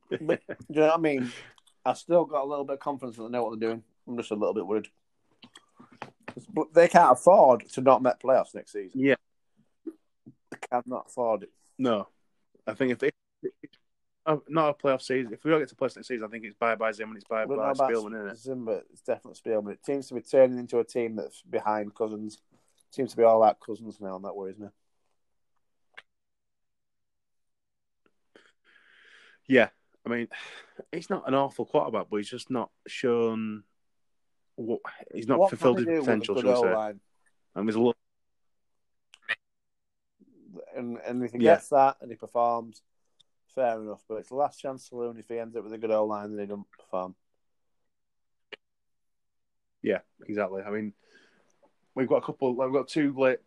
But, 0.21 0.41
do 0.47 0.55
you 0.69 0.81
know 0.81 0.87
what 0.87 0.97
I 0.99 1.01
mean? 1.01 1.31
I 1.85 1.93
still 1.93 2.25
got 2.25 2.43
a 2.43 2.47
little 2.47 2.65
bit 2.65 2.73
of 2.73 2.79
confidence 2.79 3.17
that 3.17 3.23
they 3.23 3.29
know 3.29 3.43
what 3.43 3.59
they're 3.59 3.69
doing. 3.69 3.83
I'm 4.07 4.17
just 4.17 4.31
a 4.31 4.35
little 4.35 4.53
bit 4.53 4.67
worried. 4.67 4.87
But 6.53 6.73
they 6.73 6.87
can't 6.87 7.11
afford 7.11 7.67
to 7.69 7.81
not 7.81 8.01
make 8.03 8.19
playoffs 8.19 8.53
next 8.53 8.73
season. 8.73 8.99
Yeah. 8.99 9.15
They 9.85 10.57
cannot 10.71 11.07
afford 11.07 11.43
it. 11.43 11.49
No, 11.79 12.07
I 12.67 12.73
think 12.73 12.91
if 12.91 12.99
they 12.99 13.11
uh, 14.25 14.37
not 14.47 14.69
a 14.69 14.73
playoff 14.73 15.01
season, 15.01 15.33
if 15.33 15.43
we 15.43 15.51
don't 15.51 15.59
get 15.59 15.69
to 15.69 15.75
playoffs 15.75 15.95
next 15.95 16.07
season, 16.07 16.25
I 16.25 16.29
think 16.29 16.45
it's 16.45 16.55
bye 16.55 16.75
bye 16.75 16.91
Zim 16.91 17.09
and 17.09 17.17
it's 17.17 17.25
bye 17.25 17.43
I 17.43 17.45
don't 17.45 17.57
know 17.57 17.73
bye 17.73 17.91
Spielman, 17.91 18.31
isn't 18.31 18.49
it? 18.49 18.57
Zimba. 18.57 18.81
It's 18.91 19.01
definitely 19.01 19.39
Spielman. 19.39 19.73
It 19.73 19.85
seems 19.85 20.07
to 20.07 20.13
be 20.13 20.21
turning 20.21 20.59
into 20.59 20.79
a 20.79 20.83
team 20.83 21.15
that's 21.15 21.41
behind 21.41 21.93
Cousins. 21.93 22.41
It 22.53 22.95
seems 22.95 23.11
to 23.11 23.17
be 23.17 23.23
all 23.23 23.43
about 23.43 23.59
Cousins 23.59 23.99
now, 23.99 24.15
and 24.15 24.25
that 24.25 24.35
worries 24.35 24.57
me. 24.57 24.67
Yeah, 29.45 29.69
I 30.05 30.09
mean, 30.09 30.27
he's 30.91 31.09
not 31.09 31.27
an 31.27 31.33
awful 31.33 31.65
quarterback, 31.65 32.07
but 32.09 32.17
he's 32.17 32.29
just 32.29 32.49
not 32.49 32.69
shown 32.87 33.63
what 34.55 34.79
he's 35.13 35.27
not 35.27 35.39
What 35.39 35.49
fulfilled 35.49 35.79
his 35.79 35.87
he 35.87 35.93
do 35.93 35.99
with 35.99 36.01
a 36.01 36.05
potential. 36.05 36.35
Shall 36.41 36.49
we 36.49 36.55
say? 36.55 36.71
O-line? 36.71 36.99
And 37.55 37.67
there's 37.67 37.75
a 37.75 37.81
lot. 37.81 37.97
and, 40.75 40.97
and 41.05 41.23
if 41.23 41.31
he 41.31 41.39
Yeah. 41.39 41.55
gets 41.55 41.69
that 41.69 41.97
and 42.01 42.09
he 42.09 42.15
performs, 42.15 42.81
fair 43.55 43.81
enough. 43.81 44.03
But 44.07 44.15
it's 44.15 44.29
the 44.29 44.35
last 44.35 44.59
chance 44.59 44.89
saloon 44.89 45.17
if 45.17 45.27
he 45.27 45.39
ends 45.39 45.55
up 45.55 45.63
with 45.63 45.73
a 45.73 45.77
good 45.77 45.91
old 45.91 46.09
line 46.09 46.25
and 46.25 46.39
he 46.39 46.45
doesn't 46.45 46.69
perform. 46.71 47.15
Yeah, 49.81 49.99
exactly. 50.27 50.61
I 50.61 50.69
mean, 50.69 50.93
we've 51.95 52.07
got 52.07 52.17
a 52.17 52.21
couple. 52.21 52.55
We've 52.55 52.71
got 52.73 52.87
two 52.87 53.13
late 53.17 53.39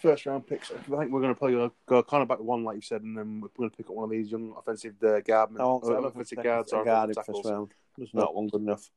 first 0.00 0.26
round 0.26 0.46
picks. 0.46 0.70
I 0.70 0.74
think 0.74 0.90
we're 0.90 1.20
going 1.20 1.34
to 1.34 1.38
probably 1.38 1.56
go, 1.56 1.72
go 1.86 2.02
cornerback 2.02 2.38
with 2.38 2.46
one, 2.46 2.64
like 2.64 2.76
you 2.76 2.82
said, 2.82 3.02
and 3.02 3.16
then 3.16 3.40
we're 3.40 3.48
going 3.56 3.70
to 3.70 3.76
pick 3.76 3.88
up 3.88 3.94
one 3.96 4.04
of 4.04 4.10
these 4.10 4.30
young 4.30 4.54
offensive 4.56 4.94
uh, 5.02 5.20
guard, 5.20 5.50
I 5.58 5.64
won't 5.64 5.84
say 5.84 5.92
uh, 5.92 6.00
offensive 6.02 6.42
guards 6.42 6.72
or 6.72 6.84
guard 6.84 7.12
tackles. 7.14 7.38
first 7.42 7.52
round. 7.52 7.72
There's 7.96 8.14
not 8.14 8.34
one 8.34 8.48
good 8.48 8.62
enough. 8.62 8.90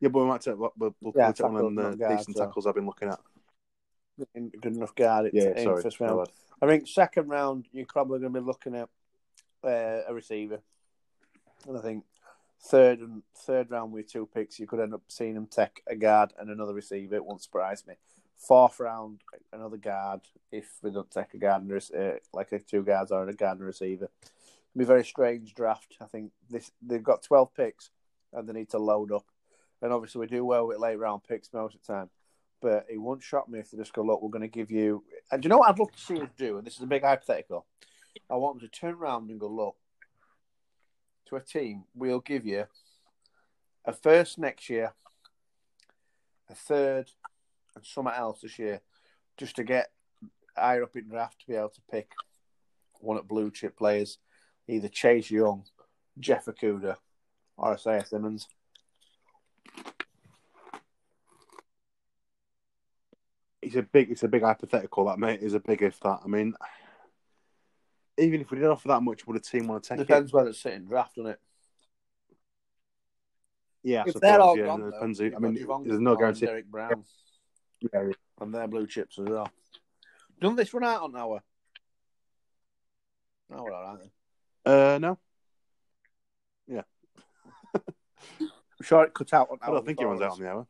Yeah, 0.00 0.08
but 0.10 0.20
we 0.20 0.26
might 0.26 0.40
take, 0.40 0.56
we'll, 0.56 0.72
we'll 0.78 1.12
Yeah, 1.16 1.32
take 1.32 1.44
one 1.44 1.56
of 1.56 1.74
the 1.74 1.96
guards, 1.96 2.18
decent 2.20 2.36
so. 2.36 2.44
tackles 2.44 2.66
I've 2.66 2.74
been 2.74 2.86
looking 2.86 3.08
at. 3.08 3.18
Good 4.34 4.74
enough 4.76 4.94
guard 4.94 5.26
in, 5.26 5.30
Yeah, 5.34 5.62
sorry. 5.62 5.82
first 5.82 6.00
round. 6.00 6.18
bad. 6.18 6.32
I 6.60 6.66
think 6.66 6.88
second 6.88 7.28
round 7.28 7.66
you're 7.72 7.86
probably 7.86 8.18
going 8.20 8.32
to 8.32 8.40
be 8.40 8.46
looking 8.46 8.74
at 8.74 8.88
uh, 9.64 10.02
a 10.08 10.14
receiver, 10.14 10.60
and 11.66 11.78
I 11.78 11.80
think 11.80 12.04
third 12.60 12.98
and 13.00 13.22
third 13.36 13.70
round 13.70 13.92
with 13.92 14.10
two 14.10 14.26
picks 14.26 14.58
you 14.58 14.66
could 14.66 14.80
end 14.80 14.92
up 14.94 15.02
seeing 15.08 15.34
them 15.34 15.46
take 15.46 15.82
a 15.86 15.94
guard 15.94 16.32
and 16.38 16.50
another 16.50 16.74
receiver. 16.74 17.14
It 17.16 17.24
won't 17.24 17.42
surprise 17.42 17.86
me. 17.86 17.94
Fourth 18.36 18.80
round 18.80 19.20
another 19.52 19.76
guard 19.76 20.20
if 20.52 20.68
we 20.82 20.90
don't 20.90 21.10
take 21.10 21.34
a 21.34 21.38
guard 21.38 21.62
and 21.62 21.72
uh, 21.72 22.18
like 22.32 22.52
a 22.52 22.58
two 22.58 22.82
guards 22.82 23.10
or 23.12 23.28
a 23.28 23.32
guard 23.34 23.58
and 23.58 23.66
receiver. 23.66 24.08
It'll 24.74 24.78
be 24.78 24.84
a 24.84 24.86
very 24.86 25.04
strange 25.04 25.54
draft. 25.54 25.96
I 26.00 26.06
think 26.06 26.32
this 26.50 26.70
they've 26.82 27.02
got 27.02 27.22
twelve 27.22 27.54
picks 27.54 27.90
and 28.32 28.48
they 28.48 28.52
need 28.52 28.70
to 28.70 28.78
load 28.78 29.12
up, 29.12 29.24
and 29.82 29.92
obviously 29.92 30.20
we 30.20 30.26
do 30.26 30.44
well 30.44 30.66
with 30.66 30.78
late 30.78 30.98
round 30.98 31.22
picks 31.24 31.52
most 31.52 31.76
of 31.76 31.80
the 31.86 31.92
time. 31.92 32.10
But 32.60 32.86
it 32.88 32.98
won't 32.98 33.22
shock 33.22 33.48
me 33.48 33.60
if 33.60 33.70
they 33.70 33.78
just 33.78 33.92
go, 33.92 34.02
look, 34.02 34.20
we're 34.20 34.30
going 34.30 34.42
to 34.42 34.48
give 34.48 34.70
you. 34.70 35.04
And 35.30 35.44
you 35.44 35.48
know 35.48 35.58
what 35.58 35.70
I'd 35.70 35.78
love 35.78 35.92
to 35.92 36.00
see 36.00 36.20
us 36.20 36.28
do? 36.36 36.58
And 36.58 36.66
this 36.66 36.76
is 36.76 36.82
a 36.82 36.86
big 36.86 37.02
hypothetical. 37.04 37.66
I 38.28 38.34
want 38.34 38.58
them 38.58 38.68
to 38.68 38.80
turn 38.80 38.94
around 38.94 39.30
and 39.30 39.38
go, 39.38 39.48
look, 39.48 39.76
to 41.28 41.36
a 41.36 41.40
team, 41.40 41.84
we'll 41.94 42.20
give 42.20 42.44
you 42.46 42.64
a 43.84 43.92
first 43.92 44.38
next 44.38 44.68
year, 44.68 44.92
a 46.50 46.54
third, 46.54 47.10
and 47.76 47.86
something 47.86 48.14
else 48.14 48.40
this 48.40 48.58
year, 48.58 48.80
just 49.36 49.56
to 49.56 49.64
get 49.64 49.92
higher 50.56 50.82
up 50.82 50.96
in 50.96 51.08
draft 51.08 51.40
to 51.40 51.46
be 51.46 51.54
able 51.54 51.68
to 51.68 51.80
pick 51.90 52.10
one 53.00 53.16
of 53.16 53.28
blue 53.28 53.50
chip 53.50 53.76
players, 53.78 54.18
either 54.66 54.88
Chase 54.88 55.30
Young, 55.30 55.64
Jeff 56.18 56.46
Okudah, 56.46 56.96
or 57.56 57.74
Isaiah 57.74 58.04
Simmons. 58.04 58.48
It's 63.68 63.76
a 63.76 63.82
big, 63.82 64.10
it's 64.10 64.22
a 64.22 64.28
big 64.28 64.42
hypothetical. 64.42 65.04
That 65.04 65.18
mate 65.18 65.40
is 65.42 65.52
a 65.52 65.60
big 65.60 65.82
if 65.82 66.00
that. 66.00 66.20
I 66.24 66.26
mean, 66.26 66.54
even 68.16 68.40
if 68.40 68.50
we 68.50 68.56
didn't 68.56 68.70
offer 68.70 68.88
that 68.88 69.02
much, 69.02 69.26
would 69.26 69.36
a 69.36 69.40
team 69.40 69.66
want 69.68 69.82
to 69.82 69.88
take 69.90 69.98
Depends 69.98 70.30
it? 70.30 70.34
whether 70.34 70.48
it's 70.48 70.58
sitting 70.60 70.86
draft, 70.86 71.16
doesn't 71.16 71.32
it? 71.32 71.40
Yeah, 73.82 74.04
I 74.06 74.08
If 74.08 74.14
they're 74.14 74.40
all 74.40 74.56
yeah, 74.56 74.64
gone, 74.64 74.80
though, 74.80 74.90
depends. 74.90 75.20
I 75.20 75.28
mean, 75.38 75.54
there's 75.84 76.00
no 76.00 76.16
guarantee. 76.16 76.46
Derrick 76.46 76.64
Brown, 76.66 77.04
Yeah, 77.80 77.88
yeah. 78.06 78.12
and 78.40 78.54
they're 78.54 78.66
blue 78.68 78.86
chips 78.86 79.18
as 79.18 79.26
well. 79.28 79.50
Doesn't 80.40 80.56
this 80.56 80.72
run 80.72 80.84
out 80.84 81.02
on 81.02 81.14
hour? 81.14 81.42
No, 83.50 83.64
we're 83.64 83.74
all 83.74 83.82
right 83.94 83.98
then. 84.64 84.74
Uh, 84.74 84.98
no, 84.98 85.18
Yeah. 86.66 86.82
I'm 87.74 87.82
sure 88.82 89.04
it 89.04 89.12
cut 89.12 89.34
out 89.34 89.48
on 89.50 89.58
I 89.60 89.66
don't 89.66 89.84
think 89.84 90.00
it 90.00 90.06
runs 90.06 90.22
out 90.22 90.32
on 90.32 90.40
the 90.40 90.50
hour. 90.50 90.66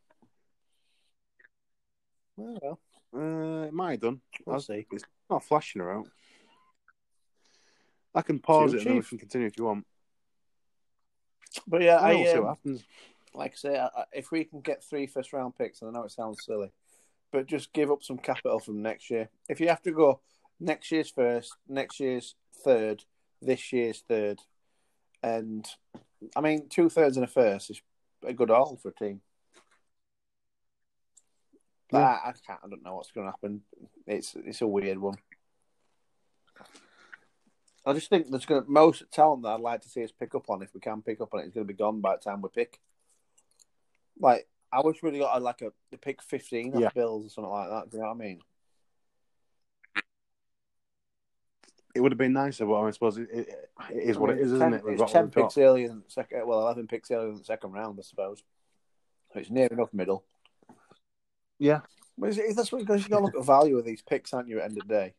Well, 2.37 2.59
well, 2.61 2.81
Uh, 3.15 3.67
it 3.67 3.73
might 3.73 3.93
have 3.93 4.01
done. 4.01 4.21
we'll 4.45 4.55
I'll- 4.55 4.61
see. 4.61 4.87
It's 4.93 5.05
not 5.31 5.45
flashing 5.45 5.81
her 5.81 5.93
out. 5.93 6.09
I 8.15 8.23
can 8.23 8.39
pause 8.39 8.73
it 8.73 8.79
what 8.79 8.87
and 8.87 8.91
then 8.91 8.97
we 8.97 9.03
can 9.03 9.19
continue 9.19 9.47
if 9.47 9.59
you 9.59 9.65
want. 9.65 9.87
But 11.67 11.83
yeah, 11.83 11.97
I 11.97 12.11
I, 12.11 12.15
will 12.15 12.25
see 12.25 12.33
um, 12.33 12.45
what 12.45 12.49
happens. 12.57 12.85
like 13.35 13.53
I 13.53 13.57
say, 13.57 13.79
I, 13.79 14.05
if 14.13 14.31
we 14.33 14.45
can 14.45 14.61
get 14.61 14.83
three 14.83 15.07
first 15.07 15.33
round 15.33 15.57
picks, 15.57 15.81
and 15.83 15.91
I 15.91 15.93
know 15.93 16.05
it 16.05 16.11
sounds 16.11 16.45
silly, 16.45 16.73
but 17.33 17.47
just 17.47 17.73
give 17.73 17.91
up 17.91 18.03
some 18.03 18.19
capital 18.19 18.59
from 18.61 18.83
next 18.83 19.11
year. 19.11 19.29
If 19.49 19.61
you 19.61 19.69
have 19.69 19.83
to 19.83 19.93
go 19.93 20.21
next 20.59 20.91
year's 20.91 21.11
first, 21.11 21.55
next 21.69 22.01
year's 22.01 22.35
third, 22.65 23.05
this 23.41 23.73
year's 23.73 24.03
third, 24.09 24.41
and 25.23 25.67
I 26.35 26.41
mean 26.41 26.69
two 26.69 26.89
thirds 26.89 27.17
and 27.17 27.25
a 27.25 27.29
first 27.29 27.71
is 27.71 27.83
a 28.25 28.33
good 28.33 28.51
all 28.51 28.77
for 28.77 28.89
a 28.89 28.95
team. 28.95 29.21
But 31.91 31.99
Yeah. 31.99 32.05
I, 32.25 32.29
I 32.29 32.33
can't. 32.47 32.61
I 32.65 32.69
don't 32.69 32.83
know 32.85 32.97
what's 32.97 33.13
going 33.13 33.27
to 33.27 33.31
happen. 33.33 33.63
It's 34.07 34.35
it's 34.45 34.61
a 34.63 34.67
weird 34.67 34.99
one. 34.99 35.15
I 37.87 37.93
just 37.95 38.11
think 38.11 38.31
there's 38.31 38.45
going 38.45 38.63
to 38.65 38.71
most 38.71 39.05
talent 39.11 39.45
that 39.45 39.51
I'd 39.51 39.61
like 39.61 39.81
to 39.83 39.89
see 39.89 40.05
us 40.05 40.13
pick 40.13 40.35
up 40.35 40.51
on 40.51 40.63
if 40.63 40.75
we 40.75 40.81
can 40.81 41.01
pick 41.01 41.21
up 41.21 41.33
on 41.33 41.41
it 41.41 41.47
is 41.47 41.53
going 41.53 41.67
to 41.67 41.73
be 41.73 41.77
gone 41.79 42.01
by 42.01 42.17
the 42.17 42.23
time 42.23 42.43
we 42.43 42.49
pick. 42.55 42.79
Like 44.21 44.47
I 44.71 44.81
wish 44.83 45.03
we'd 45.03 45.19
got 45.19 45.37
a, 45.39 45.41
like 45.41 45.63
a 45.63 45.73
the 45.91 45.97
pick 45.97 46.23
fifteen 46.23 46.79
Yeah. 46.79 46.91
Bills 46.95 47.27
or 47.27 47.31
something 47.31 47.51
like 47.51 47.71
that. 47.71 47.91
Do 47.91 47.97
you 47.97 48.03
know 48.03 48.09
what 48.11 48.17
I 48.17 48.19
mean? 48.19 48.41
It 51.95 52.01
would 52.01 52.13
have 52.13 52.19
been 52.19 52.35
nicer, 52.35 52.67
but 52.67 52.81
I 52.81 52.91
suppose 52.91 53.17
it, 53.17 53.29
it, 53.33 53.49
it 53.91 53.97
is 53.97 54.19
what 54.19 54.31
it 54.31 54.39
is, 54.39 54.53
isn't 54.53 54.75
it? 54.75 54.85
We've 54.85 55.01
It's 55.01 55.11
ten 55.11 55.29
got. 55.29 55.33
picks 55.35 55.59
earlier 55.59 55.89
than 55.89 56.03
second. 56.07 56.47
Well, 56.47 56.61
eleven 56.61 56.87
picks 56.87 57.11
earlier 57.11 57.29
than 57.31 57.39
the 57.39 57.45
second 57.45 57.73
round, 57.73 57.99
I 57.99 58.03
suppose. 58.03 58.43
So 59.33 59.41
it's 59.41 59.51
near 59.51 59.67
enough 59.69 59.93
middle. 59.93 60.25
Yeah. 61.59 61.81
But 62.17 62.31
it's, 62.31 62.39
it's, 62.39 62.57
that's 62.57 62.73
what 62.73 62.81
because 62.81 63.05
you 63.05 63.09
got 63.09 63.19
to 63.19 63.25
look 63.25 63.35
at 63.35 63.41
the 63.41 63.47
value 63.47 63.79
of 63.79 63.85
these 63.85 64.03
picks, 64.03 64.33
aren't 64.33 64.49
you? 64.49 64.57
At 64.57 64.61
the 64.61 64.65
end 64.65 64.79
of 64.83 64.89
the 64.89 64.95
day, 64.95 65.15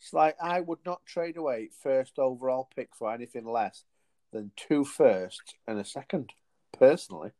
it's 0.00 0.12
like 0.12 0.36
I 0.42 0.60
would 0.60 0.80
not 0.84 1.06
trade 1.06 1.36
away 1.36 1.70
first 1.82 2.18
overall 2.18 2.68
pick 2.74 2.90
for 2.94 3.12
anything 3.12 3.46
less 3.46 3.84
than 4.32 4.50
two 4.56 4.84
firsts 4.84 5.54
and 5.68 5.78
a 5.78 5.84
second, 5.84 6.32
personally. 6.76 7.30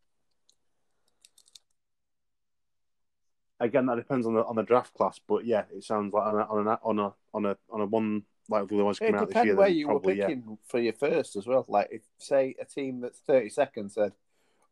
Again, 3.60 3.86
that 3.86 3.96
depends 3.96 4.26
on 4.26 4.34
the 4.34 4.44
on 4.44 4.56
the 4.56 4.62
draft 4.62 4.94
class, 4.94 5.20
but 5.26 5.44
yeah, 5.44 5.64
it 5.74 5.84
sounds 5.84 6.12
like 6.12 6.24
on 6.24 6.34
a 6.34 6.44
on 6.44 6.66
a 6.66 6.78
on 6.82 6.98
a 6.98 7.14
on 7.32 7.46
a, 7.46 7.56
on 7.70 7.80
a 7.80 7.86
one 7.86 8.22
like 8.48 8.68
the 8.68 8.76
ones 8.76 8.98
It 8.98 9.06
coming 9.06 9.14
out 9.16 9.20
this 9.20 9.28
depends 9.28 9.46
year. 9.46 9.56
where 9.56 9.68
you 9.68 9.88
were 9.88 9.94
probably, 9.94 10.18
yeah. 10.18 10.26
picking 10.26 10.58
for 10.66 10.78
your 10.78 10.92
first 10.92 11.36
as 11.36 11.46
well. 11.46 11.64
Like 11.68 11.88
if 11.90 12.02
say 12.18 12.54
a 12.60 12.64
team 12.64 13.00
that's 13.00 13.18
thirty 13.20 13.48
seconds 13.48 13.94
said, 13.94 14.12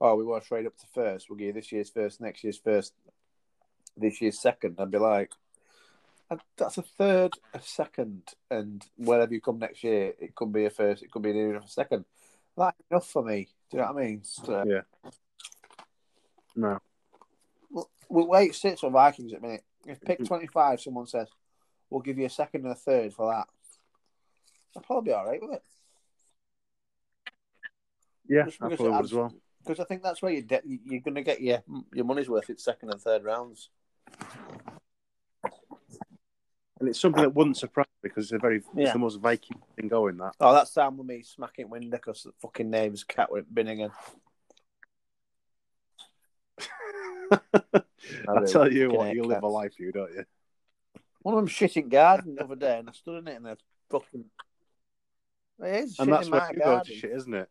"Oh, 0.00 0.16
we 0.16 0.24
want 0.24 0.42
to 0.42 0.48
trade 0.48 0.66
up 0.66 0.76
to 0.78 0.86
first. 0.94 1.28
We'll 1.30 1.38
give 1.38 1.48
you 1.48 1.52
this 1.52 1.72
year's 1.72 1.90
first, 1.90 2.20
next 2.20 2.44
year's 2.44 2.58
first, 2.58 2.92
this 3.96 4.20
year's 4.20 4.40
second. 4.40 4.76
I'd 4.78 4.90
be 4.90 4.98
like, 4.98 5.30
"Uh, 6.30 6.36
"That's 6.56 6.78
a 6.78 6.82
third, 6.82 7.34
a 7.54 7.60
second, 7.60 8.34
and 8.50 8.84
wherever 8.96 9.32
you 9.32 9.40
come 9.40 9.58
next 9.58 9.84
year, 9.84 10.14
it 10.18 10.34
could 10.34 10.52
be 10.52 10.64
a 10.64 10.70
first, 10.70 11.02
it 11.02 11.10
could 11.10 11.22
be 11.22 11.30
an 11.30 11.36
even 11.36 11.56
a 11.62 11.68
second. 11.68 12.04
That's 12.56 12.76
enough 12.90 13.08
for 13.08 13.22
me. 13.22 13.48
Do 13.70 13.76
you 13.78 13.82
know 13.82 13.92
what 13.92 14.02
I 14.02 14.06
mean? 14.06 14.24
So, 14.24 14.64
Yeah. 14.66 15.10
No. 16.54 16.78
well, 17.70 17.90
well, 18.08 18.26
wait, 18.26 18.54
six 18.54 18.80
for 18.80 18.90
Vikings 18.90 19.32
at 19.32 19.38
a 19.38 19.42
minute. 19.42 19.64
If 19.86 20.00
pick 20.02 20.24
twenty 20.24 20.46
five, 20.46 20.80
someone 20.80 21.06
says, 21.06 21.28
"We'll 21.90 22.02
give 22.02 22.18
you 22.18 22.26
a 22.26 22.30
second 22.30 22.62
and 22.64 22.72
a 22.72 22.76
third 22.76 23.12
for 23.14 23.30
that." 23.32 23.48
I'll 24.76 24.82
probably 24.82 25.10
be 25.10 25.14
all 25.14 25.26
right 25.26 25.40
with 25.40 25.52
it. 25.52 25.62
Yeah, 28.28 28.44
Just 28.44 28.62
I 28.62 28.68
because 28.68 28.76
probably 28.78 28.96
would 28.96 29.04
as 29.04 29.12
well. 29.12 29.34
because 29.64 29.80
I 29.80 29.84
think 29.84 30.02
that's 30.02 30.22
where 30.22 30.32
you 30.32 30.42
de- 30.42 30.62
you're 30.64 31.00
going 31.00 31.16
to 31.16 31.22
get 31.22 31.40
your 31.42 31.62
your 31.92 32.04
money's 32.04 32.28
worth 32.28 32.48
It's 32.50 32.64
second 32.64 32.90
and 32.90 33.00
third 33.00 33.24
rounds. 33.24 33.68
And 36.80 36.88
it's 36.88 37.00
something 37.00 37.22
that 37.22 37.34
wouldn't 37.34 37.56
surprise 37.56 37.86
me 38.02 38.08
because 38.08 38.24
it's 38.24 38.32
a 38.32 38.38
very 38.38 38.62
Yeah. 38.74 38.84
it's 38.84 38.92
the 38.94 38.98
most 38.98 39.20
Viking 39.20 39.60
thing 39.76 39.88
going. 39.88 40.16
That 40.16 40.34
Oh, 40.40 40.52
that 40.52 40.66
sound 40.68 40.98
with 40.98 41.06
me 41.06 41.22
smacking 41.22 41.70
window 41.70 41.96
because 41.96 42.24
the 42.24 42.32
fucking 42.40 42.68
name 42.70 42.92
is 42.94 43.04
Catwit 43.04 43.44
Binningham. 43.52 43.92
I 47.32 48.44
tell 48.46 48.70
you 48.70 48.90
what, 48.90 49.14
you 49.14 49.22
live 49.24 49.42
a 49.42 49.46
life, 49.48 49.78
you 49.78 49.92
don't 49.92 50.12
you? 50.12 50.24
One 51.20 51.34
of 51.34 51.38
them 51.40 51.46
shit 51.46 51.72
shitting 51.72 51.88
garden 51.88 52.34
the 52.34 52.44
other 52.44 52.56
day, 52.56 52.78
and 52.78 52.88
I 52.88 52.92
stood 52.92 53.18
in 53.18 53.28
it 53.28 53.36
and 53.36 53.46
I 53.48 53.56
fucking. 53.90 54.24
It 55.62 55.74
is 55.84 55.98
And 56.00 56.06
shit 56.08 56.10
that's 56.10 56.26
in 56.26 56.32
where 56.32 56.40
my 56.40 56.50
you 56.50 56.58
go 56.58 56.64
garden. 56.64 56.92
to 56.92 56.98
shit, 56.98 57.12
isn't 57.12 57.34
it? 57.34 57.48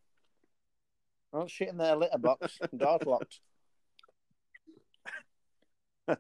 I'm 1.34 1.48
shit 1.48 1.70
in 1.70 1.78
their 1.78 1.96
litter 1.96 2.18
box. 2.18 2.60
And 2.70 2.80
Door's 2.80 3.06
locked. 3.06 3.40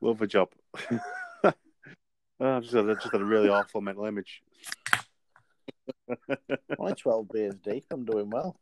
Love 0.00 0.22
a 0.22 0.26
job. 0.26 0.48
oh, 0.92 1.52
I've 2.40 2.62
just, 2.62 2.74
had, 2.74 2.86
just 2.86 3.12
had 3.12 3.20
a 3.20 3.24
really 3.24 3.48
awful 3.48 3.80
mental 3.80 4.04
image. 4.04 4.42
Only 6.78 6.94
twelve 6.94 7.28
beers 7.28 7.54
deep. 7.62 7.86
I'm 7.90 8.04
doing 8.04 8.30
well. 8.30 8.56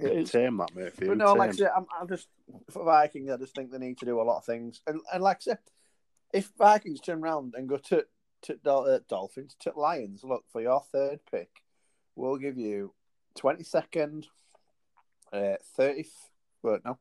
It 0.00 0.12
is. 0.12 0.32
him, 0.32 0.58
that, 0.58 0.74
mate. 0.74 0.92
But 0.98 1.16
no, 1.16 1.32
like 1.34 1.50
I 1.50 1.54
said, 1.54 1.70
I'm, 1.76 1.86
I'm 1.98 2.08
just 2.08 2.28
for 2.70 2.84
Vikings. 2.84 3.30
I 3.30 3.36
just 3.36 3.54
think 3.54 3.70
they 3.70 3.78
need 3.78 3.98
to 3.98 4.06
do 4.06 4.20
a 4.20 4.22
lot 4.22 4.38
of 4.38 4.44
things, 4.44 4.80
and 4.86 5.00
and 5.12 5.22
like 5.22 5.38
I 5.38 5.40
said, 5.40 5.58
if 6.32 6.52
Vikings 6.58 7.00
turn 7.00 7.22
around 7.22 7.54
and 7.56 7.68
go 7.68 7.78
to 7.78 8.04
to 8.42 8.56
Dol- 8.62 8.88
uh, 8.88 9.00
Dolphins 9.08 9.56
to 9.60 9.72
Lions, 9.76 10.22
look 10.22 10.44
for 10.50 10.60
your 10.60 10.82
third 10.92 11.20
pick, 11.30 11.50
we'll 12.14 12.36
give 12.36 12.56
you 12.56 12.94
twenty 13.38 13.64
second, 13.64 14.26
uh, 15.32 15.54
thirty. 15.76 16.06
But 16.62 16.84
no, 16.84 16.98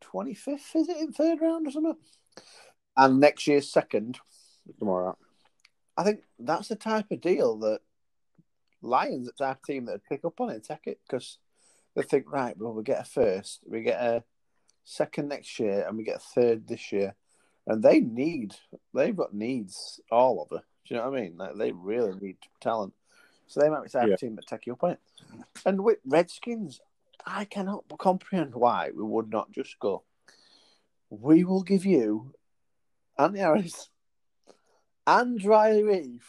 twenty 0.00 0.34
fifth 0.34 0.74
is 0.74 0.88
it 0.88 0.96
in 0.96 1.12
third 1.12 1.40
round 1.40 1.66
or 1.66 1.70
something? 1.70 1.96
And 2.96 3.20
next 3.20 3.46
year's 3.46 3.70
second. 3.70 4.18
tomorrow. 4.78 5.16
I 5.96 6.04
think 6.04 6.20
that's 6.38 6.68
the 6.68 6.76
type 6.76 7.06
of 7.10 7.20
deal 7.20 7.58
that 7.60 7.80
Lions, 8.82 9.26
the 9.26 9.32
type 9.32 9.58
of 9.58 9.62
team 9.62 9.86
that 9.86 9.92
would 9.92 10.04
pick 10.04 10.24
up 10.24 10.40
on 10.40 10.50
it 10.50 10.54
and 10.54 10.64
take 10.64 10.86
it 10.86 11.00
because 11.06 11.38
they 11.94 12.02
think, 12.02 12.30
right, 12.30 12.56
well, 12.58 12.74
we 12.74 12.82
get 12.82 13.00
a 13.00 13.04
first, 13.04 13.60
we 13.66 13.80
get 13.82 14.00
a 14.00 14.22
second 14.84 15.28
next 15.28 15.58
year, 15.58 15.84
and 15.86 15.96
we 15.96 16.04
get 16.04 16.16
a 16.16 16.40
third 16.40 16.68
this 16.68 16.92
year. 16.92 17.14
And 17.66 17.82
they 17.82 18.00
need, 18.00 18.54
they've 18.94 19.16
got 19.16 19.34
needs 19.34 20.00
all 20.12 20.46
over. 20.48 20.62
Do 20.86 20.94
you 20.94 20.96
know 20.96 21.10
what 21.10 21.18
I 21.18 21.22
mean? 21.22 21.36
Like, 21.36 21.56
they 21.56 21.72
really 21.72 22.12
need 22.20 22.36
talent. 22.60 22.92
So 23.46 23.60
they 23.60 23.68
might 23.70 23.82
be 23.82 23.88
the 23.88 23.98
type 23.98 24.08
Yeah. 24.08 24.14
of 24.14 24.20
team 24.20 24.36
that 24.36 24.46
take 24.46 24.66
you 24.66 24.72
up 24.74 24.84
on 24.84 24.90
it. 24.92 25.00
And 25.64 25.84
with 25.84 25.98
Redskins, 26.04 26.80
I 27.24 27.44
cannot 27.44 27.84
comprehend 27.98 28.54
why 28.54 28.90
we 28.94 29.02
would 29.02 29.30
not 29.30 29.50
just 29.52 29.78
go, 29.78 30.04
we 31.10 31.44
will 31.44 31.62
give 31.62 31.84
you 31.84 32.34
Andy 33.18 33.38
Harris 33.38 33.90
and 35.06 35.42
Riley 35.44 35.82
Reiff 35.82 36.22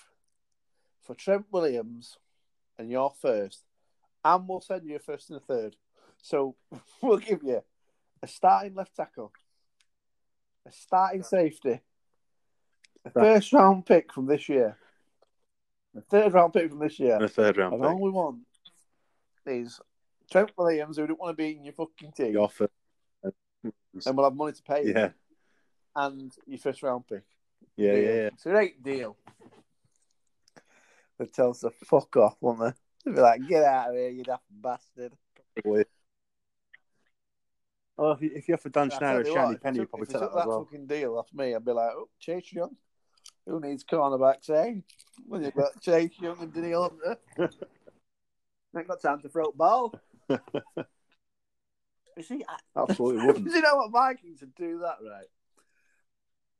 for 1.02 1.16
Trent 1.16 1.46
Williams 1.52 2.18
and 2.78 2.92
your 2.92 3.12
first, 3.12 3.64
and 4.24 4.48
we'll 4.48 4.62
send 4.62 4.86
you 4.86 4.96
a 4.96 5.00
first 5.00 5.30
and 5.30 5.38
a 5.38 5.44
third. 5.44 5.76
So 6.22 6.56
we'll 7.02 7.18
give 7.18 7.44
you 7.44 7.64
a 8.22 8.28
starting 8.28 8.76
left 8.76 8.96
tackle, 8.96 9.32
a 10.66 10.72
starting 10.72 11.24
safety, 11.24 11.82
a 13.06 13.10
first 13.10 13.54
round 13.54 13.86
pick 13.86 14.14
from 14.14 14.26
this 14.28 14.48
year, 14.50 14.78
a 15.96 16.02
third 16.02 16.34
round 16.34 16.54
pick 16.54 16.70
from 16.70 16.80
this 16.80 17.00
year, 17.00 17.16
And 17.16 17.24
a 17.24 17.28
third 17.30 17.58
round 17.58 17.74
and 17.74 17.82
pick. 17.84 17.92
all 17.92 18.02
we 18.02 18.10
want 18.10 18.40
is 19.46 19.80
Trent 20.32 20.52
Williams, 20.58 20.98
who 20.98 21.08
don't 21.08 21.20
want 21.20 21.38
to 21.38 21.42
be 21.42 21.52
in 21.58 21.64
your 21.64 21.74
fucking 21.74 22.12
team, 22.12 22.34
Your 22.34 22.50
first. 22.50 22.72
and 23.24 23.74
we'll 24.18 24.26
have 24.26 24.36
money 24.36 24.52
to 24.54 24.62
pay 24.64 24.92
Yeah. 24.94 25.10
and 25.96 26.32
your 26.46 26.60
first 26.60 26.84
round 26.84 27.08
pick. 27.08 27.24
Yeah, 27.76 27.94
deal. 27.94 28.04
yeah, 28.04 28.10
yeah. 28.10 28.28
It's 28.34 28.46
a 28.46 28.50
great 28.50 28.84
deal. 28.84 29.18
They'd 31.18 31.34
tell 31.34 31.50
us 31.52 31.60
to 31.62 31.72
fuck 31.72 32.16
off, 32.18 32.36
won't 32.42 32.60
they? 32.60 32.72
They'd 33.06 33.16
be 33.16 33.22
like, 33.22 33.48
get 33.48 33.64
out 33.64 33.90
of 33.90 33.96
here, 33.96 34.10
you 34.10 34.24
daft 34.24 34.44
bastard. 34.52 35.14
Probably. 35.64 35.86
Oh, 38.00 38.12
if 38.12 38.22
you, 38.22 38.32
if 38.36 38.48
you 38.48 38.54
offer 38.54 38.70
Dan 38.70 38.92
Snyder 38.92 39.22
a 39.22 39.26
shiny 39.26 39.36
what, 39.54 39.64
penny, 39.64 39.80
you 39.80 39.88
probably 39.88 40.06
take 40.06 40.20
took 40.22 40.32
that 40.32 40.36
that 40.42 40.48
well. 40.48 40.66
fucking 40.66 40.86
deal 40.86 41.18
off 41.18 41.34
me, 41.34 41.56
I'd 41.56 41.66
be 41.66 41.72
like, 41.72 41.90
oh, 41.96 42.10
Chase 42.20 42.54
Young. 42.54 42.76
Who 43.48 43.60
needs 43.62 43.84
cornerbacks, 43.84 44.50
eh? 44.50 44.82
When 45.26 45.44
you've 45.44 45.56
got 45.56 45.82
Chase 45.82 46.12
Young 46.20 46.38
and 46.42 46.54
Danielle 46.54 46.92
Hunter. 47.06 47.18
Ain't 48.78 48.88
got 48.88 49.02
time 49.02 49.22
to 49.22 49.30
throw 49.30 49.52
the 49.52 49.58
ball. 49.58 49.94
you 50.30 52.24
see, 52.24 52.44
I, 52.48 52.58
Absolutely 52.82 53.26
wouldn't. 53.26 53.46
you 53.54 53.62
know 53.62 53.78
what 53.78 53.92
Vikings 53.92 54.42
would 54.42 54.54
do 54.56 54.80
that, 54.80 54.98
right? 55.10 55.26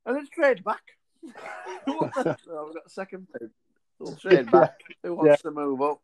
And 0.06 0.16
then 0.16 0.26
trade 0.32 0.64
back. 0.64 0.82
Oh, 1.86 2.10
we've 2.16 2.24
got 2.74 2.86
a 2.86 2.90
second 2.90 3.28
pick. 3.32 3.50
We'll 3.98 4.16
trade 4.16 4.50
back. 4.50 4.80
Who 5.02 5.14
wants 5.14 5.42
to 5.42 5.50
move 5.50 5.82
up? 5.82 6.00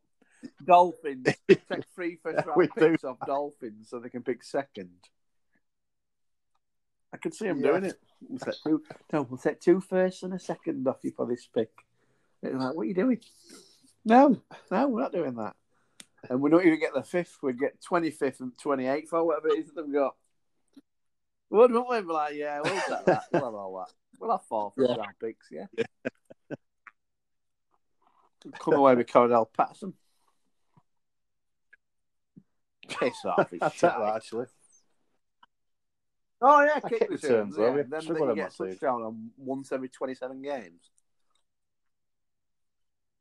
Dolphins. 0.65 1.27
Take 1.49 1.85
three 1.95 2.19
first 2.23 2.45
round 2.47 2.69
do. 2.77 2.91
picks 2.91 3.05
off 3.05 3.17
Dolphins 3.27 3.89
so 3.89 3.99
they 3.99 4.11
can 4.11 4.23
pick 4.23 4.45
second. 4.45 4.91
I 7.13 7.17
could 7.17 7.33
see 7.35 7.47
them 7.47 7.61
Yeah. 7.61 7.71
doing 7.71 7.85
it. 7.85 7.99
We'll 8.29 8.39
set 8.39 8.57
two, 8.67 8.83
no, 9.13 9.23
we'll 9.23 9.39
set 9.39 9.61
two 9.61 9.81
firsts 9.81 10.23
and 10.23 10.35
a 10.35 10.39
second 10.39 10.87
off 10.89 10.99
you 11.03 11.13
for 11.17 11.27
this 11.27 11.47
pick. 11.55 11.71
It's 12.43 12.55
like, 12.55 12.75
what 12.75 12.83
are 12.83 12.87
you 12.87 12.95
doing? 12.95 13.21
No, 14.05 14.41
no, 14.71 14.89
we're 14.89 15.03
not 15.03 15.13
doing 15.13 15.35
that. 15.37 15.55
And 16.29 16.41
we 16.41 16.51
don't 16.51 16.67
even 16.67 16.81
get 16.81 16.95
the 16.95 17.03
fifth. 17.03 17.39
We'd 17.43 17.59
get 17.59 17.81
25th 17.83 18.41
and 18.41 18.53
28th 18.57 19.13
or 19.13 19.27
whatever 19.27 19.49
it 19.49 19.59
is 19.59 19.67
that 19.73 19.83
they've 19.83 19.93
got. 19.95 20.15
Would, 21.51 21.71
wouldn't 21.71 21.89
we? 21.91 22.01
Be 22.01 22.07
like, 22.07 22.35
yeah, 22.35 22.61
we'll 22.63 22.75
take 22.75 23.05
that. 23.07 23.25
We'll 23.33 23.45
have 23.45 23.55
all 23.55 23.77
that. 23.79 23.93
We'll 24.19 24.31
have 24.31 24.45
four 24.47 24.73
first 24.77 24.91
Yeah. 24.91 24.97
round 24.97 25.15
picks, 25.21 25.49
yeah. 25.51 25.67
Come 28.59 28.75
away 28.75 28.95
with 28.95 29.07
Cordarrelle 29.07 29.53
Patterson. 29.53 29.95
Piss 32.89 33.25
off. 33.25 33.51
Take 33.51 33.61
that 33.61 34.13
actually. 34.17 34.47
Oh 36.47 36.63
yeah, 36.63 36.81
kick 36.81 36.99
kick 36.99 37.11
returns. 37.11 37.57
returns, 37.57 37.57
Yeah. 37.59 37.77
yeah. 37.77 37.83
Then 37.89 38.01
Should 38.03 38.17
that 38.17 38.21
one 38.21 38.29
you 38.31 38.35
get 38.35 38.55
a 38.55 38.67
touchdown 38.69 39.03
on 39.03 39.31
once 39.39 39.73
every 39.73 39.89
twenty-seven 39.89 40.43
games. 40.43 40.91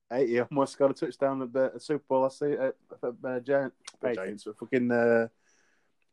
Hey, 0.10 0.28
he 0.28 0.40
almost 0.42 0.78
got 0.78 0.92
a 0.92 0.94
touchdown 0.94 1.42
at 1.42 1.54
the 1.54 1.72
Super 1.80 2.04
Bowl. 2.08 2.26
I 2.26 2.30
see 2.30 2.52
at, 2.52 2.76
at 3.02 3.14
uh, 3.24 3.40
Giant, 3.40 3.74
Patriots. 4.02 4.18
Giants, 4.18 4.44
but 4.44 4.58
fucking 4.58 4.92
uh, 4.92 5.28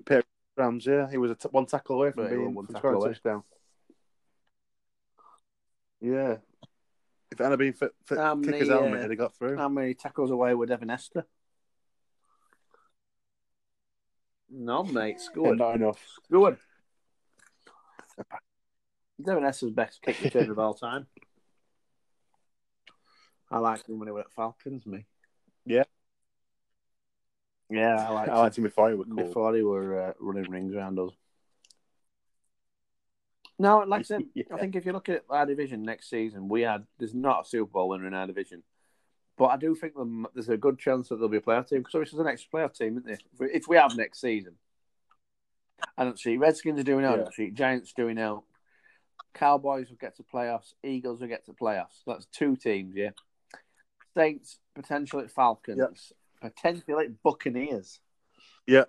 Patriots 0.06 0.28
Rams. 0.56 0.86
Yeah, 0.86 1.11
he 1.11 1.16
was 1.18 1.32
a 1.32 1.34
t- 1.34 1.48
one 1.50 1.66
tackle 1.66 1.96
away 1.96 2.12
from 2.12 2.22
Right, 2.24 2.30
being 2.30 2.54
one 2.54 2.66
from 2.66 2.74
tackle 2.76 2.90
a 2.90 2.94
away. 2.94 3.08
touchdown. 3.08 3.42
Yeah, 6.00 6.36
if 7.32 7.40
it 7.40 7.42
hadn't 7.42 7.58
been 7.58 7.72
for, 7.72 7.90
for 8.04 8.16
How 8.16 8.36
kicker's 8.36 8.68
many, 8.68 8.80
helmet, 8.80 8.98
uh, 9.00 9.02
he'd 9.02 9.11
have 9.11 9.18
got 9.18 9.34
through. 9.36 9.56
How 9.56 9.68
many 9.68 9.94
tackles 9.94 10.30
away 10.30 10.54
were 10.54 10.66
Devin 10.66 10.88
Hester? 10.88 11.26
No, 14.48 14.82
mate. 14.84 15.20
Yeah, 15.36 15.50
not 15.52 15.74
enough. 15.76 16.00
Scored. 16.24 16.58
Devin 19.24 19.44
Hester's 19.44 19.70
best 19.70 20.00
kick 20.02 20.20
return 20.22 20.50
of 20.50 20.58
all 20.58 20.74
time. 20.74 21.06
I 23.50 23.58
liked 23.58 23.88
him 23.88 23.98
when 23.98 24.08
he 24.08 24.12
was 24.12 24.24
at 24.26 24.32
Falcons, 24.32 24.86
me. 24.86 25.06
Yeah. 25.66 25.82
Yeah, 27.68 27.96
I 27.96 28.12
liked 28.12 28.28
I 28.28 28.32
him 28.32 28.38
liked 28.38 28.58
him 28.58 28.64
before 28.64 28.90
he 28.90 28.96
was 28.96 29.06
cool. 29.08 29.16
before 29.24 29.52
they 29.52 29.62
were 29.62 30.08
uh, 30.08 30.12
running 30.18 30.50
rings 30.50 30.74
around 30.74 30.98
us. 30.98 31.10
No, 33.58 33.80
like 33.80 34.00
I 34.00 34.02
said, 34.02 34.22
Yeah. 34.34 34.44
I 34.52 34.58
think 34.58 34.74
if 34.74 34.86
you 34.86 34.92
look 34.92 35.08
at 35.08 35.24
our 35.28 35.46
division 35.46 35.82
next 35.82 36.08
season, 36.08 36.48
we 36.48 36.62
had 36.62 36.86
there's 36.98 37.14
not 37.14 37.44
a 37.44 37.48
Super 37.48 37.70
Bowl 37.70 37.90
winner 37.90 38.06
in 38.06 38.14
our 38.14 38.26
division, 38.26 38.62
but 39.36 39.46
I 39.46 39.56
do 39.56 39.74
think 39.74 39.94
there's 40.34 40.48
a 40.48 40.56
good 40.56 40.78
chance 40.78 41.08
that 41.08 41.16
there'll 41.16 41.28
be 41.28 41.36
a 41.36 41.42
playoff 41.42 41.68
team 41.68 41.78
because 41.78 41.94
obviously 41.94 42.16
there's 42.16 42.26
an 42.26 42.32
extra 42.32 42.50
playoff 42.50 42.76
team, 42.76 42.98
isn't 42.98 43.06
there? 43.38 43.48
If 43.52 43.68
we 43.68 43.76
have 43.76 43.96
next 43.96 44.20
season, 44.20 44.54
I 45.96 46.04
don't 46.04 46.18
see 46.18 46.36
Redskins 46.36 46.80
are 46.80 46.84
doing 46.84 47.04
out. 47.04 47.14
I 47.14 47.16
don't 47.22 47.34
see 47.34 47.50
Giants 47.50 47.92
doing 47.92 48.18
out. 48.18 48.44
Cowboys 49.34 49.88
will 49.88 49.96
get 49.96 50.16
to 50.16 50.22
playoffs. 50.22 50.72
Eagles 50.82 51.20
will 51.20 51.28
get 51.28 51.44
to 51.46 51.52
playoffs. 51.52 52.02
That's 52.06 52.26
two 52.26 52.56
teams, 52.56 52.94
yeah. 52.96 53.10
Saints 54.16 54.58
potentially 54.74 55.28
Falcons, 55.28 56.12
potentially 56.40 57.08
Buccaneers. 57.22 58.00
Yeah. 58.66 58.84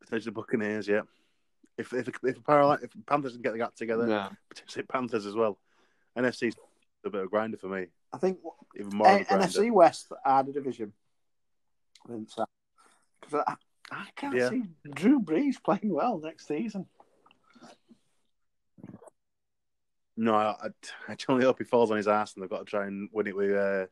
Potentially 0.00 0.32
Buccaneers, 0.32 0.88
yeah. 0.88 1.02
If 1.78 1.92
if 1.92 2.08
if, 2.22 2.44
Paralyte, 2.44 2.80
if 2.82 2.90
Panthers 3.06 3.32
can 3.32 3.42
get 3.42 3.52
the 3.52 3.58
gap 3.58 3.74
together, 3.74 4.06
No. 4.06 4.28
potentially 4.48 4.84
Panthers 4.84 5.26
as 5.26 5.34
well. 5.34 5.58
NFC's 6.18 6.54
a 7.04 7.10
bit 7.10 7.20
of 7.20 7.26
a 7.26 7.28
grinder 7.28 7.56
for 7.56 7.68
me, 7.68 7.86
I 8.12 8.18
think 8.18 8.38
even 8.78 8.96
more 8.96 9.06
a 9.06 9.20
A- 9.20 9.24
NFC 9.24 9.70
West 9.70 10.12
are 10.24 10.42
the 10.42 10.52
division. 10.52 10.92
Because 12.06 13.44
I, 13.90 14.06
can't 14.16 14.36
Yeah. 14.36 14.48
see 14.48 14.62
Drew 14.94 15.20
Brees 15.20 15.62
playing 15.62 15.92
well 15.92 16.18
next 16.18 16.46
season. 16.46 16.86
No, 20.16 20.34
I, 20.34 20.68
I, 21.08 21.14
genuinely 21.14 21.46
hope 21.46 21.58
he 21.58 21.64
falls 21.64 21.90
on 21.90 21.96
his 21.96 22.06
ass 22.08 22.34
and 22.34 22.42
they've 22.42 22.50
got 22.50 22.60
to 22.60 22.64
try 22.64 22.86
and 22.86 23.08
win 23.12 23.26
it 23.26 23.36
with 23.36 23.50
uh, 23.56 23.86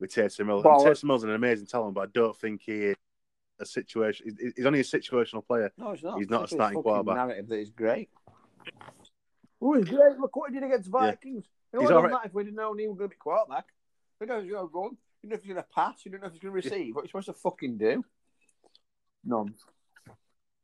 with 0.00 0.14
Taysom 0.14 0.46
Hill. 0.46 0.62
Well, 0.62 0.84
Taysom 0.84 1.08
Hill's 1.08 1.24
an 1.24 1.30
amazing 1.30 1.66
talent, 1.66 1.94
but 1.94 2.02
I 2.02 2.10
don't 2.14 2.36
think 2.36 2.62
he 2.64 2.72
is 2.72 2.96
a 3.60 3.66
situation. 3.66 4.36
he's- 4.40 4.64
only 4.66 4.80
a 4.80 4.84
situational 4.84 5.44
player. 5.44 5.70
No, 5.76 5.92
he's 5.92 6.02
not. 6.04 6.18
He's 6.18 6.30
not 6.30 6.40
a 6.40 6.42
It's 6.44 6.52
his 6.52 6.58
starting 6.58 6.82
quarterback. 6.82 7.16
Narrative 7.16 7.48
that 7.48 7.58
he's 7.58 7.70
great. 7.70 8.10
Oh, 9.60 9.74
he's 9.74 9.86
great. 9.86 10.18
Look 10.18 10.36
what 10.36 10.50
he 10.50 10.54
did 10.58 10.64
against 10.66 10.90
Vikings. 10.90 11.44
You 11.72 11.80
know, 11.80 11.80
He's 11.80 11.88
he's 11.90 11.96
right. 12.02 12.10
that 12.12 12.26
if 12.26 12.34
we 12.34 12.44
didn't 12.44 12.56
know 12.56 12.74
he 12.74 12.86
was 12.86 12.96
going 12.98 13.10
to 13.10 13.14
be 13.14 13.18
quarterback. 13.18 13.66
You 14.20 14.26
know, 14.28 14.40
he's 14.40 14.50
going 14.52 14.68
to 14.68 14.72
run. 14.72 14.96
You 15.22 15.28
know 15.30 15.34
if 15.34 15.42
he's 15.42 15.52
going 15.52 15.62
to 15.62 15.68
pass. 15.74 16.04
You 16.04 16.12
don't 16.12 16.20
know 16.20 16.28
if 16.28 16.34
he's 16.34 16.42
going 16.42 16.52
to 16.52 16.68
receive. 16.68 16.94
What 16.94 17.00
are 17.00 17.04
you 17.04 17.08
supposed 17.08 17.26
to 17.26 17.32
fucking 17.32 17.78
do? 17.78 18.04
None. 19.24 19.54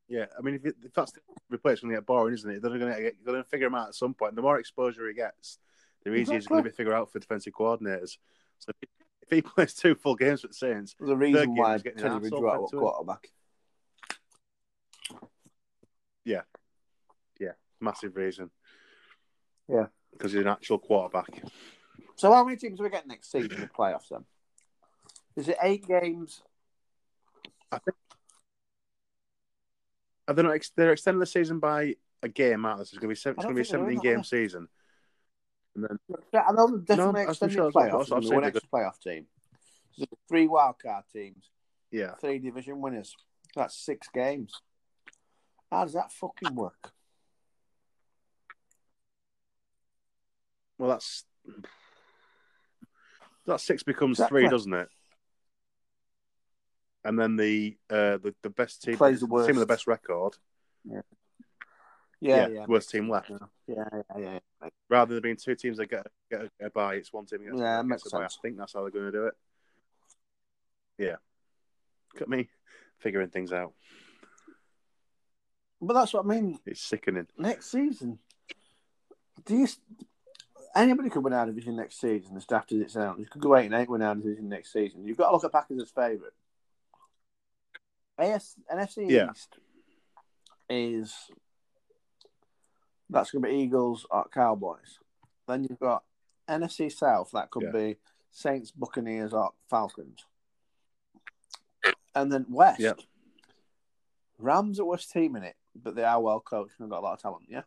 Yeah, 0.09 0.27
I 0.37 0.43
mean, 0.43 0.57
if, 0.57 0.67
it, 0.67 0.77
if 0.83 0.93
that's 0.93 1.13
the 1.13 1.21
replace 1.51 1.81
going 1.81 1.93
to 1.93 1.99
get 1.99 2.07
boring, 2.07 2.35
isn't 2.35 2.51
it? 2.51 2.63
They're 2.63 2.79
going 2.79 2.93
to 2.93 3.01
get, 3.01 3.25
going 3.25 3.43
to 3.43 3.49
figure 3.49 3.69
him 3.69 3.77
out 3.77 3.89
at 3.89 3.95
some 3.95 4.13
point. 4.13 4.35
The 4.35 4.43
more 4.43 4.59
exposure 4.59 5.07
he 5.07 5.15
gets, 5.15 5.59
the 6.05 6.13
easier 6.13 6.37
it's 6.37 6.49
going 6.49 6.65
to 6.65 6.69
be 6.69 6.71
to 6.71 6.77
figure 6.77 6.95
out 6.95 7.13
for 7.13 7.21
defensive 7.21 7.53
coordinators. 7.53 8.19
So 8.59 8.73
if, 8.83 8.89
he 9.31 9.43
plays 9.43 9.75
two 9.75 9.95
full 9.95 10.17
games 10.17 10.43
with 10.43 10.53
the 10.53 10.59
Saints, 10.59 10.97
There's 10.99 11.11
a 11.11 11.17
reason 11.17 11.55
why 11.55 11.79
Teddy 11.79 12.19
Bridgewater 12.19 12.61
was 12.61 12.71
to 12.71 12.77
him. 12.77 12.83
quarterback. 12.83 13.29
massive 17.81 18.17
reason. 18.17 18.51
Yeah. 19.69 19.87
because 20.13 20.33
he's 20.33 20.43
an 20.43 20.49
actual 20.49 20.79
quarterback. 20.79 21.43
So 22.17 22.33
how 22.33 22.45
many 22.45 22.57
teams 22.57 22.79
do 22.79 22.85
we 22.85 22.91
get 22.91 23.07
next 23.07 23.31
season 23.31 23.53
in 23.53 23.61
the 23.61 23.67
playoffs 23.67 24.09
then? 24.11 24.25
Is 25.37 25.49
it 25.49 25.57
eight 25.63 25.87
games? 25.87 26.43
I 27.73 27.79
think. 27.79 27.97
Are 30.31 30.35
they 30.35 30.43
not? 30.45 30.55
Ex- 30.55 30.71
they're 30.77 30.93
extending 30.93 31.19
the 31.19 31.27
season 31.27 31.59
by 31.59 31.97
a 32.23 32.29
game, 32.29 32.65
aren't 32.65 32.79
they? 32.79 32.85
So 32.85 32.91
it's 32.95 32.99
going 32.99 33.01
to 33.01 33.09
be 33.09 33.15
seven, 33.17 33.37
it's 33.39 33.45
going 33.45 33.57
to 33.57 33.59
be 33.59 33.61
a 33.63 33.65
think 33.65 33.73
they're 33.73 33.79
doing 33.81 33.99
seventeen 33.99 34.13
game 34.13 34.21
are 34.21 34.25
season. 34.25 34.69
And 35.75 35.85
then 35.85 36.43
I 36.49 36.53
know 36.53 36.69
they're 36.69 36.97
definitely 36.97 37.25
No, 37.25 37.29
extending 37.31 37.57
sure 37.57 37.71
the 37.73 37.81
that's 37.81 38.11
what- 38.11 38.23
playoffs. 38.23 38.33
one 38.35 38.45
extra 38.45 38.69
playoff 38.73 39.01
team. 39.03 39.27
So 39.99 40.05
three 40.29 40.47
wildcard 40.47 41.03
teams, 41.13 41.51
yeah, 41.91 42.15
three 42.21 42.39
division 42.39 42.81
winners. 42.81 43.17
That's 43.57 43.77
six 43.77 44.07
games. 44.15 44.53
How 45.73 45.83
does 45.85 45.95
that 45.95 46.13
fucking 46.13 46.55
work? 46.55 46.93
well, 50.79 50.91
that's 50.91 51.25
that 53.47 53.61
six 53.61 53.83
becomes 53.83 54.19
Exactly. 54.19 54.43
three, 54.43 54.49
doesn't 54.49 54.73
it? 54.73 54.89
And 57.05 57.19
then 57.19 57.37
the 57.37 57.77
uh, 57.89 58.19
the, 58.19 58.35
the 58.43 58.51
best 58.51 58.83
team, 58.83 58.97
Plays 58.97 59.21
the 59.21 59.27
team 59.27 59.37
with 59.37 59.57
the 59.57 59.67
best 59.67 59.87
record, 59.87 60.35
Yeah, 60.85 61.01
yeah, 62.21 62.49
yeah, 62.49 62.67
worst 62.67 62.91
team 62.91 63.09
left. 63.09 63.31
yeah, 63.31 63.39
yeah, 63.67 64.03
yeah. 64.19 64.39
yeah. 64.63 64.69
Rather 64.91 65.15
than 65.15 65.23
being 65.23 65.37
two 65.37 65.55
teams 65.55 65.79
that 65.79 65.87
get 65.87 66.07
get 66.31 66.43
a, 66.61 66.67
a 66.67 66.71
bye, 66.71 66.97
it's 66.97 67.13
one 67.13 67.25
team 67.25 67.45
gets, 67.45 67.59
Yeah, 67.59 67.77
that 67.77 67.87
makes 67.87 68.03
bye. 68.11 68.25
I 68.25 68.29
think 68.43 68.59
that's 68.59 68.75
how 68.75 68.83
they're 68.83 68.91
going 68.91 69.07
to 69.07 69.13
do 69.13 69.27
it. 69.27 69.35
Yeah, 70.99 71.17
look 72.13 72.23
at 72.23 72.29
me 72.29 72.51
figuring 72.99 73.31
things 73.31 73.53
out. 73.53 73.73
But 75.81 75.95
that's 75.95 76.13
what 76.13 76.27
I 76.27 76.29
mean. 76.29 76.59
It's 76.67 76.83
sickening. 76.83 77.29
Next 77.39 77.71
season, 77.71 78.19
do 79.47 79.57
you? 79.57 79.69
Anybody 80.77 81.09
could 81.09 81.25
win 81.25 81.33
our 81.33 81.47
division 81.47 81.77
next 81.77 81.99
season 81.99 82.37
as 82.37 82.45
daft 82.45 82.73
as 82.73 82.81
it 82.81 82.91
sounds. 82.91 83.19
You 83.19 83.27
could 83.27 83.41
go 83.41 83.57
eight 83.57 83.67
and 83.67 83.75
eight 83.75 83.89
win 83.89 84.03
our 84.03 84.15
division 84.15 84.51
next 84.51 84.73
season. 84.73 85.07
You've 85.07 85.17
got 85.17 85.29
to 85.29 85.33
look 85.33 85.45
at 85.45 85.51
Packers 85.53 85.83
as 85.83 85.91
favourite. 85.91 86.35
AS 88.21 88.57
NFC 88.73 89.11
Yeah. 89.11 89.31
East 89.31 89.59
is 90.69 91.31
that's 93.09 93.31
going 93.33 93.43
to 93.43 93.49
be 93.49 93.55
Eagles 93.57 94.07
or 94.11 94.29
Cowboys. 94.29 94.99
Then 95.49 95.65
you've 95.65 95.81
got 95.81 96.05
NFC 96.49 96.89
South. 96.93 97.31
That 97.33 97.51
could 97.51 97.65
Yeah. 97.65 97.73
be 97.73 97.97
Saints, 98.31 98.71
Buccaneers, 98.71 99.33
or 99.33 99.53
Falcons. 99.69 100.25
And 102.15 102.33
then 102.33 102.47
West. 102.49 102.81
Yeah. 102.81 102.93
Rams 104.39 104.79
are 104.81 104.85
worst 104.85 105.11
team 105.11 105.37
in 105.37 105.43
it, 105.43 105.57
but 105.75 105.95
they 105.95 106.05
are 106.05 106.21
well 106.21 106.41
coached 106.41 106.79
and 106.79 106.91
got 106.91 107.01
a 107.01 107.05
lot 107.05 107.15
of 107.15 107.21
talent. 107.21 107.47
Yeah. 107.49 107.63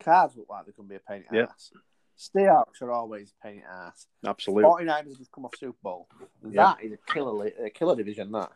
Cards 0.00 0.36
look 0.36 0.48
like 0.48 0.66
they 0.66 0.72
can 0.72 0.86
be 0.86 0.96
a 0.96 1.00
pain 1.00 1.22
in 1.22 1.26
the 1.30 1.36
Yeah. 1.38 1.44
ass. 1.44 1.72
Seahawks 2.16 2.80
are 2.82 2.92
always 2.92 3.32
a 3.32 3.42
pain 3.46 3.56
in 3.56 3.60
the 3.62 3.68
ass. 3.68 4.06
Absolutely. 4.24 4.64
49ers 4.64 5.10
have 5.10 5.18
just 5.18 5.32
come 5.32 5.44
off 5.44 5.56
Super 5.56 5.78
Bowl. 5.82 6.08
That 6.42 6.82
is 6.82 6.92
a 6.92 6.96
killer, 7.12 7.46
a 7.46 7.70
killer 7.70 7.96
division. 7.96 8.32
That 8.32 8.52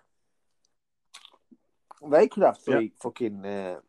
they 2.07 2.29
could 2.29 2.43
have 2.43 2.59
three 2.59 2.93
fucking 3.01 3.45
uh, 3.45 3.81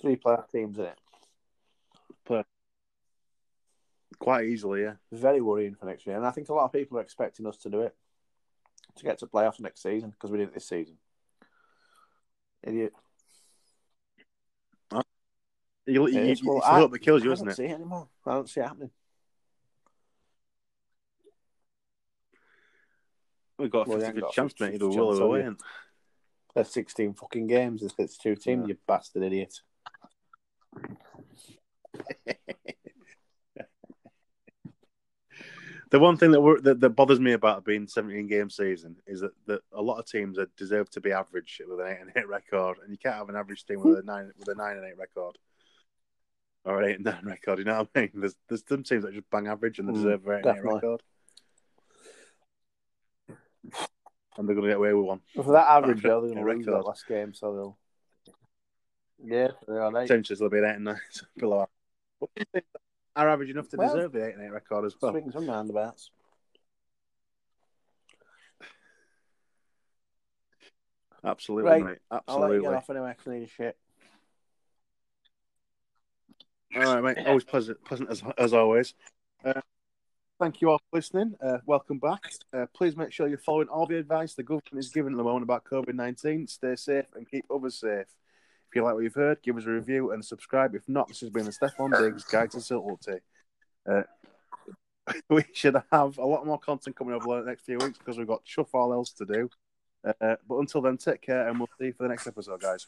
three 0.00 0.16
player 0.16 0.44
teams 0.50 0.78
in 0.78 0.86
it. 0.86 0.98
Quite 4.18 4.46
easily, 4.46 4.82
yeah. 4.82 4.94
Very 5.10 5.40
worrying 5.40 5.74
for 5.74 5.86
next 5.86 6.06
year, 6.06 6.16
and 6.16 6.26
I 6.26 6.30
think 6.30 6.48
a 6.50 6.54
lot 6.54 6.64
of 6.64 6.72
people 6.72 6.98
are 6.98 7.02
expecting 7.02 7.46
us 7.46 7.56
to 7.58 7.70
do 7.70 7.80
it 7.82 7.94
to 8.96 9.04
get 9.04 9.18
to 9.18 9.26
playoffs 9.26 9.60
next 9.60 9.82
season 9.82 10.10
because 10.10 10.30
we 10.30 10.38
did 10.38 10.48
it 10.48 10.54
this 10.54 10.68
season. 10.68 10.96
Idiot. 12.62 12.92
You, 14.92 15.02
you, 15.86 16.06
It 16.08 16.12
you, 16.12 16.20
is. 16.20 16.44
Well, 16.44 16.58
it's 16.58 16.66
the 16.66 16.72
I- 16.72 16.78
hope 16.80 16.92
that 16.92 16.98
kills 16.98 17.24
you, 17.24 17.30
I 17.30 17.32
isn't 17.32 17.46
don't 17.46 17.54
see 17.56 17.64
it 17.64 17.70
anymore. 17.70 18.08
I 18.26 18.34
don't 18.34 18.48
see 18.48 18.60
it 18.60 18.64
happening. 18.64 18.90
We've 23.58 23.70
got 23.70 23.86
a 23.86 23.90
Well, 23.90 24.00
50 24.00 24.20
good 24.20 24.30
chance, 24.32 24.54
mate. 24.60 24.74
Either 24.74 24.88
will 24.88 25.12
have 25.12 25.22
or 25.22 25.38
you? 25.38 25.56
There's 26.54 26.68
16 26.72 27.14
fucking 27.14 27.46
games. 27.46 27.82
If 27.82 27.92
it's 27.98 28.18
two 28.18 28.34
teams, 28.36 28.62
Yeah. 28.68 28.74
you 28.74 28.78
bastard 28.86 29.22
idiot. 29.22 29.54
The 35.90 35.98
one 35.98 36.16
thing 36.16 36.30
that, 36.30 36.60
that 36.62 36.78
that 36.80 36.90
bothers 36.90 37.18
me 37.18 37.32
about 37.32 37.64
being 37.64 37.88
17 37.88 38.28
game 38.28 38.48
season 38.48 38.94
is 39.08 39.22
that, 39.22 39.32
that 39.46 39.60
a 39.72 39.82
lot 39.82 39.98
of 39.98 40.06
teams 40.06 40.38
are, 40.38 40.46
deserve 40.56 40.88
to 40.90 41.00
be 41.00 41.10
average 41.10 41.60
with 41.66 41.80
an 41.80 41.86
eight 41.88 41.98
and 42.00 42.12
eight 42.14 42.28
record, 42.28 42.78
and 42.82 42.92
you 42.92 42.98
can't 42.98 43.16
have 43.16 43.28
an 43.28 43.34
average 43.34 43.64
team 43.64 43.80
with 43.82 43.98
a 43.98 44.02
nine 44.02 44.30
with 44.38 44.46
a 44.48 44.54
nine 44.54 44.76
and 44.76 44.86
eight 44.86 44.96
record. 44.98 45.36
or 46.64 46.80
an 46.80 46.88
eight 46.90 46.96
and 46.96 47.04
nine 47.06 47.24
record. 47.24 47.58
You 47.58 47.64
know 47.64 47.78
what 47.78 47.88
I 47.96 48.00
mean? 48.02 48.10
There's 48.14 48.36
there's 48.48 48.62
some 48.68 48.84
teams 48.84 49.02
that 49.04 49.14
just 49.14 49.28
bang 49.30 49.48
average 49.48 49.80
and 49.80 49.88
they 49.88 49.94
deserve 49.94 50.24
an 50.28 50.38
eight 50.38 50.46
and 50.46 50.58
eight 50.58 50.64
record, 50.64 51.02
and 54.36 54.48
they're 54.48 54.54
going 54.54 54.64
to 54.66 54.70
get 54.70 54.78
away 54.78 54.92
with 54.92 55.04
one. 55.06 55.20
For 55.34 55.52
that 55.52 55.68
average, 55.68 56.02
though, 56.02 56.20
they're 56.20 56.34
going 56.34 56.46
to 56.46 56.52
lose 56.54 56.66
that 56.66 56.84
last 56.86 57.06
game, 57.06 57.34
so 57.34 57.54
they'll. 57.54 57.78
Yeah, 59.22 59.48
they're 59.68 59.82
on 59.82 59.96
eight. 59.96 60.08
Potentially 60.08 60.38
they'll 60.38 60.48
be 60.48 60.58
an 60.58 60.64
eight 60.64 60.74
and 60.76 60.84
nine 60.84 61.00
below. 61.38 61.66
But 62.20 62.30
do 62.34 62.40
you 62.40 62.46
think 62.52 62.64
are 63.16 63.28
average 63.28 63.50
enough 63.50 63.68
to 63.70 63.76
Well, 63.76 63.88
deserve 63.88 64.12
the 64.12 64.26
eight 64.26 64.34
and 64.34 64.44
eight 64.44 64.50
record 64.52 64.84
as 64.86 64.94
well? 65.00 65.12
Swings 65.12 65.34
and 65.34 65.46
roundabouts. 65.48 66.10
Absolutely, 71.22 71.70
Right. 71.70 71.84
mate. 71.84 71.98
I'll 72.10 72.18
let 72.18 72.26
you 72.26 72.28
Absolutely. 72.28 72.60
get 72.62 72.74
off 72.74 72.90
anyway, 72.90 73.14
I 73.26 73.30
need 73.30 73.42
a 73.42 73.46
shit. 73.46 73.76
All 76.76 77.00
right, 77.00 77.16
mate. 77.16 77.26
Always 77.26 77.44
pleasant, 77.44 77.84
pleasant 77.84 78.10
as 78.10 78.22
as 78.38 78.54
always. 78.54 78.94
Uh, 79.44 79.60
thank 80.40 80.62
you 80.62 80.70
all 80.70 80.78
for 80.78 80.96
listening. 80.96 81.34
Uh, 81.42 81.58
welcome 81.66 81.98
back. 81.98 82.32
Uh, 82.52 82.64
please 82.74 82.96
make 82.96 83.12
sure 83.12 83.28
you're 83.28 83.38
following 83.38 83.68
all 83.68 83.86
the 83.86 83.98
advice 83.98 84.34
the 84.34 84.42
government 84.42 84.78
is 84.78 84.88
giving 84.88 85.12
at 85.12 85.16
the 85.18 85.22
moment 85.22 85.42
about 85.42 85.64
COVID 85.64 85.94
nineteen. 85.94 86.46
Stay 86.46 86.74
safe 86.76 87.04
and 87.14 87.30
keep 87.30 87.44
others 87.54 87.78
safe. 87.78 88.06
If 88.68 88.74
you 88.74 88.82
like 88.82 88.94
what 88.94 89.04
you've 89.04 89.14
heard, 89.14 89.42
give 89.42 89.58
us 89.58 89.66
a 89.66 89.70
review 89.70 90.12
and 90.12 90.24
subscribe. 90.24 90.74
If 90.74 90.88
not, 90.88 91.08
this 91.08 91.20
has 91.20 91.30
been 91.30 91.44
the 91.44 91.50
Stefon 91.50 91.96
Diggs 91.98 92.24
Guide 92.24 92.50
to 92.52 92.60
Subtlety. 92.60 93.18
Uh, 93.88 94.02
we 95.28 95.44
should 95.52 95.76
have 95.92 96.16
a 96.18 96.24
lot 96.24 96.46
more 96.46 96.58
content 96.58 96.96
coming 96.96 97.14
over 97.14 97.40
the 97.40 97.46
next 97.46 97.64
few 97.64 97.78
weeks 97.78 97.98
because 97.98 98.16
we've 98.16 98.26
got 98.26 98.44
chuff 98.44 98.74
all 98.74 98.92
else 98.92 99.12
to 99.12 99.26
do. 99.26 99.50
Uh, 100.04 100.36
but 100.48 100.58
until 100.58 100.80
then, 100.80 100.96
take 100.96 101.20
care 101.20 101.48
and 101.48 101.58
we'll 101.58 101.68
see 101.78 101.86
you 101.86 101.92
for 101.92 102.04
the 102.04 102.08
next 102.08 102.26
episode, 102.26 102.60
guys. 102.62 102.86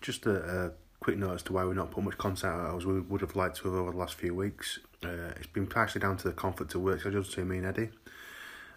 Just 0.00 0.26
a, 0.26 0.66
a 0.66 0.72
quick 1.00 1.18
note 1.18 1.34
as 1.34 1.42
to 1.44 1.52
why 1.52 1.64
we're 1.64 1.74
not 1.74 1.90
putting 1.90 2.04
much 2.04 2.18
content 2.18 2.52
out 2.54 2.76
as 2.76 2.86
we 2.86 3.00
would 3.00 3.20
have 3.20 3.36
liked 3.36 3.56
to 3.56 3.64
have 3.64 3.74
over 3.74 3.90
the 3.90 3.96
last 3.96 4.14
few 4.14 4.34
weeks. 4.34 4.78
Uh, 5.04 5.32
it's 5.36 5.46
been 5.46 5.66
partially 5.66 6.00
down 6.00 6.16
to 6.18 6.28
the 6.28 6.34
conflict 6.34 6.74
of 6.74 6.82
work 6.82 7.00
schedules 7.00 7.28
between 7.28 7.48
me 7.48 7.58
and 7.58 7.66
Eddie, 7.66 7.90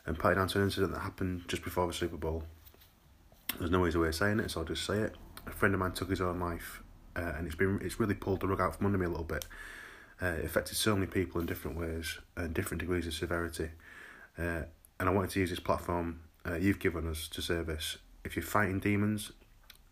and 0.05 0.17
partly 0.17 0.39
down 0.39 0.47
to 0.47 0.59
an 0.59 0.65
incident 0.65 0.93
that 0.93 0.99
happened 0.99 1.43
just 1.47 1.63
before 1.63 1.87
the 1.87 1.93
Super 1.93 2.17
Bowl. 2.17 2.43
There's 3.59 3.71
no 3.71 3.85
easy 3.85 3.99
way 3.99 4.07
of 4.07 4.15
saying 4.15 4.39
it, 4.39 4.51
so 4.51 4.61
I'll 4.61 4.65
just 4.65 4.85
say 4.85 4.99
it. 4.99 5.15
A 5.45 5.51
friend 5.51 5.73
of 5.73 5.79
mine 5.79 5.91
took 5.91 6.09
his 6.09 6.21
own 6.21 6.39
life, 6.39 6.81
uh, 7.15 7.33
and 7.37 7.45
it's 7.45 7.55
been 7.55 7.79
it's 7.81 7.99
really 7.99 8.15
pulled 8.15 8.39
the 8.39 8.47
rug 8.47 8.61
out 8.61 8.75
from 8.75 8.87
under 8.87 8.97
me 8.97 9.05
a 9.05 9.09
little 9.09 9.25
bit. 9.25 9.45
Uh, 10.21 10.27
it 10.27 10.45
affected 10.45 10.75
so 10.75 10.95
many 10.95 11.07
people 11.07 11.41
in 11.41 11.47
different 11.47 11.77
ways 11.77 12.19
and 12.37 12.53
different 12.53 12.79
degrees 12.79 13.05
of 13.05 13.13
severity. 13.13 13.69
Uh, 14.37 14.63
and 14.99 15.09
I 15.09 15.11
wanted 15.11 15.31
to 15.31 15.39
use 15.41 15.49
this 15.49 15.59
platform 15.59 16.21
uh, 16.45 16.55
you've 16.55 16.79
given 16.79 17.07
us 17.07 17.27
to 17.29 17.41
this. 17.63 17.97
If 18.23 18.35
you're 18.35 18.43
fighting 18.43 18.79
demons, 18.79 19.31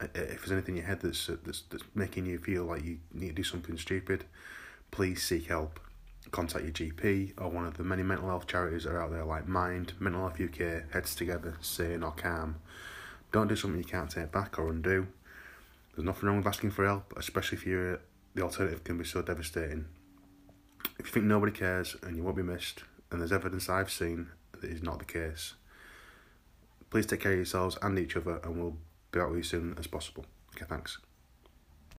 if 0.01 0.39
there's 0.39 0.51
anything 0.51 0.75
in 0.75 0.81
your 0.81 0.87
head 0.87 1.01
that's, 1.01 1.29
uh, 1.29 1.37
that's 1.43 1.63
that's 1.69 1.83
making 1.95 2.25
you 2.25 2.37
feel 2.37 2.65
like 2.65 2.83
you 2.83 2.99
need 3.13 3.29
to 3.29 3.33
do 3.33 3.43
something 3.43 3.77
stupid, 3.77 4.25
please 4.91 5.23
seek 5.23 5.47
help. 5.47 5.79
Contact 6.31 6.63
your 6.63 6.73
GP 6.73 7.33
or 7.39 7.49
one 7.49 7.65
of 7.65 7.77
the 7.77 7.83
many 7.83 8.03
mental 8.03 8.27
health 8.27 8.47
charities 8.47 8.83
that 8.83 8.91
are 8.91 9.01
out 9.01 9.11
there 9.11 9.25
like 9.25 9.47
Mind, 9.47 9.93
Mental 9.99 10.21
Health 10.21 10.39
UK, 10.39 10.91
Heads 10.93 11.15
Together, 11.15 11.57
Sane 11.61 12.03
or 12.03 12.11
Calm. 12.11 12.57
Don't 13.31 13.47
do 13.47 13.55
something 13.55 13.79
you 13.79 13.85
can't 13.85 14.09
take 14.09 14.31
back 14.31 14.59
or 14.59 14.69
undo. 14.69 15.07
There's 15.95 16.05
nothing 16.05 16.27
wrong 16.27 16.37
with 16.37 16.47
asking 16.47 16.71
for 16.71 16.85
help, 16.85 17.13
especially 17.17 17.57
if 17.57 17.65
you're 17.65 17.99
the 18.33 18.43
alternative 18.43 18.83
can 18.83 18.97
be 18.97 19.03
so 19.03 19.21
devastating. 19.21 19.85
If 20.99 21.07
you 21.07 21.11
think 21.11 21.25
nobody 21.25 21.51
cares 21.51 21.95
and 22.03 22.15
you 22.15 22.23
won't 22.23 22.37
be 22.37 22.43
missed, 22.43 22.83
and 23.11 23.19
there's 23.19 23.31
evidence 23.31 23.67
I've 23.67 23.91
seen 23.91 24.27
that 24.53 24.69
is 24.69 24.81
not 24.81 24.99
the 24.99 25.05
case, 25.05 25.55
please 26.89 27.05
take 27.05 27.21
care 27.21 27.33
of 27.33 27.37
yourselves 27.37 27.77
and 27.81 27.99
each 27.99 28.15
other, 28.15 28.39
and 28.43 28.57
we'll 28.57 28.77
be 29.11 29.19
out 29.19 29.29
with 29.29 29.37
you 29.37 29.43
soon 29.43 29.75
as 29.77 29.87
possible. 29.87 30.25
Okay, 30.55 30.65
thanks. 30.67 30.99